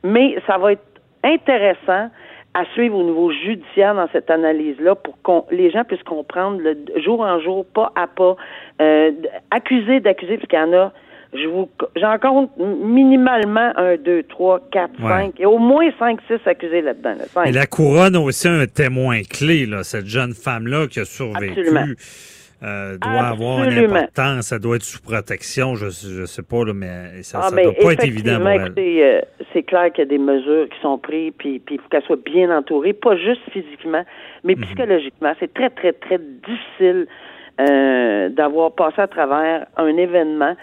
mais 0.02 0.36
ça 0.46 0.58
va 0.58 0.72
être 0.72 0.82
intéressant 1.22 2.10
à 2.54 2.64
suivre 2.72 2.96
au 2.96 3.02
niveau 3.02 3.32
judiciaire 3.32 3.94
dans 3.94 4.08
cette 4.12 4.30
analyse-là 4.30 4.94
pour 4.94 5.20
que 5.22 5.54
les 5.54 5.70
gens 5.70 5.84
puissent 5.84 6.02
comprendre 6.04 6.60
le 6.60 6.76
jour 7.02 7.20
en 7.20 7.40
jour, 7.40 7.66
pas 7.66 7.92
à 7.96 8.06
pas, 8.06 8.36
euh, 8.80 9.10
accuser 9.50 10.00
d'accuser, 10.00 10.36
parce 10.36 10.48
qu'il 10.48 10.58
y 10.58 10.62
en 10.62 10.72
a, 10.72 10.92
je 11.32 11.48
vous, 11.48 11.68
j'en 11.96 12.16
compte 12.18 12.50
minimalement 12.58 13.72
un, 13.76 13.96
deux, 13.96 14.22
trois, 14.22 14.60
quatre, 14.70 14.94
cinq, 15.00 15.40
et 15.40 15.46
au 15.46 15.58
moins 15.58 15.90
cinq, 15.98 16.20
six 16.28 16.38
accusés 16.46 16.80
là-dedans. 16.80 17.16
et 17.44 17.50
la 17.50 17.66
couronne 17.66 18.14
a 18.14 18.20
aussi 18.20 18.46
un 18.46 18.66
témoin 18.66 19.22
clé, 19.22 19.66
là, 19.66 19.82
cette 19.82 20.06
jeune 20.06 20.32
femme-là 20.32 20.86
qui 20.86 21.00
a 21.00 21.04
survécu. 21.04 21.60
Absolument 21.60 21.86
euh, 22.64 22.96
doit 22.96 23.26
avoir 23.26 23.64
une 23.64 23.78
importance, 23.78 24.46
ça 24.46 24.58
doit 24.58 24.76
être 24.76 24.82
sous 24.82 25.00
protection, 25.00 25.74
je 25.74 25.86
ne 26.20 26.26
sais 26.26 26.42
pas, 26.42 26.64
là, 26.64 26.72
mais 26.72 27.22
ça 27.22 27.38
ne 27.38 27.44
ah, 27.44 27.62
doit 27.62 27.72
pas 27.74 27.92
être 27.92 28.04
évident 28.04 28.38
pour 28.38 28.48
elle. 28.48 28.72
Euh, 28.78 29.20
c'est 29.52 29.64
clair 29.64 29.92
qu'il 29.92 30.04
y 30.04 30.06
a 30.06 30.10
des 30.10 30.18
mesures 30.18 30.68
qui 30.70 30.80
sont 30.80 30.96
prises, 30.96 31.32
puis 31.36 31.60
il 31.70 31.80
faut 31.80 31.88
qu'elle 31.90 32.02
soit 32.04 32.24
bien 32.24 32.56
entourée, 32.56 32.92
pas 32.92 33.16
juste 33.16 33.42
physiquement, 33.50 34.04
mais 34.44 34.54
mhm. 34.54 34.62
psychologiquement. 34.62 35.32
C'est 35.40 35.52
très, 35.52 35.70
très, 35.70 35.92
très 35.92 36.18
difficile 36.18 37.06
euh, 37.60 38.28
d'avoir 38.30 38.72
passé 38.72 39.00
à 39.00 39.08
travers 39.08 39.66
un 39.76 39.96
événement 39.96 40.56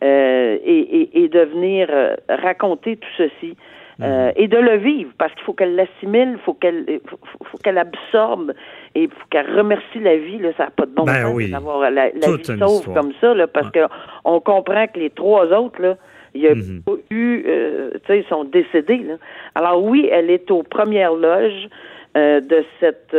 et, 0.00 1.10
et, 1.12 1.28
de 1.28 1.40
venir 1.40 1.88
raconter 2.28 2.98
tout 2.98 3.08
ceci. 3.16 3.56
Euh, 4.00 4.30
et 4.36 4.46
de 4.46 4.56
le 4.56 4.76
vivre 4.76 5.10
parce 5.18 5.34
qu'il 5.34 5.42
faut 5.42 5.54
qu'elle 5.54 5.74
l'assimile, 5.74 6.34
il 6.34 6.38
faut 6.44 6.54
qu'elle 6.54 7.00
faut, 7.04 7.58
qu'elle 7.58 7.78
absorbe 7.78 8.52
et 8.94 9.04
il 9.04 9.08
faut 9.08 9.26
qu'elle 9.30 9.56
remercie 9.56 10.00
la 10.00 10.16
vie 10.16 10.38
là, 10.38 10.50
ça 10.56 10.64
n'a 10.64 10.70
pas 10.70 10.86
de 10.86 10.92
bon 10.92 11.04
ben 11.04 11.22
sens 11.22 11.50
d'avoir 11.50 11.90
la, 11.90 12.08
vie 12.10 12.58
sauve 12.58 12.92
comme 12.92 13.12
ça 13.20 13.34
là, 13.34 13.46
parce 13.46 13.70
que 13.70 13.80
on 14.24 14.40
comprend 14.40 14.86
que 14.86 14.98
les 14.98 15.10
trois 15.10 15.46
autres 15.46 15.80
là, 15.80 15.96
il 16.34 16.42
y 16.42 16.48
a 16.48 16.54
pas 16.54 16.92
eu 17.10 17.44
euh, 17.46 17.90
tu 17.94 18.00
sais 18.06 18.20
ils 18.20 18.28
sont 18.28 18.44
décédés 18.44 18.98
là. 18.98 19.14
Alors 19.54 19.82
oui, 19.82 20.08
elle 20.10 20.30
est 20.30 20.50
aux 20.50 20.62
premières 20.62 21.14
loges 21.14 21.68
euh, 22.16 22.40
de 22.40 22.64
cette 22.80 23.16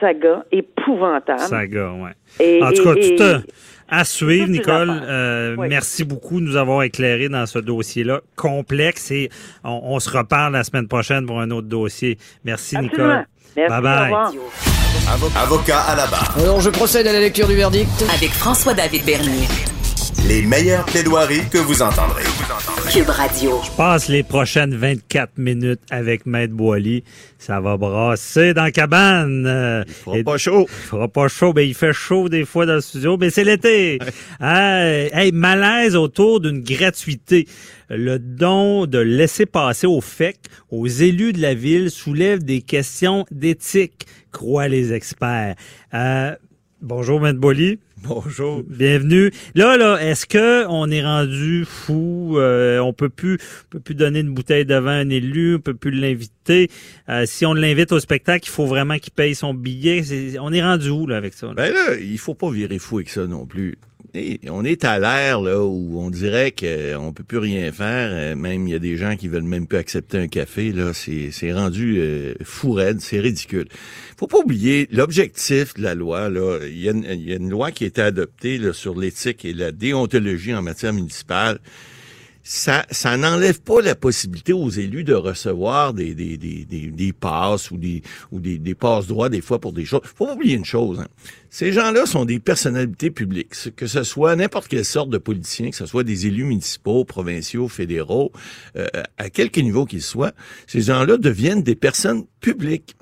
saga 0.00 0.44
épouvantable. 0.52 1.40
Saga, 1.40 1.92
ouais. 1.92 2.62
en 2.62 2.72
tout 2.72 2.84
cas, 2.84 2.94
tout 2.94 3.50
à 3.88 4.04
suivre, 4.04 4.48
Nicole. 4.48 4.90
Euh, 4.90 5.56
merci 5.56 6.04
beaucoup 6.04 6.40
de 6.40 6.46
nous 6.46 6.56
avoir 6.56 6.82
éclairé 6.82 7.28
dans 7.28 7.46
ce 7.46 7.58
dossier-là 7.58 8.20
complexe 8.36 9.10
et 9.10 9.28
on, 9.62 9.98
se 10.00 10.10
reparle 10.10 10.54
la 10.54 10.64
semaine 10.64 10.88
prochaine 10.88 11.26
pour 11.26 11.40
un 11.40 11.50
autre 11.50 11.68
dossier. 11.68 12.18
Merci, 12.44 12.76
Nicole. 12.78 13.26
bye 13.56 13.80
bye. 13.80 14.12
Avocat 15.08 15.80
à 15.80 15.96
la 15.96 16.06
barre. 16.06 16.34
Alors, 16.38 16.60
je 16.60 16.70
procède 16.70 17.06
à 17.06 17.12
la 17.12 17.20
lecture 17.20 17.46
du 17.46 17.54
verdict. 17.54 17.88
Avec 18.14 18.30
François-David 18.30 19.04
Bernier. 19.04 19.46
Les 20.26 20.40
meilleures 20.42 20.86
plaidoiries 20.86 21.42
que 21.50 21.58
vous 21.58 21.82
entendrez. 21.82 22.22
Cube 22.90 23.08
Radio. 23.10 23.60
Je 23.64 23.70
passe 23.76 24.08
les 24.08 24.22
prochaines 24.22 24.74
24 24.74 25.32
minutes 25.36 25.80
avec 25.90 26.24
Maître 26.24 26.54
Boily. 26.54 27.04
Ça 27.38 27.60
va 27.60 27.76
brasser 27.76 28.54
dans 28.54 28.62
la 28.64 28.70
cabane. 28.70 29.44
Euh, 29.46 29.84
Il 29.86 29.92
fera 29.94 30.18
et- 30.18 30.24
pas 30.24 30.38
chaud. 30.38 30.66
Il 30.70 30.88
fera 30.88 31.08
pas 31.08 31.28
chaud. 31.28 31.52
Ben, 31.52 31.68
il 31.68 31.74
fait 31.74 31.92
chaud 31.92 32.30
des 32.30 32.46
fois 32.46 32.64
dans 32.64 32.74
le 32.74 32.80
studio, 32.80 33.18
mais 33.20 33.28
c'est 33.28 33.44
l'été. 33.44 33.98
Hey, 34.40 35.10
hey, 35.12 35.32
malaise 35.32 35.94
autour 35.96 36.40
d'une 36.40 36.62
gratuité. 36.62 37.46
Le 37.90 38.18
don 38.18 38.86
de 38.86 38.98
laisser 38.98 39.46
passer 39.46 39.86
au 39.86 40.00
FEC 40.00 40.38
aux 40.70 40.86
élus 40.86 41.32
de 41.32 41.40
la 41.40 41.54
ville 41.54 41.90
soulève 41.90 42.42
des 42.42 42.62
questions 42.62 43.26
d'éthique, 43.30 44.06
croient 44.32 44.68
les 44.68 44.92
experts. 44.92 45.54
Euh, 45.92 46.34
bonjour, 46.80 47.20
Maître 47.20 47.38
Boily. 47.38 47.78
Bonjour. 48.02 48.62
Bienvenue. 48.68 49.30
Là, 49.54 49.78
là, 49.78 49.96
est-ce 49.98 50.26
que 50.26 50.66
on 50.68 50.90
est 50.90 51.02
rendu 51.02 51.64
fou? 51.64 52.34
Euh, 52.38 52.78
On 52.78 52.92
peut 52.92 53.08
plus, 53.08 53.38
on 53.66 53.68
peut 53.70 53.80
plus 53.80 53.94
donner 53.94 54.20
une 54.20 54.34
bouteille 54.34 54.66
de 54.66 54.74
vin 54.74 54.92
à 54.92 55.00
un 55.00 55.08
élu, 55.08 55.56
on 55.56 55.60
peut 55.60 55.74
plus 55.74 55.90
l'inviter. 55.90 56.70
Euh, 57.08 57.24
si 57.26 57.46
on 57.46 57.54
l'invite 57.54 57.92
au 57.92 58.00
spectacle, 58.00 58.46
il 58.46 58.50
faut 58.50 58.66
vraiment 58.66 58.98
qu'il 58.98 59.12
paye 59.12 59.34
son 59.34 59.54
billet. 59.54 60.02
On 60.38 60.52
est 60.52 60.62
rendu 60.62 60.90
où 60.90 61.06
là 61.06 61.16
avec 61.16 61.32
ça 61.32 61.46
là? 61.46 61.54
Ben 61.54 61.72
là, 61.72 61.94
il 61.98 62.18
faut 62.18 62.34
pas 62.34 62.50
virer 62.50 62.78
fou 62.78 62.96
avec 62.96 63.08
ça 63.08 63.26
non 63.26 63.46
plus. 63.46 63.76
On 64.48 64.64
est 64.64 64.84
à 64.84 65.00
l'ère 65.00 65.40
là 65.40 65.60
où 65.64 65.98
on 66.00 66.08
dirait 66.08 66.52
qu'on 66.52 67.12
peut 67.12 67.24
plus 67.24 67.38
rien 67.38 67.72
faire. 67.72 68.10
Euh, 68.12 68.36
Même 68.36 68.68
il 68.68 68.70
y 68.70 68.74
a 68.74 68.78
des 68.78 68.96
gens 68.96 69.16
qui 69.16 69.26
veulent 69.26 69.42
même 69.42 69.66
plus 69.66 69.76
accepter 69.78 70.18
un 70.18 70.28
café. 70.28 70.70
Là, 70.70 70.92
c'est 70.94 71.52
rendu 71.52 71.96
euh, 71.98 72.34
fou 72.44 72.72
raide, 72.72 73.00
c'est 73.00 73.18
ridicule. 73.18 73.66
Faut 74.16 74.28
pas 74.28 74.38
oublier 74.38 74.88
l'objectif 74.92 75.74
de 75.74 75.82
la 75.82 75.96
loi. 75.96 76.28
Là, 76.30 76.60
il 76.64 76.78
y, 76.80 76.88
a 76.88 76.92
une- 76.92 77.50
loi 77.50 77.72
qui 77.72 77.84
a 77.84 77.86
été 77.88 78.02
adoptée 78.02 78.60
sur 78.72 78.96
l'éthique 78.98 79.44
et 79.44 79.52
la 79.52 79.72
déontologie 79.72 80.54
en 80.54 80.62
matière 80.62 80.92
municipale. 80.92 81.58
Ça, 82.46 82.84
ça 82.90 83.16
n'enlève 83.16 83.62
pas 83.62 83.80
la 83.80 83.94
possibilité 83.94 84.52
aux 84.52 84.68
élus 84.68 85.02
de 85.02 85.14
recevoir 85.14 85.94
des, 85.94 86.14
des, 86.14 86.36
des, 86.36 86.66
des, 86.66 86.88
des 86.88 87.12
passes 87.14 87.70
ou 87.70 87.78
des 87.78 88.02
ou 88.30 88.38
des, 88.38 88.58
des 88.58 88.74
passes 88.74 89.06
droits 89.06 89.30
des 89.30 89.40
fois 89.40 89.58
pour 89.58 89.72
des 89.72 89.86
choses. 89.86 90.02
Faut 90.04 90.26
pas 90.26 90.34
oublier 90.34 90.54
une 90.54 90.64
chose. 90.66 91.00
hein. 91.00 91.08
Ces 91.48 91.72
gens-là 91.72 92.04
sont 92.04 92.24
des 92.26 92.40
personnalités 92.40 93.10
publiques, 93.10 93.54
que 93.76 93.86
ce 93.86 94.02
soit 94.02 94.36
n'importe 94.36 94.68
quelle 94.68 94.84
sorte 94.84 95.08
de 95.08 95.18
politiciens, 95.18 95.70
que 95.70 95.76
ce 95.76 95.86
soit 95.86 96.04
des 96.04 96.26
élus 96.26 96.44
municipaux, 96.44 97.04
provinciaux, 97.04 97.68
fédéraux, 97.68 98.30
euh, 98.76 98.86
à 99.16 99.30
quelque 99.30 99.60
niveau 99.60 99.86
qu'ils 99.86 100.02
soient, 100.02 100.32
ces 100.66 100.82
gens-là 100.82 101.16
deviennent 101.16 101.62
des 101.62 101.76
personnes 101.76 102.24
publiques. 102.40 102.94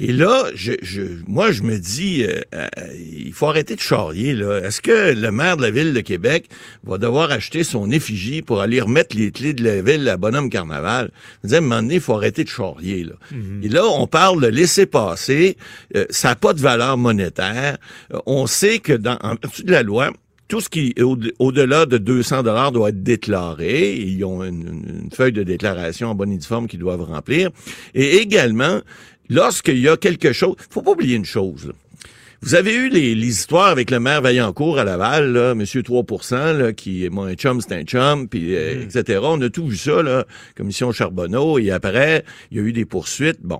Et 0.00 0.12
là, 0.12 0.44
je, 0.54 0.72
je, 0.80 1.02
moi, 1.26 1.50
je 1.50 1.62
me 1.64 1.76
dis, 1.76 2.22
euh, 2.24 2.40
euh, 2.54 2.68
il 2.96 3.32
faut 3.32 3.46
arrêter 3.46 3.74
de 3.74 3.80
charrier. 3.80 4.32
Là. 4.32 4.58
Est-ce 4.58 4.80
que 4.80 5.12
le 5.12 5.30
maire 5.32 5.56
de 5.56 5.62
la 5.62 5.72
ville 5.72 5.92
de 5.92 6.00
Québec 6.00 6.48
va 6.84 6.98
devoir 6.98 7.32
acheter 7.32 7.64
son 7.64 7.90
effigie 7.90 8.40
pour 8.40 8.60
aller 8.60 8.80
remettre 8.80 9.16
les 9.16 9.32
clés 9.32 9.54
de 9.54 9.64
la 9.64 9.82
ville 9.82 10.08
à 10.08 10.16
Bonhomme 10.16 10.50
Carnaval? 10.50 11.10
Je 11.42 11.46
me 11.46 11.48
dis, 11.48 11.54
à 11.56 11.58
un 11.58 11.60
moment 11.62 11.82
donné, 11.82 11.94
il 11.96 12.00
faut 12.00 12.14
arrêter 12.14 12.44
de 12.44 12.48
charrier. 12.48 13.02
Là. 13.02 13.14
Et 13.64 13.68
là, 13.68 13.84
on 13.86 14.06
parle 14.06 14.40
de 14.40 14.46
laisser 14.46 14.86
passer. 14.86 15.56
Euh, 15.96 16.06
ça 16.10 16.28
n'a 16.28 16.36
pas 16.36 16.52
de 16.54 16.60
valeur 16.60 16.96
monétaire. 16.96 17.78
Euh, 18.14 18.18
on 18.26 18.46
sait 18.46 18.78
que 18.78 18.92
dans 18.92 19.18
en 19.22 19.34
vertu 19.34 19.64
de 19.64 19.72
la 19.72 19.82
loi, 19.82 20.12
tout 20.46 20.60
ce 20.60 20.68
qui 20.68 20.94
est 20.96 21.02
au- 21.02 21.18
au-delà 21.40 21.84
de 21.86 21.98
200 21.98 22.42
dollars 22.44 22.72
doit 22.72 22.88
être 22.90 23.02
déclaré. 23.02 23.96
Ils 23.96 24.24
ont 24.24 24.44
une, 24.44 24.62
une- 24.62 25.00
une 25.04 25.10
feuille 25.10 25.32
de 25.32 25.42
déclaration 25.42 26.08
en 26.08 26.14
bonne 26.14 26.32
et 26.32 26.38
due 26.38 26.46
forme 26.46 26.68
qu'ils 26.68 26.78
doivent 26.78 27.02
remplir. 27.02 27.50
Et 27.94 28.16
également, 28.18 28.80
lorsqu'il 29.28 29.78
y 29.78 29.88
a 29.88 29.96
quelque 29.96 30.32
chose, 30.32 30.56
faut 30.70 30.82
pas 30.82 30.92
oublier 30.92 31.16
une 31.16 31.24
chose. 31.24 31.72
Vous 32.40 32.54
avez 32.54 32.72
eu 32.72 32.88
les, 32.88 33.16
les 33.16 33.26
histoires 33.26 33.66
avec 33.66 33.90
le 33.90 33.98
maire 33.98 34.22
Vaillancourt 34.22 34.78
à 34.78 34.84
Laval, 34.84 35.32
là, 35.32 35.54
Monsieur 35.56 35.82
3 35.82 36.04
là, 36.52 36.72
qui 36.72 37.04
est 37.04 37.08
mon 37.08 37.32
chum, 37.34 37.60
c'est 37.60 37.74
un 37.74 37.82
chum, 37.82 38.28
puis 38.28 38.54
euh, 38.54 38.84
etc. 38.84 39.18
On 39.24 39.40
a 39.40 39.50
tout 39.50 39.66
vu 39.66 39.76
ça, 39.76 40.04
là, 40.04 40.24
commission 40.56 40.92
Charbonneau, 40.92 41.58
et 41.58 41.72
après, 41.72 42.24
il 42.52 42.58
y 42.58 42.60
a 42.60 42.62
eu 42.62 42.72
des 42.72 42.84
poursuites. 42.84 43.40
Bon, 43.42 43.58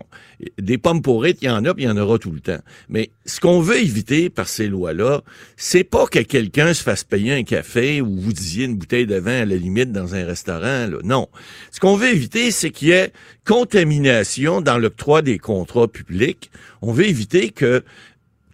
des 0.59 0.79
pommes 0.79 1.03
pourrites, 1.03 1.39
il 1.43 1.47
y 1.47 1.51
en 1.51 1.65
a, 1.65 1.75
puis 1.75 1.85
il 1.85 1.87
y 1.89 1.91
en 1.91 1.97
aura 1.97 2.19
tout 2.19 2.31
le 2.31 2.39
temps. 2.39 2.61
Mais 2.89 3.11
ce 3.27 3.41
qu'on 3.41 3.61
veut 3.61 3.79
éviter 3.79 4.31
par 4.31 4.47
ces 4.47 4.69
lois-là, 4.69 5.23
c'est 5.57 5.83
pas 5.83 6.07
que 6.07 6.21
quelqu'un 6.21 6.73
se 6.73 6.85
fasse 6.85 7.03
payer 7.03 7.35
un 7.35 7.43
café 7.43 8.01
ou 8.01 8.17
vous 8.17 8.33
disiez 8.33 8.67
une 8.67 8.77
bouteille 8.77 9.07
de 9.07 9.17
vin 9.17 9.43
à 9.43 9.45
la 9.45 9.57
limite 9.57 9.91
dans 9.91 10.15
un 10.15 10.25
restaurant. 10.25 10.87
Là. 10.87 10.99
Non. 11.03 11.27
Ce 11.73 11.81
qu'on 11.81 11.97
veut 11.97 12.11
éviter, 12.11 12.53
c'est 12.53 12.71
qu'il 12.71 12.89
y 12.89 12.93
ait 12.93 13.13
contamination 13.45 14.61
dans 14.61 14.79
l'octroi 14.79 15.23
des 15.23 15.39
contrats 15.39 15.89
publics. 15.89 16.51
On 16.81 16.93
veut 16.93 17.09
éviter 17.09 17.51
que 17.51 17.83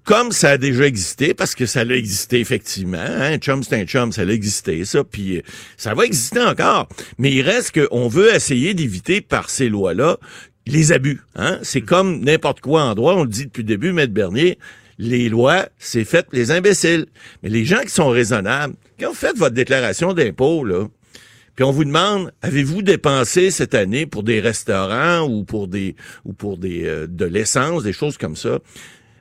comme 0.05 0.33
ça 0.33 0.51
a 0.51 0.59
déjà 0.59 0.87
existé, 0.87 1.35
parce 1.35 1.55
que 1.55 1.67
ça 1.67 1.85
l'a 1.85 1.97
existé 1.97 2.39
effectivement, 2.39 2.99
hein, 2.99 3.39
chum 3.39 3.63
c'est 3.63 3.81
un 3.81 3.85
chum, 3.85 4.13
ça 4.13 4.25
l'a 4.25 4.35
existé, 4.35 4.85
ça, 4.85 5.03
puis 5.03 5.39
euh, 5.39 5.43
ça 5.77 5.95
va 5.95 6.05
exister 6.05 6.41
encore. 6.41 6.89
Mais 7.19 7.33
il 7.33 7.43
reste 7.43 7.79
qu'on 7.79 8.09
veut 8.09 8.35
essayer 8.35 8.75
d'éviter 8.75 9.21
par 9.21 9.51
ces 9.51 9.69
lois-là 9.69 10.19
les 10.67 10.93
abus. 10.93 11.21
Hein? 11.37 11.59
C'est 11.63 11.81
comme 11.81 12.21
n'importe 12.21 12.61
quoi 12.61 12.83
en 12.83 12.95
droit, 12.95 13.15
on 13.15 13.25
le 13.25 13.29
dit 13.29 13.47
depuis 13.47 13.63
le 13.63 13.69
début, 13.69 13.93
Maître 13.93 14.13
Bernier, 14.13 14.59
les 14.99 15.29
lois, 15.29 15.67
c'est 15.79 16.05
fait 16.05 16.27
pour 16.27 16.35
les 16.35 16.51
imbéciles. 16.51 17.07
Mais 17.43 17.49
les 17.49 17.65
gens 17.65 17.81
qui 17.81 17.91
sont 17.91 18.09
raisonnables, 18.09 18.75
quand 19.01 19.09
vous 19.09 19.15
faites 19.15 19.37
votre 19.37 19.55
déclaration 19.55 20.13
d'impôt, 20.13 20.65
là, 20.65 20.87
puis 21.57 21.65
on 21.65 21.71
vous 21.71 21.85
demande, 21.85 22.33
avez-vous 22.43 22.83
dépensé 22.83 23.51
cette 23.51 23.75
année 23.75 24.07
pour 24.07 24.25
des 24.25 24.41
restaurants 24.41 25.21
ou 25.21 25.45
pour 25.45 25.69
des 25.69 25.95
ou 26.25 26.33
pour 26.33 26.59
des 26.59 26.85
euh, 26.85 27.07
de 27.07 27.25
l'essence, 27.25 27.85
des 27.85 27.93
choses 27.93 28.19
comme 28.19 28.35
ça? 28.35 28.59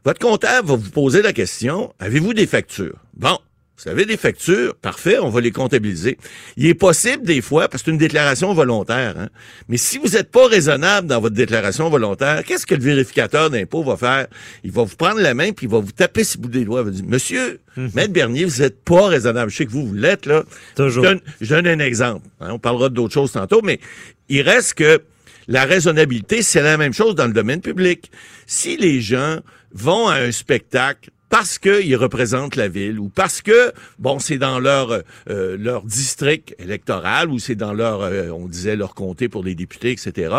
Votre 0.06 0.20
comptable 0.20 0.68
va 0.68 0.76
vous 0.76 0.90
poser 0.90 1.22
la 1.22 1.32
question, 1.32 1.94
avez-vous 1.98 2.34
des 2.34 2.46
factures? 2.46 2.98
Bon, 3.14 3.40
vous 3.78 3.90
avez 3.90 4.06
des 4.06 4.18
factures, 4.18 4.76
parfait, 4.76 5.18
on 5.18 5.30
va 5.30 5.40
les 5.40 5.52
comptabiliser. 5.52 6.18
Il 6.58 6.66
est 6.66 6.74
possible 6.74 7.24
des 7.24 7.42
fois, 7.42 7.70
parce 7.70 7.84
que 7.84 7.86
c'est 7.86 7.92
une 7.92 7.98
déclaration 7.98 8.54
volontaire, 8.54 9.16
hein, 9.18 9.30
mais 9.70 9.78
si 9.78 9.98
vous 9.98 10.10
n'êtes 10.10 10.30
pas 10.30 10.46
raisonnable 10.48 11.08
dans 11.08 11.22
votre 11.22 11.36
déclaration 11.36 11.90
volontaire, 11.90 12.44
qu'est-ce 12.44 12.66
que 12.66 12.76
le 12.76 12.84
vérificateur 12.84 13.50
d'impôt 13.50 13.82
va 13.82 13.96
faire? 13.96 14.28
Il 14.66 14.74
va 14.74 14.84
vous 14.84 14.96
prendre 14.98 15.22
la 15.22 15.34
main, 15.34 15.54
puis 15.54 15.68
il 15.68 15.72
va 15.72 15.80
vous 15.80 15.94
taper 15.94 16.24
le 16.24 16.42
bout 16.42 16.50
des 16.50 16.66
doigts. 16.66 16.82
Il 16.82 16.86
va 16.86 16.92
dire, 16.92 17.06
Monsieur, 17.08 17.62
Maître 17.78 18.12
Bernier, 18.12 18.44
vous 18.44 18.62
n'êtes 18.62 18.84
pas 18.84 19.08
raisonnable. 19.08 19.52
Je 19.52 19.56
sais 19.56 19.66
que 19.66 19.72
vous, 19.72 19.88
vous 19.88 19.94
l'êtes, 19.94 20.26
là. 20.26 20.44
Toujours. 20.76 21.06
Je 21.06 21.10
donne, 21.10 21.22
je 21.40 21.56
donne 21.56 21.68
un 21.68 21.80
exemple. 21.80 22.28
hein, 22.42 22.50
on 22.52 22.60
parlera 22.60 22.90
d'autres 22.90 23.14
choses 23.14 23.32
tantôt, 23.32 23.62
mais 23.64 23.80
il 24.28 24.42
reste 24.42 24.74
que 24.74 25.02
la 25.48 25.66
raisonnabilité, 25.66 26.42
c'est 26.42 26.62
la 26.62 26.78
même 26.78 26.94
chose 26.94 27.16
dans 27.16 27.28
le 27.28 27.34
domaine 27.34 27.62
public. 27.62 28.12
Si 28.46 28.78
les 28.78 29.02
gens 29.02 29.40
vont 29.74 30.08
à 30.08 30.16
un 30.16 30.32
spectacle 30.32 31.10
parce 31.34 31.58
qu'ils 31.58 31.96
représentent 31.96 32.56
la 32.56 32.68
ville 32.68 33.00
ou 33.00 33.10
parce 33.10 33.42
que, 33.42 33.74
bon, 33.98 34.20
c'est 34.20 34.38
dans 34.38 34.60
leur 34.60 35.02
euh, 35.32 35.58
leur 35.58 35.82
district 35.82 36.54
électoral 36.60 37.32
ou 37.32 37.40
c'est 37.40 37.56
dans 37.56 37.74
leur, 37.74 38.02
euh, 38.04 38.30
on 38.30 38.48
disait, 38.48 38.76
leur 38.76 38.94
comté 38.94 39.30
pour 39.30 39.44
les 39.44 39.56
députés, 39.56 39.90
etc. 39.90 40.32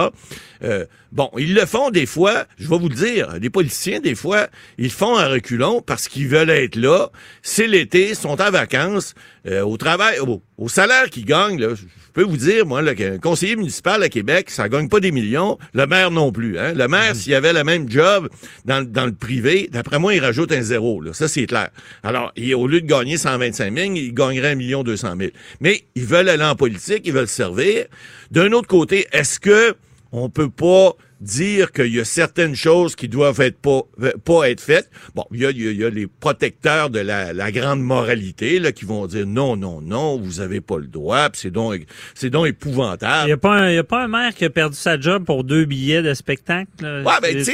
Euh, 0.62 0.86
bon, 1.10 1.32
ils 1.36 1.52
le 1.52 1.66
font 1.66 1.90
des 1.90 2.06
fois, 2.06 2.44
je 2.58 2.68
vais 2.68 2.78
vous 2.78 2.88
le 2.88 2.94
dire, 2.94 3.34
les 3.42 3.50
politiciens, 3.50 3.98
des 3.98 4.14
fois, 4.14 4.46
ils 4.78 4.92
font 4.92 5.18
un 5.18 5.26
reculon 5.26 5.82
parce 5.82 6.06
qu'ils 6.06 6.28
veulent 6.28 6.50
être 6.50 6.76
là. 6.76 7.08
C'est 7.42 7.66
l'été, 7.66 8.14
sont 8.14 8.40
en 8.40 8.50
vacances, 8.52 9.16
euh, 9.48 9.62
au 9.62 9.76
travail, 9.76 10.20
au, 10.20 10.42
au 10.58 10.68
salaire 10.68 11.10
qu'ils 11.10 11.24
gagnent, 11.24 11.58
là, 11.60 11.74
peux 12.14 12.22
vous 12.22 12.36
dire, 12.36 12.64
moi, 12.64 12.80
là, 12.80 12.94
qu'un 12.94 13.18
conseiller 13.18 13.56
municipal 13.56 14.02
à 14.02 14.08
Québec, 14.08 14.48
ça 14.50 14.68
gagne 14.68 14.88
pas 14.88 15.00
des 15.00 15.12
millions. 15.12 15.58
Le 15.74 15.86
maire 15.86 16.10
non 16.10 16.32
plus. 16.32 16.58
Hein? 16.58 16.72
Le 16.74 16.88
maire, 16.88 17.14
s'il 17.14 17.34
avait 17.34 17.52
le 17.52 17.64
même 17.64 17.90
job 17.90 18.28
dans, 18.64 18.80
le- 18.80 18.86
dans 18.86 19.04
le 19.06 19.12
privé, 19.12 19.68
d'après 19.72 19.98
moi, 19.98 20.14
il 20.14 20.20
rajoute 20.20 20.52
un 20.52 20.62
zéro. 20.62 21.00
Là. 21.00 21.12
Ça, 21.12 21.28
c'est 21.28 21.46
clair. 21.46 21.68
Alors, 22.02 22.32
il- 22.36 22.54
au 22.54 22.66
lieu 22.66 22.80
de 22.80 22.86
gagner 22.86 23.16
125 23.18 23.76
000, 23.76 23.92
il 23.94 24.14
gagnerait 24.14 24.52
un 24.52 24.54
million 24.54 24.82
200 24.82 25.14
000. 25.18 25.30
Mais 25.60 25.84
ils 25.94 26.04
veulent 26.06 26.28
aller 26.28 26.44
en 26.44 26.54
politique, 26.56 27.02
ils 27.04 27.12
veulent 27.12 27.28
servir. 27.28 27.86
D'un 28.30 28.52
autre 28.52 28.68
côté, 28.68 29.06
est-ce 29.12 29.38
que 29.40 29.74
on 30.12 30.28
peut 30.30 30.48
pas 30.50 30.92
dire 31.24 31.72
qu'il 31.72 31.94
y 31.94 31.98
a 32.00 32.04
certaines 32.04 32.54
choses 32.54 32.94
qui 32.94 33.08
doivent 33.08 33.40
être 33.40 33.58
pas, 33.58 33.82
pas 34.24 34.50
être 34.50 34.60
faites. 34.60 34.90
Bon, 35.14 35.24
il 35.32 35.40
y 35.40 35.46
a, 35.46 35.50
il 35.50 35.62
y 35.62 35.68
a- 35.68 35.70
il 35.72 35.78
y 35.80 35.84
a 35.84 35.90
les 35.90 36.06
protecteurs 36.06 36.90
de 36.90 37.00
la, 37.00 37.32
la 37.32 37.50
grande 37.50 37.80
moralité 37.82 38.58
là, 38.58 38.72
qui 38.72 38.84
vont 38.84 39.06
dire 39.06 39.26
non, 39.26 39.56
non, 39.56 39.80
non, 39.80 40.18
vous 40.18 40.40
avez 40.40 40.60
pas 40.60 40.78
le 40.78 40.86
droit, 40.86 41.28
c'est 41.32 41.50
donc, 41.50 41.82
c'est 42.14 42.30
donc 42.30 42.46
Il 42.46 42.50
épouvantable. 42.50 43.26
n'y 43.26 43.32
a, 43.32 43.36
pas 43.36 43.54
un- 43.54 43.70
y 43.72 43.78
a 43.78 43.84
pas 43.84 44.04
un 44.04 44.08
maire 44.08 44.34
qui 44.34 44.44
a 44.44 44.50
perdu 44.50 44.76
sa 44.76 45.00
job 45.00 45.24
pour 45.24 45.44
deux 45.44 45.64
billets 45.64 46.02
de 46.02 46.12
spectacle. 46.14 46.68
là? 46.80 47.02
Ouais, 47.02 47.12
ben, 47.22 47.30
Tu 47.32 47.38
tu 47.38 47.44
sais? 47.44 47.52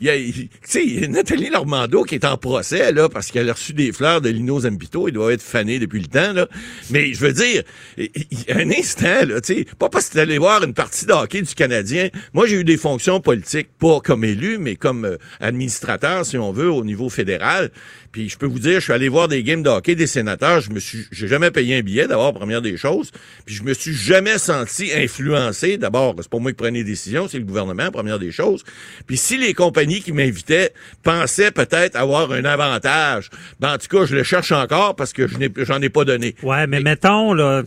Il 0.00 0.06
y 0.06 0.10
a, 0.10 0.16
il- 0.16 0.48
tu 0.68 0.82
il 0.84 1.10
Nathalie 1.10 1.50
Normando 1.50 2.02
qui 2.04 2.14
est 2.14 2.24
en 2.24 2.36
procès, 2.36 2.90
là, 2.92 3.08
parce 3.08 3.30
qu'elle 3.30 3.48
a 3.50 3.52
reçu 3.52 3.72
des 3.74 3.92
fleurs 3.92 4.20
de 4.20 4.30
Lino 4.30 4.60
Zambito. 4.60 5.08
Il 5.08 5.12
doit 5.12 5.32
être 5.32 5.42
fané 5.42 5.78
depuis 5.78 6.00
le 6.00 6.06
temps, 6.06 6.32
là. 6.32 6.46
Mais 6.90 7.12
je 7.12 7.20
veux 7.20 7.32
dire, 7.32 7.62
il- 7.98 8.10
il- 8.30 8.52
un 8.52 8.70
instant, 8.70 9.26
là, 9.26 9.40
tu 9.40 9.54
sais, 9.54 9.66
pas 9.78 9.88
parce 9.90 10.08
que 10.08 10.14
t'es 10.14 10.20
allé 10.20 10.38
voir 10.38 10.62
une 10.64 10.74
partie 10.74 11.04
de 11.06 11.12
hockey 11.12 11.42
du 11.42 11.54
Canadien. 11.54 12.08
Moi, 12.32 12.46
j'ai 12.46 12.56
eu 12.60 12.64
des 12.64 12.77
fonctions 12.78 13.20
politiques, 13.20 13.68
pas 13.78 14.00
comme 14.00 14.24
élu, 14.24 14.58
mais 14.58 14.76
comme 14.76 15.04
euh, 15.04 15.16
administrateur, 15.40 16.24
si 16.24 16.38
on 16.38 16.52
veut, 16.52 16.70
au 16.70 16.84
niveau 16.84 17.08
fédéral. 17.08 17.70
Puis 18.12 18.28
je 18.28 18.38
peux 18.38 18.46
vous 18.46 18.58
dire, 18.58 18.80
je 18.80 18.84
suis 18.84 18.92
allé 18.92 19.08
voir 19.08 19.28
des 19.28 19.42
games 19.42 19.62
de 19.62 19.68
hockey 19.68 19.94
des 19.94 20.06
sénateurs, 20.06 20.60
je 20.60 20.70
me 20.70 20.80
suis 20.80 21.06
j'ai 21.12 21.28
jamais 21.28 21.50
payé 21.50 21.76
un 21.76 21.82
billet 21.82 22.06
d'abord 22.06 22.32
première 22.32 22.62
des 22.62 22.76
choses, 22.76 23.10
puis 23.44 23.54
je 23.54 23.62
me 23.62 23.74
suis 23.74 23.92
jamais 23.92 24.38
senti 24.38 24.90
influencé 24.94 25.76
d'abord, 25.76 26.14
c'est 26.18 26.30
pas 26.30 26.38
moi 26.38 26.50
qui 26.52 26.56
prenais 26.56 26.78
les 26.78 26.84
décisions, 26.84 27.28
c'est 27.28 27.38
le 27.38 27.44
gouvernement 27.44 27.90
première 27.90 28.18
des 28.18 28.32
choses. 28.32 28.64
Puis 29.06 29.18
si 29.18 29.36
les 29.36 29.52
compagnies 29.52 30.00
qui 30.00 30.12
m'invitaient 30.12 30.72
pensaient 31.02 31.50
peut-être 31.50 31.96
avoir 31.96 32.32
un 32.32 32.44
avantage, 32.44 33.28
ben 33.60 33.74
en 33.74 33.78
tout 33.78 33.88
cas, 33.88 34.06
je 34.06 34.16
le 34.16 34.22
cherche 34.22 34.52
encore 34.52 34.96
parce 34.96 35.12
que 35.12 35.26
je 35.28 35.36
n'ai 35.36 35.50
j'en 35.58 35.82
ai 35.82 35.90
pas 35.90 36.04
donné. 36.04 36.34
Ouais, 36.42 36.66
mais 36.66 36.80
mettons 36.80 37.34
là 37.34 37.62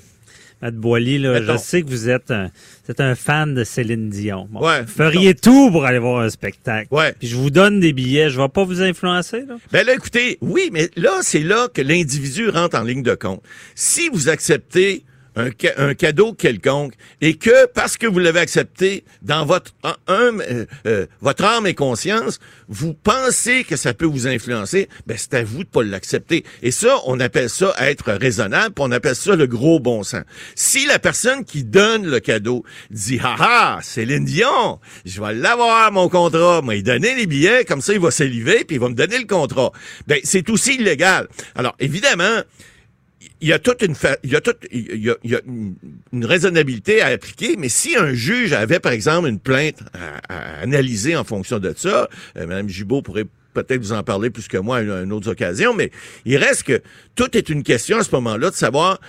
Matt 0.62 0.76
Boily, 0.76 1.18
là, 1.18 1.41
je 1.41 1.57
sais 1.57 1.82
que 1.82 1.88
vous 1.88 2.09
êtes 2.09 2.32
un, 2.32 2.51
un 3.00 3.16
fan 3.16 3.55
de 3.55 3.63
Céline 3.63 4.09
Dion. 4.09 4.47
ouais, 4.54 4.82
vous 4.82 4.88
feriez 4.88 5.33
tout 5.33 5.71
pour 5.71 5.86
aller 5.86 6.00
voir 6.00 6.21
un 6.21 6.29
spectacle. 6.29 6.88
Ouais. 6.92 7.13
Puis 7.17 7.28
je 7.28 7.36
vous 7.36 7.50
donne 7.50 7.79
des 7.79 7.93
billets, 7.93 8.29
je 8.29 8.39
vais 8.39 8.50
pas 8.50 8.63
vous 8.63 8.82
influencer. 8.82 9.46
Là. 9.47 9.55
Ben 9.71 9.86
là, 9.86 9.93
écoutez, 9.93 10.38
oui, 10.42 10.70
mais 10.71 10.89
là, 10.96 11.20
c'est 11.21 11.39
là 11.39 11.67
que 11.74 11.82
l'individu 11.82 12.50
rentre 12.50 12.78
en 12.78 12.83
ligne 12.83 13.04
de 13.04 13.16
compte. 13.16 13.42
Si 13.75 14.09
vous 14.09 14.29
acceptez 14.29 15.04
un, 15.36 15.93
cadeau 15.93 16.33
quelconque 16.33 16.93
et 17.21 17.36
que 17.36 17.66
parce 17.67 17.97
que 17.97 18.08
vous 18.08 18.20
l'avez 18.20 18.39
accepté 18.39 19.03
dans 19.21 19.45
votre 19.45 19.71
un, 20.08 20.39
euh, 20.39 20.66
euh, 20.86 21.05
votre 21.21 21.45
âme 21.45 21.67
et 21.67 21.74
conscience, 21.74 22.39
vous 22.67 22.93
pensez 22.93 23.63
que 23.63 23.75
ça 23.75 23.93
peut 23.93 24.05
vous 24.05 24.28
influencer, 24.28 24.89
ben 25.08 25.17
c'est 25.17 25.33
à 25.33 25.43
vous 25.43 25.63
de 25.63 25.70
pas 25.70 25.83
l'accepter. 25.83 26.43
Et 26.62 26.71
ça, 26.71 26.97
on 27.05 27.20
appelle 27.20 27.49
ça 27.49 27.74
être 27.79 28.12
raisonnable, 28.13 28.75
on 28.79 28.91
appelle 28.91 29.16
ça 29.16 29.36
le 29.36 29.47
gros 29.47 29.79
bon 29.79 30.03
sens. 30.03 30.24
Si 30.55 30.86
la 30.86 30.99
personne 30.99 31.45
qui 31.45 31.63
donne 31.63 32.05
le 32.05 32.20
cadeau 32.20 32.63
dit 32.89 33.20
ha 33.24 33.36
ha, 33.39 33.79
Céline 33.82 34.25
Dion, 34.25 34.79
je 35.05 35.21
vais 35.21 35.33
l'avoir 35.33 35.91
mon 35.91 36.09
contrat, 36.09 36.62
mais 36.63 36.79
il 36.79 36.83
donner 36.83 37.16
les 37.16 37.28
billets 37.28 37.63
comme 37.66 37.82
ça 37.82 37.93
il 37.93 37.99
va 37.99 38.12
saliver 38.12 38.63
puis 38.66 38.75
il 38.75 38.79
va 38.79 38.89
me 38.89 38.95
donner 38.95 39.17
le 39.17 39.25
contrat. 39.25 39.71
Ben 40.08 40.20
c'est 40.24 40.49
aussi 40.49 40.75
illégal. 40.75 41.28
Alors 41.55 41.75
évidemment, 41.79 42.41
il 43.42 43.47
y 43.47 43.54
a 43.54 43.59
toute 43.59 43.82
une 43.82 43.96
il 44.24 44.32
y 44.32 44.36
a 44.36 44.42
toute 44.42 44.58
il 44.72 45.04
y 45.24 45.36
a, 45.36 45.42
une 45.46 46.26
raisonnabilité 46.26 47.01
à 47.01 47.08
appliquer, 47.08 47.55
mais 47.58 47.70
si 47.70 47.96
un 47.97 48.13
juge 48.13 48.54
avait 48.54 48.80
par 48.80 48.92
exemple 48.92 49.28
une 49.28 49.39
plainte 49.39 49.80
à, 50.30 50.62
analyser 50.62 51.16
en 51.16 51.24
fonction 51.24 51.59
de 51.59 51.74
ça, 51.76 52.08
euh, 52.38 52.47
Mme 52.47 52.70
Gibault 52.70 53.01
pourrait 53.01 53.26
peut-être 53.54 53.82
vous 53.82 53.93
en 53.93 54.04
parler 54.04 54.30
plus 54.30 54.47
que 54.47 54.58
moi 54.58 54.78
à 54.78 54.82
une, 54.82 54.92
une 54.92 55.12
autre 55.12 55.32
occasion, 55.32 55.74
mais 55.74 55.92
il 56.26 56.38
reste 56.38 56.63
que 56.63 56.82
tout 57.16 57.36
est 57.36 57.50
une 57.50 57.63
question 57.63 57.97
à 57.97 58.04
ce 58.04 58.12
moment-là 58.12 58.51
de 58.51 58.55
savoir 58.55 59.00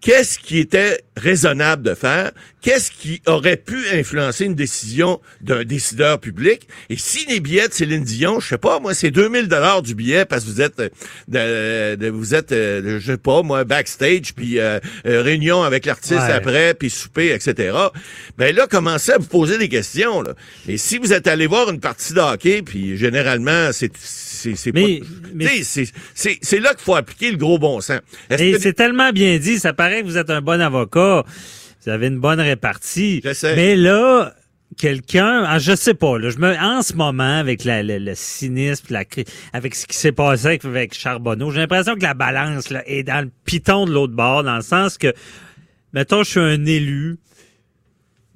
qu'est-ce 0.00 0.38
qui 0.38 0.58
était 0.58 1.02
raisonnable 1.16 1.82
de 1.82 1.94
faire, 1.94 2.32
qu'est-ce 2.60 2.90
qui 2.90 3.22
aurait 3.26 3.56
pu 3.56 3.78
influencer 3.92 4.44
une 4.44 4.54
décision 4.54 5.20
d'un 5.40 5.64
décideur 5.64 6.18
public? 6.18 6.68
Et 6.90 6.96
si 6.96 7.26
les 7.26 7.40
billets 7.40 7.68
de 7.68 7.72
Céline 7.72 8.04
Dion, 8.04 8.40
je 8.40 8.48
sais 8.48 8.58
pas, 8.58 8.80
moi, 8.80 8.94
c'est 8.94 9.10
2000 9.10 9.48
dollars 9.48 9.82
du 9.82 9.94
billet 9.94 10.24
parce 10.24 10.44
que 10.44 10.50
vous 10.50 10.60
êtes, 10.60 10.80
euh, 11.34 11.96
de, 11.96 12.08
vous 12.08 12.34
êtes, 12.34 12.52
euh, 12.52 12.98
je 13.00 13.12
sais 13.12 13.18
pas, 13.18 13.42
moi, 13.42 13.64
backstage, 13.64 14.34
puis 14.34 14.58
euh, 14.58 14.80
réunion 15.04 15.62
avec 15.62 15.86
l'artiste 15.86 16.18
après, 16.18 16.74
puis 16.74 16.90
souper, 16.90 17.32
etc. 17.32 17.76
Ben 18.36 18.54
là, 18.54 18.66
commencez 18.66 19.12
à 19.12 19.18
vous 19.18 19.26
poser 19.26 19.58
des 19.58 19.68
questions. 19.68 20.22
Là. 20.22 20.34
Et 20.68 20.78
si 20.78 20.98
vous 20.98 21.12
êtes 21.12 21.26
allé 21.26 21.46
voir 21.46 21.70
une 21.70 21.80
partie 21.80 22.12
de 22.12 22.20
hockey, 22.20 22.62
puis 22.62 22.96
généralement, 22.96 23.70
c'est 23.72 23.92
c'est 24.38 24.72
mais, 24.72 25.00
c'est 25.64 26.60
là 26.60 26.74
qu'il 26.74 26.84
faut 26.84 26.94
appliquer 26.94 27.30
le 27.30 27.36
gros 27.36 27.58
bon 27.58 27.80
sens. 27.80 28.00
c'est 28.30 28.72
tellement 28.74 29.10
bien 29.10 29.38
dit, 29.38 29.58
ça 29.58 29.72
paraît 29.72 30.02
que 30.02 30.06
vous 30.06 30.16
êtes 30.16 30.30
un 30.30 30.40
bon 30.40 30.60
avocat, 30.60 31.24
vous 31.88 31.94
avez 31.94 32.08
une 32.08 32.20
bonne 32.20 32.40
répartie. 32.40 33.22
Je 33.24 33.32
sais. 33.32 33.56
Mais 33.56 33.74
là, 33.74 34.34
quelqu'un, 34.76 35.44
ah, 35.46 35.58
je 35.58 35.74
sais 35.74 35.94
pas, 35.94 36.18
là, 36.18 36.28
je 36.28 36.36
me, 36.36 36.54
en 36.54 36.82
ce 36.82 36.92
moment, 36.92 37.38
avec 37.38 37.64
la, 37.64 37.82
le 37.82 38.12
cynisme, 38.14 38.88
la, 38.90 39.04
avec 39.54 39.74
ce 39.74 39.86
qui 39.86 39.96
s'est 39.96 40.12
passé 40.12 40.46
avec, 40.46 40.66
avec 40.66 40.92
Charbonneau, 40.92 41.50
j'ai 41.50 41.60
l'impression 41.60 41.94
que 41.94 42.02
la 42.02 42.12
balance 42.12 42.68
là, 42.68 42.82
est 42.84 43.04
dans 43.04 43.24
le 43.24 43.30
piton 43.46 43.86
de 43.86 43.92
l'autre 43.92 44.12
bord, 44.12 44.44
dans 44.44 44.56
le 44.56 44.62
sens 44.62 44.98
que, 44.98 45.14
mettons, 45.94 46.22
je 46.24 46.30
suis 46.30 46.40
un 46.40 46.66
élu, 46.66 47.16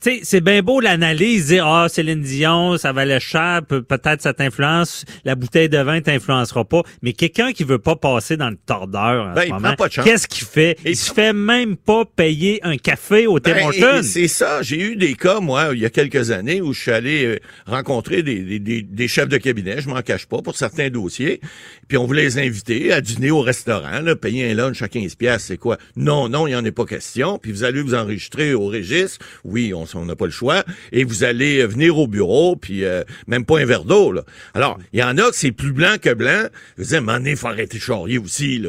sais, 0.02 0.20
c'est 0.22 0.40
bien 0.40 0.62
beau 0.62 0.80
l'analyse, 0.80 1.46
dire 1.46 1.66
ah 1.66 1.88
Céline 1.88 2.22
Dion, 2.22 2.76
ça 2.76 2.92
valait 2.92 3.20
cher, 3.20 3.62
peut-être 3.66 4.22
ça 4.22 4.34
t'influence, 4.34 5.04
la 5.24 5.34
bouteille 5.34 5.68
de 5.68 5.78
vin 5.78 6.00
t'influencera 6.00 6.64
pas, 6.64 6.82
mais 7.02 7.12
quelqu'un 7.12 7.52
qui 7.52 7.64
veut 7.64 7.78
pas 7.78 7.96
passer 7.96 8.36
dans 8.36 8.50
le 8.50 8.56
tordeur 8.56 9.26
en 9.26 9.34
ben, 9.34 9.44
ce 9.44 9.48
moment, 9.48 9.74
qu'est-ce 10.04 10.26
qu'il 10.26 10.46
fait? 10.46 10.76
Il 10.84 10.96
se 10.96 11.12
fait 11.12 11.32
même 11.32 11.76
pas 11.76 12.04
payer 12.04 12.60
un 12.64 12.76
café 12.76 13.26
au 13.26 13.38
Tim 13.38 13.54
ben, 13.54 14.02
C'est 14.02 14.28
ça, 14.28 14.62
j'ai 14.62 14.80
eu 14.80 14.96
des 14.96 15.14
cas 15.14 15.40
moi 15.40 15.70
il 15.72 15.80
y 15.80 15.86
a 15.86 15.90
quelques 15.90 16.30
années 16.30 16.60
où 16.60 16.72
je 16.72 16.80
suis 16.80 16.90
allé 16.90 17.24
euh, 17.24 17.38
rencontrer 17.66 18.22
des, 18.22 18.58
des, 18.58 18.82
des, 18.82 19.08
chefs 19.08 19.28
de 19.28 19.38
cabinet, 19.38 19.80
je 19.80 19.88
m'en 19.88 20.02
cache 20.02 20.26
pas 20.26 20.42
pour 20.42 20.56
certains 20.56 20.90
dossiers, 20.90 21.40
puis 21.88 21.96
on 21.96 22.06
voulait 22.06 22.22
les 22.22 22.38
inviter 22.38 22.92
à 22.92 23.00
dîner 23.00 23.30
au 23.30 23.40
restaurant, 23.40 24.00
là, 24.00 24.16
payer 24.16 24.50
un 24.50 24.54
lunch 24.54 24.82
à 24.82 24.88
15 24.88 25.14
pièces, 25.14 25.44
c'est 25.44 25.58
quoi? 25.58 25.78
Non, 25.96 26.28
non, 26.28 26.46
il 26.46 26.52
y 26.52 26.56
en 26.56 26.64
a 26.64 26.72
pas 26.72 26.86
question, 26.86 27.38
puis 27.38 27.52
vous 27.52 27.64
allez 27.64 27.82
vous 27.82 27.94
enregistrer 27.94 28.54
au 28.54 28.66
registre. 28.66 29.24
Oui, 29.44 29.72
on 29.74 29.86
on 29.94 30.04
n'a 30.04 30.16
pas 30.16 30.26
le 30.26 30.32
choix, 30.32 30.64
et 30.92 31.04
vous 31.04 31.24
allez 31.24 31.60
euh, 31.60 31.66
venir 31.66 31.98
au 31.98 32.06
bureau, 32.06 32.56
puis 32.56 32.84
euh, 32.84 33.02
même 33.26 33.44
pas 33.44 33.58
un 33.58 33.64
verre 33.64 33.84
d'eau. 33.84 34.14
Alors, 34.54 34.78
il 34.92 35.00
y 35.00 35.02
en 35.02 35.16
a 35.18 35.30
que 35.30 35.36
c'est 35.36 35.52
plus 35.52 35.72
blanc 35.72 35.96
que 36.00 36.12
blanc. 36.12 36.46
Vous 36.76 36.84
dites, 36.84 37.00
mais 37.00 37.30
il 37.30 37.36
faut 37.36 37.48
arrêter 37.48 37.78
de 37.78 37.82
charrier 37.82 38.18
aussi. 38.18 38.62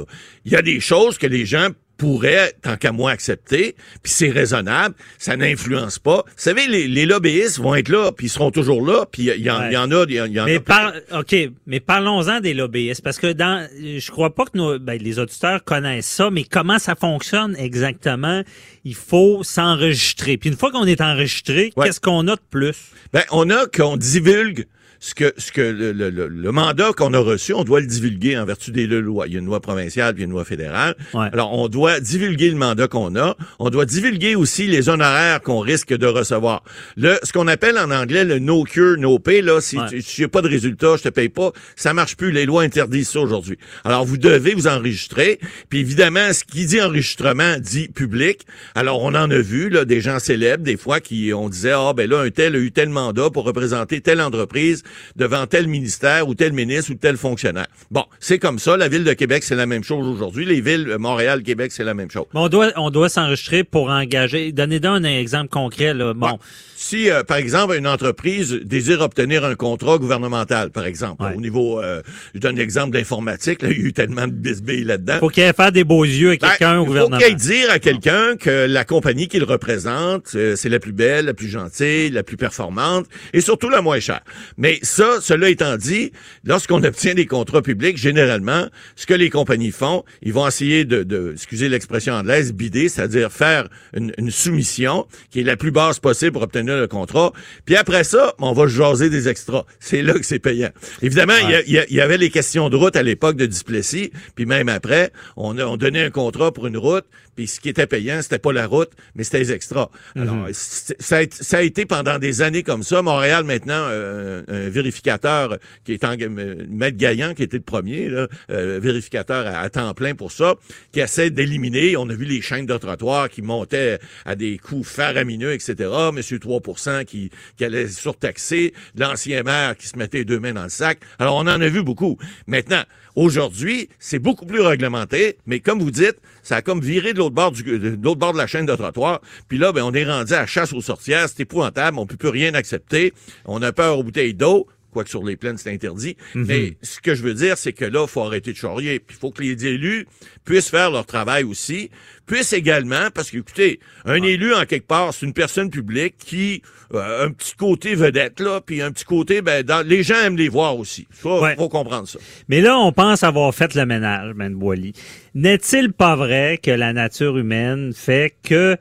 Il 0.46 0.52
y 0.52 0.56
a 0.56 0.62
des 0.62 0.80
choses 0.80 1.18
que 1.18 1.28
les 1.28 1.46
gens 1.46 1.70
pourrait, 1.98 2.54
tant 2.62 2.76
qu'à 2.76 2.92
moi, 2.92 3.12
accepter, 3.12 3.76
puis 4.02 4.12
c'est 4.12 4.30
raisonnable, 4.30 4.96
ça 5.18 5.38
n'influence 5.38 6.00
pas. 6.00 6.24
Vous 6.26 6.34
savez, 6.36 6.68
les, 6.68 7.06
lobbyistes 7.06 7.60
vont 7.60 7.76
être 7.76 7.90
là, 7.90 8.12
puis 8.12 8.28
ils 8.28 8.30
seront 8.30 8.52
toujours 8.52 8.86
là, 8.86 9.06
puis 9.12 9.30
il 9.36 9.42
y, 9.42 9.50
en 9.50 9.60
a... 9.60 9.70
Y 9.70 10.14
y 10.14 10.40
en 10.40 10.46
mais 10.46 10.60
par, 10.60 10.94
OK, 11.12 11.36
mais 11.68 11.80
parlons-en 11.80 12.40
des 12.40 12.54
lobbyistes, 12.54 13.04
parce 13.04 13.18
que 13.18 13.32
dans, 13.32 13.68
je 13.80 14.12
crois 14.12 14.34
pas 14.34 14.46
que 14.46 14.58
nos, 14.58 14.80
ben, 14.80 15.00
les 15.02 15.20
auditeurs 15.20 15.64
connaissent 15.64 16.08
ça, 16.08 16.30
mais 16.30 16.44
comment 16.44 16.80
ça 16.80 16.96
fonctionne 16.96 17.56
exactement? 17.58 18.44
Il 18.84 18.96
faut 18.96 19.44
s'enregistrer. 19.44 20.38
Puis 20.38 20.50
une 20.50 20.58
fois 20.58 20.72
qu'on 20.72 20.86
est 20.86 21.02
enregistré, 21.02 21.72
qu'est-ce 21.82 22.02
qu'on 22.02 22.28
a 22.28 22.36
de 22.36 22.42
plus? 22.50 22.76
Ben, 23.14 23.24
on 23.32 23.50
a 23.50 23.66
qu'on 23.68 23.98
divulgue 23.98 24.66
ce 25.04 25.14
que, 25.16 25.34
ce 25.38 25.52
que 25.52 25.60
le, 25.60 25.92
le, 25.92 26.10
le 26.30 26.52
mandat 26.54 26.94
qu'on 26.94 27.14
a 27.14 27.20
reçu, 27.20 27.54
on 27.54 27.66
doit 27.66 27.82
le 27.82 27.88
divulguer 27.88 28.38
en 28.38 28.46
vertu 28.46 28.72
des 28.72 28.88
deux 28.88 29.02
lois. 29.02 29.28
Il 29.28 29.34
y 29.34 29.36
a 29.36 29.40
une 29.40 29.46
loi 29.46 29.60
provinciale 29.60 30.16
puis 30.16 30.24
une 30.24 30.30
loi 30.30 30.46
fédérale. 30.46 30.96
Alors, 31.14 31.52
on 31.52 31.68
doit 31.68 32.00
divulguer 32.00 32.50
le 32.50 32.56
mandat 32.56 32.88
qu'on 32.88 33.14
a. 33.18 33.36
On 33.60 33.70
doit 33.70 33.86
divulguer 33.86 34.36
aussi 34.36 34.66
les 34.66 34.88
honoraires 34.88 35.42
qu'on 35.42 35.60
risque 35.60 35.94
de 35.94 36.08
recevoir. 36.08 36.64
Le, 36.96 37.18
ce 37.22 37.34
qu'on 37.34 37.50
appelle 37.50 37.78
en 37.78 37.92
anglais 37.92 38.24
le 38.24 38.40
no 38.40 38.64
cure, 38.64 38.98
no 38.98 39.20
pay, 39.20 39.42
là, 39.42 39.60
si 39.60 39.78
tu 40.06 40.22
n'as 40.22 40.28
pas 40.30 40.42
de 40.42 40.48
résultat, 40.48 40.96
je 40.96 41.04
te 41.04 41.10
paye 41.10 41.28
pas, 41.28 41.52
ça 41.76 41.94
marche 41.94 42.16
plus. 42.16 42.32
Les 42.32 42.46
lois 42.46 42.62
interdisent 42.62 43.10
ça 43.10 43.20
aujourd'hui. 43.20 43.58
Alors, 43.84 44.06
vous 44.06 44.18
devez 44.18 44.54
vous 44.54 44.68
enregistrer. 44.68 45.38
Puis 45.68 45.80
évidemment, 45.80 46.32
ce 46.32 46.46
qui 46.46 46.66
dit 46.66 46.82
enregistrement 46.82 47.58
dit 47.60 47.90
public. 47.90 48.46
Alors, 48.74 49.04
on 49.04 49.10
en 49.16 49.30
a 49.30 49.38
vu, 49.38 49.68
là, 49.68 49.84
des 49.84 50.00
gens 50.00 50.20
célèbres, 50.20 50.64
des 50.64 50.78
fois, 50.78 51.02
qui, 51.02 51.34
on 51.34 51.50
disait, 51.50 51.74
ah, 51.76 51.92
ben 51.94 52.10
là, 52.10 52.22
un 52.22 52.30
tel 52.30 52.56
a 52.56 52.60
eu 52.60 52.72
tel 52.72 52.88
mandat 52.88 53.30
pour 53.32 53.44
représenter 53.44 54.00
telle 54.00 54.22
entreprise 54.22 54.82
devant 55.16 55.48
tel 55.48 55.68
ministère 55.68 56.28
ou 56.28 56.36
tel 56.36 56.54
ministre 56.54 56.92
ou 56.92 56.96
tel 56.96 57.18
fonctionnaire. 57.18 57.68
Bon, 57.92 58.06
c'est 58.20 58.40
comme 58.40 58.60
ça. 58.60 58.78
La 58.78 58.88
ville 58.88 59.04
de 59.04 59.14
Québec, 59.14 59.44
c'est 59.44 59.56
la 59.56 59.66
même 59.66 59.84
chose 59.84 60.08
aujourd'hui. 60.08 60.46
Les 60.46 60.62
villes, 60.62 60.88
euh, 60.90 60.98
Montréal, 60.98 61.44
Québec, 61.44 61.72
c'est 61.72 61.84
la 61.84 61.94
même 61.94 62.12
chose. 62.12 62.26
on 62.34 62.50
doit, 62.50 62.72
on 62.76 62.90
doit 62.90 63.10
s'enregistrer 63.10 63.64
pour 63.64 63.90
engager. 63.90 64.52
Donnez-nous 64.52 64.90
un 64.90 65.04
exemple 65.04 65.50
concret. 65.50 65.94
Là. 65.94 66.14
Bon. 66.14 66.40
Si, 66.76 67.10
euh, 67.10 67.24
par 67.24 67.38
exemple, 67.38 67.76
une 67.76 67.88
entreprise 67.88 68.60
désire 68.64 69.02
obtenir 69.02 69.46
un 69.46 69.56
contrat 69.56 69.98
gouvernemental, 69.98 70.70
par 70.72 70.86
exemple, 70.86 71.24
au 71.36 71.40
niveau, 71.40 71.82
euh, 71.82 72.02
je 72.34 72.40
donne 72.40 72.58
l'exemple 72.58 72.92
d'informatique, 72.92 73.60
il 73.62 73.70
y 73.70 73.72
a 73.72 73.76
eu 73.76 73.94
tellement 73.94 74.28
de 74.28 74.34
bisbilles 74.34 74.84
là-dedans. 74.84 75.20
Faut 75.20 75.30
qu'il 75.30 75.52
fait 75.54 75.72
des 75.72 75.84
beaux 75.84 76.04
yeux 76.04 76.32
à 76.32 76.36
ben, 76.36 76.50
quelqu'un 76.50 76.80
au 76.80 76.86
gouvernement. 76.86 77.20
Faut 77.20 77.26
qu'il 77.26 77.36
dire 77.36 77.72
à 77.72 77.80
quelqu'un 77.80 78.36
que 78.38 78.68
la 78.68 78.84
compagnie 78.84 79.28
qu'il 79.28 79.44
représente, 79.44 80.28
c'est 80.28 80.70
la 80.70 80.80
plus 80.80 80.92
belle, 80.92 81.26
la 81.26 81.34
plus 81.34 81.48
gentille, 81.48 82.10
la 82.10 82.24
plus 82.24 82.38
performante 82.38 83.06
et 83.32 83.42
surtout 83.42 83.70
la 83.70 83.82
moins 83.82 84.00
chère. 84.00 84.22
Mais 84.58 84.80
ça, 84.84 85.20
cela 85.22 85.50
étant 85.50 85.78
dit, 85.78 86.12
lorsqu'on 86.44 86.84
obtient 86.84 87.14
des 87.14 87.26
contrats 87.26 87.62
publics, 87.62 87.98
généralement, 87.98 88.68
ce 88.96 89.06
que 89.06 89.14
les 89.14 89.30
compagnies 89.30 89.72
font, 89.72 90.04
ils 90.22 90.34
vont 90.34 90.48
essayer 90.48 90.86
de, 90.86 91.04
de 91.04 91.32
excusez 91.34 91.70
l'expression 91.70 92.14
anglaise, 92.14 92.54
bider, 92.54 92.90
c'est-à-dire 92.90 93.32
faire 93.32 93.70
une, 93.96 94.14
une 94.18 94.30
soumission 94.30 95.08
qui 95.32 95.40
est 95.40 95.44
la 95.44 95.58
plus 95.58 95.72
basse 95.72 96.00
possible 96.00 96.34
pour 96.34 96.44
obtenir 96.44 96.78
le 96.78 96.88
contrat. 96.88 97.32
Puis 97.66 97.76
après 97.76 98.04
ça, 98.04 98.34
on 98.40 98.54
va 98.54 98.68
jaser 98.68 99.10
des 99.10 99.30
extras. 99.30 99.64
C'est 99.80 100.02
là 100.02 100.14
que 100.14 100.26
c'est 100.26 100.40
payant. 100.40 100.70
Évidemment, 101.02 101.34
il 101.68 101.86
y, 101.90 102.02
avait 102.02 102.18
les 102.18 102.30
questions 102.30 102.70
de 102.70 102.76
route 102.76 102.96
à 102.96 103.04
l'époque 103.04 103.38
de 103.38 103.46
Duplessis, 103.46 104.12
puis 104.36 104.46
même 104.46 104.70
après, 104.70 105.12
on, 105.38 105.58
a, 105.58 105.66
on 105.66 105.78
donnait 105.78 106.04
un 106.04 106.10
contrat 106.10 106.52
pour 106.52 106.68
une 106.68 106.78
route, 106.78 107.06
Puis 107.36 107.48
ce 107.48 107.60
qui 107.60 107.70
était 107.70 107.88
payant, 107.88 108.22
c'était 108.22 108.40
pas 108.40 108.54
la 108.54 108.68
route, 108.68 108.92
mais 109.16 109.24
c'était 109.24 109.40
les 109.40 109.52
extras. 109.52 109.90
Alors, 110.16 110.48
c'est- 110.52 110.96
ça, 111.02 111.18
a, 111.18 111.22
été- 111.22 111.44
ça 111.44 111.58
a 111.58 111.62
été 111.62 111.86
pendant 111.86 112.20
des 112.20 112.42
années 112.42 112.64
comme 112.64 112.84
ça. 112.84 113.02
Montréal, 113.02 113.44
maintenant, 113.44 113.88
euh, 113.90 114.44
un 114.48 114.70
vérificateur 114.70 115.58
qui 115.84 115.94
est 115.94 116.04
en 116.04 116.16
euh, 116.20 116.56
Maître 116.70 116.98
Gaillan, 116.98 117.34
qui 117.34 117.44
était 117.44 117.58
le 117.58 117.64
premier, 117.64 118.10
là, 118.10 118.28
euh, 118.52 118.80
vérificateur 118.82 119.48
à, 119.48 119.60
à 119.60 119.70
temps 119.70 119.94
plein 119.94 120.16
pour 120.16 120.32
ça, 120.32 120.56
qui 120.92 121.00
essaie 121.00 121.30
d'éliminer. 121.30 121.98
On 121.98 122.08
a 122.10 122.14
vu 122.14 122.26
les 122.26 122.42
chaînes 122.42 122.66
de 122.66 122.78
trottoir 122.78 123.30
qui 123.30 123.42
montaient 123.42 124.00
à 124.26 124.36
des 124.36 124.58
coûts 124.58 124.84
faramineux, 124.84 125.54
etc. 125.54 125.90
Monsieur 126.14 126.40
3 126.40 126.62
qui, 127.06 127.30
qui 127.58 127.66
allait 127.66 127.88
surtaxer. 127.88 128.74
L'ancien 128.96 129.44
maire 129.44 129.76
qui 129.78 129.88
se 129.88 129.98
mettait 129.98 130.24
deux 130.26 130.40
mains 130.40 130.54
dans 130.54 130.64
le 130.64 130.70
sac. 130.70 131.00
Alors, 131.20 131.36
on 131.36 131.42
en 131.42 131.62
a 131.62 131.68
vu 131.68 131.84
beaucoup. 131.84 132.18
Maintenant, 132.48 132.84
aujourd'hui, 133.16 133.90
c'est 134.00 134.20
beaucoup 134.20 134.46
plus 134.46 134.62
réglementé, 134.62 135.38
mais 135.46 135.60
comme 135.60 135.80
vous 135.80 135.92
dites, 135.92 136.18
ça 136.42 136.58
a 136.58 136.62
comme 136.62 136.82
viré 136.82 137.14
de 137.14 137.20
l'autre 137.20 137.36
bord 137.36 138.34
de 138.34 138.38
la 138.38 138.48
chaîne 138.48 138.66
de 138.66 138.76
trottoir. 138.76 139.22
Puis 139.48 139.58
là, 139.58 139.72
ben, 139.72 139.84
on 139.84 139.94
est 139.94 140.06
rendu 140.06 140.34
à 140.34 140.46
chasse 140.46 140.74
aux 140.74 140.82
sorcières. 140.82 141.30
C'est 141.30 141.42
épouvantable. 141.42 141.98
On 142.00 142.06
peut 142.06 142.18
plus 142.18 142.30
rien 142.30 142.54
accepter. 142.54 143.14
On 143.46 143.62
a 143.62 143.72
peur 143.72 144.00
aux 144.00 144.04
bouteilles 144.04 144.34
d'eau. 144.34 144.68
Quoique 144.94 145.10
sur 145.10 145.24
les 145.24 145.36
plaines, 145.36 145.58
c'est 145.58 145.72
interdit. 145.74 146.16
Mais 146.36 146.78
ce 146.82 147.00
que 147.02 147.16
je 147.16 147.24
veux 147.24 147.34
dire, 147.34 147.58
c'est 147.58 147.74
que 147.74 147.86
là, 147.86 148.04
il 148.04 148.10
faut 148.10 148.22
arrêter 148.22 148.52
de 148.54 148.58
charrier. 148.58 149.00
Puis 149.00 149.18
il 149.18 149.20
faut 149.20 149.32
que 149.32 149.42
les 149.44 149.66
élus 149.66 150.06
puissent 150.46 150.70
faire 150.70 150.92
leur 150.92 151.06
travail 151.06 151.44
aussi. 151.44 151.90
Puissent 152.26 152.54
également, 152.54 153.10
parce 153.14 153.32
que, 153.32 153.38
écoutez, 153.38 153.80
un 154.06 154.22
élu, 154.24 154.54
en 154.54 154.64
quelque 154.66 154.88
part, 154.88 155.14
c'est 155.14 155.26
une 155.26 155.34
personne 155.34 155.70
publique 155.70 156.16
qui 156.18 156.62
euh, 156.94 157.26
un 157.26 157.32
petit 157.32 157.56
côté 157.56 157.96
vedette, 157.96 158.40
là, 158.40 158.62
puis 158.62 158.82
un 158.82 158.92
petit 158.92 159.04
côté, 159.04 159.42
ben, 159.42 159.64
dans, 159.64 159.86
les 159.86 160.04
gens 160.04 160.16
aiment 160.24 160.38
les 160.38 160.48
voir 160.48 160.78
aussi. 160.78 161.08
Ça, 161.12 161.30
Ouais. 161.42 161.56
faut 161.56 161.68
comprendre 161.70 162.08
ça. 162.08 162.20
Mais 162.48 162.62
là, 162.62 162.78
on 162.78 162.92
pense 162.92 163.24
avoir 163.24 163.54
fait 163.54 163.74
le 163.76 163.86
ménage, 163.86 164.34
Ben 164.36 164.54
Boily. 164.54 164.94
N'est-il 165.34 165.92
pas 165.92 166.16
vrai 166.16 166.60
que 166.62 166.72
la 166.72 166.94
nature 166.94 167.38
humaine 167.38 167.92
fait 167.94 168.36
que 168.44 168.78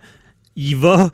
il 0.55 0.77
va 0.77 1.11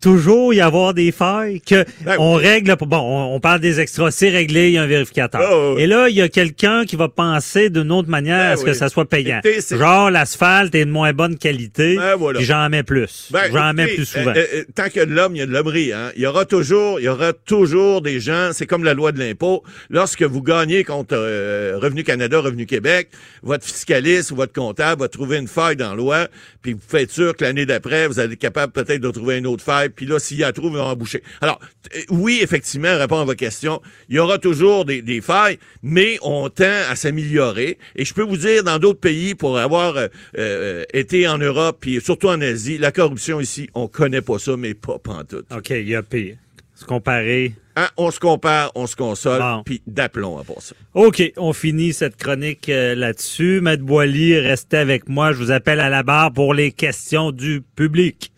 toujours 0.00 0.54
y 0.54 0.60
avoir 0.60 0.94
des 0.94 1.12
failles, 1.12 1.60
que 1.60 1.84
Ben 2.04 2.16
on 2.18 2.34
règle, 2.34 2.74
bon, 2.80 2.96
on, 2.98 3.34
on 3.34 3.40
parle 3.40 3.60
des 3.60 3.80
extras, 3.80 4.10
c'est 4.10 4.30
réglé, 4.30 4.68
il 4.68 4.72
y 4.74 4.78
a 4.78 4.82
un 4.82 4.86
vérificateur. 4.86 5.40
Oh, 5.52 5.74
oui. 5.76 5.82
Et 5.82 5.86
là, 5.86 6.08
il 6.08 6.16
y 6.16 6.22
a 6.22 6.28
quelqu'un 6.28 6.84
qui 6.84 6.96
va 6.96 7.08
penser 7.08 7.70
d'une 7.70 7.92
autre 7.92 8.08
manière 8.08 8.38
Ben 8.48 8.52
à 8.52 8.56
ce 8.56 8.64
que 8.64 8.72
ça 8.72 8.88
soit 8.88 9.04
payant. 9.08 9.40
Genre, 9.70 10.10
l'asphalte 10.10 10.74
est 10.74 10.84
de 10.84 10.90
moins 10.90 11.12
bonne 11.12 11.36
qualité, 11.36 11.96
Ben 11.96 12.16
voilà. 12.16 12.38
puis 12.38 12.46
j'en 12.46 12.68
mets 12.68 12.82
plus. 12.82 13.28
Ben, 13.30 13.50
j'en 13.52 13.72
mets 13.74 13.88
plus 13.88 14.06
souvent. 14.06 14.30
euh, 14.34 14.44
euh, 14.54 14.64
tant 14.74 14.84
qu'il 14.88 14.96
y 14.96 15.00
a 15.02 15.06
de 15.06 15.12
l'homme, 15.14 15.36
il 15.36 15.38
y 15.38 15.42
a 15.42 15.46
de 15.46 15.52
l'hommerie. 15.52 15.92
Hein. 15.92 16.10
Il 16.16 16.22
y 16.22 16.26
aura 16.26 16.44
toujours, 16.44 16.98
il 17.00 17.04
y 17.04 17.08
aura 17.08 17.32
toujours 17.32 18.00
des 18.00 18.20
gens. 18.20 18.50
C'est 18.52 18.66
comme 18.66 18.84
la 18.84 18.94
loi 18.94 19.12
de 19.12 19.18
l'impôt. 19.18 19.62
Lorsque 19.90 20.22
vous 20.22 20.42
gagnez 20.42 20.84
contre 20.84 21.14
euh, 21.16 21.78
Revenu 21.80 22.04
Canada, 22.04 22.40
Revenu 22.40 22.66
Québec, 22.66 23.08
votre 23.42 23.64
fiscaliste 23.64 24.30
ou 24.30 24.36
votre 24.36 24.52
comptable 24.52 25.02
va 25.02 25.08
trouver 25.08 25.36
une 25.38 25.48
faille 25.48 25.76
dans 25.76 25.90
la 25.90 25.96
loi, 25.96 26.28
puis 26.62 26.72
vous 26.72 26.80
faites 26.86 27.10
sûr 27.10 27.36
que 27.36 27.44
l'année 27.44 27.66
d'après, 27.66 28.06
vous 28.06 28.18
allez 28.18 28.32
être 28.34 28.38
capable 28.38 28.72
peut-être 28.72 29.00
de 29.00 29.10
trouver 29.10 29.38
une 29.38 29.46
autre 29.46 29.62
faille. 29.64 29.89
Puis 29.94 30.06
là, 30.06 30.18
s'il 30.18 30.38
y 30.38 30.44
a 30.44 30.52
trouve, 30.52 30.72
il 30.72 30.78
va 30.78 30.84
emboucher. 30.84 31.22
Alors, 31.40 31.60
euh, 31.94 32.00
oui, 32.10 32.40
effectivement, 32.42 32.96
répondre 32.98 33.22
à 33.22 33.24
votre 33.24 33.38
question, 33.38 33.80
il 34.08 34.16
y 34.16 34.18
aura 34.18 34.38
toujours 34.38 34.84
des, 34.84 35.02
des 35.02 35.20
failles, 35.20 35.58
mais 35.82 36.18
on 36.22 36.48
tend 36.48 36.64
à 36.88 36.96
s'améliorer. 36.96 37.78
Et 37.96 38.04
je 38.04 38.14
peux 38.14 38.22
vous 38.22 38.36
dire, 38.36 38.64
dans 38.64 38.78
d'autres 38.78 39.00
pays, 39.00 39.34
pour 39.34 39.58
avoir 39.58 39.96
euh, 39.96 40.08
euh, 40.38 40.84
été 40.92 41.26
en 41.28 41.38
Europe, 41.38 41.78
puis 41.80 42.00
surtout 42.00 42.28
en 42.28 42.40
Asie, 42.40 42.78
la 42.78 42.92
corruption 42.92 43.40
ici, 43.40 43.68
on 43.74 43.88
connaît 43.88 44.22
pas 44.22 44.38
ça, 44.38 44.56
mais 44.56 44.74
pas 44.74 44.98
pantoute. 44.98 45.46
OK, 45.54 45.70
il 45.70 45.88
y 45.88 45.94
a 45.94 46.02
pire. 46.02 46.36
Se 46.74 46.84
comparer. 46.86 47.52
Hein, 47.76 47.88
on 47.96 48.10
se 48.10 48.18
compare, 48.18 48.72
on 48.74 48.86
se 48.86 48.96
console, 48.96 49.38
Bon. 49.38 49.62
puis 49.64 49.82
d'aplomb 49.86 50.38
à 50.38 50.44
part 50.44 50.60
ça. 50.60 50.74
OK, 50.94 51.22
on 51.36 51.52
finit 51.52 51.92
cette 51.92 52.16
chronique 52.16 52.68
euh, 52.68 52.94
là-dessus. 52.94 53.60
Maître 53.60 53.82
Boily, 53.84 54.38
restez 54.38 54.78
avec 54.78 55.08
moi. 55.08 55.32
Je 55.32 55.38
vous 55.38 55.50
appelle 55.50 55.80
à 55.80 55.88
la 55.88 56.02
barre 56.02 56.32
pour 56.32 56.52
les 56.54 56.72
questions 56.72 57.32
du 57.32 57.62
public. 57.76 58.32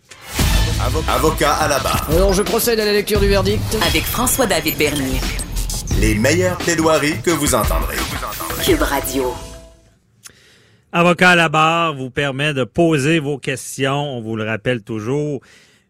Avocat 0.85 1.55
à 1.55 1.69
la 1.69 1.79
barre. 1.79 2.11
Alors 2.11 2.33
je 2.33 2.43
procède 2.43 2.81
à 2.81 2.85
la 2.85 2.93
lecture 2.93 3.21
du 3.21 3.29
verdict. 3.29 3.63
Avec 3.87 4.03
François-David 4.03 4.77
Bernier. 4.77 5.21
Les 6.01 6.17
meilleures 6.17 6.59
plaidoiries 6.59 7.23
que 7.23 7.31
vous 7.31 7.55
entendrez. 7.55 7.99
Cube 8.65 8.83
Radio. 8.83 9.33
Avocat 10.91 11.31
à 11.31 11.37
la 11.37 11.49
barre 11.49 11.95
vous 11.95 12.11
permet 12.11 12.53
de 12.53 12.65
poser 12.65 13.21
vos 13.21 13.39
questions. 13.39 14.17
On 14.17 14.23
vous 14.23 14.35
le 14.35 14.43
rappelle 14.43 14.83
toujours. 14.83 15.41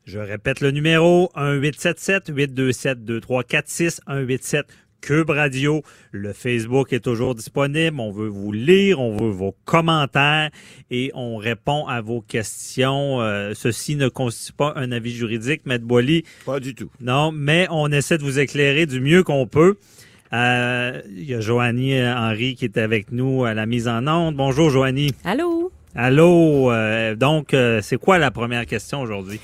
Je 0.04 0.18
répète 0.18 0.60
le 0.60 0.72
numéro 0.72 1.30
1-877-827-2346, 1.36 4.00
187 4.06 4.66
Cube 5.02 5.28
Radio. 5.30 5.82
Le 6.12 6.32
Facebook 6.32 6.92
est 6.94 7.00
toujours 7.00 7.34
disponible. 7.34 8.00
On 8.00 8.10
veut 8.12 8.28
vous 8.28 8.52
lire, 8.52 9.00
on 9.00 9.16
veut 9.16 9.30
vos 9.30 9.54
commentaires 9.66 10.48
et 10.90 11.10
on 11.14 11.36
répond 11.36 11.86
à 11.86 12.00
vos 12.00 12.22
questions. 12.22 13.20
Euh, 13.20 13.52
ceci 13.54 13.96
ne 13.96 14.08
constitue 14.08 14.52
pas 14.54 14.72
un 14.76 14.92
avis 14.92 15.12
juridique, 15.12 15.66
Maître 15.66 15.84
Boily. 15.84 16.22
Pas 16.46 16.60
du 16.60 16.74
tout. 16.74 16.90
Non, 17.00 17.32
mais 17.32 17.66
on 17.70 17.92
essaie 17.92 18.16
de 18.16 18.22
vous 18.22 18.38
éclairer 18.38 18.86
du 18.86 19.00
mieux 19.00 19.22
qu'on 19.24 19.46
peut. 19.46 19.76
Euh, 20.32 21.02
Il 21.10 21.24
y 21.28 21.34
a 21.34 21.40
Joanie 21.40 22.00
Henry 22.02 22.54
qui 22.54 22.64
est 22.64 22.78
avec 22.78 23.12
nous 23.12 23.44
à 23.44 23.52
la 23.52 23.66
mise 23.66 23.88
en 23.88 24.06
onde. 24.06 24.36
Bonjour, 24.36 24.70
Joanie. 24.70 25.12
Allô? 25.24 25.70
Allô. 25.94 26.70
euh, 26.72 27.14
donc, 27.14 27.52
euh, 27.52 27.80
c'est 27.82 27.98
quoi 27.98 28.18
la 28.18 28.30
première 28.30 28.64
question 28.66 29.02
aujourd'hui? 29.02 29.40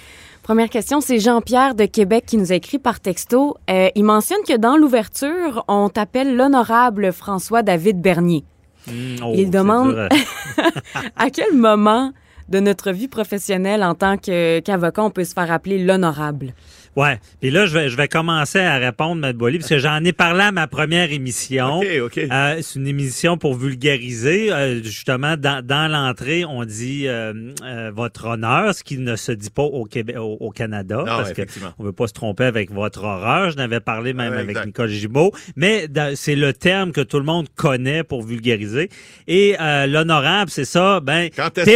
Première 0.48 0.70
question, 0.70 1.02
c'est 1.02 1.18
Jean-Pierre 1.18 1.74
de 1.74 1.84
Québec 1.84 2.24
qui 2.26 2.38
nous 2.38 2.52
a 2.52 2.54
écrit 2.54 2.78
par 2.78 3.00
texto. 3.00 3.58
Euh, 3.68 3.90
il 3.94 4.02
mentionne 4.02 4.38
que 4.48 4.56
dans 4.56 4.78
l'ouverture, 4.78 5.62
on 5.68 5.90
t'appelle 5.90 6.36
l'honorable 6.36 7.12
François-David 7.12 8.00
Bernier. 8.00 8.44
Hmm, 8.86 9.16
oh, 9.22 9.32
Il 9.34 9.44
c'est 9.44 9.50
demande- 9.50 9.92
dur 9.92 10.08
à- 11.16 11.28
quel 11.28 11.52
moment 11.54 12.12
de 12.48 12.60
notre 12.60 12.92
vie 12.92 13.08
professionnelle 13.08 13.84
en 13.84 13.94
tant 13.94 14.16
qu'avocat 14.16 15.02
on 15.02 15.10
peut 15.10 15.24
se 15.24 15.34
faire 15.34 15.52
appeler 15.52 15.84
l'honorable? 15.84 16.54
Ouais. 16.97 17.19
Puis 17.40 17.51
là, 17.51 17.66
je 17.66 17.74
vais, 17.74 17.89
je 17.89 17.97
vais 17.97 18.09
commencer 18.09 18.59
à 18.59 18.77
répondre, 18.78 19.20
Matt 19.20 19.36
Boily, 19.36 19.59
parce 19.59 19.70
que 19.70 19.78
j'en 19.78 20.02
ai 20.05 20.12
parlé 20.12 20.43
à 20.44 20.52
ma 20.52 20.66
première 20.66 21.12
émission. 21.12 21.78
OK, 21.81 21.86
OK. 22.05 22.19
Euh, 22.19 22.59
c'est 22.60 22.78
une 22.78 22.86
émission 22.89 23.39
pour 23.39 23.55
vulgariser. 23.55 24.52
Euh, 24.52 24.82
justement, 24.82 25.36
dans, 25.36 25.65
dans 25.65 25.90
l'entrée, 25.90 26.44
on 26.44 26.65
dit 26.65 27.06
euh, 27.06 27.32
euh, 27.65 27.90
votre 27.94 28.27
honneur, 28.27 28.74
ce 28.74 28.82
qui 28.82 28.98
ne 28.98 29.16
se 29.16 29.32
dit 29.32 29.51
pas 29.51 29.62
au 29.62 29.85
Québec, 29.85 30.16
au, 30.19 30.36
au 30.40 30.51
Canada, 30.51 30.97
Non, 30.98 31.05
parce 31.05 31.32
que 31.32 31.43
on 31.78 31.85
veut 31.85 31.93
pas 31.93 32.06
se 32.09 32.12
tromper 32.12 32.44
avec 32.44 32.70
votre 32.73 33.05
horreur. 33.05 33.51
Je 33.51 33.56
n'avais 33.56 33.81
parlé 33.81 34.12
même 34.12 34.32
Ouais, 34.32 34.39
avec 34.39 34.51
exact. 34.51 34.66
Nicole 34.66 34.89
Gibault, 34.89 35.32
mais 35.56 35.86
c'est 36.15 36.35
le 36.36 36.52
terme 36.52 36.93
que 36.93 37.01
tout 37.01 37.19
le 37.19 37.24
monde 37.24 37.47
connaît 37.55 38.02
pour 38.05 38.23
vulgariser. 38.23 38.89
Et 39.27 39.56
euh, 39.60 39.86
l'honorable, 39.86 40.51
c'est 40.51 40.65
ça. 40.65 41.01
Ben 41.01 41.28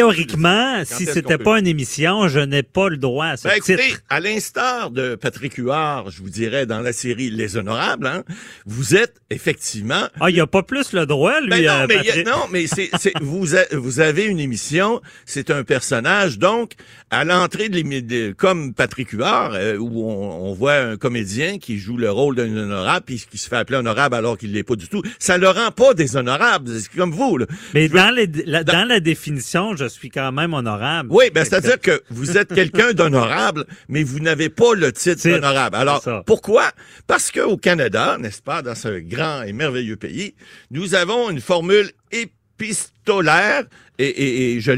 théoriquement, 0.03 0.83
si 0.85 1.07
c'était 1.07 1.39
peut? 1.39 1.45
pas 1.45 1.59
une 1.59 1.67
émission, 1.67 2.29
je 2.29 2.41
n'ai 2.41 2.63
pas 2.63 2.89
le 2.89 2.97
droit 2.97 3.27
à 3.27 3.37
ce 3.37 3.47
Ben, 3.49 3.55
écoutez, 3.57 3.77
titre. 3.77 4.01
à 4.09 4.21
l'instar 4.21 4.91
de 4.91 5.12
Patrick 5.17 5.55
Huard, 5.57 6.11
je 6.11 6.23
vous 6.23 6.31
dirais, 6.31 6.67
dans 6.67 6.81
la 6.81 6.93
série 6.93 7.31
Les 7.31 7.57
Honorables, 7.57 8.07
hein, 8.07 8.23
vous 8.67 8.95
êtes 8.95 9.17
effectivement 9.31 10.09
Ah, 10.21 10.31
il 10.31 10.41
a 10.41 10.47
pas 10.47 10.63
plus 10.63 10.93
le 10.93 11.07
droit, 11.07 11.41
lui. 11.41 11.51
Ben 11.51 11.65
non, 11.65 11.71
euh, 11.83 11.87
mais, 11.89 12.11
a- 12.11 12.23
non, 12.25 12.43
mais 12.51 12.67
c'est, 12.67 12.91
c'est- 12.99 13.13
vous, 13.21 13.55
a- 13.57 13.65
vous 13.73 14.01
avez 14.01 14.25
une 14.25 14.41
émission, 14.41 15.01
c'est 15.27 15.51
un 15.51 15.65
personnage, 15.65 16.39
donc 16.39 16.73
à 17.11 17.25
l'entrée 17.25 17.69
de 17.69 17.75
l'émission, 17.77 18.33
comme 18.37 18.75
Patrick 18.75 19.11
Huard, 19.11 19.53
euh, 19.55 19.77
où 19.77 20.09
on, 20.09 20.49
on 20.51 20.55
voit 20.55 20.75
un 20.77 20.97
comédien 20.97 21.59
qui 21.59 21.79
joue 21.79 21.97
le 21.97 22.11
rôle 22.11 22.37
d'un 22.37 22.57
honorable, 22.57 23.05
puis 23.07 23.25
qui 23.31 23.39
se 23.39 23.49
fait 23.49 23.57
appeler 23.57 23.79
honorable 23.79 24.15
alors 24.15 24.39
qu'il 24.39 24.53
l'est 24.53 24.63
pas 24.63 24.77
du 24.77 24.89
tout, 24.89 25.03
ça 25.19 25.39
le 25.39 25.49
rend 25.49 25.71
pas 25.71 25.95
déshonorable, 25.95 26.71
c'est 26.81 26.91
comme 26.97 27.13
vous. 27.13 27.39
Là. 27.39 27.47
Mais 27.75 27.89
dans, 27.89 28.11
les, 28.15 28.27
la, 28.47 28.65
dans 28.65 28.87
la 28.87 29.01
définition, 29.01 29.77
je 29.77 29.87
suis 29.87 30.11
quand 30.11 30.33
même 30.33 30.55
honorable. 30.55 31.09
Oui, 31.13 31.25
ben 31.35 31.45
c'est-à-dire 31.45 31.81
que 31.83 32.03
vous 32.11 32.37
êtes 32.39 32.55
quelqu'un 32.55 32.93
d'honorable, 32.93 33.65
mais 33.89 34.03
vous 34.03 34.21
n'avez 34.21 34.49
pas 34.49 34.75
le 34.75 34.92
titre 34.93 35.17
Titre, 35.23 35.35
d'honorable. 35.37 35.77
Alors, 35.77 36.03
pourquoi? 36.27 36.71
Parce 37.07 37.31
qu'au 37.31 37.57
Canada, 37.57 38.17
n'est-ce 38.21 38.43
pas, 38.43 38.63
dans 38.63 38.75
ce 38.75 38.99
grand 39.01 39.43
et 39.43 39.53
merveilleux 39.53 39.97
pays, 39.97 40.35
nous 40.71 40.95
avons 40.95 41.31
une 41.31 41.41
formule 41.41 41.91
épistolaire, 42.13 43.65
et, 43.99 44.07
et- 44.07 44.53
et 44.57 44.61
je 44.61 44.73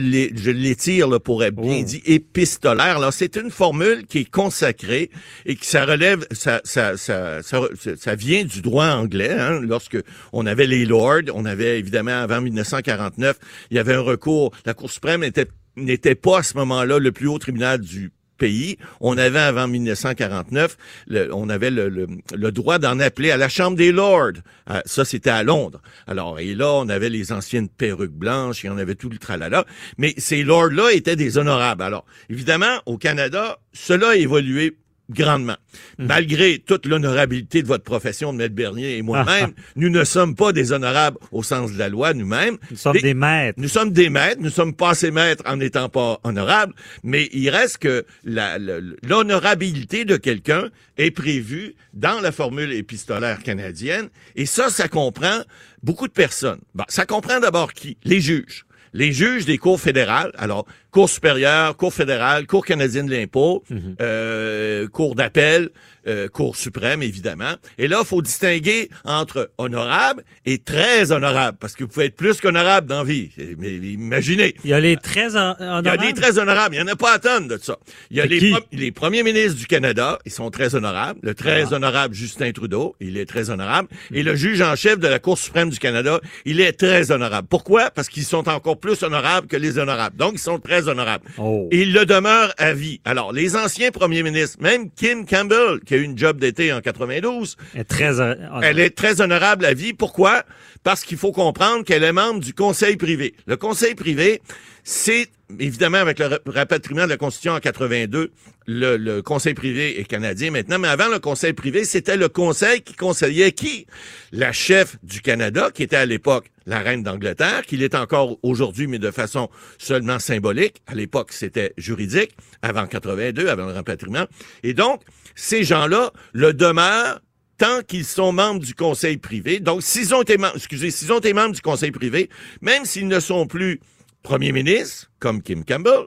l'étire 0.50 1.08
là, 1.08 1.20
pour 1.20 1.44
être 1.44 1.54
bien 1.54 1.78
Oh. 1.80 1.84
dit, 1.84 2.02
épistolaire. 2.04 2.96
Alors, 2.98 3.12
c'est 3.12 3.36
une 3.36 3.50
formule 3.50 4.06
qui 4.06 4.18
est 4.20 4.30
consacrée 4.30 5.10
et 5.46 5.54
qui 5.56 5.66
ça 5.66 5.84
relève, 5.86 6.26
ça, 6.32 6.60
ça, 6.64 6.96
ça, 6.96 7.42
ça, 7.42 7.60
ça 7.96 8.14
vient 8.14 8.44
du 8.44 8.60
droit 8.60 8.86
anglais. 8.86 9.32
Hein, 9.32 9.60
lorsque 9.62 9.98
on 10.32 10.46
avait 10.46 10.66
les 10.66 10.84
lords, 10.84 11.22
on 11.34 11.44
avait 11.44 11.78
évidemment 11.78 12.20
avant 12.22 12.40
1949, 12.40 13.38
il 13.70 13.76
y 13.76 13.80
avait 13.80 13.94
un 13.94 14.00
recours. 14.00 14.50
La 14.66 14.74
Cour 14.74 14.90
suprême 14.90 15.20
n'était 15.20 15.46
n'était 15.76 16.14
pas 16.14 16.38
à 16.38 16.42
ce 16.44 16.56
moment-là 16.58 16.98
le 17.00 17.10
plus 17.10 17.26
haut 17.26 17.38
tribunal 17.38 17.80
du 17.80 18.12
pays. 18.36 18.78
On 19.01 19.16
avait 19.19 19.39
avant 19.39 19.69
1949, 19.69 20.77
le- 21.06 21.35
on 21.35 21.48
avait 21.48 21.70
le, 21.70 22.06
droit 22.52 22.78
d'en 22.78 22.98
appeler 23.01 23.31
à 23.31 23.36
la 23.36 23.48
Chambre 23.48 23.77
des 23.77 23.93
Lords. 23.93 24.32
Euh, 24.70 24.81
ça, 24.85 25.05
c'était 25.05 25.31
à 25.31 25.43
Londres. 25.43 25.81
Alors, 26.06 26.39
et 26.40 26.55
là, 26.55 26.73
on 26.73 26.89
avait 26.89 27.11
les 27.11 27.32
anciennes 27.32 27.69
perruques 27.69 28.12
blanches, 28.12 28.65
et 28.65 28.69
on 28.69 28.78
avait 28.78 28.94
tout 28.94 29.09
le 29.09 29.19
tralala. 29.19 29.65
Mais 29.98 30.15
ces 30.19 30.43
lords-là 30.43 30.93
étaient 30.93 31.16
des 31.16 31.39
honorables. 31.39 31.82
Alors, 31.82 32.05
évidemment, 32.31 32.81
au 32.86 32.98
Canada, 32.98 33.59
cela 33.73 34.11
a 34.11 34.16
évolué 34.16 34.77
grandement. 35.10 35.56
Malgré 35.98 36.59
toute 36.59 36.86
l'honorabilité 36.86 37.62
de 37.62 37.66
votre 37.66 37.85
profession 37.85 38.32
de 38.32 38.39
maître 38.39 38.55
Bernier 38.55 38.97
et 38.97 39.02
moi-même, 39.02 39.52
nous 39.76 39.90
ne 39.90 40.05
sommes 40.05 40.35
pas 40.35 40.52
des 40.52 40.72
honorables 40.72 41.18
au 41.32 41.43
sens 41.43 41.72
de 41.72 41.78
la 41.78 41.89
loi 41.89 42.14
nous-mêmes. 42.14 42.59
Nous 42.70 42.76
sommes 42.76 42.98
des 42.98 43.14
maîtres. 43.14 43.60
Nous 43.60 43.68
sommes 43.68 43.93
des 43.93 44.09
maîtres, 44.09 44.40
nous 44.40 44.51
sommes 44.51 44.74
pas 44.74 44.90
assez 44.90 45.10
maîtres 45.10 45.43
en 45.47 45.56
n'étant 45.56 45.89
pas 45.89 46.20
honorables, 46.24 46.74
mais 47.02 47.28
il 47.32 47.51
reste 47.51 47.78
que 47.78 48.05
l'honorabilité 48.24 50.05
de 50.05 50.16
quelqu'un 50.16 50.70
est 50.97 51.10
prévue 51.10 51.74
dans 51.93 52.20
la 52.20 52.32
formule 52.32 52.72
épistolaire 52.72 53.43
canadienne, 53.43 54.09
et 54.36 54.47
ça, 54.47 54.70
ça 54.70 54.89
comprend 54.89 55.43
beaucoup 55.82 56.09
de 56.09 56.12
personnes. 56.12 56.60
Bon, 56.74 56.85
ça 56.89 57.06
comprend 57.06 57.40
d'abord 57.40 57.72
qui? 57.72 57.98
Les 58.05 58.20
juges. 58.20 58.64
Les 58.93 59.12
juges 59.12 59.44
des 59.44 59.59
cours 59.59 59.81
fédérales, 59.81 60.31
alors 60.39 60.66
Cour 60.94 61.10
supérieure, 61.10 61.76
Cour 61.76 61.92
fédérale, 61.92 62.46
Cour 62.46 62.64
canadienne 62.64 63.06
de 63.06 63.16
l'impôt, 63.16 63.64
euh, 64.00 64.86
Cour 64.88 65.16
d'appel, 65.16 65.70
euh, 66.06 66.28
Cour 66.28 66.54
suprême, 66.54 67.02
évidemment. 67.02 67.54
Et 67.78 67.88
là, 67.88 67.98
il 68.02 68.06
faut 68.06 68.22
distinguer 68.22 68.90
entre 69.04 69.50
honorable 69.58 70.22
et 70.46 70.58
très 70.58 71.10
honorable, 71.10 71.58
parce 71.60 71.74
que 71.74 71.82
vous 71.82 71.88
pouvez 71.90 72.06
être 72.06 72.14
plus 72.14 72.40
qu'honorable 72.40 72.86
dans 72.86 73.02
vie. 73.02 73.30
Mais 73.58 73.72
imaginez. 73.72 74.54
Il 74.62 74.70
y 74.70 74.72
a 74.72 74.78
les 74.78 74.96
très 74.96 75.34
hon- 75.36 75.56
Il 75.58 75.64
y 75.64 75.68
a 75.68 75.78
honorables. 75.78 76.02
des 76.06 76.12
très 76.12 76.38
honorables. 76.38 76.74
Il 76.76 76.82
n'y 76.84 76.88
en 76.88 76.92
a 76.92 76.96
pas 76.96 77.14
à 77.14 77.18
tonnes 77.18 77.48
de 77.48 77.58
ça. 77.60 77.76
Il 78.12 78.16
y 78.18 78.20
a 78.20 78.26
les, 78.26 78.50
pro- 78.52 78.60
les 78.70 78.92
premiers 78.92 79.24
ministres 79.24 79.58
du 79.58 79.66
Canada, 79.66 80.20
ils 80.24 80.30
sont 80.32 80.50
très 80.52 80.76
honorables. 80.76 81.18
Le 81.24 81.34
très 81.34 81.72
Ah. 81.72 81.74
honorable 81.74 82.14
Justin 82.14 82.52
Trudeau, 82.52 82.94
il 83.00 83.16
est 83.18 83.26
très 83.26 83.50
honorable. 83.50 83.88
Et 84.12 84.22
le 84.22 84.36
juge 84.36 84.60
en 84.62 84.76
chef 84.76 85.00
de 85.00 85.08
la 85.08 85.18
Cour 85.18 85.38
suprême 85.38 85.70
du 85.70 85.78
Canada, 85.80 86.20
il 86.44 86.60
est 86.60 86.72
très 86.74 87.10
honorable. 87.10 87.48
Pourquoi? 87.50 87.90
Parce 87.90 88.08
qu'ils 88.08 88.24
sont 88.24 88.48
encore 88.48 88.78
plus 88.78 89.02
honorables 89.02 89.48
que 89.48 89.56
les 89.56 89.78
honorables. 89.78 90.16
Donc, 90.16 90.34
ils 90.34 90.38
sont 90.38 90.60
très 90.60 90.84
honorables. 90.89 91.27
Oh. 91.39 91.69
Il 91.73 91.93
le 91.93 92.05
demeure 92.06 92.52
à 92.59 92.73
vie. 92.73 93.01
Alors, 93.05 93.32
les 93.32 93.56
anciens 93.56 93.90
premiers 93.90 94.23
ministres, 94.23 94.59
même 94.61 94.90
Kim 94.90 95.27
Campbell, 95.27 95.81
qui 95.85 95.94
a 95.94 95.97
eu 95.98 96.02
une 96.02 96.16
job 96.19 96.39
d'été 96.39 96.73
en 96.73 96.81
92, 96.81 97.56
Elle 97.74 97.81
est 97.81 97.85
très 97.85 98.20
hon- 98.20 98.23
honorable. 98.32 98.65
elle 98.65 98.78
est 98.81 98.90
très 98.97 99.20
honorable 99.20 99.65
à 99.65 99.74
vie. 99.74 99.93
Pourquoi? 99.93 100.44
Parce 100.82 101.02
qu'il 101.05 101.16
faut 101.19 101.32
comprendre 101.32 101.85
qu'elle 101.85 102.05
est 102.05 102.12
membre 102.12 102.40
du 102.40 102.52
conseil 102.55 102.97
privé. 102.97 103.35
Le 103.47 103.56
conseil 103.56 103.94
privé, 103.94 104.40
c'est 104.82 105.28
évidemment 105.59 105.98
avec 105.98 106.19
le 106.19 106.27
ra- 106.27 106.39
rapatriement 106.47 107.05
de 107.05 107.11
la 107.11 107.16
Constitution 107.16 107.52
en 107.52 107.61
82, 107.61 108.31
le, 108.66 108.97
le 108.97 109.23
conseil 109.23 109.55
privé 109.55 110.01
est 110.01 110.05
canadien 110.05 110.51
maintenant, 110.51 110.78
mais 110.78 110.89
avant 110.89 111.09
le 111.09 111.19
conseil 111.19 111.52
privé, 111.52 111.85
c'était 111.85 112.16
le 112.16 112.28
conseil 112.28 112.81
qui 112.82 112.94
conseillait 112.94 113.52
qui? 113.52 113.86
La 114.32 114.52
chef 114.52 114.97
du 115.02 115.20
Canada, 115.20 115.70
qui 115.73 115.82
était 115.82 115.97
à 115.97 116.06
l'époque 116.06 116.47
la 116.66 116.78
reine 116.80 117.02
d'Angleterre, 117.02 117.62
qui 117.66 117.76
l'est 117.76 117.94
encore 117.94 118.38
aujourd'hui, 118.42 118.86
mais 118.86 118.98
de 118.98 119.10
façon 119.10 119.50
seulement 119.78 120.18
symbolique. 120.18 120.82
À 120.86 120.94
l'époque, 120.94 121.32
c'était 121.32 121.72
juridique, 121.76 122.36
avant 122.62 122.86
82, 122.86 123.48
avant 123.48 123.66
le 123.66 123.72
rapatriement. 123.72 124.26
Et 124.62 124.74
donc, 124.74 125.02
ces 125.34 125.64
gens-là 125.64 126.12
le 126.32 126.52
demeurent 126.52 127.20
tant 127.58 127.82
qu'ils 127.86 128.04
sont 128.04 128.32
membres 128.32 128.60
du 128.60 128.74
conseil 128.74 129.16
privé. 129.16 129.60
Donc, 129.60 129.82
s'ils 129.82 130.14
ont 130.14 130.22
été 130.22 130.38
membres, 130.38 130.56
excusez, 130.56 130.90
s'ils 130.90 131.12
ont 131.12 131.18
été 131.18 131.32
membres 131.32 131.54
du 131.54 131.60
conseil 131.60 131.90
privé, 131.92 132.28
même 132.60 132.84
s'ils 132.84 133.08
ne 133.08 133.20
sont 133.20 133.46
plus 133.46 133.80
premiers 134.22 134.52
ministres, 134.52 135.10
comme 135.20 135.42
Kim 135.42 135.64
Campbell, 135.64 136.06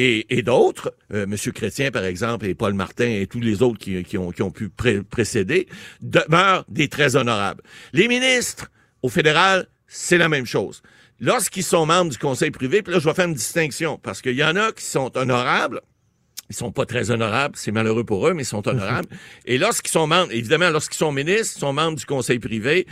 et, 0.00 0.42
d'autres, 0.42 0.94
euh, 1.12 1.24
M. 1.24 1.36
Chrétien, 1.52 1.90
par 1.90 2.04
exemple, 2.04 2.46
et 2.46 2.54
Paul 2.54 2.72
Martin, 2.72 3.08
et 3.08 3.26
tous 3.26 3.40
les 3.40 3.62
autres 3.62 3.78
qui, 3.78 4.04
qui 4.04 4.16
ont, 4.16 4.30
qui 4.30 4.42
ont 4.42 4.50
pu 4.52 4.68
pré- 4.68 5.02
précéder, 5.02 5.66
demeurent 6.00 6.64
des 6.68 6.88
très 6.88 7.16
honorables. 7.16 7.62
Les 7.92 8.06
ministres, 8.06 8.70
au 9.02 9.08
fédéral, 9.08 9.66
c'est 9.88 10.18
la 10.18 10.28
même 10.28 10.46
chose. 10.46 10.82
Lorsqu'ils 11.20 11.64
sont 11.64 11.84
membres 11.86 12.12
du 12.12 12.18
conseil 12.18 12.52
privé, 12.52 12.82
puis 12.82 12.92
là, 12.94 13.00
je 13.00 13.04
vais 13.08 13.14
faire 13.14 13.26
une 13.26 13.34
distinction, 13.34 13.98
parce 14.00 14.22
qu'il 14.22 14.36
y 14.36 14.44
en 14.44 14.54
a 14.54 14.70
qui 14.70 14.84
sont 14.84 15.10
honorables, 15.16 15.80
ils 16.50 16.54
sont 16.56 16.70
pas 16.72 16.86
très 16.86 17.10
honorables, 17.10 17.56
c'est 17.58 17.72
malheureux 17.72 18.04
pour 18.04 18.26
eux, 18.28 18.32
mais 18.34 18.42
ils 18.42 18.46
sont 18.46 18.66
honorables. 18.68 19.08
Et 19.44 19.58
lorsqu'ils 19.58 19.90
sont 19.90 20.06
membres, 20.06 20.32
évidemment, 20.32 20.70
lorsqu'ils 20.70 20.96
sont 20.96 21.12
ministres, 21.12 21.54
ils 21.56 21.60
sont 21.60 21.72
membres 21.72 21.98
du 21.98 22.06
conseil 22.06 22.38
privé. 22.38 22.86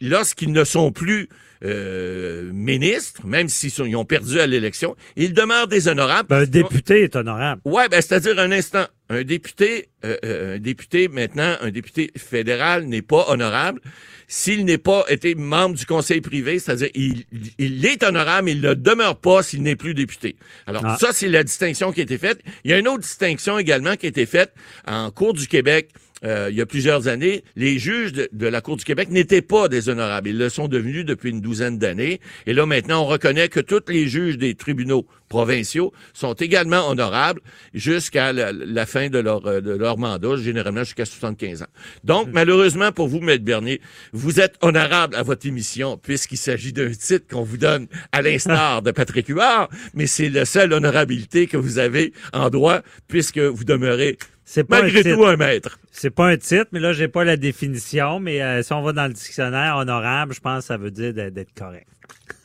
Lorsqu'ils 0.00 0.52
ne 0.52 0.64
sont 0.64 0.90
plus 0.92 1.28
euh, 1.64 2.50
ministres, 2.52 3.26
même 3.26 3.48
s'ils 3.48 3.70
sont- 3.70 3.84
ils 3.84 3.96
ont 3.96 4.04
perdu 4.04 4.38
à 4.40 4.46
l'élection, 4.46 4.94
ils 5.16 5.32
demeurent 5.32 5.68
des 5.68 5.88
honorables. 5.88 6.28
Ben, 6.28 6.42
un 6.42 6.46
député 6.46 7.02
est 7.04 7.16
honorable. 7.16 7.60
Ouais, 7.64 7.88
ben, 7.88 8.00
c'est-à-dire 8.02 8.38
un 8.38 8.52
instant, 8.52 8.86
un 9.10 9.22
député, 9.22 9.88
euh, 10.04 10.16
euh, 10.24 10.56
un 10.56 10.58
député 10.58 11.08
maintenant, 11.08 11.56
un 11.60 11.70
député 11.70 12.10
fédéral 12.16 12.84
n'est 12.84 13.02
pas 13.02 13.26
honorable 13.28 13.80
s'il 14.26 14.66
n'est 14.66 14.76
pas 14.78 15.04
été 15.08 15.34
membre 15.34 15.76
du 15.76 15.86
conseil 15.86 16.20
privé, 16.20 16.58
c'est-à-dire 16.58 16.90
il, 16.94 17.24
il 17.56 17.84
est 17.86 18.02
honorable, 18.02 18.44
mais 18.44 18.52
il 18.52 18.60
ne 18.60 18.74
demeure 18.74 19.18
pas 19.18 19.42
s'il 19.42 19.62
n'est 19.62 19.76
plus 19.76 19.94
député. 19.94 20.36
Alors 20.66 20.82
Ah. 20.84 20.98
ça, 21.00 21.12
c'est 21.12 21.28
la 21.28 21.42
distinction 21.42 21.92
qui 21.92 22.00
a 22.00 22.02
été 22.02 22.18
faite. 22.18 22.40
Il 22.64 22.70
y 22.70 22.74
a 22.74 22.78
une 22.78 22.88
autre 22.88 23.02
distinction 23.02 23.58
également 23.58 23.96
qui 23.96 24.04
a 24.04 24.10
été 24.10 24.26
faite 24.26 24.52
en 24.86 25.10
Cour 25.10 25.32
du 25.32 25.48
Québec. 25.48 25.88
Euh, 26.24 26.48
il 26.50 26.56
y 26.56 26.60
a 26.60 26.66
plusieurs 26.66 27.08
années, 27.08 27.44
les 27.56 27.78
juges 27.78 28.12
de, 28.12 28.28
de 28.32 28.46
la 28.46 28.60
Cour 28.60 28.76
du 28.76 28.84
Québec 28.84 29.10
n'étaient 29.10 29.42
pas 29.42 29.68
des 29.68 29.88
honorables. 29.88 30.28
Ils 30.28 30.38
le 30.38 30.48
sont 30.48 30.68
devenus 30.68 31.04
depuis 31.04 31.30
une 31.30 31.40
douzaine 31.40 31.78
d'années. 31.78 32.20
Et 32.46 32.52
là, 32.52 32.66
maintenant, 32.66 33.02
on 33.02 33.06
reconnaît 33.06 33.48
que 33.48 33.60
tous 33.60 33.88
les 33.88 34.08
juges 34.08 34.38
des 34.38 34.54
tribunaux 34.54 35.06
provinciaux 35.28 35.92
sont 36.14 36.32
également 36.34 36.88
honorables 36.88 37.40
jusqu'à 37.74 38.32
la, 38.32 38.52
la 38.52 38.86
fin 38.86 39.08
de 39.08 39.18
leur, 39.18 39.46
euh, 39.46 39.60
de 39.60 39.72
leur 39.72 39.98
mandat, 39.98 40.36
généralement 40.36 40.84
jusqu'à 40.84 41.04
75 41.04 41.62
ans. 41.62 41.66
Donc, 42.04 42.28
malheureusement 42.32 42.92
pour 42.92 43.08
vous, 43.08 43.20
Maître 43.20 43.44
Bernier, 43.44 43.80
vous 44.12 44.40
êtes 44.40 44.56
honorable 44.62 45.14
à 45.14 45.22
votre 45.22 45.46
émission 45.46 45.98
puisqu'il 45.98 46.38
s'agit 46.38 46.72
d'un 46.72 46.90
titre 46.90 47.26
qu'on 47.30 47.42
vous 47.42 47.58
donne 47.58 47.86
à 48.12 48.22
l'instar 48.22 48.82
de 48.82 48.90
Patrick 48.90 49.28
Huard, 49.28 49.68
mais 49.94 50.06
c'est 50.06 50.30
la 50.30 50.44
seule 50.44 50.72
honorabilité 50.72 51.46
que 51.46 51.56
vous 51.56 51.78
avez 51.78 52.12
en 52.32 52.50
droit 52.50 52.80
puisque 53.06 53.38
vous 53.38 53.64
demeurez 53.64 54.18
C'est 54.50 54.64
pas 54.64 54.80
malgré 54.80 55.00
un 55.00 55.02
titre. 55.02 55.14
tout 55.16 55.26
un 55.26 55.36
maître. 55.36 55.78
C'est 55.92 56.08
pas 56.10 56.26
un 56.28 56.36
titre, 56.38 56.66
mais 56.72 56.80
là, 56.80 56.94
j'ai 56.94 57.08
pas 57.08 57.22
la 57.22 57.36
définition. 57.36 58.18
Mais 58.18 58.40
euh, 58.40 58.62
si 58.62 58.72
on 58.72 58.80
va 58.82 58.92
dans 58.92 59.06
le 59.06 59.12
dictionnaire, 59.12 59.76
honorable, 59.76 60.32
je 60.32 60.40
pense 60.40 60.60
que 60.62 60.66
ça 60.68 60.78
veut 60.78 60.90
dire 60.90 61.12
d'être 61.12 61.52
correct. 61.54 61.86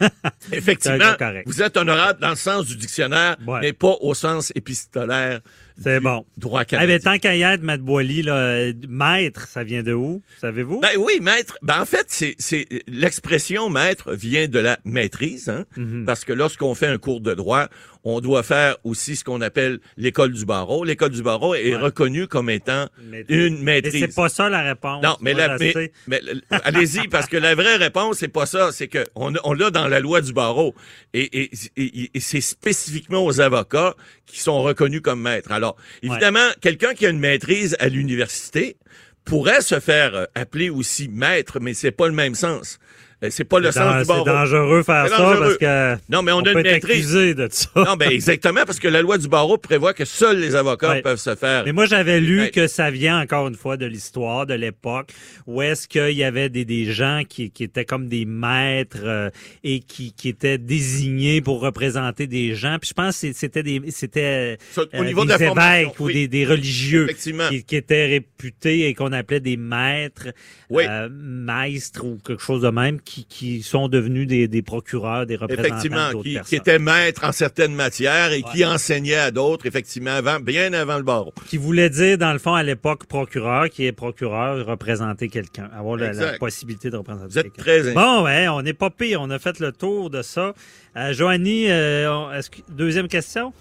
Effectivement, 0.51 1.15
correct. 1.17 1.43
vous 1.47 1.61
êtes 1.61 1.77
honorable 1.77 2.19
dans 2.19 2.29
le 2.31 2.35
sens 2.35 2.65
du 2.65 2.75
dictionnaire, 2.75 3.37
Ouais. 3.47 3.59
mais 3.61 3.73
pas 3.73 3.95
au 4.01 4.13
sens 4.13 4.51
épistolaire 4.55 5.39
C'est 5.81 5.99
bon. 5.99 6.25
droit 6.37 6.63
Eh 6.63 6.65
canadien. 6.65 6.97
bien, 6.97 7.11
tant 7.13 7.17
qu'à 7.19 7.35
y 7.35 7.41
être, 7.43 7.61
Maître 7.61 7.83
Boily, 7.83 8.21
là, 8.23 8.35
euh, 8.35 8.73
maître, 8.89 9.47
ça 9.47 9.63
vient 9.63 9.83
de 9.83 9.93
où? 9.93 10.21
Savez-vous? 10.41 10.81
Ben 10.81 10.89
oui, 10.97 11.19
maître. 11.21 11.57
Ben 11.61 11.79
en 11.81 11.85
fait, 11.85 12.05
c'est 12.09 12.35
c'est 12.39 12.67
l'expression 12.87 13.69
maître 13.69 14.13
vient 14.13 14.47
de 14.47 14.59
la 14.59 14.77
maîtrise, 14.83 15.49
hein, 15.49 15.65
Mhm. 15.77 16.03
parce 16.05 16.25
que 16.25 16.33
lorsqu'on 16.33 16.75
fait 16.75 16.87
un 16.87 16.97
cours 16.97 17.21
de 17.21 17.33
droit, 17.33 17.67
on 18.03 18.19
doit 18.19 18.43
faire 18.43 18.77
aussi 18.83 19.15
ce 19.15 19.23
qu'on 19.23 19.41
appelle 19.41 19.79
l'école 19.97 20.33
du 20.33 20.45
barreau. 20.45 20.83
L'école 20.83 21.11
du 21.11 21.23
barreau 21.23 21.55
est 21.55 21.73
Ouais. 21.73 21.81
reconnue 21.81 22.27
comme 22.27 22.49
étant 22.49 22.87
Maîtrise. 23.09 23.37
une 23.37 23.57
Mais 23.63 23.81
maîtrise. 23.81 23.99
c'est 24.07 24.15
pas 24.15 24.29
ça 24.29 24.49
la 24.49 24.61
réponse. 24.61 25.01
Non, 25.03 25.15
mais, 25.21 25.33
la, 25.33 25.57
mais, 25.57 25.91
mais 26.07 26.21
allez-y, 26.49 27.07
parce 27.09 27.27
que 27.27 27.37
la 27.37 27.55
vraie 27.55 27.77
réponse, 27.77 28.17
c'est 28.17 28.27
pas 28.27 28.45
ça. 28.45 28.71
C'est 28.71 28.87
que 28.87 29.05
on, 29.15 29.33
on 29.43 29.53
l'a 29.53 29.71
dans 29.71 29.87
la 29.87 29.99
loi 29.99 30.21
du 30.21 30.33
barreau. 30.33 30.75
Et, 31.13 31.43
et, 31.43 31.51
et- 31.77 32.11
et 32.13 32.19
c'est 32.19 32.41
spécifiquement 32.41 33.25
aux 33.25 33.39
avocats 33.39 33.95
qui 34.25 34.39
sont 34.41 34.61
reconnus 34.61 35.01
comme 35.01 35.21
maîtres. 35.21 35.51
Alors, 35.51 35.75
évidemment, 36.01 36.49
quelqu'un 36.61 36.93
qui 36.93 37.05
a 37.05 37.09
une 37.09 37.19
maîtrise 37.19 37.75
à 37.79 37.87
l'université 37.89 38.77
pourrait 39.25 39.61
se 39.61 39.79
faire 39.79 40.15
euh, 40.15 40.25
appeler 40.35 40.69
aussi 40.69 41.07
maître, 41.07 41.59
mais 41.61 41.73
c'est 41.73 41.91
pas 41.91 42.07
le 42.07 42.13
même 42.13 42.35
sens. 42.35 42.77
Euh, 43.23 43.27
C'est 43.31 43.43
pas 43.43 43.59
le 43.59 43.71
sens 43.71 44.01
du 44.01 44.07
barreau. 44.07 44.25
C'est 44.25 44.31
dangereux 44.31 44.83
faire 44.83 45.07
ça 45.07 45.17
dangereux. 45.17 45.39
parce 45.39 45.57
que. 45.57 45.95
Non, 46.11 46.21
mais 46.21 46.31
on, 46.31 46.39
a 46.39 46.43
peut 46.43 46.51
une 46.59 46.65
être 46.65 46.83
maîtrise. 46.87 47.15
accusé 47.15 47.33
de 47.35 47.47
ça. 47.49 47.69
Non, 47.75 47.95
ben 47.95 48.11
exactement, 48.11 48.61
parce 48.65 48.79
que 48.79 48.87
la 48.87 49.01
loi 49.01 49.17
du 49.17 49.27
barreau 49.27 49.57
prévoit 49.57 49.93
que 49.93 50.05
seuls 50.05 50.39
les 50.39 50.55
avocats 50.55 50.89
Ouais. 50.89 51.01
peuvent 51.01 51.19
se 51.19 51.35
faire. 51.35 51.63
Mais 51.65 51.71
moi, 51.71 51.85
j'avais 51.85 52.19
lu 52.19 52.41
Ouais. 52.41 52.49
que 52.51 52.67
ça 52.67 52.91
vient 52.91 53.19
encore 53.21 53.47
une 53.47 53.55
fois 53.55 53.77
de 53.77 53.85
l'histoire, 53.85 54.45
de 54.45 54.53
l'époque, 54.53 55.11
où 55.47 55.61
est-ce 55.61 55.87
qu'il 55.87 56.11
y 56.17 56.23
avait 56.23 56.49
des, 56.49 56.65
des 56.65 56.85
gens 56.91 57.21
qui, 57.27 57.49
qui 57.51 57.63
étaient 57.63 57.85
comme 57.85 58.07
des 58.07 58.25
maîtres 58.25 58.97
euh, 59.03 59.29
et 59.63 59.79
qui, 59.79 60.13
qui 60.13 60.29
étaient 60.29 60.57
désignés 60.57 61.41
pour 61.41 61.61
représenter 61.61 62.27
des 62.27 62.55
gens. 62.55 62.77
Puis 62.81 62.89
je 62.89 62.93
pense 62.93 63.21
que 63.21 63.31
c'était 63.33 63.63
des 63.63 63.81
c'était 63.89 64.57
au 64.77 64.81
euh, 64.81 64.85
de 65.03 65.03
des 65.37 65.47
la 65.47 65.79
évêques 65.81 65.99
ou 65.99 66.11
des, 66.11 66.27
des 66.27 66.45
religieux 66.45 67.03
Effectivement. 67.05 67.47
qui, 67.49 67.63
qui 67.63 67.75
étaient 67.75 68.07
réputés 68.07 68.87
et 68.87 68.93
qu'on 68.93 69.11
appelait 69.13 69.39
des 69.39 69.57
maîtres, 69.57 70.27
Oui. 70.69 70.83
euh, 70.89 71.07
maîtres 71.11 72.03
ou 72.03 72.17
quelque 72.25 72.41
chose 72.41 72.61
de 72.63 72.69
même, 72.69 72.99
qui, 73.01 73.12
qui 73.29 73.61
sont 73.61 73.87
devenus 73.87 74.27
des, 74.27 74.47
des 74.47 74.61
procureurs, 74.61 75.25
des 75.25 75.35
représentants 75.35 75.67
Effectivement, 75.67 76.11
d'autres 76.11 76.23
qui, 76.23 76.29
qui 76.29 76.35
personnes. 76.35 76.59
était 76.59 76.79
maître 76.79 77.23
en 77.25 77.31
certaines 77.31 77.73
matières 77.75 78.31
et 78.31 78.41
qui 78.43 78.65
enseignait 78.65 79.15
à 79.15 79.31
d'autres, 79.31 79.65
effectivement, 79.65 80.11
avant, 80.11 80.39
bien 80.39 80.73
avant 80.73 80.97
le 80.97 81.03
barreau. 81.03 81.33
qui 81.47 81.57
voulait 81.57 81.89
dire, 81.89 82.17
dans 82.17 82.33
le 82.33 82.39
fond, 82.39 82.53
à 82.53 82.63
l'époque, 82.63 83.05
procureur, 83.05 83.69
qui 83.69 83.85
est 83.85 83.91
procureur, 83.91 84.65
représenter 84.65 85.29
quelqu'un, 85.29 85.69
avoir 85.77 85.97
la, 85.97 86.37
possibilité 86.39 86.89
de 86.89 86.97
représenter 86.97 87.27
Vous 87.29 87.37
êtes 87.39 87.53
quelqu'un. 87.53 87.83
très 87.83 87.93
Bon, 87.93 88.23
ouais, 88.23 88.47
on 88.47 88.61
n'est 88.61 88.73
pas 88.73 88.89
pire, 88.89 89.21
on 89.21 89.29
a 89.29 89.39
fait 89.39 89.59
le 89.59 89.71
tour 89.71 90.09
de 90.09 90.21
ça. 90.21 90.53
Euh, 90.97 91.13
Joanie, 91.13 91.65
euh, 91.69 92.41
que- 92.51 92.61
deuxième 92.71 93.07
question? 93.07 93.53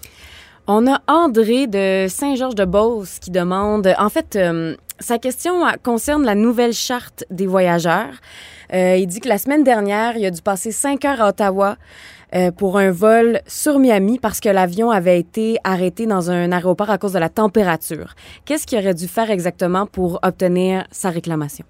On 0.65 0.87
a 0.89 1.01
André 1.07 1.67
de 1.67 2.05
Saint-Georges-de-Beauce 2.07 3.19
qui 3.19 3.31
demande, 3.31 3.93
en 3.97 4.09
fait, 4.09 4.37
euh, 4.37 4.75
sa 4.99 5.17
question 5.17 5.65
euh, 5.65 5.71
concerne 5.81 6.23
la 6.23 6.35
nouvelle 6.35 6.73
charte 6.73 7.25
des 7.29 7.47
voyageurs. 7.47 8.13
Euh, 8.73 8.97
il 8.97 9.07
dit 9.07 9.19
que 9.19 9.29
la 9.29 9.37
semaine 9.37 9.63
dernière, 9.63 10.17
il 10.17 10.25
a 10.25 10.31
dû 10.31 10.41
passer 10.41 10.71
cinq 10.71 11.05
heures 11.05 11.21
à 11.21 11.29
Ottawa 11.29 11.77
euh, 12.35 12.51
pour 12.51 12.77
un 12.77 12.91
vol 12.91 13.41
sur 13.45 13.79
Miami 13.79 14.19
parce 14.19 14.39
que 14.39 14.49
l'avion 14.49 14.89
avait 14.89 15.19
été 15.19 15.57
arrêté 15.63 16.05
dans 16.05 16.31
un 16.31 16.51
aéroport 16.51 16.89
à 16.89 16.97
cause 16.97 17.13
de 17.13 17.19
la 17.19 17.29
température. 17.29 18.15
Qu'est-ce 18.45 18.65
qu'il 18.65 18.79
aurait 18.79 18.93
dû 18.93 19.07
faire 19.07 19.29
exactement 19.29 19.85
pour 19.85 20.19
obtenir 20.23 20.85
sa 20.91 21.09
réclamation? 21.09 21.65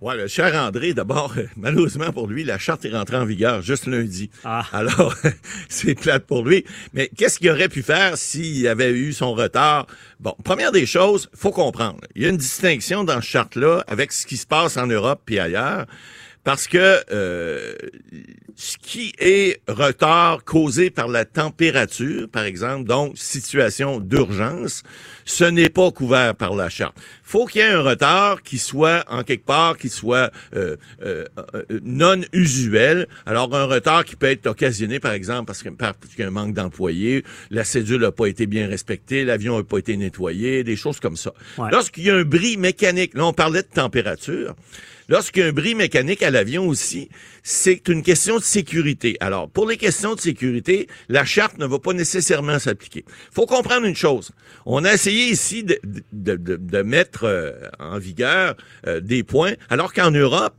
Ouais, 0.00 0.16
le 0.16 0.28
cher 0.28 0.54
André, 0.54 0.94
d'abord, 0.94 1.34
malheureusement 1.58 2.10
pour 2.10 2.26
lui, 2.26 2.42
la 2.42 2.56
charte 2.56 2.86
est 2.86 2.90
rentrée 2.90 3.18
en 3.18 3.26
vigueur 3.26 3.60
juste 3.60 3.84
lundi. 3.86 4.30
Ah. 4.44 4.64
Alors, 4.72 5.14
c'est 5.68 5.94
plate 5.94 6.24
pour 6.24 6.42
lui. 6.42 6.64
Mais 6.94 7.10
qu'est-ce 7.18 7.38
qu'il 7.38 7.50
aurait 7.50 7.68
pu 7.68 7.82
faire 7.82 8.16
s'il 8.16 8.66
avait 8.66 8.92
eu 8.92 9.12
son 9.12 9.34
retard? 9.34 9.86
Bon, 10.18 10.34
première 10.42 10.72
des 10.72 10.86
choses, 10.86 11.28
faut 11.34 11.50
comprendre. 11.50 12.00
Il 12.14 12.22
y 12.22 12.26
a 12.26 12.30
une 12.30 12.38
distinction 12.38 13.04
dans 13.04 13.20
ce 13.20 13.26
charte-là 13.26 13.84
avec 13.88 14.12
ce 14.12 14.26
qui 14.26 14.38
se 14.38 14.46
passe 14.46 14.78
en 14.78 14.86
Europe 14.86 15.20
puis 15.26 15.38
ailleurs. 15.38 15.84
Parce 16.42 16.68
que 16.68 17.00
euh, 17.12 17.74
ce 18.56 18.78
qui 18.78 19.12
est 19.18 19.60
retard 19.68 20.42
causé 20.44 20.90
par 20.90 21.06
la 21.06 21.26
température, 21.26 22.28
par 22.28 22.44
exemple, 22.44 22.84
donc 22.84 23.12
situation 23.16 24.00
d'urgence, 24.00 24.82
ce 25.26 25.44
n'est 25.44 25.68
pas 25.68 25.90
couvert 25.90 26.34
par 26.34 26.54
la 26.54 26.70
charte. 26.70 26.96
faut 27.22 27.44
qu'il 27.44 27.60
y 27.60 27.64
ait 27.64 27.68
un 27.68 27.82
retard 27.82 28.42
qui 28.42 28.58
soit 28.58 29.04
en 29.08 29.22
quelque 29.22 29.44
part, 29.44 29.76
qui 29.76 29.90
soit 29.90 30.30
euh, 30.54 30.76
euh, 31.02 31.24
non 31.82 32.22
usuel. 32.32 33.06
Alors 33.26 33.54
un 33.54 33.66
retard 33.66 34.06
qui 34.06 34.16
peut 34.16 34.30
être 34.30 34.46
occasionné, 34.46 34.98
par 34.98 35.12
exemple, 35.12 35.46
parce 35.46 35.62
qu'il 35.62 35.72
y 36.18 36.22
a 36.22 36.26
un 36.26 36.30
manque 36.30 36.54
d'employés, 36.54 37.22
la 37.50 37.64
cédule 37.64 38.00
n'a 38.00 38.12
pas 38.12 38.26
été 38.26 38.46
bien 38.46 38.66
respectée, 38.66 39.24
l'avion 39.24 39.58
n'a 39.58 39.64
pas 39.64 39.78
été 39.78 39.96
nettoyé, 39.96 40.64
des 40.64 40.76
choses 40.76 41.00
comme 41.00 41.16
ça. 41.16 41.32
Lorsqu'il 41.70 42.04
y 42.04 42.10
a 42.10 42.16
un 42.16 42.24
bris 42.24 42.56
mécanique, 42.56 43.12
là 43.14 43.26
on 43.26 43.34
parlait 43.34 43.62
de 43.62 43.68
température. 43.68 44.54
Lorsqu'il 45.10 45.42
y 45.42 45.44
a 45.44 45.48
un 45.48 45.52
bris 45.52 45.74
mécanique 45.74 46.22
à 46.22 46.30
l'avion 46.30 46.68
aussi, 46.68 47.08
c'est 47.42 47.88
une 47.88 48.04
question 48.04 48.36
de 48.36 48.44
sécurité. 48.44 49.16
Alors, 49.18 49.50
pour 49.50 49.68
les 49.68 49.76
questions 49.76 50.14
de 50.14 50.20
sécurité, 50.20 50.86
la 51.08 51.24
charte 51.24 51.58
ne 51.58 51.66
va 51.66 51.80
pas 51.80 51.92
nécessairement 51.92 52.60
s'appliquer. 52.60 53.04
faut 53.32 53.44
comprendre 53.44 53.86
une 53.86 53.96
chose. 53.96 54.30
On 54.66 54.84
a 54.84 54.92
essayé 54.94 55.26
ici 55.26 55.64
de, 55.64 56.82
mettre 56.82 57.24
euh, 57.24 57.50
en 57.80 57.98
vigueur 57.98 58.54
euh, 58.86 59.00
des 59.00 59.24
points, 59.24 59.54
alors 59.68 59.92
qu'en 59.92 60.12
Europe, 60.12 60.54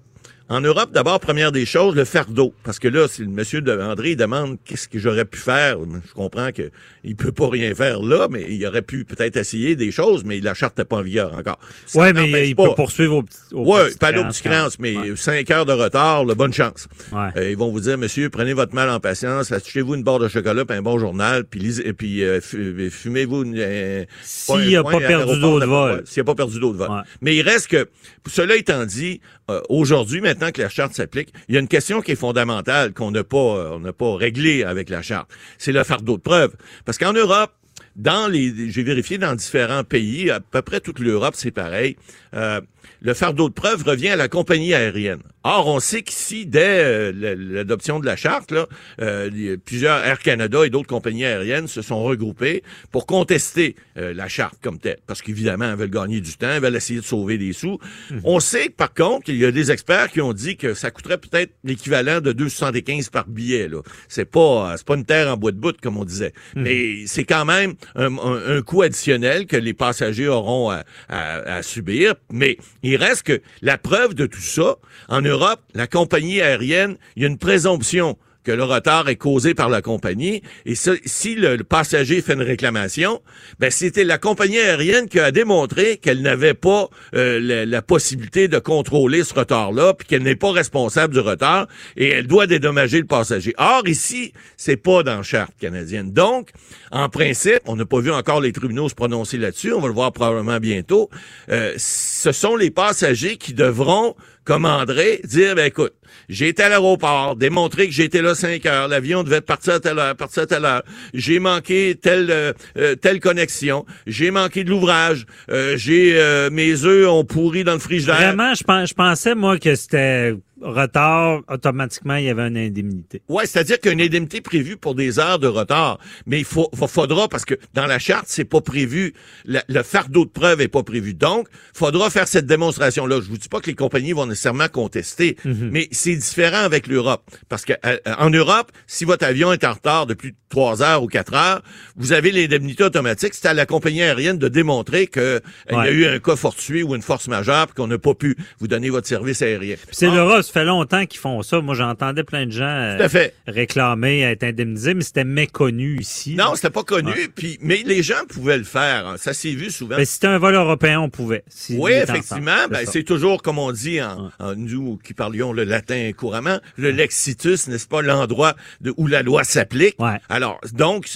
en 0.52 0.60
Europe, 0.60 0.92
d'abord, 0.92 1.22
première 1.22 1.54
des 1.54 1.66
choses, 1.66 1.96
le 1.96 2.04
fardeau. 2.04 2.54
Parce 2.64 2.78
que 2.78 2.90
là, 2.90 3.08
si 3.08 3.22
le 3.22 3.30
monsieur 3.30 3.62
de 3.62 3.72
André 3.72 4.18
demande 4.18 4.58
qu'est-ce 4.66 4.90
que 4.90 5.00
j'aurais 5.00 5.24
pu 5.24 5.40
faire, 5.40 5.78
je 5.80 6.14
comprends 6.14 6.52
que 6.52 6.72
il 7.06 7.16
peut 7.16 7.32
pas 7.32 7.48
rien 7.48 7.74
faire 7.74 8.02
là, 8.02 8.28
mais 8.30 8.46
il 8.50 8.66
aurait 8.66 8.82
pu 8.82 9.06
peut-être 9.06 9.38
essayer 9.38 9.78
des 9.78 9.92
choses, 9.92 10.26
mais 10.26 10.42
la 10.42 10.54
charte 10.54 10.78
n'est 10.78 10.84
pas 10.84 10.98
en 10.98 11.04
vigueur 11.04 11.34
encore. 11.34 11.58
Oui, 11.96 12.08
mais 12.14 12.50
il 12.50 12.56
peut 12.58 12.76
poursuivre 12.76 13.20
au, 13.20 13.24
au 13.54 13.74
Oui, 13.74 13.96
pas 13.98 14.12
aux 14.12 14.26
petits 14.26 14.78
mais 14.80 15.16
cinq 15.16 15.50
heures 15.52 15.66
de 15.66 15.72
retard, 15.72 16.26
bonne 16.26 16.52
chance. 16.52 16.90
Euh, 17.14 17.50
ils 17.50 17.58
vont 17.58 17.72
vous 17.72 17.80
dire, 17.80 17.98
monsieur, 17.98 18.30
prenez 18.30 18.52
votre 18.52 18.76
mal 18.76 18.90
en 18.90 19.00
patience, 19.00 19.54
achetez-vous 19.54 19.96
une 19.96 20.04
barre 20.04 20.20
de 20.20 20.28
chocolat 20.28 20.66
puis 20.66 20.76
un 20.76 20.82
bon 20.82 21.00
journal, 21.00 21.46
puis, 21.46 21.62
lisez, 21.62 21.94
puis 21.94 22.26
euh, 22.26 22.42
fumez-vous 22.42 23.44
une... 23.44 23.56
Euh, 23.58 24.04
S'il 24.22 24.74
n'a 24.74 24.84
pas, 24.84 25.00
perdu 25.00 25.40
d'eau 25.40 25.62
de 25.62 25.66
vol. 25.66 26.04
S'il 26.06 26.20
n'a 26.20 26.26
pas 26.26 26.36
perdu 26.36 26.60
d'eau 26.60 26.74
de 26.74 26.78
vol. 26.78 26.90
Mais 27.22 27.38
il 27.38 27.42
reste 27.42 27.68
que, 27.68 27.88
cela 28.28 28.58
étant 28.58 28.86
dit, 28.86 29.22
aujourd'hui, 29.70 30.22
maintenant, 30.22 30.52
que 30.52 30.62
la 30.62 30.70
charte 30.70 30.94
s'applique, 30.94 31.34
il 31.48 31.56
y 31.56 31.58
a 31.58 31.62
une 31.62 31.68
question 31.68 32.02
qui 32.02 32.12
est 32.12 32.16
fondamentale 32.16 32.94
qu'on 32.94 33.12
n'a 33.12 33.24
pas, 33.24 33.38
euh, 33.38 33.72
on 33.74 33.80
n'a 33.80 33.94
pas 33.94 34.16
réglée 34.16 34.64
avec 34.64 34.90
la 34.90 35.02
charte. 35.02 35.30
C'est 35.58 35.72
le 35.72 35.84
fardeau 35.84 36.18
de 36.18 36.22
preuve. 36.22 36.54
Parce 36.86 36.98
qu'en 36.98 37.14
Europe, 37.14 37.52
dans 37.96 38.28
les, 38.28 38.72
j'ai 38.72 38.84
vérifié 38.84 39.18
dans 39.18 39.36
différents 39.36 39.84
pays, 39.84 40.30
à 40.30 40.40
peu 40.40 40.62
près 40.62 40.80
toute 40.80 41.00
l'Europe, 41.00 41.34
c'est 41.36 41.52
pareil. 41.52 41.98
Euh, 42.34 42.62
le 43.02 43.14
fardeau 43.14 43.50
de 43.50 43.54
preuve 43.54 43.84
revient 43.84 44.10
à 44.10 44.16
la 44.16 44.28
compagnie 44.28 44.74
aérienne. 44.74 45.22
Or, 45.44 45.68
on 45.68 45.80
sait 45.80 46.04
qu'ici, 46.04 46.46
dès 46.46 46.84
euh, 46.84 47.36
l'adoption 47.36 48.00
de 48.00 48.06
la 48.06 48.16
charte, 48.16 48.52
là, 48.52 48.68
euh, 49.02 49.58
plusieurs 49.66 50.06
Air 50.06 50.20
Canada 50.20 50.64
et 50.66 50.70
d'autres 50.70 50.88
compagnies 50.88 51.26
aériennes 51.26 51.68
se 51.68 51.82
sont 51.82 52.04
regroupées 52.04 52.62
pour 52.92 53.08
contester 53.08 53.76
euh, 53.98 54.14
la 54.14 54.28
charte 54.28 54.60
comme 54.62 54.78
telle. 54.78 55.00
Parce 55.08 55.24
qu'évidemment, 55.24 55.72
elles 55.72 55.78
veulent 55.78 55.90
gagner 55.90 56.22
du 56.22 56.38
temps, 56.38 56.52
elles 56.52 56.62
veulent 56.62 56.76
essayer 56.76 57.00
de 57.00 57.06
sauver 57.06 57.40
des 57.40 57.54
sous. 57.54 57.80
Mhm. 58.12 58.22
On 58.24 58.40
sait, 58.40 58.70
par 58.70 58.94
contre, 58.94 59.26
qu'il 59.26 59.38
y 59.38 59.46
a 59.46 59.52
des 59.52 59.72
experts 59.72 60.12
qui 60.12 60.22
ont 60.22 60.34
dit 60.34 60.58
que 60.58 60.76
ça 60.76 60.92
coûterait 60.92 61.18
peut-être 61.18 61.54
l'équivalent 61.64 62.22
de 62.22 62.34
2,75 62.34 63.10
par 63.10 63.28
billet. 63.28 63.68
Là. 63.68 63.82
C'est 64.10 64.26
pas, 64.26 64.76
c'est 64.78 64.86
pas 64.86 64.96
une 64.96 65.06
terre 65.06 65.34
en 65.34 65.38
bois 65.38 65.52
de 65.52 65.58
bout, 65.58 65.76
comme 65.82 65.98
on 65.98 66.06
disait. 66.06 66.34
Mhm. 66.56 66.62
Mais 66.62 67.08
c'est 67.08 67.26
quand 67.26 67.46
même 67.46 67.74
un, 67.96 68.62
coût 68.62 68.84
additionnel 68.84 69.48
que 69.48 69.58
les 69.58 69.74
passagers 69.74 70.28
auront 70.28 70.70
à, 70.70 70.84
à 71.10 71.64
subir. 71.64 72.14
Mais 72.32 72.58
il 72.84 72.96
reste 72.98 73.24
que 73.24 73.42
la 73.62 73.78
preuve 73.78 74.14
de 74.14 74.26
tout 74.26 74.42
ça, 74.42 74.78
en 75.08 75.22
Europe, 75.22 75.62
la 75.74 75.88
compagnie 75.88 76.42
aérienne, 76.42 76.98
il 77.16 77.24
y 77.24 77.26
a 77.26 77.30
une 77.30 77.38
présomption 77.38 78.18
que 78.44 78.52
le 78.52 78.64
retard 78.64 79.10
est 79.10 79.16
causé 79.16 79.54
par 79.54 79.70
la 79.70 79.82
compagnie. 79.82 80.42
Et 80.66 80.76
si 80.76 81.36
le, 81.36 81.58
passager 81.64 82.22
fait 82.22 82.34
une 82.34 82.42
réclamation, 82.42 83.22
ben 83.60 83.70
c'était 83.70 84.04
la 84.04 84.18
compagnie 84.18 84.60
aérienne 84.60 85.08
qui 85.08 85.20
a 85.20 85.32
démontré 85.32 85.98
qu'elle 85.98 86.22
n'avait 86.22 86.54
pas 86.54 86.90
euh, 87.16 87.66
la, 87.66 87.82
possibilité 87.82 88.48
de 88.48 88.60
contrôler 88.60 89.24
ce 89.24 89.34
retard-là, 89.34 89.94
puis 89.94 90.08
qu'elle 90.08 90.24
n'est 90.24 90.36
pas 90.36 90.52
responsable 90.52 91.14
du 91.14 91.20
retard, 91.20 91.68
et 91.98 92.10
elle 92.10 92.28
doit 92.28 92.48
dédommager 92.48 93.00
le 93.00 93.06
passager. 93.06 93.54
Or, 93.58 93.88
ici, 93.88 94.34
c'est 94.56 94.78
pas 94.78 95.04
dans 95.04 95.18
la 95.18 95.24
charte 95.24 95.54
canadienne. 95.60 96.12
Donc, 96.12 96.50
en 96.92 97.10
principe, 97.10 97.62
on 97.66 97.76
n'a 97.76 97.86
pas 97.86 98.00
vu 98.00 98.12
encore 98.12 98.40
les 98.40 98.54
tribunaux 98.54 98.88
se 98.88 98.96
prononcer 98.96 99.38
là-dessus, 99.38 99.74
on 99.74 99.82
va 99.82 99.88
le 99.88 99.94
voir 99.94 100.12
probablement 100.14 100.60
bientôt, 100.60 101.10
euh, 101.50 101.74
ce 101.78 102.32
sont 102.32 102.56
les 102.56 102.72
passagers 102.72 103.38
qui 103.38 103.54
devront 103.54 104.16
comme 104.44 104.66
André, 104.66 105.22
dire, 105.24 105.56
ben 105.56 105.66
écoute, 105.66 105.94
j'ai 106.30 106.50
été 106.50 106.64
à 106.64 106.70
l'aéroport, 106.70 107.36
démontrer 107.36 107.88
que 107.88 107.94
j'étais 107.94 108.22
là 108.22 108.36
cinq 108.36 108.66
heures, 108.66 108.88
l'avion 108.88 109.24
devait 109.24 109.42
partir 109.42 109.74
à 109.76 109.80
telle 109.80 110.00
heure, 110.00 110.16
partir 110.16 110.44
à 110.44 110.46
telle 110.46 110.66
heure, 110.66 110.84
j'ai 111.14 111.40
manqué 111.40 111.98
telle 112.02 112.32
euh, 112.32 112.54
euh, 112.78 112.96
telle 112.96 113.20
connexion, 113.20 113.86
j'ai 114.08 114.32
manqué 114.32 114.64
de 114.64 114.70
l'ouvrage, 114.70 115.26
euh, 115.50 115.78
j'ai 115.78 116.12
mes 116.52 116.84
œufs 116.86 117.08
ont 117.08 117.24
pourri 117.24 117.64
dans 117.64 117.74
le 117.74 117.80
frigidaire. 117.80 118.16
Vraiment, 118.16 118.54
je, 118.54 118.64
je 118.86 118.94
pensais 118.94 119.36
moi 119.36 119.58
que 119.58 119.76
c'était 119.76 120.36
retard, 120.62 121.42
automatiquement, 121.50 122.16
il 122.16 122.26
y 122.26 122.30
avait 122.30 122.48
une 122.48 122.58
indemnité. 122.58 123.22
Ouais, 123.28 123.46
c'est-à-dire 123.46 123.80
qu'il 123.80 123.88
y 123.88 123.90
a 123.90 123.94
une 123.94 124.02
indemnité 124.02 124.42
prévue 124.42 124.78
pour 124.78 124.96
des 124.96 125.20
heures 125.20 125.40
de 125.40 125.48
retard. 125.48 126.00
Mais 126.26 126.40
il 126.40 126.46
faut, 126.46 126.70
faudra, 126.88 127.28
parce 127.28 127.46
que 127.46 127.56
dans 127.74 127.86
la 127.86 128.00
charte, 128.00 128.26
c'est 128.28 128.46
pas 128.46 128.62
prévu, 128.62 129.14
le, 129.46 129.84
fardeau 129.84 130.26
de 130.26 130.30
preuve 130.30 130.62
est 130.62 130.68
pas 130.68 130.84
prévu. 130.84 131.14
Donc, 131.14 131.48
faudra 131.74 132.10
faire 132.10 132.28
cette 132.28 132.46
démonstration-là. 132.46 133.20
Je 133.22 133.30
vous 133.30 133.38
dis 133.38 133.50
pas 133.50 133.60
que 133.60 133.68
les 133.68 133.76
compagnies 133.76 134.14
vont 134.14 134.26
nécessairement 134.26 134.68
contester, 134.68 135.38
mhm. 135.46 135.70
mais 135.72 135.88
c'est 136.02 136.16
différent 136.16 136.64
avec 136.64 136.88
l'Europe. 136.88 137.30
Parce 137.48 137.64
que 137.64 137.74
euh, 137.86 137.98
en 138.18 138.30
Europe, 138.30 138.72
si 138.88 139.06
votre 139.06 139.26
avion 139.26 139.54
est 139.54 139.64
en 139.64 139.74
retard 139.74 140.06
de 140.06 140.14
plus 140.14 140.32
de 140.32 140.82
heures 140.82 141.04
ou 141.04 141.08
quatre 141.08 141.34
heures, 141.34 141.62
vous 141.96 142.12
avez 142.14 142.32
l'indemnité 142.32 142.84
automatique. 142.84 143.34
C'est 143.34 143.48
à 143.48 143.54
la 143.54 143.66
compagnie 143.66 144.02
aérienne 144.02 144.38
de 144.38 144.48
démontrer 144.48 145.08
qu'il 145.08 145.22
euh, 145.22 145.40
y 145.72 145.76
a 145.76 145.92
eu 145.92 146.06
un 146.06 146.20
cas 146.20 146.36
fortuit 146.36 146.84
ou 146.84 146.96
une 146.96 147.02
force 147.02 147.28
majeure, 147.28 147.74
qu'on 147.74 147.88
n'a 147.88 147.98
pas 147.98 148.14
pu 148.14 148.36
vous 148.60 148.68
donner 148.68 148.90
votre 148.90 149.08
service 149.08 149.42
aérien. 149.42 149.76
C'est 149.92 150.10
l'Europe 150.10 150.42
ça 150.42 150.52
fait 150.52 150.66
longtemps 150.66 151.06
qu'ils 151.06 151.20
font 151.20 151.42
ça. 151.42 151.62
Moi, 151.62 151.76
j'entendais 151.76 152.24
plein 152.24 152.46
de 152.46 152.52
gens 152.52 152.66
euh, 152.66 153.08
réclamer 153.48 154.26
à 154.26 154.32
être 154.32 154.44
indemnisés, 154.44 154.94
mais 154.94 155.04
c'était 155.04 155.24
méconnu 155.24 156.00
ici. 156.00 156.36
Non, 156.36 156.56
c'était 156.56 156.70
pas 156.70 156.84
connu. 156.84 157.30
Puis, 157.36 157.58
mais 157.62 157.84
les 157.86 158.04
gens 158.04 158.26
pouvaient 158.28 158.58
le 158.58 158.64
faire. 158.64 159.08
Hein. 159.08 159.16
Ça 159.18 159.34
s'est 159.34 159.54
vu 159.54 159.70
souvent. 159.72 159.98
Mais 159.98 160.06
si 160.06 160.14
c'était 160.14 160.28
un 160.28 160.38
vol 160.38 160.56
européen, 160.56 161.00
on 161.00 161.10
pouvait. 161.10 161.44
oui, 161.72 161.92
effectivement. 161.94 162.68
Ben, 162.70 162.86
c'est 162.86 163.04
toujours, 163.04 163.42
comme 163.42 163.60
on 163.60 163.72
dit 163.72 164.02
en, 164.02 164.32
nous 164.56 165.00
qui 165.04 165.14
parlions 165.14 165.54
le 165.54 165.64
latin 165.64 165.91
couramment, 166.18 166.60
le 166.78 166.92
lexitus, 166.92 167.68
n'est-ce 167.68 167.88
pas, 167.88 168.02
l'endroit 168.02 168.56
où 168.98 169.08
la 169.08 169.22
loi 169.22 169.44
s'applique. 169.44 169.96
Alors, 170.30 170.60
donc, 170.74 171.08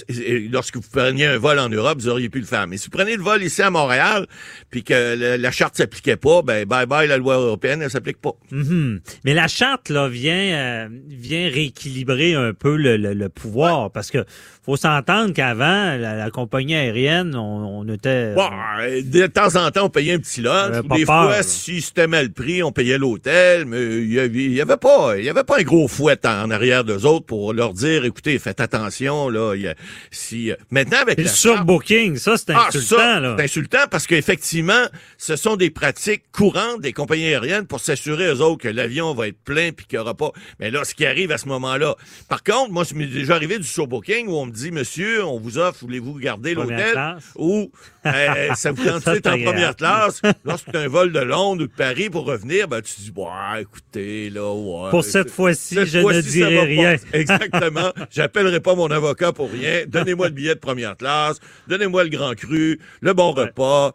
lorsque 0.50 0.76
vous 0.76 0.90
preniez 0.90 1.26
un 1.26 1.38
vol 1.38 1.58
en 1.58 1.68
Europe, 1.68 1.98
vous 1.98 2.08
auriez 2.08 2.28
pu 2.28 2.40
le 2.40 2.46
faire. 2.46 2.66
Mais 2.66 2.76
si 2.76 2.86
vous 2.86 2.96
prenez 2.96 3.16
le 3.16 3.22
vol 3.22 3.42
ici 3.42 3.62
à 3.62 3.70
Montréal, 3.70 4.26
puis 4.70 4.82
que 4.82 5.36
la, 5.36 5.50
charte 5.50 5.76
s'appliquait 5.76 6.16
pas, 6.16 6.42
ben 6.42 6.64
bye 6.66 6.86
bye 6.86 7.08
la 7.08 7.16
loi 7.16 7.36
européenne, 7.36 7.82
elle 7.82 7.90
s'applique 7.90 8.20
pas. 8.20 8.32
Mm-hmm. 8.52 9.00
Mais 9.24 9.34
la 9.34 9.48
charte 9.48 9.88
là 9.88 10.08
vient 10.08 10.34
euh, 10.34 10.88
vient 11.08 11.48
rééquilibrer 11.48 12.34
un 12.34 12.52
peu 12.52 12.76
le, 12.76 12.96
le, 12.96 13.28
pouvoir 13.28 13.90
parce 13.90 14.10
que 14.10 14.24
faut 14.64 14.76
s'entendre 14.76 15.32
qu'avant 15.32 15.96
la, 15.96 16.30
compagnie 16.30 16.74
aérienne 16.74 17.34
on, 17.34 17.80
on 17.80 17.88
était 17.92 18.34
bon, 18.34 18.48
euh, 18.80 19.02
de 19.02 19.26
temps 19.26 19.56
en 19.56 19.70
temps 19.70 19.86
on 19.86 19.90
payait 19.90 20.14
un 20.14 20.18
petit 20.18 20.42
lot. 20.42 20.82
Des 20.94 21.04
fois 21.04 21.42
si 21.42 21.80
c'était 21.80 22.06
mal 22.06 22.30
pris 22.30 22.62
on 22.62 22.72
payait 22.72 22.98
l'hôtel 22.98 23.64
mais 23.66 23.82
il 23.82 24.12
y, 24.12 24.60
avait, 24.60 24.65
avait 24.66 24.76
pas 24.76 25.16
il 25.18 25.24
y 25.24 25.28
avait 25.28 25.44
pas 25.44 25.58
un 25.58 25.62
gros 25.62 25.88
fouet 25.88 26.18
en, 26.26 26.50
arrière 26.50 26.84
d'eux 26.84 27.06
autres 27.06 27.26
pour 27.26 27.52
leur 27.52 27.72
dire 27.72 28.04
écoutez 28.04 28.38
faites 28.38 28.60
attention 28.60 29.28
là 29.28 29.54
y 29.54 29.68
a, 29.68 29.74
si 30.10 30.50
euh, 30.50 30.56
maintenant 30.70 30.98
avec 31.02 31.18
le 31.18 31.28
surbooking 31.28 32.16
ça 32.16 32.36
c'est 32.36 32.52
ah, 32.52 32.66
insultant 32.68 33.20
là. 33.20 33.34
C'est 33.38 33.44
insultant 33.44 33.86
parce 33.90 34.06
qu'effectivement 34.06 34.84
ce 35.18 35.36
sont 35.36 35.56
des 35.56 35.70
pratiques 35.70 36.24
courantes 36.32 36.80
des 36.80 36.92
compagnies 36.92 37.26
aériennes 37.26 37.66
pour 37.66 37.80
s'assurer 37.80 38.26
eux 38.26 38.40
autres 38.40 38.62
que 38.62 38.68
l'avion 38.68 39.14
va 39.14 39.28
être 39.28 39.38
plein 39.44 39.72
puis 39.72 39.86
qu'il 39.86 39.98
n'y 39.98 40.02
aura 40.02 40.14
pas. 40.14 40.32
Mais 40.60 40.70
là, 40.70 40.84
ce 40.84 40.94
qui 40.94 41.06
arrive 41.06 41.32
à 41.32 41.38
ce 41.38 41.48
moment-là. 41.48 41.94
Par 42.28 42.42
contre, 42.42 42.72
moi, 42.72 42.84
je 42.84 42.94
m'est 42.94 43.06
déjà 43.06 43.34
arrivé 43.34 43.58
du 43.58 43.64
surbooking 43.64 44.28
où 44.28 44.36
on 44.36 44.46
me 44.46 44.52
dit, 44.52 44.70
monsieur, 44.70 45.24
on 45.24 45.38
vous 45.38 45.58
offre, 45.58 45.80
voulez-vous 45.80 46.18
garder 46.18 46.54
l'hôtel? 46.54 47.16
ou 47.36 47.70
euh, 48.06 48.48
ça 48.54 48.72
vous 48.72 48.84
tente 48.84 49.26
en 49.26 49.42
première 49.42 49.76
classe? 49.76 50.22
Lorsque 50.44 50.70
tu 50.70 50.76
un 50.76 50.88
vol 50.88 51.12
de 51.12 51.20
Londres 51.20 51.64
ou 51.64 51.66
de 51.66 51.72
Paris 51.72 52.10
pour 52.10 52.26
revenir, 52.26 52.68
ben, 52.68 52.80
tu 52.82 52.94
dis, 53.00 53.12
ouais, 53.16 53.62
écoutez, 53.62 54.30
là, 54.30 54.45
Pour 54.90 55.04
cette 55.04 55.30
fois-ci, 55.30 55.74
je 55.86 55.98
ne 55.98 56.20
dirai 56.20 56.62
rien. 56.62 56.96
Exactement. 57.12 57.92
J'appellerai 58.10 58.60
pas 58.60 58.74
mon 58.74 58.90
avocat 58.90 59.32
pour 59.32 59.50
rien. 59.50 59.84
Donnez-moi 59.86 60.28
le 60.28 60.34
billet 60.34 60.54
de 60.54 60.60
première 60.60 60.96
classe. 60.96 61.38
Donnez-moi 61.68 62.04
le 62.04 62.10
grand 62.10 62.34
cru, 62.34 62.78
le 63.00 63.12
bon 63.12 63.32
repas, 63.32 63.92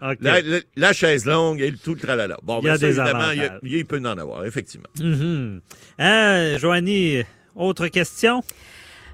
la, 0.76 0.94
chaise 0.94 1.26
longue 1.26 1.62
et 1.62 1.72
tout 1.72 1.94
le 1.94 2.00
tralala. 2.00 2.38
Bon, 2.44 2.60
il 2.62 2.66
y 2.66 2.70
a 2.70 2.74
ben, 2.74 2.80
des 2.80 2.86
évidemment, 2.88 3.32
il, 3.64 3.86
peut 3.86 4.00
en 4.00 4.18
avoir, 4.18 4.46
effectivement. 4.46 4.90
Mm 5.00 5.60
Joanie, 6.58 7.24
autre 7.56 7.88
question? 7.88 8.44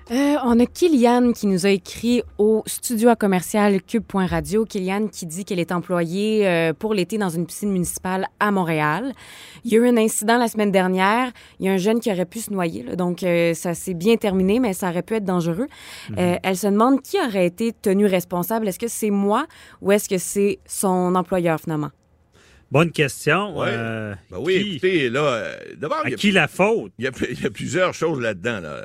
Euh, 0.09 0.35
on 0.45 0.57
a 0.61 0.65
Kylian 0.65 1.33
qui 1.33 1.47
nous 1.47 1.65
a 1.65 1.69
écrit 1.69 2.23
au 2.37 2.63
studio 2.65 3.13
commercial 3.19 3.81
cube.radio. 3.81 4.63
Kylian 4.63 5.07
qui 5.07 5.25
dit 5.25 5.43
qu'elle 5.43 5.59
est 5.59 5.73
employée 5.73 6.47
euh, 6.47 6.71
pour 6.73 6.93
l'été 6.93 7.17
dans 7.17 7.27
une 7.27 7.45
piscine 7.45 7.71
municipale 7.71 8.27
à 8.39 8.51
Montréal. 8.51 9.11
Il 9.65 9.73
y 9.73 9.75
a 9.75 9.79
eu 9.79 9.87
un 9.87 9.97
incident 9.97 10.37
la 10.37 10.47
semaine 10.47 10.71
dernière. 10.71 11.31
Il 11.59 11.65
y 11.65 11.69
a 11.69 11.73
un 11.73 11.77
jeune 11.77 11.99
qui 11.99 12.09
aurait 12.09 12.25
pu 12.25 12.39
se 12.39 12.53
noyer. 12.53 12.83
donc, 12.95 13.23
euh, 13.23 13.53
ça 13.53 13.73
s'est 13.73 13.93
bien 13.93 14.15
terminé, 14.15 14.61
mais 14.61 14.73
ça 14.73 14.89
aurait 14.89 15.03
pu 15.03 15.15
être 15.15 15.25
dangereux. 15.25 15.67
Mhm. 16.09 16.37
elle 16.41 16.57
se 16.57 16.67
demande 16.67 17.01
qui 17.01 17.17
aurait 17.19 17.45
été 17.45 17.73
tenu 17.73 18.05
responsable. 18.05 18.67
Est-ce 18.69 18.79
que 18.79 18.87
c'est 18.87 19.09
moi 19.09 19.45
ou 19.81 19.91
est-ce 19.91 20.07
que 20.07 20.17
c'est 20.17 20.59
son 20.65 21.15
employeur 21.15 21.59
finalement? 21.59 21.91
Bonne 22.71 22.91
question. 22.91 23.57
Ouais. 23.57 23.75
Ben 23.75 24.39
oui, 24.39 24.71
écoutez, 24.73 25.09
là, 25.09 25.51
d'abord... 25.77 26.01
À 26.03 26.11
qui 26.11 26.31
la 26.31 26.47
faute? 26.47 26.91
Il 26.99 27.05
y, 27.05 27.45
a, 27.45 27.49
plusieurs 27.49 27.93
choses 27.93 28.19
là-dedans. 28.19 28.59
Là. 28.59 28.83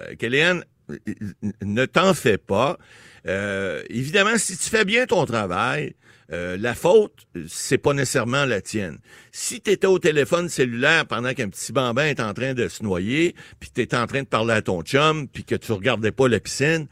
Ne 1.62 1.86
t'en 1.86 2.14
fais 2.14 2.38
pas. 2.38 2.78
Euh, 3.26 3.82
évidemment, 3.88 4.36
si 4.36 4.56
tu 4.56 4.68
fais 4.68 4.84
bien 4.84 5.06
ton 5.06 5.24
travail, 5.24 5.94
euh, 6.32 6.56
la 6.58 6.74
faute, 6.74 7.26
c'est 7.46 7.78
pas 7.78 7.92
nécessairement 7.92 8.46
la 8.46 8.62
tienne. 8.62 8.98
Si 9.32 9.60
tu 9.60 9.70
étais 9.70 9.86
au 9.86 9.98
téléphone 9.98 10.48
cellulaire 10.48 11.06
pendant 11.06 11.34
qu'un 11.34 11.48
petit 11.48 11.72
bambin 11.72 12.06
est 12.06 12.20
en 12.20 12.32
train 12.32 12.54
de 12.54 12.68
se 12.68 12.82
noyer, 12.82 13.34
puis 13.60 13.70
tu 13.74 13.96
en 13.96 14.06
train 14.06 14.22
de 14.22 14.26
parler 14.26 14.54
à 14.54 14.62
ton 14.62 14.82
chum, 14.82 15.28
puis 15.28 15.44
que 15.44 15.54
tu 15.54 15.72
regardais 15.72 16.12
pas 16.12 16.28
la 16.28 16.40
piscine, 16.40 16.86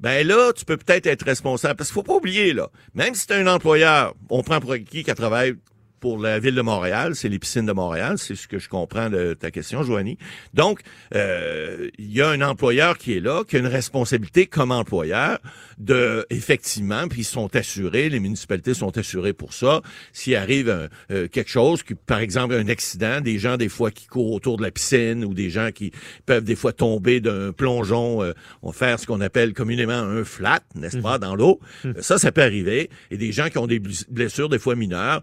ben 0.00 0.26
là, 0.26 0.52
tu 0.54 0.64
peux 0.64 0.76
peut-être 0.78 1.06
être 1.06 1.24
responsable. 1.24 1.76
Parce 1.76 1.90
qu'il 1.90 1.94
faut 1.94 2.02
pas 2.02 2.14
oublier, 2.14 2.54
là, 2.54 2.70
même 2.94 3.14
si 3.14 3.26
tu 3.26 3.34
es 3.34 3.36
un 3.36 3.46
employeur, 3.46 4.14
on 4.30 4.42
prend 4.42 4.60
pour 4.60 4.74
qui 4.76 5.04
qui 5.04 5.14
travaille 5.14 5.56
pour 6.00 6.18
la 6.18 6.38
ville 6.38 6.54
de 6.54 6.62
Montréal, 6.62 7.14
c'est 7.14 7.28
les 7.28 7.38
piscines 7.38 7.66
de 7.66 7.72
Montréal, 7.72 8.18
c'est 8.18 8.34
ce 8.34 8.46
que 8.46 8.58
je 8.58 8.68
comprends 8.68 9.10
de 9.10 9.34
ta 9.34 9.50
question, 9.50 9.82
Joanie. 9.82 10.18
Donc, 10.54 10.80
euh, 11.14 11.88
il 11.98 12.12
y 12.12 12.22
a 12.22 12.28
un 12.28 12.40
employeur 12.42 12.98
qui 12.98 13.16
est 13.16 13.20
là, 13.20 13.44
qui 13.46 13.56
a 13.56 13.58
une 13.58 13.66
responsabilité 13.66 14.46
comme 14.46 14.72
employeur 14.72 15.38
de, 15.78 16.24
effectivement, 16.30 17.08
puis 17.08 17.20
ils 17.22 17.24
sont 17.24 17.54
assurés, 17.54 18.08
les 18.08 18.20
municipalités 18.20 18.74
sont 18.74 18.96
assurées 18.96 19.32
pour 19.32 19.52
ça. 19.52 19.82
S'il 20.12 20.36
arrive 20.36 20.88
euh, 21.10 21.28
quelque 21.28 21.50
chose, 21.50 21.82
qui, 21.82 21.94
par 21.94 22.18
exemple 22.18 22.54
un 22.54 22.68
accident, 22.68 23.20
des 23.20 23.38
gens 23.38 23.56
des 23.56 23.68
fois 23.68 23.90
qui 23.90 24.06
courent 24.06 24.32
autour 24.32 24.56
de 24.56 24.62
la 24.62 24.70
piscine 24.70 25.24
ou 25.24 25.34
des 25.34 25.50
gens 25.50 25.70
qui 25.72 25.92
peuvent 26.24 26.44
des 26.44 26.56
fois 26.56 26.72
tomber 26.72 27.20
d'un 27.20 27.52
plongeon, 27.52 28.22
euh, 28.22 28.32
on 28.62 28.72
faire 28.72 29.00
ce 29.00 29.06
qu'on 29.06 29.20
appelle 29.20 29.54
communément 29.54 29.92
un 29.92 30.24
flat, 30.24 30.60
n'est-ce 30.74 30.98
pas, 30.98 31.14
mhm. 31.14 31.20
dans 31.20 31.34
l'eau. 31.34 31.60
Mhm. 31.84 31.94
Ça, 32.00 32.18
ça 32.18 32.32
peut 32.32 32.42
arriver. 32.42 32.90
Et 33.10 33.16
des 33.16 33.32
gens 33.32 33.48
qui 33.48 33.58
ont 33.58 33.66
des 33.66 33.80
blessures 34.08 34.48
des 34.48 34.58
fois 34.58 34.76
mineures 34.76 35.22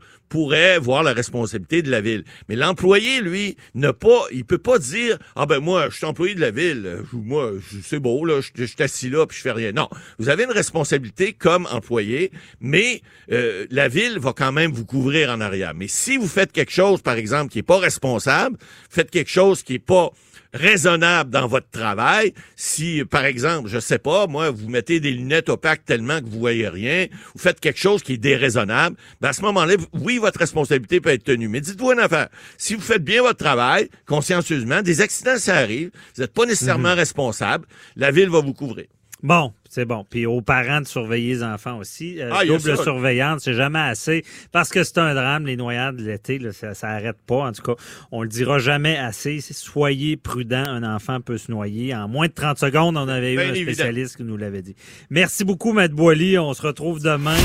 voir 0.82 1.04
la 1.04 1.14
responsabilité 1.14 1.82
de 1.82 1.92
la 1.92 2.02
ville. 2.02 2.24
Mais 2.50 2.56
l'employé, 2.56 3.22
lui, 3.22 3.58
ne 3.76 3.92
pas, 3.92 4.24
il 4.32 4.46
peut 4.46 4.58
pas 4.58 4.80
dire 4.80 5.18
ah 5.36 5.46
ben 5.46 5.60
moi, 5.60 5.90
je 5.90 5.98
suis 5.98 6.06
employé 6.06 6.36
de 6.36 6.42
la 6.42 6.52
ville, 6.52 7.04
moi, 7.14 7.52
c'est 7.84 8.00
beau 8.00 8.26
là, 8.26 8.42
je, 8.42 8.64
suis 8.64 8.84
assis 8.84 9.10
là 9.10 9.26
puis 9.26 9.38
je 9.38 9.42
fais 9.42 9.52
rien. 9.52 9.72
Non, 9.72 9.90
vous 10.20 10.30
avez 10.30 10.44
une 10.44 10.52
responsabilité 10.52 11.34
comme 11.34 11.68
employé, 11.72 12.32
mais 12.60 13.02
euh, 13.32 13.66
la 13.70 13.88
ville 13.88 14.20
va 14.20 14.34
quand 14.34 14.52
même 14.52 14.72
vous 14.72 14.86
couvrir 14.86 15.30
en 15.30 15.42
arrière. 15.42 15.74
Mais 15.76 15.88
si 15.88 16.18
vous 16.18 16.28
faites 16.28 16.52
quelque 16.52 16.72
chose, 16.72 17.02
par 17.02 17.16
exemple, 17.16 17.52
qui 17.52 17.60
est 17.60 17.64
pas 17.64 17.80
responsable, 17.80 18.58
faites 18.90 19.12
quelque 19.12 19.30
chose 19.30 19.64
qui 19.64 19.76
est 19.76 19.80
pas 19.80 20.12
raisonnable 20.54 21.30
dans 21.30 21.48
votre 21.48 21.70
travail. 21.70 22.34
Si, 22.56 23.04
par 23.10 23.26
exemple, 23.26 23.70
je 23.70 23.80
sais 23.80 24.00
pas, 24.00 24.28
moi, 24.28 24.52
vous 24.52 24.70
mettez 24.70 25.00
des 25.00 25.12
lunettes 25.12 25.50
opaques 25.50 25.86
tellement 25.86 26.20
que 26.20 26.26
vous 26.26 26.40
voyez 26.40 26.68
rien, 26.68 27.08
vous 27.34 27.42
faites 27.42 27.60
quelque 27.60 27.80
chose 27.80 28.04
qui 28.04 28.14
est 28.14 28.18
déraisonnable, 28.18 28.96
ben 29.22 29.30
à 29.30 29.34
ce 29.34 29.42
moment-là, 29.42 29.76
oui, 29.94 30.18
votre 30.18 30.40
responsabilité 30.40 31.02
peut 31.02 31.10
être 31.10 31.24
tenue. 31.24 31.48
Mais 31.48 31.62
dites-vous 31.62 31.92
une 31.92 32.00
affaire. 32.00 32.30
Si 32.58 32.76
vous 32.76 32.82
faites 32.82 33.04
bien 33.04 33.22
votre 33.22 33.38
travail, 33.38 33.90
consciencieusement, 34.06 34.82
des 34.82 35.02
accidents, 35.02 35.38
ça 35.38 35.56
arrive. 35.56 35.92
Vous 36.16 36.22
n'êtes 36.22 36.34
pas 36.34 36.46
nécessairement 36.46 36.92
mhm. 36.92 37.00
responsable. 37.00 37.66
La 37.96 38.12
ville 38.12 38.30
va 38.30 38.42
vous 38.42 38.54
couvrir. 38.54 38.86
Bon, 39.24 39.54
c'est 39.70 39.86
bon. 39.86 40.06
Puis 40.08 40.26
aux 40.26 40.42
parents 40.42 40.82
de 40.82 40.86
surveiller 40.86 41.36
les 41.36 41.44
enfants 41.44 41.78
aussi. 41.78 42.20
Euh, 42.20 42.30
ah, 42.34 42.44
double 42.46 42.78
surveillance, 42.78 43.44
c'est 43.46 43.54
jamais 43.54 43.80
assez. 43.80 44.26
Parce 44.52 44.70
que 44.70 44.84
c'est 44.84 44.98
un 44.98 45.16
drame, 45.16 45.46
les 45.46 45.56
noyades 45.56 45.98
l'été, 45.98 46.42
ça, 46.52 46.74
ça 46.74 46.90
arrête 46.90 47.16
pas. 47.26 47.48
En 47.48 47.54
tout 47.54 47.62
cas, 47.62 47.82
on 48.12 48.22
le 48.22 48.28
dira 48.28 48.60
jamais 48.60 48.98
assez. 48.98 49.40
Soyez 49.40 50.18
prudent, 50.18 50.66
un 50.68 50.84
enfant 50.84 51.22
peut 51.22 51.38
se 51.38 51.50
noyer. 51.50 51.96
En 51.96 52.10
moins 52.10 52.28
de 52.28 52.34
30 52.34 52.60
secondes, 52.60 52.98
on 52.98 53.08
avait 53.08 53.32
eu 53.32 53.40
un 53.40 53.56
spécialiste 53.56 54.18
qui 54.18 54.24
nous 54.24 54.36
l'avait 54.36 54.62
dit. 54.62 54.76
Merci 55.10 55.46
beaucoup, 55.46 55.72
Maître 55.72 55.96
Boily. 55.96 56.38
On 56.38 56.54
se 56.54 56.62
retrouve 56.62 57.02
demain. 57.02 57.38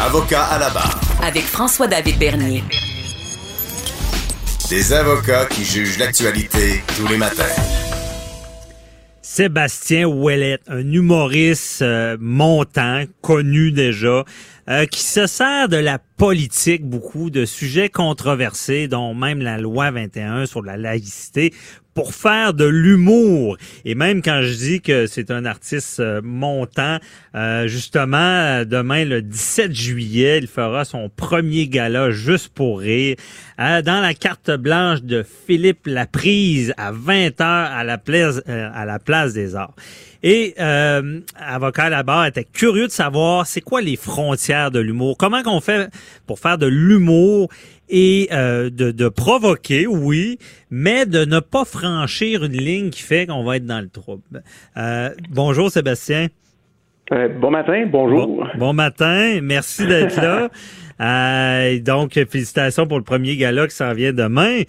Avocat 0.00 0.42
à 0.46 0.58
la 0.58 0.70
barre. 0.70 1.00
Avec 1.22 1.44
François-David 1.44 2.18
Bernier. 2.18 2.64
Des 4.68 4.92
avocats 4.92 5.46
qui 5.46 5.64
jugent 5.64 5.98
l'actualité 5.98 6.82
tous 6.96 7.06
les 7.06 7.18
matins. 7.18 7.44
Sébastien 9.36 10.06
Ouellet, 10.06 10.60
un 10.68 10.92
humoriste 10.92 11.82
euh, 11.82 12.16
montant, 12.20 13.02
connu 13.20 13.72
déjà, 13.72 14.24
euh, 14.70 14.86
qui 14.86 15.02
se 15.02 15.26
sert 15.26 15.68
de 15.68 15.76
la 15.76 15.98
politique 16.16 16.84
beaucoup, 16.84 17.30
de 17.30 17.44
sujets 17.44 17.88
controversés, 17.88 18.88
dont 18.88 19.14
même 19.14 19.40
la 19.40 19.58
loi 19.58 19.90
21 19.90 20.46
sur 20.46 20.62
la 20.62 20.76
laïcité, 20.76 21.52
pour 21.94 22.12
faire 22.12 22.54
de 22.54 22.64
l'humour. 22.64 23.56
Et 23.84 23.94
même 23.94 24.20
quand 24.20 24.42
je 24.42 24.52
dis 24.52 24.80
que 24.80 25.06
c'est 25.06 25.30
un 25.30 25.44
artiste 25.44 26.00
euh, 26.00 26.20
montant, 26.22 26.98
euh, 27.34 27.68
justement, 27.68 28.64
demain, 28.64 29.04
le 29.04 29.22
17 29.22 29.72
juillet, 29.72 30.38
il 30.38 30.48
fera 30.48 30.84
son 30.84 31.08
premier 31.08 31.68
gala 31.68 32.10
juste 32.10 32.48
pour 32.48 32.80
rire 32.80 33.16
euh, 33.60 33.80
dans 33.82 34.00
la 34.00 34.14
carte 34.14 34.50
blanche 34.50 35.02
de 35.02 35.24
Philippe 35.46 35.86
Laprise 35.86 36.74
à 36.76 36.92
20h 36.92 37.42
à 37.42 37.84
la 37.84 37.98
place, 37.98 38.42
à 38.46 38.84
la 38.84 38.98
place 38.98 39.32
des 39.32 39.54
Arts. 39.54 39.74
Et 40.26 40.54
euh, 40.58 41.20
avocat 41.36 41.90
là-bas 41.90 42.28
était 42.28 42.46
curieux 42.46 42.86
de 42.86 42.92
savoir 42.92 43.46
c'est 43.46 43.60
quoi 43.60 43.82
les 43.82 43.96
frontières 43.96 44.70
de 44.70 44.80
l'humour? 44.80 45.18
Comment 45.18 45.42
qu'on 45.42 45.60
fait 45.60 45.90
pour 46.26 46.38
faire 46.38 46.58
de 46.58 46.66
l'humour 46.66 47.48
et 47.88 48.28
euh, 48.32 48.70
de, 48.70 48.90
de, 48.90 49.08
provoquer, 49.08 49.86
oui, 49.86 50.38
mais 50.70 51.06
de 51.06 51.24
ne 51.24 51.40
pas 51.40 51.64
franchir 51.64 52.44
une 52.44 52.52
ligne 52.52 52.90
qui 52.90 53.02
fait 53.02 53.26
qu'on 53.26 53.44
va 53.44 53.56
être 53.56 53.66
dans 53.66 53.80
le 53.80 53.88
trouble. 53.88 54.42
Euh, 54.76 55.10
bonjour 55.30 55.70
Sébastien. 55.70 56.28
Euh, 57.12 57.28
bon 57.28 57.50
matin, 57.50 57.84
bonjour. 57.86 58.48
Bon, 58.56 58.72
matin, 58.72 59.40
merci 59.42 59.86
d'être 59.86 60.16
là. 60.16 60.48
Euh, 61.00 61.80
donc, 61.80 62.12
félicitations 62.12 62.86
pour 62.86 62.98
le 62.98 63.02
premier 63.02 63.36
gala 63.36 63.66
qui 63.66 63.74
s'en 63.74 63.92
vient 63.94 64.12
demain. 64.12 64.60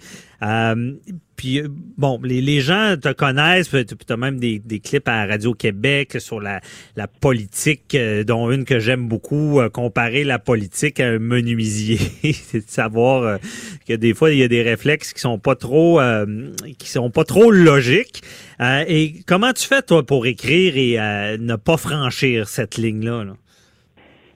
Euh, 0.42 0.92
puis 1.36 1.60
euh, 1.60 1.68
bon, 1.98 2.18
les, 2.22 2.60
gens 2.60 2.96
te 3.00 3.12
connaissent, 3.12 3.70
tu 3.70 4.12
as 4.12 4.16
même 4.16 4.38
des, 4.38 4.60
clips 4.80 5.08
à 5.08 5.26
Radio-Québec 5.26 6.16
sur 6.18 6.40
la, 6.40 6.60
la 6.96 7.06
politique, 7.06 7.94
euh, 7.94 8.24
dont 8.24 8.50
une 8.50 8.64
que 8.64 8.78
j'aime 8.78 9.08
beaucoup, 9.08 9.60
comparer 9.72 10.24
la 10.24 10.38
politique 10.38 11.00
à 11.00 11.08
un 11.08 11.18
menuisier. 11.18 11.98
C'est 12.32 12.64
de 12.64 12.70
savoir 12.70 13.38
que 13.88 13.94
des 13.94 14.14
fois, 14.14 14.30
il 14.32 14.38
y 14.38 14.42
a 14.42 14.48
des 14.48 14.62
réflexes 14.62 15.12
qui 15.12 15.20
sont 15.20 15.38
pas 15.38 15.54
trop 15.54 16.00
qui 16.78 16.88
sont 16.88 17.10
pas 17.10 17.24
trop 17.24 17.50
logiques. 17.50 18.22
et 18.60 19.14
comment 19.26 19.52
tu 19.52 19.66
fais, 19.66 19.82
toi, 19.82 20.04
pour 20.04 20.26
écrire 20.26 20.76
et 20.76 21.38
ne 21.38 21.56
pas 21.56 21.76
franchir 21.76 22.48
cette 22.48 22.76
ligne-là? 22.76 23.24
là? 23.24 23.32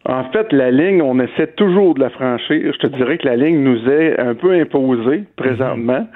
En 0.06 0.24
fait, 0.30 0.52
la 0.52 0.70
ligne, 0.70 1.02
on 1.02 1.20
essaie 1.20 1.48
toujours 1.56 1.94
de 1.94 2.00
la 2.00 2.10
franchir. 2.10 2.72
Je 2.72 2.78
te 2.78 2.86
dirais 2.96 3.18
que 3.18 3.26
la 3.26 3.36
ligne 3.36 3.62
nous 3.62 3.86
est 3.88 4.18
un 4.18 4.34
peu 4.34 4.52
imposée 4.52 5.24
présentement. 5.36 6.06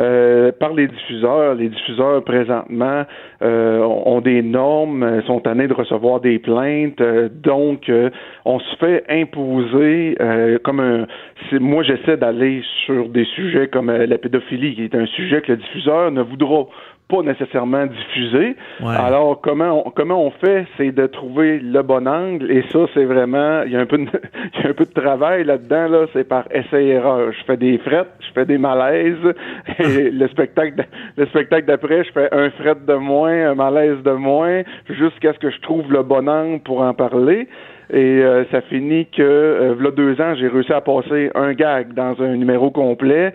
Euh, 0.00 0.50
par 0.58 0.72
les 0.72 0.88
diffuseurs. 0.88 1.54
Les 1.54 1.68
diffuseurs 1.68 2.24
présentement 2.24 3.04
euh, 3.42 3.78
ont 3.80 4.20
des 4.20 4.42
normes, 4.42 5.22
sont 5.26 5.40
tannés 5.40 5.68
de 5.68 5.72
recevoir 5.72 6.20
des 6.20 6.38
plaintes, 6.40 7.00
euh, 7.00 7.28
donc 7.28 7.90
on 8.44 8.58
se 8.58 8.76
fait 8.76 9.04
imposer 9.08 10.16
comme 10.64 10.80
un. 10.80 11.06
Moi, 11.52 11.82
j'essaie 11.82 12.16
d'aller 12.16 12.62
sur 12.84 13.08
des 13.08 13.24
sujets 13.24 13.68
comme 13.68 13.90
la 13.90 14.18
pédophilie, 14.18 14.74
qui 14.74 14.84
est 14.84 14.94
un 14.94 15.06
sujet 15.06 15.40
que 15.42 15.52
le 15.52 15.58
diffuseur 15.58 16.10
ne 16.10 16.22
voudra 16.22 16.66
pas 17.08 17.22
nécessairement 17.22 17.86
diffusé. 17.86 18.56
Alors, 18.84 19.40
comment 19.40 19.86
on, 19.86 19.90
comment 19.90 20.24
on 20.24 20.30
fait, 20.30 20.66
c'est 20.76 20.92
de 20.92 21.06
trouver 21.06 21.58
le 21.58 21.82
bon 21.82 22.08
angle, 22.08 22.50
et 22.50 22.64
ça, 22.72 22.80
c'est 22.94 23.04
vraiment, 23.04 23.62
il 23.62 23.72
y 23.72 23.76
a 23.76 23.80
un 23.80 23.86
peu 23.86 23.98
de, 23.98 24.04
il 24.54 24.62
y 24.62 24.66
a 24.66 24.70
un 24.70 24.72
peu 24.72 24.86
de 24.86 24.92
travail 24.92 25.44
là-dedans, 25.44 25.88
là, 25.88 26.06
c'est 26.12 26.26
par 26.26 26.44
essai-erreur. 26.50 27.32
Je 27.32 27.44
fais 27.44 27.56
des 27.56 27.78
frettes, 27.78 28.08
je 28.20 28.32
fais 28.32 28.46
des 28.46 28.58
malaises, 28.58 29.34
et 29.78 30.10
le 30.10 30.28
spectacle, 30.28 30.86
le 31.16 31.26
spectacle 31.26 31.66
d'après, 31.66 32.04
je 32.04 32.12
fais 32.12 32.28
un 32.32 32.50
fret 32.50 32.76
de 32.86 32.94
moins, 32.94 33.50
un 33.50 33.54
malaise 33.54 34.02
de 34.02 34.12
moins, 34.12 34.62
jusqu'à 34.88 35.32
ce 35.34 35.38
que 35.38 35.50
je 35.50 35.60
trouve 35.60 35.92
le 35.92 36.02
bon 36.02 36.28
angle 36.28 36.60
pour 36.60 36.80
en 36.80 36.94
parler. 36.94 37.48
Et 37.92 37.96
euh, 37.96 38.44
ça 38.50 38.62
finit 38.62 39.06
que, 39.06 39.22
euh, 39.22 39.74
là, 39.78 39.90
deux 39.90 40.20
ans, 40.20 40.34
j'ai 40.34 40.48
réussi 40.48 40.72
à 40.72 40.80
passer 40.80 41.30
un 41.34 41.52
gag 41.52 41.92
dans 41.92 42.14
un 42.20 42.36
numéro 42.36 42.70
complet 42.70 43.34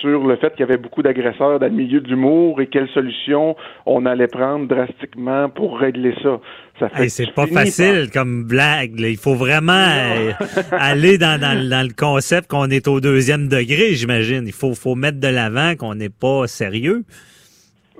sur 0.00 0.26
le 0.26 0.36
fait 0.36 0.50
qu'il 0.52 0.60
y 0.60 0.62
avait 0.62 0.78
beaucoup 0.78 1.02
d'agresseurs 1.02 1.58
dans 1.58 1.66
le 1.66 1.72
milieu 1.72 2.00
d'humour 2.00 2.60
et 2.60 2.66
quelles 2.66 2.88
solutions 2.88 3.56
on 3.84 4.06
allait 4.06 4.26
prendre 4.26 4.66
drastiquement 4.66 5.50
pour 5.50 5.78
régler 5.78 6.14
ça. 6.22 6.40
ça 6.78 6.88
fait 6.88 7.10
c'est 7.10 7.32
pas 7.34 7.46
facile 7.46 8.08
comme 8.10 8.44
blague. 8.44 8.98
Il 8.98 9.18
faut 9.18 9.34
vraiment 9.34 9.72
euh, 9.72 10.32
aller 10.72 11.18
dans, 11.18 11.38
dans, 11.38 11.68
dans, 11.68 11.86
le 11.86 11.94
concept 11.94 12.48
qu'on 12.48 12.70
est 12.70 12.88
au 12.88 13.00
deuxième 13.00 13.48
degré, 13.48 13.94
j'imagine. 13.94 14.44
Il 14.46 14.54
faut, 14.54 14.74
faut 14.74 14.94
mettre 14.94 15.20
de 15.20 15.28
l'avant 15.28 15.74
qu'on 15.76 15.94
n'est 15.94 16.08
pas 16.08 16.46
sérieux. 16.46 17.02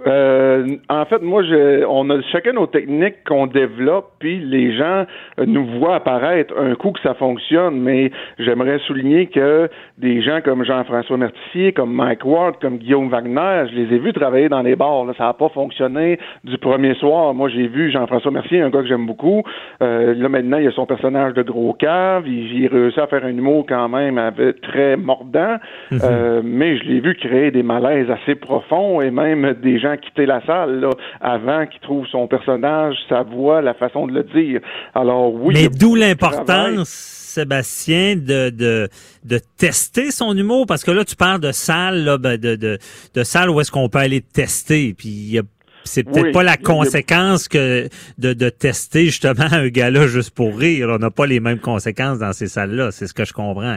Euh, 0.07 0.77
en 0.89 1.05
fait, 1.05 1.23
moi, 1.23 1.43
je, 1.43 1.85
on 1.87 2.09
a 2.11 2.21
chacun 2.33 2.53
nos 2.53 2.67
techniques 2.67 3.25
qu'on 3.27 3.47
développe, 3.47 4.13
puis 4.19 4.39
les 4.39 4.77
gens 4.77 5.05
nous 5.47 5.67
voient 5.79 5.97
apparaître 5.97 6.55
un 6.59 6.75
coup 6.75 6.93
que 6.93 7.01
ça 7.01 7.15
fonctionne, 7.15 7.81
mais 7.81 8.11
j'aimerais 8.39 8.79
souligner 8.87 9.27
que 9.27 9.69
des 9.99 10.23
gens 10.23 10.41
comme 10.43 10.65
Jean-François 10.65 11.17
Mertier, 11.17 11.73
comme 11.73 11.93
Mike 11.93 12.25
Ward, 12.25 12.57
comme 12.61 12.79
Guillaume 12.79 13.09
Wagner, 13.09 13.69
je 13.71 13.77
les 13.77 13.97
ai 13.97 13.99
vus 13.99 14.13
travailler 14.13 14.49
dans 14.49 14.63
les 14.63 14.77
bars. 14.77 15.05
Là. 15.05 15.13
Ça 15.19 15.25
n'a 15.25 15.33
pas 15.35 15.49
fonctionné 15.51 16.19
du 16.45 16.57
premier 16.59 16.95
soir. 16.95 17.35
Moi, 17.35 17.49
j'ai 17.49 17.67
vu 17.67 17.91
Jean-François 17.91 18.31
Mercier, 18.31 18.61
un 18.61 18.71
gars 18.71 18.81
que 18.81 18.89
j'aime 18.89 19.07
beaucoup. 19.07 19.43
Euh, 19.83 20.15
là, 20.15 20.29
maintenant, 20.29 20.59
il 20.59 20.65
y 20.65 20.69
a 20.69 20.73
son 20.73 20.87
personnage 20.87 21.35
de 21.35 21.43
gros 21.43 21.75
cave. 21.75 22.27
Il, 22.27 22.67
a 22.67 22.71
réussi 22.71 23.01
à 23.01 23.07
faire 23.07 23.25
un 23.25 23.37
humour 23.37 23.67
quand 23.69 23.89
même 23.89 24.21
très 24.63 24.97
mordant, 24.97 25.57
mhm. 25.91 26.01
euh, 26.03 26.41
mais 26.45 26.79
je 26.79 26.85
l'ai 26.85 27.01
vu 27.01 27.15
créer 27.15 27.51
des 27.51 27.63
malaises 27.63 28.11
assez 28.11 28.35
profonds 28.35 29.01
et 29.01 29.11
même 29.11 29.55
des 29.63 29.79
gens 29.79 29.90
quitter 29.97 30.27
la 30.27 30.45
salle 30.47 30.81
là, 30.81 30.91
avant 31.21 31.67
qu'il 31.67 31.81
trouve 31.81 32.07
son 32.07 32.27
personnage, 32.27 32.97
sa 33.09 33.23
voix, 33.23 33.63
la 33.63 33.75
façon 33.75 34.07
de 34.07 34.13
le 34.13 34.23
dire. 34.25 34.61
Alors 34.95 35.33
oui. 35.33 35.55
Mais 35.55 35.69
d'où 35.69 35.95
l'importance, 35.95 36.89
Sébastien, 36.89 38.17
de, 38.17 38.51
de, 38.51 38.89
de 39.25 39.41
tester 39.57 40.11
son 40.11 40.37
humour, 40.37 40.67
parce 40.67 40.83
que 40.83 40.91
là, 40.91 41.05
tu 41.05 41.17
parles 41.17 41.41
de 41.41 41.53
salle, 41.53 42.05
là, 42.05 42.19
ben, 42.19 42.37
de, 42.37 42.57
de, 42.57 42.79
de 43.15 43.23
salle 43.23 43.51
où 43.51 43.61
est-ce 43.61 43.71
qu'on 43.71 43.89
peut 43.89 43.99
aller 44.01 44.21
tester, 44.21 44.95
puis 44.97 45.39
c'est 45.85 46.05
peut-être 46.05 46.33
pas 46.33 46.43
la 46.43 46.57
conséquence 46.57 47.49
que 47.49 47.89
de, 48.19 48.33
de 48.33 48.49
tester 48.49 49.07
justement 49.07 49.47
un 49.51 49.69
gars-là 49.69 50.07
juste 50.07 50.35
pour 50.35 50.59
rire. 50.59 50.89
On 50.91 50.99
n'a 50.99 51.11
pas 51.11 51.27
les 51.27 51.41
mêmes 51.41 51.59
conséquences 51.59 52.19
dans 52.19 52.33
ces 52.33 52.49
salles-là, 52.49 52.91
c'est 52.91 53.07
ce 53.07 53.15
que 53.15 53.25
je 53.25 53.33
comprends. 53.33 53.77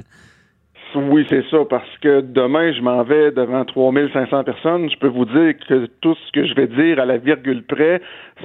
Oui, 0.95 1.25
c'est 1.27 1.43
ça, 1.49 1.57
parce 1.67 1.97
que 2.01 2.21
demain, 2.21 2.71
je 2.71 2.81
m'en 2.81 3.03
vais 3.03 3.31
devant 3.31 3.65
3500 3.65 4.43
personnes. 4.43 4.89
Je 4.91 4.97
peux 4.97 5.07
vous 5.07 5.25
dire 5.25 5.53
que 5.67 5.87
tout 6.01 6.15
ce 6.15 6.31
que 6.31 6.45
je 6.45 6.53
vais 6.53 6.67
dire 6.67 6.99
à 6.99 7.05
la 7.05 7.17
virgule 7.17 7.63
près, 7.63 7.99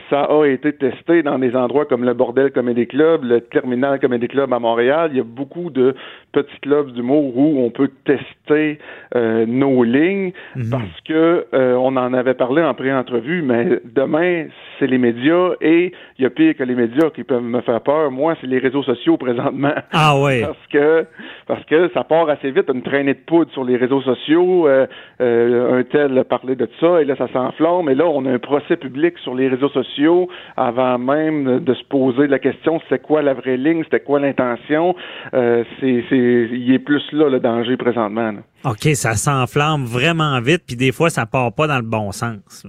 ça 0.08 0.22
a 0.22 0.46
été 0.46 0.72
testé 0.72 1.22
dans 1.22 1.38
des 1.38 1.54
endroits 1.54 1.84
comme 1.84 2.04
le 2.04 2.14
Bordel 2.14 2.50
Comedy 2.50 2.86
Club, 2.86 3.24
le 3.24 3.42
Terminal 3.42 4.00
Comedy 4.00 4.28
Club 4.28 4.52
à 4.52 4.58
Montréal. 4.58 5.10
Il 5.12 5.18
y 5.18 5.20
a 5.20 5.24
beaucoup 5.24 5.68
de 5.70 5.94
petits 6.43 6.60
clubs 6.60 6.93
d'humour 6.93 7.36
où 7.36 7.65
on 7.65 7.70
peut 7.70 7.90
tester 8.05 8.78
euh, 9.16 9.47
nos 9.47 9.82
lignes 9.82 10.32
mhm. 10.55 10.70
parce 10.70 11.01
que 11.06 11.47
euh, 11.52 11.74
on 11.74 11.97
en 11.97 12.15
avait 12.15 12.35
parlé 12.35 12.62
en 12.62 12.74
pré-entrevue, 12.74 13.43
mais 13.43 13.81
demain, 13.85 14.47
c'est 14.78 14.86
les 14.86 14.98
médias 14.98 15.52
et 15.60 15.93
il 16.19 16.23
y 16.23 16.27
a 16.27 16.31
pire 16.31 16.55
que 16.56 16.62
les 16.62 16.74
médias 16.74 17.10
qui 17.10 17.24
peuvent 17.24 17.43
me 17.43 17.60
faire 17.62 17.81
peur. 17.81 18.10
Moi, 18.10 18.36
c'est 18.40 18.47
les 18.47 18.59
réseaux 18.59 18.82
sociaux 18.82 19.16
présentement. 19.16 19.74
Ah 19.93 20.20
ouais. 20.20 20.43
Parce 20.48 20.66
que 20.70 21.06
parce 21.47 21.65
que 21.65 21.90
ça 21.94 22.05
part 22.05 22.28
assez 22.28 22.51
vite, 22.51 22.70
une 22.73 22.82
traînée 22.82 23.15
de 23.15 23.20
poudre 23.27 23.51
sur 23.52 23.65
les 23.65 23.77
réseaux 23.77 24.02
sociaux. 24.02 24.69
Euh, 24.69 24.86
un 25.20 25.82
tel 25.82 26.24
parlait 26.24 26.56
de 26.56 26.69
ça 26.81 27.01
et 27.01 27.05
là, 27.05 27.16
ça 27.16 27.28
s'enflamme. 27.32 27.89
Et 27.89 27.94
là, 27.94 28.06
on 28.06 28.24
a 28.27 28.31
un 28.31 28.39
procès 28.39 28.77
public 28.77 29.16
sur 29.19 29.35
les 29.35 29.48
réseaux 29.48 29.70
sociaux 29.70 30.28
avant 30.56 30.98
même 30.98 31.60
de 31.60 31.74
se 31.74 31.85
poser 31.85 32.27
la 32.27 32.39
question 32.39 32.81
c'est 32.89 33.01
quoi 33.01 33.23
la 33.23 33.35
vraie 33.35 33.56
ligne, 33.56 33.82
c'était 33.85 34.01
quoi 34.01 34.20
l'intention? 34.20 34.94
c'est 35.32 36.05
il 36.52 36.72
est 36.72 36.78
plus 36.78 37.02
là 37.12 37.28
le 37.28 37.40
danger 37.40 37.76
présentement. 37.76 38.32
OK, 38.64 38.84
ça 38.94 39.14
s'enflamme 39.14 39.84
vraiment 39.84 40.40
vite, 40.40 40.62
puis 40.66 40.76
des 40.76 40.92
fois, 40.92 41.10
ça 41.10 41.26
part 41.26 41.52
pas 41.52 41.66
dans 41.66 41.76
le 41.76 41.82
bon 41.82 42.12
sens. 42.12 42.66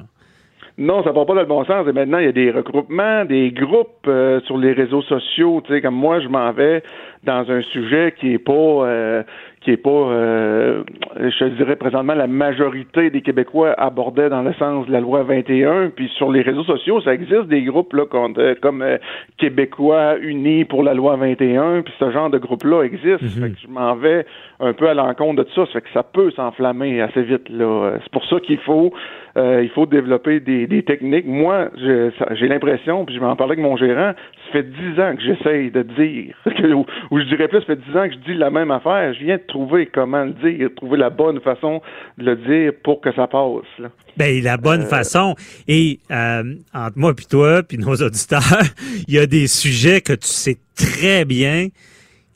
Non, 0.79 1.03
ça 1.03 1.11
part 1.11 1.25
pas 1.25 1.33
dans 1.33 1.41
le 1.41 1.45
bon 1.45 1.65
sens. 1.65 1.85
Et 1.89 1.91
maintenant, 1.91 2.19
il 2.19 2.25
y 2.25 2.29
a 2.29 2.31
des 2.31 2.51
regroupements, 2.51 3.25
des 3.25 3.51
groupes 3.51 4.07
euh, 4.07 4.39
sur 4.45 4.57
les 4.57 4.71
réseaux 4.71 5.01
sociaux. 5.01 5.61
Tu 5.65 5.73
sais, 5.73 5.81
comme 5.81 5.95
moi, 5.95 6.21
je 6.21 6.29
m'en 6.29 6.53
vais 6.53 6.83
dans 7.25 7.51
un 7.51 7.61
sujet 7.63 8.15
qui 8.17 8.33
est 8.33 8.39
pas 8.39 8.53
euh, 8.53 9.23
qui 9.61 9.71
est 9.71 9.77
pas, 9.77 9.89
euh, 9.89 10.83
je 11.17 11.45
dirais 11.45 11.75
présentement, 11.75 12.13
la 12.13 12.27
majorité 12.27 13.09
des 13.09 13.21
Québécois 13.21 13.73
abordaient 13.77 14.29
dans 14.29 14.41
le 14.41 14.53
sens 14.53 14.87
de 14.87 14.91
la 14.91 15.01
loi 15.01 15.23
21. 15.23 15.89
Puis 15.89 16.09
sur 16.15 16.31
les 16.31 16.41
réseaux 16.41 16.63
sociaux, 16.63 17.01
ça 17.01 17.13
existe 17.13 17.47
des 17.47 17.63
groupes 17.63 17.93
là, 17.93 18.05
comme, 18.05 18.35
euh, 18.37 18.97
Québécois 19.37 20.17
unis 20.21 20.63
pour 20.63 20.83
la 20.83 20.93
loi 20.93 21.17
21. 21.17 21.81
Puis 21.81 21.93
ce 21.99 22.09
genre 22.11 22.29
de 22.29 22.37
groupe-là 22.37 22.83
existe. 22.83 23.21
Mhm. 23.21 23.55
je 23.61 23.67
m'en 23.67 23.95
vais 23.95 24.25
un 24.61 24.73
peu 24.73 24.87
à 24.87 24.93
l'encontre 24.93 25.43
de 25.43 25.49
ça. 25.53 25.65
Ça 25.65 25.71
fait 25.73 25.81
que 25.81 25.89
ça 25.93 26.03
peut 26.03 26.31
s'enflammer 26.31 27.01
assez 27.01 27.23
vite. 27.23 27.49
là. 27.49 27.97
C'est 28.01 28.11
pour 28.11 28.25
ça 28.25 28.39
qu'il 28.39 28.59
faut 28.59 28.93
euh, 29.37 29.61
il 29.63 29.69
faut 29.69 29.85
développer 29.85 30.39
des, 30.39 30.67
des 30.67 30.83
techniques. 30.83 31.25
Moi, 31.25 31.69
j'ai 31.77 32.47
l'impression, 32.47 33.05
puis 33.05 33.15
je 33.15 33.19
vais 33.19 33.25
en 33.25 33.35
parler 33.35 33.53
avec 33.53 33.63
mon 33.63 33.77
gérant, 33.77 34.13
ça 34.13 34.51
fait 34.51 34.63
dix 34.63 34.99
ans 34.99 35.15
que 35.15 35.21
j'essaye 35.21 35.71
de 35.71 35.83
dire, 35.83 36.35
ou, 37.11 37.19
je 37.19 37.23
dirais 37.25 37.47
plus, 37.47 37.59
ça 37.59 37.65
fait 37.65 37.79
dix 37.79 37.97
ans 37.97 38.07
que 38.07 38.13
je 38.13 38.31
dis 38.31 38.33
la 38.33 38.49
même 38.49 38.71
affaire. 38.71 39.13
Je 39.13 39.23
viens 39.23 39.37
de 39.37 39.43
trouver 39.49 39.87
comment 39.87 40.23
le 40.23 40.33
dire, 40.33 40.69
trouver 40.75 40.97
la 40.97 41.09
bonne 41.09 41.39
façon 41.41 41.81
de 42.17 42.25
le 42.25 42.35
dire 42.37 42.73
pour 42.83 43.01
que 43.01 43.13
ça 43.13 43.27
passe. 43.27 43.65
Là. 43.77 43.89
Ben, 44.17 44.41
la 44.43 44.57
bonne 44.57 44.81
euh, 44.81 44.85
façon. 44.85 45.35
Et 45.67 45.99
euh, 46.11 46.55
entre 46.73 46.97
moi 46.97 47.13
puis 47.13 47.25
toi, 47.25 47.63
puis 47.63 47.77
nos 47.77 47.95
auditeurs, 48.01 48.63
il 49.07 49.13
y 49.13 49.19
a 49.19 49.25
des 49.25 49.47
sujets 49.47 50.01
que 50.01 50.13
tu 50.13 50.27
sais 50.27 50.57
très 50.75 51.25
bien 51.25 51.67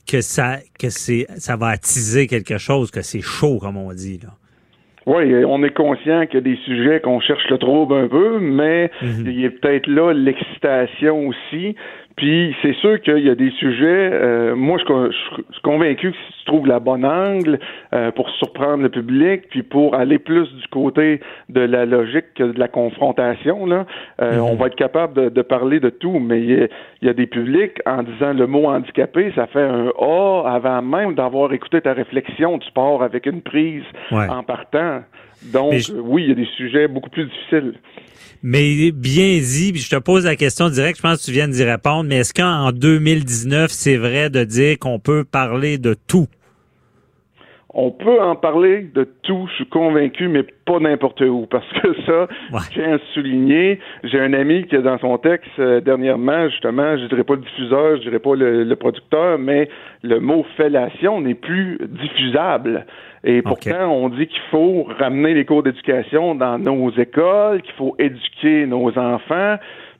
que 0.09 0.21
ça 0.21 0.57
que 0.77 0.89
c'est 0.89 1.25
ça 1.37 1.55
va 1.55 1.67
attiser 1.69 2.27
quelque 2.27 2.57
chose, 2.57 2.91
que 2.91 3.01
c'est 3.01 3.21
chaud, 3.21 3.59
comme 3.59 3.77
on 3.77 3.93
dit. 3.93 4.19
là. 4.21 4.29
Oui, 5.05 5.43
on 5.45 5.61
est 5.63 5.73
conscient 5.73 6.25
qu'il 6.27 6.35
y 6.35 6.37
a 6.37 6.41
des 6.41 6.59
sujets 6.63 7.01
qu'on 7.01 7.19
cherche 7.19 7.45
le 7.49 7.57
trouble 7.57 7.93
un 7.93 8.07
peu, 8.07 8.39
mais 8.39 8.89
mhm. 9.01 9.25
il 9.25 9.41
y 9.41 9.45
a 9.45 9.49
peut-être 9.49 9.87
là 9.87 10.13
l'excitation 10.13 11.27
aussi. 11.27 11.75
Puis 12.15 12.55
c'est 12.61 12.75
sûr 12.75 13.01
qu'il 13.01 13.19
y 13.19 13.29
a 13.29 13.35
des 13.35 13.49
sujets. 13.51 14.09
Euh, 14.13 14.55
moi, 14.55 14.77
je, 14.77 15.11
suis 15.11 15.61
convaincu 15.63 16.11
que 16.11 16.17
si 16.17 16.39
tu 16.39 16.45
trouves 16.45 16.67
la 16.67 16.79
bonne 16.79 17.05
angle 17.05 17.59
euh, 17.93 18.11
pour 18.11 18.29
surprendre 18.31 18.83
le 18.83 18.89
public, 18.89 19.49
puis 19.49 19.63
pour 19.63 19.95
aller 19.95 20.19
plus 20.19 20.47
du 20.53 20.67
côté 20.67 21.21
de 21.49 21.61
la 21.61 21.85
logique 21.85 22.33
que 22.35 22.43
de 22.43 22.59
la 22.59 22.67
confrontation, 22.67 23.65
là, 23.65 23.85
euh, 24.21 24.35
mhm. 24.35 24.41
on 24.41 24.55
va 24.55 24.67
être 24.67 24.75
capable 24.75 25.31
de, 25.31 25.41
parler 25.41 25.79
de 25.79 25.89
tout. 25.89 26.19
Mais 26.19 26.41
il 26.41 26.69
y, 27.01 27.09
a, 27.09 27.13
des 27.13 27.27
publics 27.27 27.79
en 27.85 28.03
disant 28.03 28.33
le 28.33 28.45
mot 28.45 28.67
handicapé, 28.67 29.31
ça 29.35 29.47
fait 29.47 29.61
un 29.63 29.91
A 29.99 30.43
avant 30.47 30.81
même 30.81 31.15
d'avoir 31.15 31.51
écouté 31.53 31.81
ta 31.81 31.93
réflexion. 31.93 32.59
Tu 32.59 32.71
pars 32.71 33.01
avec 33.01 33.25
une 33.25 33.41
prise 33.41 33.83
en 34.11 34.43
partant. 34.43 35.01
Donc, 35.51 35.73
oui, 36.03 36.23
il 36.23 36.29
y 36.29 36.31
a 36.31 36.35
des 36.35 36.47
sujets 36.57 36.87
beaucoup 36.87 37.09
plus 37.09 37.25
difficiles. 37.25 37.73
Mais 38.45 38.91
bien 38.91 39.39
dit, 39.39 39.73
je 39.75 39.89
te 39.89 39.95
pose 39.95 40.25
la 40.25 40.35
question 40.35 40.69
directe, 40.69 40.97
je 40.97 41.01
pense 41.01 41.21
que 41.21 41.25
tu 41.25 41.31
viens 41.31 41.47
d'y 41.47 41.63
répondre, 41.63 42.03
mais 42.03 42.17
est-ce 42.17 42.33
qu'en 42.33 42.73
2019, 42.73 43.71
c'est 43.71 43.95
vrai 43.95 44.29
de 44.29 44.43
dire 44.43 44.77
qu'on 44.79 44.99
peut 44.99 45.23
parler 45.23 45.77
de 45.77 45.95
tout? 46.07 46.27
On 47.73 47.89
peut 47.89 48.21
en 48.21 48.35
parler 48.35 48.87
de 48.93 49.03
tout, 49.23 49.47
je 49.49 49.55
suis 49.55 49.65
convaincu, 49.65 50.27
mais 50.27 50.43
pas 50.43 50.79
n'importe 50.79 51.21
où, 51.21 51.47
parce 51.49 51.67
que 51.81 51.93
ça, 52.05 52.27
je 52.51 52.69
tiens 52.71 52.95
à 52.95 52.99
souligner, 53.13 53.79
j'ai 54.03 54.19
un 54.19 54.33
ami 54.33 54.65
qui, 54.67 54.77
dans 54.77 54.99
son 54.99 55.17
texte, 55.17 55.49
euh, 55.59 55.81
dernièrement, 55.81 56.49
justement, 56.49 56.97
je 56.97 57.05
dirais 57.05 57.23
pas 57.23 57.33
le 57.33 57.41
diffuseur, 57.41 57.97
je 57.97 58.01
dirais 58.03 58.19
pas 58.19 58.35
le 58.35 58.75
producteur, 58.75 59.39
mais 59.39 59.69
le 60.03 60.19
mot 60.19 60.45
fellation 60.55 61.21
n'est 61.21 61.33
plus 61.33 61.79
diffusable. 61.87 62.85
Et 63.23 63.41
pourtant, 63.41 63.87
on 63.89 64.09
dit 64.09 64.27
qu'il 64.27 64.41
faut 64.51 64.85
ramener 64.99 65.33
les 65.33 65.45
cours 65.45 65.63
d'éducation 65.63 66.35
dans 66.35 66.59
nos 66.59 66.91
écoles, 66.91 67.61
qu'il 67.61 67.73
faut 67.75 67.95
éduquer 67.97 68.65
nos 68.65 68.89
enfants. 68.97 69.55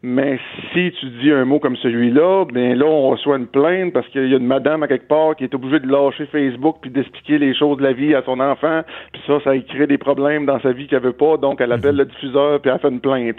Mais 0.06 0.38
si 0.74 0.92
tu 1.00 1.06
dis 1.22 1.32
un 1.32 1.46
mot 1.46 1.60
comme 1.60 1.78
celui-là, 1.78 2.44
bien 2.54 2.76
là, 2.76 2.86
on 2.86 3.12
reçoit 3.12 3.38
une 3.38 3.48
plainte 3.48 3.94
parce 3.94 4.06
qu'il 4.10 4.28
y 4.28 4.34
a 4.34 4.38
une 4.38 4.46
madame 4.46 4.84
à 4.84 4.90
quelque 4.90 5.08
part 5.08 5.34
qui 5.38 5.46
est 5.46 5.56
obligée 5.56 5.80
de 5.80 5.88
lâcher 5.88 6.26
Facebook 6.26 6.76
puis 6.82 6.92
d'expliquer 6.92 7.38
les 7.38 7.56
choses 7.56 7.78
de 7.78 7.84
la 7.84 7.94
vie 7.94 8.14
à 8.14 8.22
son 8.24 8.42
enfant. 8.42 8.82
Puis 9.14 9.22
ça, 9.26 9.40
ça 9.46 9.58
crée 9.58 9.88
des 9.88 9.98
problèmes 9.98 10.46
dans 10.46 10.60
sa 10.60 10.74
vie 10.74 10.88
qu'elle 10.88 11.04
veut 11.04 11.14
pas. 11.14 11.38
Donc, 11.38 11.62
elle 11.62 11.72
appelle 11.72 11.94
mhm. 11.94 12.00
le 12.00 12.06
diffuseur 12.06 12.60
puis 12.60 12.70
elle 12.70 12.80
fait 12.80 12.90
une 12.90 13.00
plainte. 13.00 13.38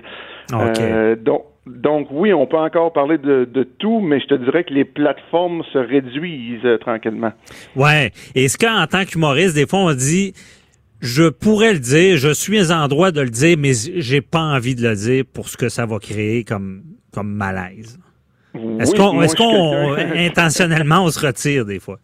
Euh, 0.54 1.16
donc, 1.16 1.44
donc 1.66 2.08
oui, 2.10 2.32
on 2.32 2.46
peut 2.46 2.56
encore 2.56 2.94
parler 2.94 3.18
de, 3.18 3.68
tout, 3.78 4.00
mais 4.00 4.20
je 4.20 4.26
te 4.26 4.34
dirais 4.34 4.64
que 4.64 4.72
les 4.72 4.84
plateformes 4.86 5.62
se 5.70 5.78
réduisent 5.78 6.64
euh, 6.64 6.78
tranquillement. 6.78 7.32
Ouais. 7.76 8.10
Est-ce 8.34 8.56
qu'en 8.56 8.86
tant 8.86 9.04
qu'humoriste, 9.04 9.54
des 9.54 9.66
fois, 9.66 9.80
on 9.80 9.92
dit 9.92 10.32
je 11.04 11.28
pourrais 11.28 11.74
le 11.74 11.80
dire, 11.80 12.16
je 12.16 12.32
suis 12.32 12.72
en 12.72 12.88
droit 12.88 13.10
de 13.10 13.20
le 13.20 13.28
dire, 13.28 13.56
mais 13.58 13.72
j'ai 13.74 14.22
pas 14.22 14.40
envie 14.40 14.74
de 14.74 14.88
le 14.88 14.94
dire 14.94 15.24
pour 15.32 15.48
ce 15.48 15.56
que 15.56 15.68
ça 15.68 15.84
va 15.84 15.98
créer 15.98 16.44
comme, 16.44 16.82
comme 17.12 17.30
malaise. 17.30 18.00
Est-ce 18.80 18.94
qu'on, 18.94 19.20
est-ce 19.20 19.36
qu'on 19.36 19.92
intentionnellement 20.16 21.04
on 21.04 21.08
se 21.08 21.24
retire 21.24 21.66
des 21.66 21.78
fois? 21.78 21.98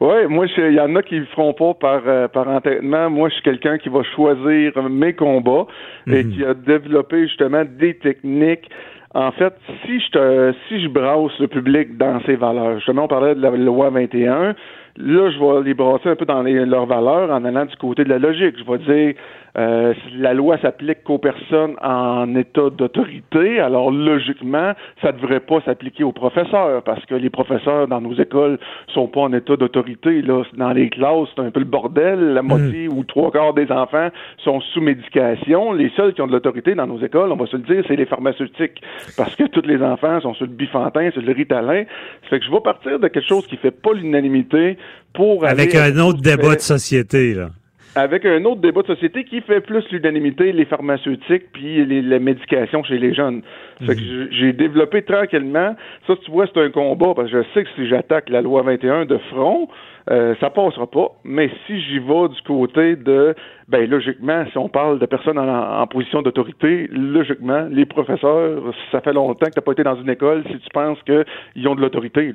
Oui, 0.00 0.26
moi, 0.28 0.46
il 0.58 0.74
y 0.74 0.80
en 0.80 0.94
a 0.96 1.02
qui 1.02 1.16
le 1.16 1.26
feront 1.26 1.54
pas 1.54 1.74
par, 1.74 2.02
euh, 2.06 2.28
par 2.28 2.48
entêtement. 2.48 3.08
Moi, 3.10 3.28
je 3.28 3.34
suis 3.34 3.42
quelqu'un 3.42 3.78
qui 3.78 3.88
va 3.88 4.02
choisir 4.14 4.72
mes 4.90 5.14
combats 5.14 5.66
et 6.06 6.24
mhm. 6.24 6.32
qui 6.32 6.44
a 6.44 6.54
développé 6.54 7.28
justement 7.28 7.64
des 7.64 7.96
techniques. 7.96 8.68
En 9.14 9.30
fait, 9.32 9.54
si 9.84 10.00
je 10.00 10.10
te, 10.10 10.54
si 10.68 10.82
je 10.82 10.88
brasse 10.88 11.38
le 11.38 11.46
public 11.46 11.96
dans 11.96 12.20
ses 12.26 12.36
valeurs, 12.36 12.76
justement, 12.76 13.04
on 13.04 13.08
parlait 13.08 13.34
de 13.34 13.40
la 13.40 13.50
loi 13.50 13.88
21, 13.90 14.54
là, 14.98 15.30
je 15.30 15.38
vais 15.38 15.64
les 15.64 15.74
brasser 15.74 16.10
un 16.10 16.16
peu 16.16 16.24
dans 16.24 16.42
leurs 16.42 16.86
valeurs 16.86 17.30
en 17.30 17.44
allant 17.44 17.64
du 17.64 17.76
côté 17.76 18.04
de 18.04 18.08
la 18.08 18.18
logique. 18.18 18.56
Je 18.58 18.70
vais 18.70 18.78
dire, 18.78 19.14
euh, 19.58 19.94
la 20.14 20.34
loi 20.34 20.58
s'applique 20.58 21.02
qu'aux 21.04 21.18
personnes 21.18 21.76
en 21.82 22.34
état 22.34 22.68
d'autorité, 22.70 23.58
alors 23.58 23.90
logiquement, 23.90 24.72
ça 25.00 25.12
ne 25.12 25.18
devrait 25.18 25.40
pas 25.40 25.60
s'appliquer 25.64 26.04
aux 26.04 26.12
professeurs, 26.12 26.82
parce 26.82 27.04
que 27.06 27.14
les 27.14 27.30
professeurs 27.30 27.88
dans 27.88 28.00
nos 28.00 28.14
écoles 28.14 28.58
sont 28.92 29.08
pas 29.08 29.20
en 29.20 29.32
état 29.32 29.56
d'autorité. 29.56 30.20
Là, 30.20 30.42
dans 30.56 30.72
les 30.72 30.90
classes, 30.90 31.28
c'est 31.34 31.42
un 31.42 31.50
peu 31.50 31.60
le 31.60 31.66
bordel. 31.66 32.34
La 32.34 32.42
hmm. 32.42 32.46
moitié 32.46 32.88
ou 32.88 33.04
trois 33.04 33.30
quarts 33.30 33.54
des 33.54 33.70
enfants 33.72 34.10
sont 34.44 34.60
sous 34.60 34.80
médication. 34.80 35.72
Les 35.72 35.90
seuls 35.96 36.12
qui 36.12 36.20
ont 36.20 36.26
de 36.26 36.32
l'autorité 36.32 36.74
dans 36.74 36.86
nos 36.86 37.00
écoles, 37.00 37.32
on 37.32 37.36
va 37.36 37.46
se 37.46 37.56
le 37.56 37.62
dire, 37.62 37.82
c'est 37.88 37.96
les 37.96 38.06
pharmaceutiques, 38.06 38.82
parce 39.16 39.34
que 39.36 39.44
tous 39.44 39.66
les 39.66 39.82
enfants 39.82 40.20
sont 40.20 40.34
sur 40.34 40.46
le 40.46 40.52
bifantin, 40.52 41.10
sur 41.12 41.22
le 41.22 41.32
ritalin. 41.32 41.84
Ça 42.24 42.28
fait 42.30 42.40
que 42.40 42.44
je 42.44 42.50
vais 42.50 42.60
partir 42.60 42.98
de 42.98 43.08
quelque 43.08 43.26
chose 43.26 43.46
qui 43.46 43.56
fait 43.56 43.70
pas 43.70 43.94
l'unanimité 43.94 44.76
pour 45.14 45.46
avec 45.46 45.74
un 45.74 45.98
autre 45.98 46.20
débat 46.20 46.56
de 46.56 46.60
société 46.60 47.32
là 47.32 47.48
avec 47.96 48.26
un 48.26 48.44
autre 48.44 48.60
débat 48.60 48.82
de 48.82 48.88
société 48.88 49.24
qui 49.24 49.40
fait 49.40 49.60
plus 49.60 49.82
l'unanimité, 49.90 50.52
les 50.52 50.66
pharmaceutiques 50.66 51.50
puis 51.52 51.84
les, 51.84 52.02
les, 52.02 52.18
médications 52.18 52.84
chez 52.84 52.98
les 52.98 53.14
jeunes. 53.14 53.40
que 53.80 53.84
mhm. 53.92 54.28
j'ai 54.30 54.52
développé 54.52 55.02
tranquillement. 55.02 55.74
Ça, 56.06 56.14
tu 56.22 56.30
vois, 56.30 56.46
c'est 56.46 56.60
un 56.60 56.70
combat 56.70 57.14
parce 57.16 57.30
que 57.30 57.42
je 57.42 57.48
sais 57.54 57.64
que 57.64 57.70
si 57.74 57.88
j'attaque 57.88 58.28
la 58.28 58.42
loi 58.42 58.62
21 58.62 59.06
de 59.06 59.16
front, 59.30 59.68
euh, 60.10 60.34
ça 60.40 60.50
passera 60.50 60.86
pas. 60.86 61.08
Mais 61.24 61.50
si 61.66 61.80
j'y 61.80 61.98
vais 61.98 62.28
du 62.28 62.42
côté 62.46 62.96
de, 62.96 63.34
ben 63.66 63.88
logiquement, 63.88 64.44
si 64.52 64.58
on 64.58 64.68
parle 64.68 64.98
de 64.98 65.06
personnes 65.06 65.38
en, 65.38 65.86
position 65.86 66.20
d'autorité, 66.20 66.88
logiquement, 66.92 67.66
les 67.70 67.86
professeurs, 67.86 68.62
ça 68.92 69.00
fait 69.00 69.14
longtemps 69.14 69.46
que 69.46 69.52
tu 69.52 69.58
n'as 69.58 69.62
pas 69.62 69.72
été 69.72 69.82
dans 69.82 70.00
une 70.00 70.10
école 70.10 70.44
si 70.48 70.58
tu 70.58 70.68
penses 70.72 70.98
qu'ils 71.06 71.66
ont 71.66 71.74
de 71.74 71.80
l'autorité. 71.80 72.32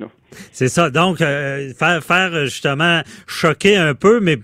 C'est 0.50 0.68
ça. 0.68 0.90
Donc, 0.90 1.20
euh, 1.20 1.70
faire, 1.78 2.02
faire 2.02 2.30
justement 2.44 3.00
choquer 3.26 3.76
un 3.76 3.94
peu, 3.94 4.20
mais 4.20 4.36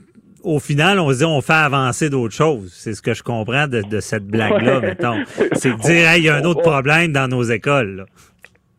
au 0.43 0.59
final, 0.59 0.99
on 1.01 1.11
se 1.13 1.19
dit 1.19 1.25
on 1.25 1.41
fait 1.41 1.53
avancer 1.53 2.11
d'autres 2.11 2.35
choses. 2.35 2.73
C'est 2.73 2.95
ce 2.95 3.03
que 3.03 3.15
je 3.15 3.23
comprends 3.23 3.67
de, 3.67 4.01
cette 4.01 4.27
blague-là, 4.27 4.81
mettons. 4.81 5.17
C'est 5.53 5.71
de 5.71 5.81
dire, 5.81 6.17
il 6.17 6.25
y 6.25 6.29
a 6.29 6.37
un 6.37 6.45
autre 6.45 6.63
problème 6.63 7.13
dans 7.13 7.29
nos 7.29 7.43
écoles. 7.43 8.07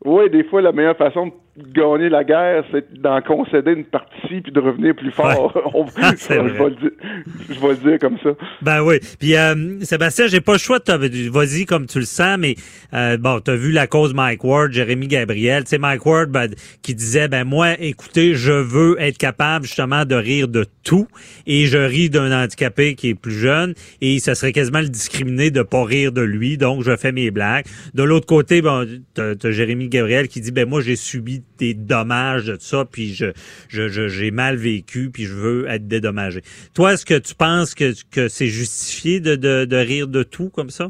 Oui, 0.05 0.29
des 0.29 0.43
fois, 0.45 0.61
la 0.61 0.71
meilleure 0.71 0.97
façon 0.97 1.31
gagner 1.73 2.09
la 2.09 2.23
guerre, 2.23 2.63
c'est 2.71 3.01
d'en 3.01 3.21
concéder 3.21 3.71
une 3.71 3.85
partie 3.85 4.41
puis 4.41 4.51
de 4.51 4.59
revenir 4.59 4.95
plus 4.95 5.11
fort. 5.11 5.55
Ah, 6.01 6.13
je, 6.17 6.33
vais 6.33 7.69
le 7.69 7.75
dire, 7.75 7.99
comme 7.99 8.17
ça. 8.23 8.29
Ben 8.61 8.81
oui. 8.81 8.99
Puis 9.19 9.35
euh, 9.35 9.79
Sébastien, 9.81 10.27
j'ai 10.27 10.41
pas 10.41 10.53
le 10.53 10.57
choix 10.57 10.79
de 10.79 11.29
vas-y 11.29 11.65
comme 11.65 11.85
tu 11.85 11.99
le 11.99 12.05
sens, 12.05 12.37
mais 12.37 12.55
euh, 12.93 13.17
bon, 13.17 13.39
t'as 13.39 13.55
vu 13.55 13.71
la 13.71 13.87
cause 13.87 14.13
Mike 14.13 14.43
Ward, 14.43 14.71
Jérémy 14.71 15.07
Gabriel, 15.07 15.63
tu 15.63 15.69
sais 15.69 15.77
Mike 15.77 16.05
Ward 16.05 16.29
ben, 16.29 16.49
qui 16.81 16.95
disait 16.95 17.27
ben 17.27 17.43
moi, 17.43 17.79
écoutez, 17.79 18.35
je 18.35 18.51
veux 18.51 18.99
être 18.99 19.17
capable 19.17 19.65
justement 19.65 20.05
de 20.05 20.15
rire 20.15 20.47
de 20.47 20.65
tout 20.83 21.07
et 21.45 21.65
je 21.65 21.77
ris 21.77 22.09
d'un 22.09 22.31
handicapé 22.31 22.95
qui 22.95 23.09
est 23.09 23.15
plus 23.15 23.37
jeune 23.37 23.73
et 24.01 24.19
ça 24.19 24.35
serait 24.35 24.53
quasiment 24.53 24.81
le 24.81 24.89
discriminer 24.89 25.51
de 25.51 25.61
pas 25.61 25.83
rire 25.83 26.11
de 26.11 26.21
lui, 26.21 26.57
donc 26.57 26.83
je 26.83 26.95
fais 26.95 27.11
mes 27.11 27.31
blagues. 27.31 27.65
De 27.93 28.03
l'autre 28.03 28.25
côté, 28.25 28.61
bon, 28.61 28.87
t'as 29.13 29.33
as 29.41 29.51
Jérémy 29.51 29.89
Gabriel 29.89 30.27
qui 30.27 30.41
dit 30.41 30.51
ben 30.51 30.67
moi 30.67 30.81
j'ai 30.81 30.95
subi 30.95 31.43
des 31.57 31.73
dommages 31.73 32.45
de 32.45 32.55
ça, 32.59 32.85
puis 32.85 33.13
je, 33.13 33.27
je, 33.69 34.07
j'ai 34.07 34.31
mal 34.31 34.55
vécu, 34.55 35.09
puis 35.11 35.23
je 35.23 35.33
veux 35.33 35.67
être 35.67 35.87
dédommagé. 35.87 36.41
Toi, 36.73 36.93
est-ce 36.93 37.05
que 37.05 37.17
tu 37.19 37.35
penses 37.35 37.75
que, 37.75 37.93
que 38.11 38.27
c'est 38.27 38.47
justifié 38.47 39.19
de, 39.19 39.35
de, 39.35 39.65
de, 39.65 39.77
rire 39.77 40.07
de 40.07 40.23
tout 40.23 40.49
comme 40.49 40.69
ça? 40.69 40.89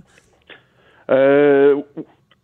Euh, 1.09 1.81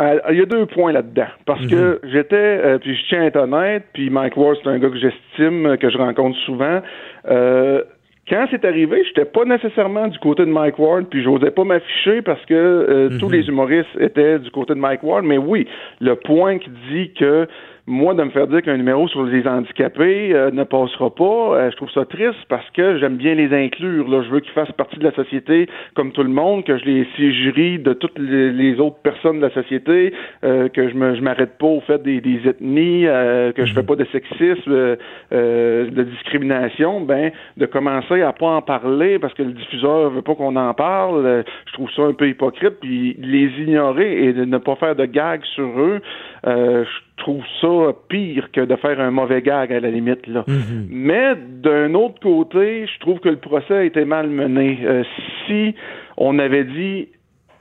il 0.01 0.37
y 0.37 0.41
a 0.41 0.45
deux 0.45 0.65
points 0.65 0.91
là-dedans. 0.91 1.27
Parce 1.45 1.65
que 1.67 1.99
mhm. 2.03 2.11
j'étais, 2.11 2.35
euh, 2.35 2.77
puis 2.79 2.95
je 2.95 3.07
tiens 3.07 3.21
à 3.21 3.25
être 3.25 3.37
honnête, 3.37 3.83
puis 3.93 4.09
Mike 4.09 4.35
Ward, 4.35 4.57
c'est 4.61 4.69
un 4.69 4.79
gars 4.79 4.89
que 4.89 4.97
j'estime, 4.97 5.77
que 5.77 5.89
je 5.89 5.97
rencontre 5.97 6.37
souvent. 6.39 6.81
Euh, 7.29 7.83
quand 8.27 8.47
c'est 8.49 8.65
arrivé, 8.65 9.03
j'étais 9.05 9.25
pas 9.25 9.45
nécessairement 9.45 10.07
du 10.07 10.17
côté 10.19 10.45
de 10.45 10.51
Mike 10.51 10.79
Ward, 10.79 11.05
puis 11.09 11.23
j'osais 11.23 11.51
pas 11.51 11.63
m'afficher 11.63 12.21
parce 12.23 12.43
que 12.45 12.53
euh, 12.53 13.19
tous 13.19 13.27
mhm. 13.27 13.33
les 13.33 13.47
humoristes 13.47 13.95
étaient 13.99 14.39
du 14.39 14.49
côté 14.51 14.73
de 14.73 14.79
Mike 14.79 15.03
Ward. 15.03 15.23
Mais 15.23 15.37
oui, 15.37 15.67
le 16.01 16.15
point 16.15 16.57
qui 16.57 16.69
dit 16.91 17.13
que 17.13 17.47
moi, 17.87 18.15
de 18.15 18.23
me 18.23 18.31
faire 18.31 18.47
dire 18.47 18.63
qu'un 18.63 18.77
numéro 18.77 19.07
sur 19.07 19.23
les 19.23 19.47
handicapés 19.47 20.33
euh, 20.33 20.49
ne 20.49 20.63
passera 20.63 21.13
pas, 21.13 21.23
euh, 21.23 21.69
je 21.69 21.75
trouve 21.75 21.91
ça 21.91 22.03
triste 22.05 22.43
parce 22.49 22.67
que 22.71 22.97
j'aime 22.97 23.15
bien 23.15 23.35
les 23.35 23.53
inclure. 23.53 24.09
Là. 24.09 24.23
Je 24.23 24.29
veux 24.29 24.39
qu'ils 24.39 24.53
fassent 24.53 24.71
partie 24.71 24.97
de 24.97 25.03
la 25.03 25.13
société 25.13 25.69
comme 25.93 26.11
tout 26.11 26.23
le 26.23 26.29
monde, 26.29 26.63
que 26.63 26.79
je 26.79 26.85
les 26.85 27.07
sigerie 27.15 27.77
de 27.77 27.93
toutes 27.93 28.17
les, 28.17 28.79
autres 28.79 28.97
personnes 29.03 29.37
de 29.37 29.45
la 29.45 29.53
société, 29.53 30.13
euh, 30.43 30.67
que 30.67 30.89
je 30.89 30.95
me 30.95 31.15
m'arrête 31.21 31.59
pas 31.59 31.67
au 31.67 31.79
fait 31.81 32.01
des, 32.01 32.21
des 32.21 32.47
ethnies, 32.47 33.03
que 33.55 33.65
je 33.65 33.73
fais 33.73 33.83
pas 33.83 33.95
de 33.95 34.05
sexisme, 34.11 34.97
de 35.31 36.03
discrimination. 36.03 37.01
Ben, 37.01 37.31
de 37.57 37.65
commencer 37.65 38.21
à 38.21 38.33
pas 38.33 38.47
en 38.47 38.61
parler 38.61 39.17
parce 39.19 39.33
que 39.33 39.43
le 39.43 39.53
diffuseur 39.53 40.09
veut 40.09 40.21
pas 40.21 40.35
qu'on 40.35 40.55
en 40.55 40.73
parle, 40.73 41.43
je 41.67 41.73
trouve 41.73 41.89
ça 41.91 42.03
un 42.03 42.13
peu 42.13 42.27
hypocrite. 42.27 42.79
Puis 42.81 43.15
les 43.19 43.47
ignorer 43.61 44.25
et 44.25 44.33
de 44.33 44.45
ne 44.45 44.57
pas 44.57 44.75
faire 44.75 44.95
de 44.95 45.05
gags 45.05 45.43
sur 45.55 45.79
eux, 45.79 46.01
je 46.43 47.14
trouve 47.17 47.43
ça 47.61 47.93
pire 48.09 48.51
que 48.51 48.61
de 48.61 48.75
faire 48.75 48.99
un 48.99 49.11
mauvais 49.11 49.41
gag 49.41 49.71
à 49.71 49.79
la 49.79 49.89
limite. 49.89 50.27
Là. 50.27 50.43
Mhm. 50.47 50.87
Mais 50.89 51.35
d'un 51.35 51.93
autre 51.93 52.19
côté, 52.21 52.87
je 52.87 52.99
trouve 52.99 53.19
que 53.19 53.29
le 53.29 53.37
procès 53.37 53.73
a 53.73 53.83
été 53.83 54.05
mal 54.05 54.27
mené. 54.27 54.79
Euh, 54.83 55.03
si 55.45 55.75
on 56.17 56.39
avait 56.39 56.65
dit 56.65 57.07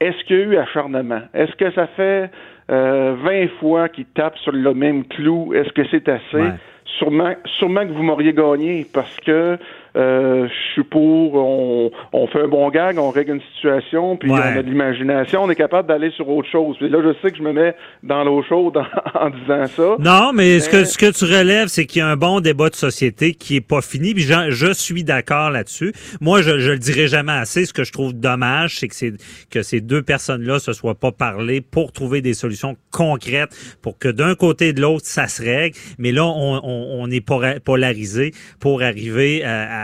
est-ce 0.00 0.24
qu'il 0.24 0.36
y 0.36 0.40
a 0.40 0.44
eu 0.44 0.56
acharnement? 0.56 1.22
Est-ce 1.32 1.52
que 1.56 1.70
ça 1.72 1.86
fait 1.86 2.30
euh, 2.70 3.16
20 3.22 3.48
fois 3.60 3.88
qu'il 3.88 4.06
tape 4.06 4.36
sur 4.38 4.52
le 4.52 4.74
même 4.74 5.04
clou? 5.04 5.54
Est-ce 5.54 5.72
que 5.72 5.82
c'est 5.90 6.08
assez? 6.08 6.50
Sûrement, 6.98 7.34
sûrement 7.58 7.86
que 7.86 7.92
vous 7.92 8.02
m'auriez 8.02 8.32
gagné 8.32 8.86
parce 8.92 9.18
que 9.20 9.56
je 9.94 10.72
suis 10.72 10.84
pour, 10.84 11.34
on, 11.34 11.90
on, 12.12 12.26
fait 12.28 12.42
un 12.42 12.48
bon 12.48 12.68
gag, 12.70 12.98
on 12.98 13.10
règle 13.10 13.34
une 13.34 13.42
situation, 13.54 14.16
puis 14.16 14.30
on 14.30 14.36
a 14.36 14.62
de 14.62 14.68
l'imagination, 14.68 15.44
on 15.44 15.50
est 15.50 15.54
capable 15.54 15.88
d'aller 15.88 16.10
sur 16.10 16.28
autre 16.28 16.48
chose. 16.50 16.76
Puis 16.78 16.88
là, 16.88 16.98
je 17.02 17.14
sais 17.22 17.30
que 17.30 17.38
je 17.38 17.42
me 17.42 17.52
mets 17.52 17.74
dans 18.02 18.24
l'eau 18.24 18.42
chaude 18.42 18.76
en, 19.14 19.30
disant 19.42 19.66
ça. 19.66 19.96
Non, 19.98 20.32
mais, 20.32 20.60
Ce, 20.60 20.68
que, 20.68 20.84
ce 20.84 20.98
que 20.98 21.10
tu 21.10 21.24
relèves, 21.24 21.68
c'est 21.68 21.86
qu'il 21.86 22.00
y 22.00 22.02
a 22.02 22.08
un 22.08 22.16
bon 22.16 22.40
débat 22.40 22.70
de 22.70 22.74
société 22.74 23.34
qui 23.34 23.56
est 23.56 23.60
pas 23.60 23.82
fini, 23.82 24.14
puis 24.14 24.22
je, 24.22 24.50
je 24.50 24.72
suis 24.72 25.04
d'accord 25.04 25.50
là-dessus. 25.50 25.92
Moi, 26.20 26.42
je, 26.42 26.58
je 26.58 26.72
le 26.72 26.78
dirai 26.78 27.06
jamais 27.06 27.32
assez. 27.32 27.64
Ce 27.64 27.72
que 27.72 27.84
je 27.84 27.92
trouve 27.92 28.14
dommage, 28.14 28.78
c'est 28.78 28.88
que, 28.88 28.94
c'est 28.94 29.12
que 29.50 29.62
ces 29.62 29.80
deux 29.80 30.02
personnes-là 30.02 30.58
se 30.58 30.72
soient 30.72 30.94
pas 30.94 31.12
parlé 31.12 31.60
pour 31.60 31.92
trouver 31.92 32.20
des 32.20 32.34
solutions 32.34 32.76
concrètes 32.90 33.50
pour 33.82 33.98
que 33.98 34.08
d'un 34.08 34.34
côté 34.34 34.68
et 34.68 34.72
de 34.72 34.80
l'autre, 34.80 35.06
ça 35.06 35.28
se 35.28 35.42
règle. 35.42 35.76
Mais 35.98 36.12
là, 36.12 36.24
on, 36.24 36.60
on, 36.62 37.02
on 37.02 37.10
est 37.10 37.24
polarisé 37.60 38.32
pour 38.60 38.82
arriver 38.82 39.44
à 39.44 39.83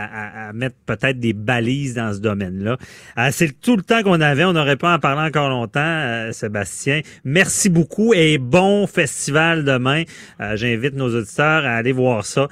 mettre 0.53 0.75
peut-être 0.85 1.19
des 1.19 1.33
balises 1.33 1.95
dans 1.95 2.13
ce 2.13 2.19
domaine-là. 2.19 2.77
Euh, 3.17 3.29
c'est 3.31 3.59
tout 3.59 3.75
le 3.75 3.83
temps 3.83 4.03
qu'on 4.03 4.21
avait. 4.21 4.45
On 4.45 4.53
n'aurait 4.53 4.77
pas 4.77 4.95
en 4.95 4.99
parler 4.99 5.27
encore 5.27 5.49
longtemps, 5.49 5.79
euh, 5.81 6.31
Sébastien. 6.31 7.01
Merci 7.23 7.69
beaucoup 7.69 8.13
et 8.13 8.37
bon 8.37 8.87
festival 8.87 9.63
demain. 9.63 10.03
Euh, 10.39 10.55
j'invite 10.55 10.95
nos 10.95 11.15
auditeurs 11.15 11.65
à 11.65 11.75
aller 11.75 11.91
voir 11.91 12.25
ça. 12.25 12.47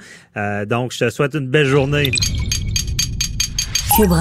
donc, 0.66 0.92
je 0.92 1.04
te 1.04 1.10
souhaite 1.10 1.34
une 1.34 1.48
belle 1.48 1.66
journée. 1.66 2.10
Cube. 3.96 4.12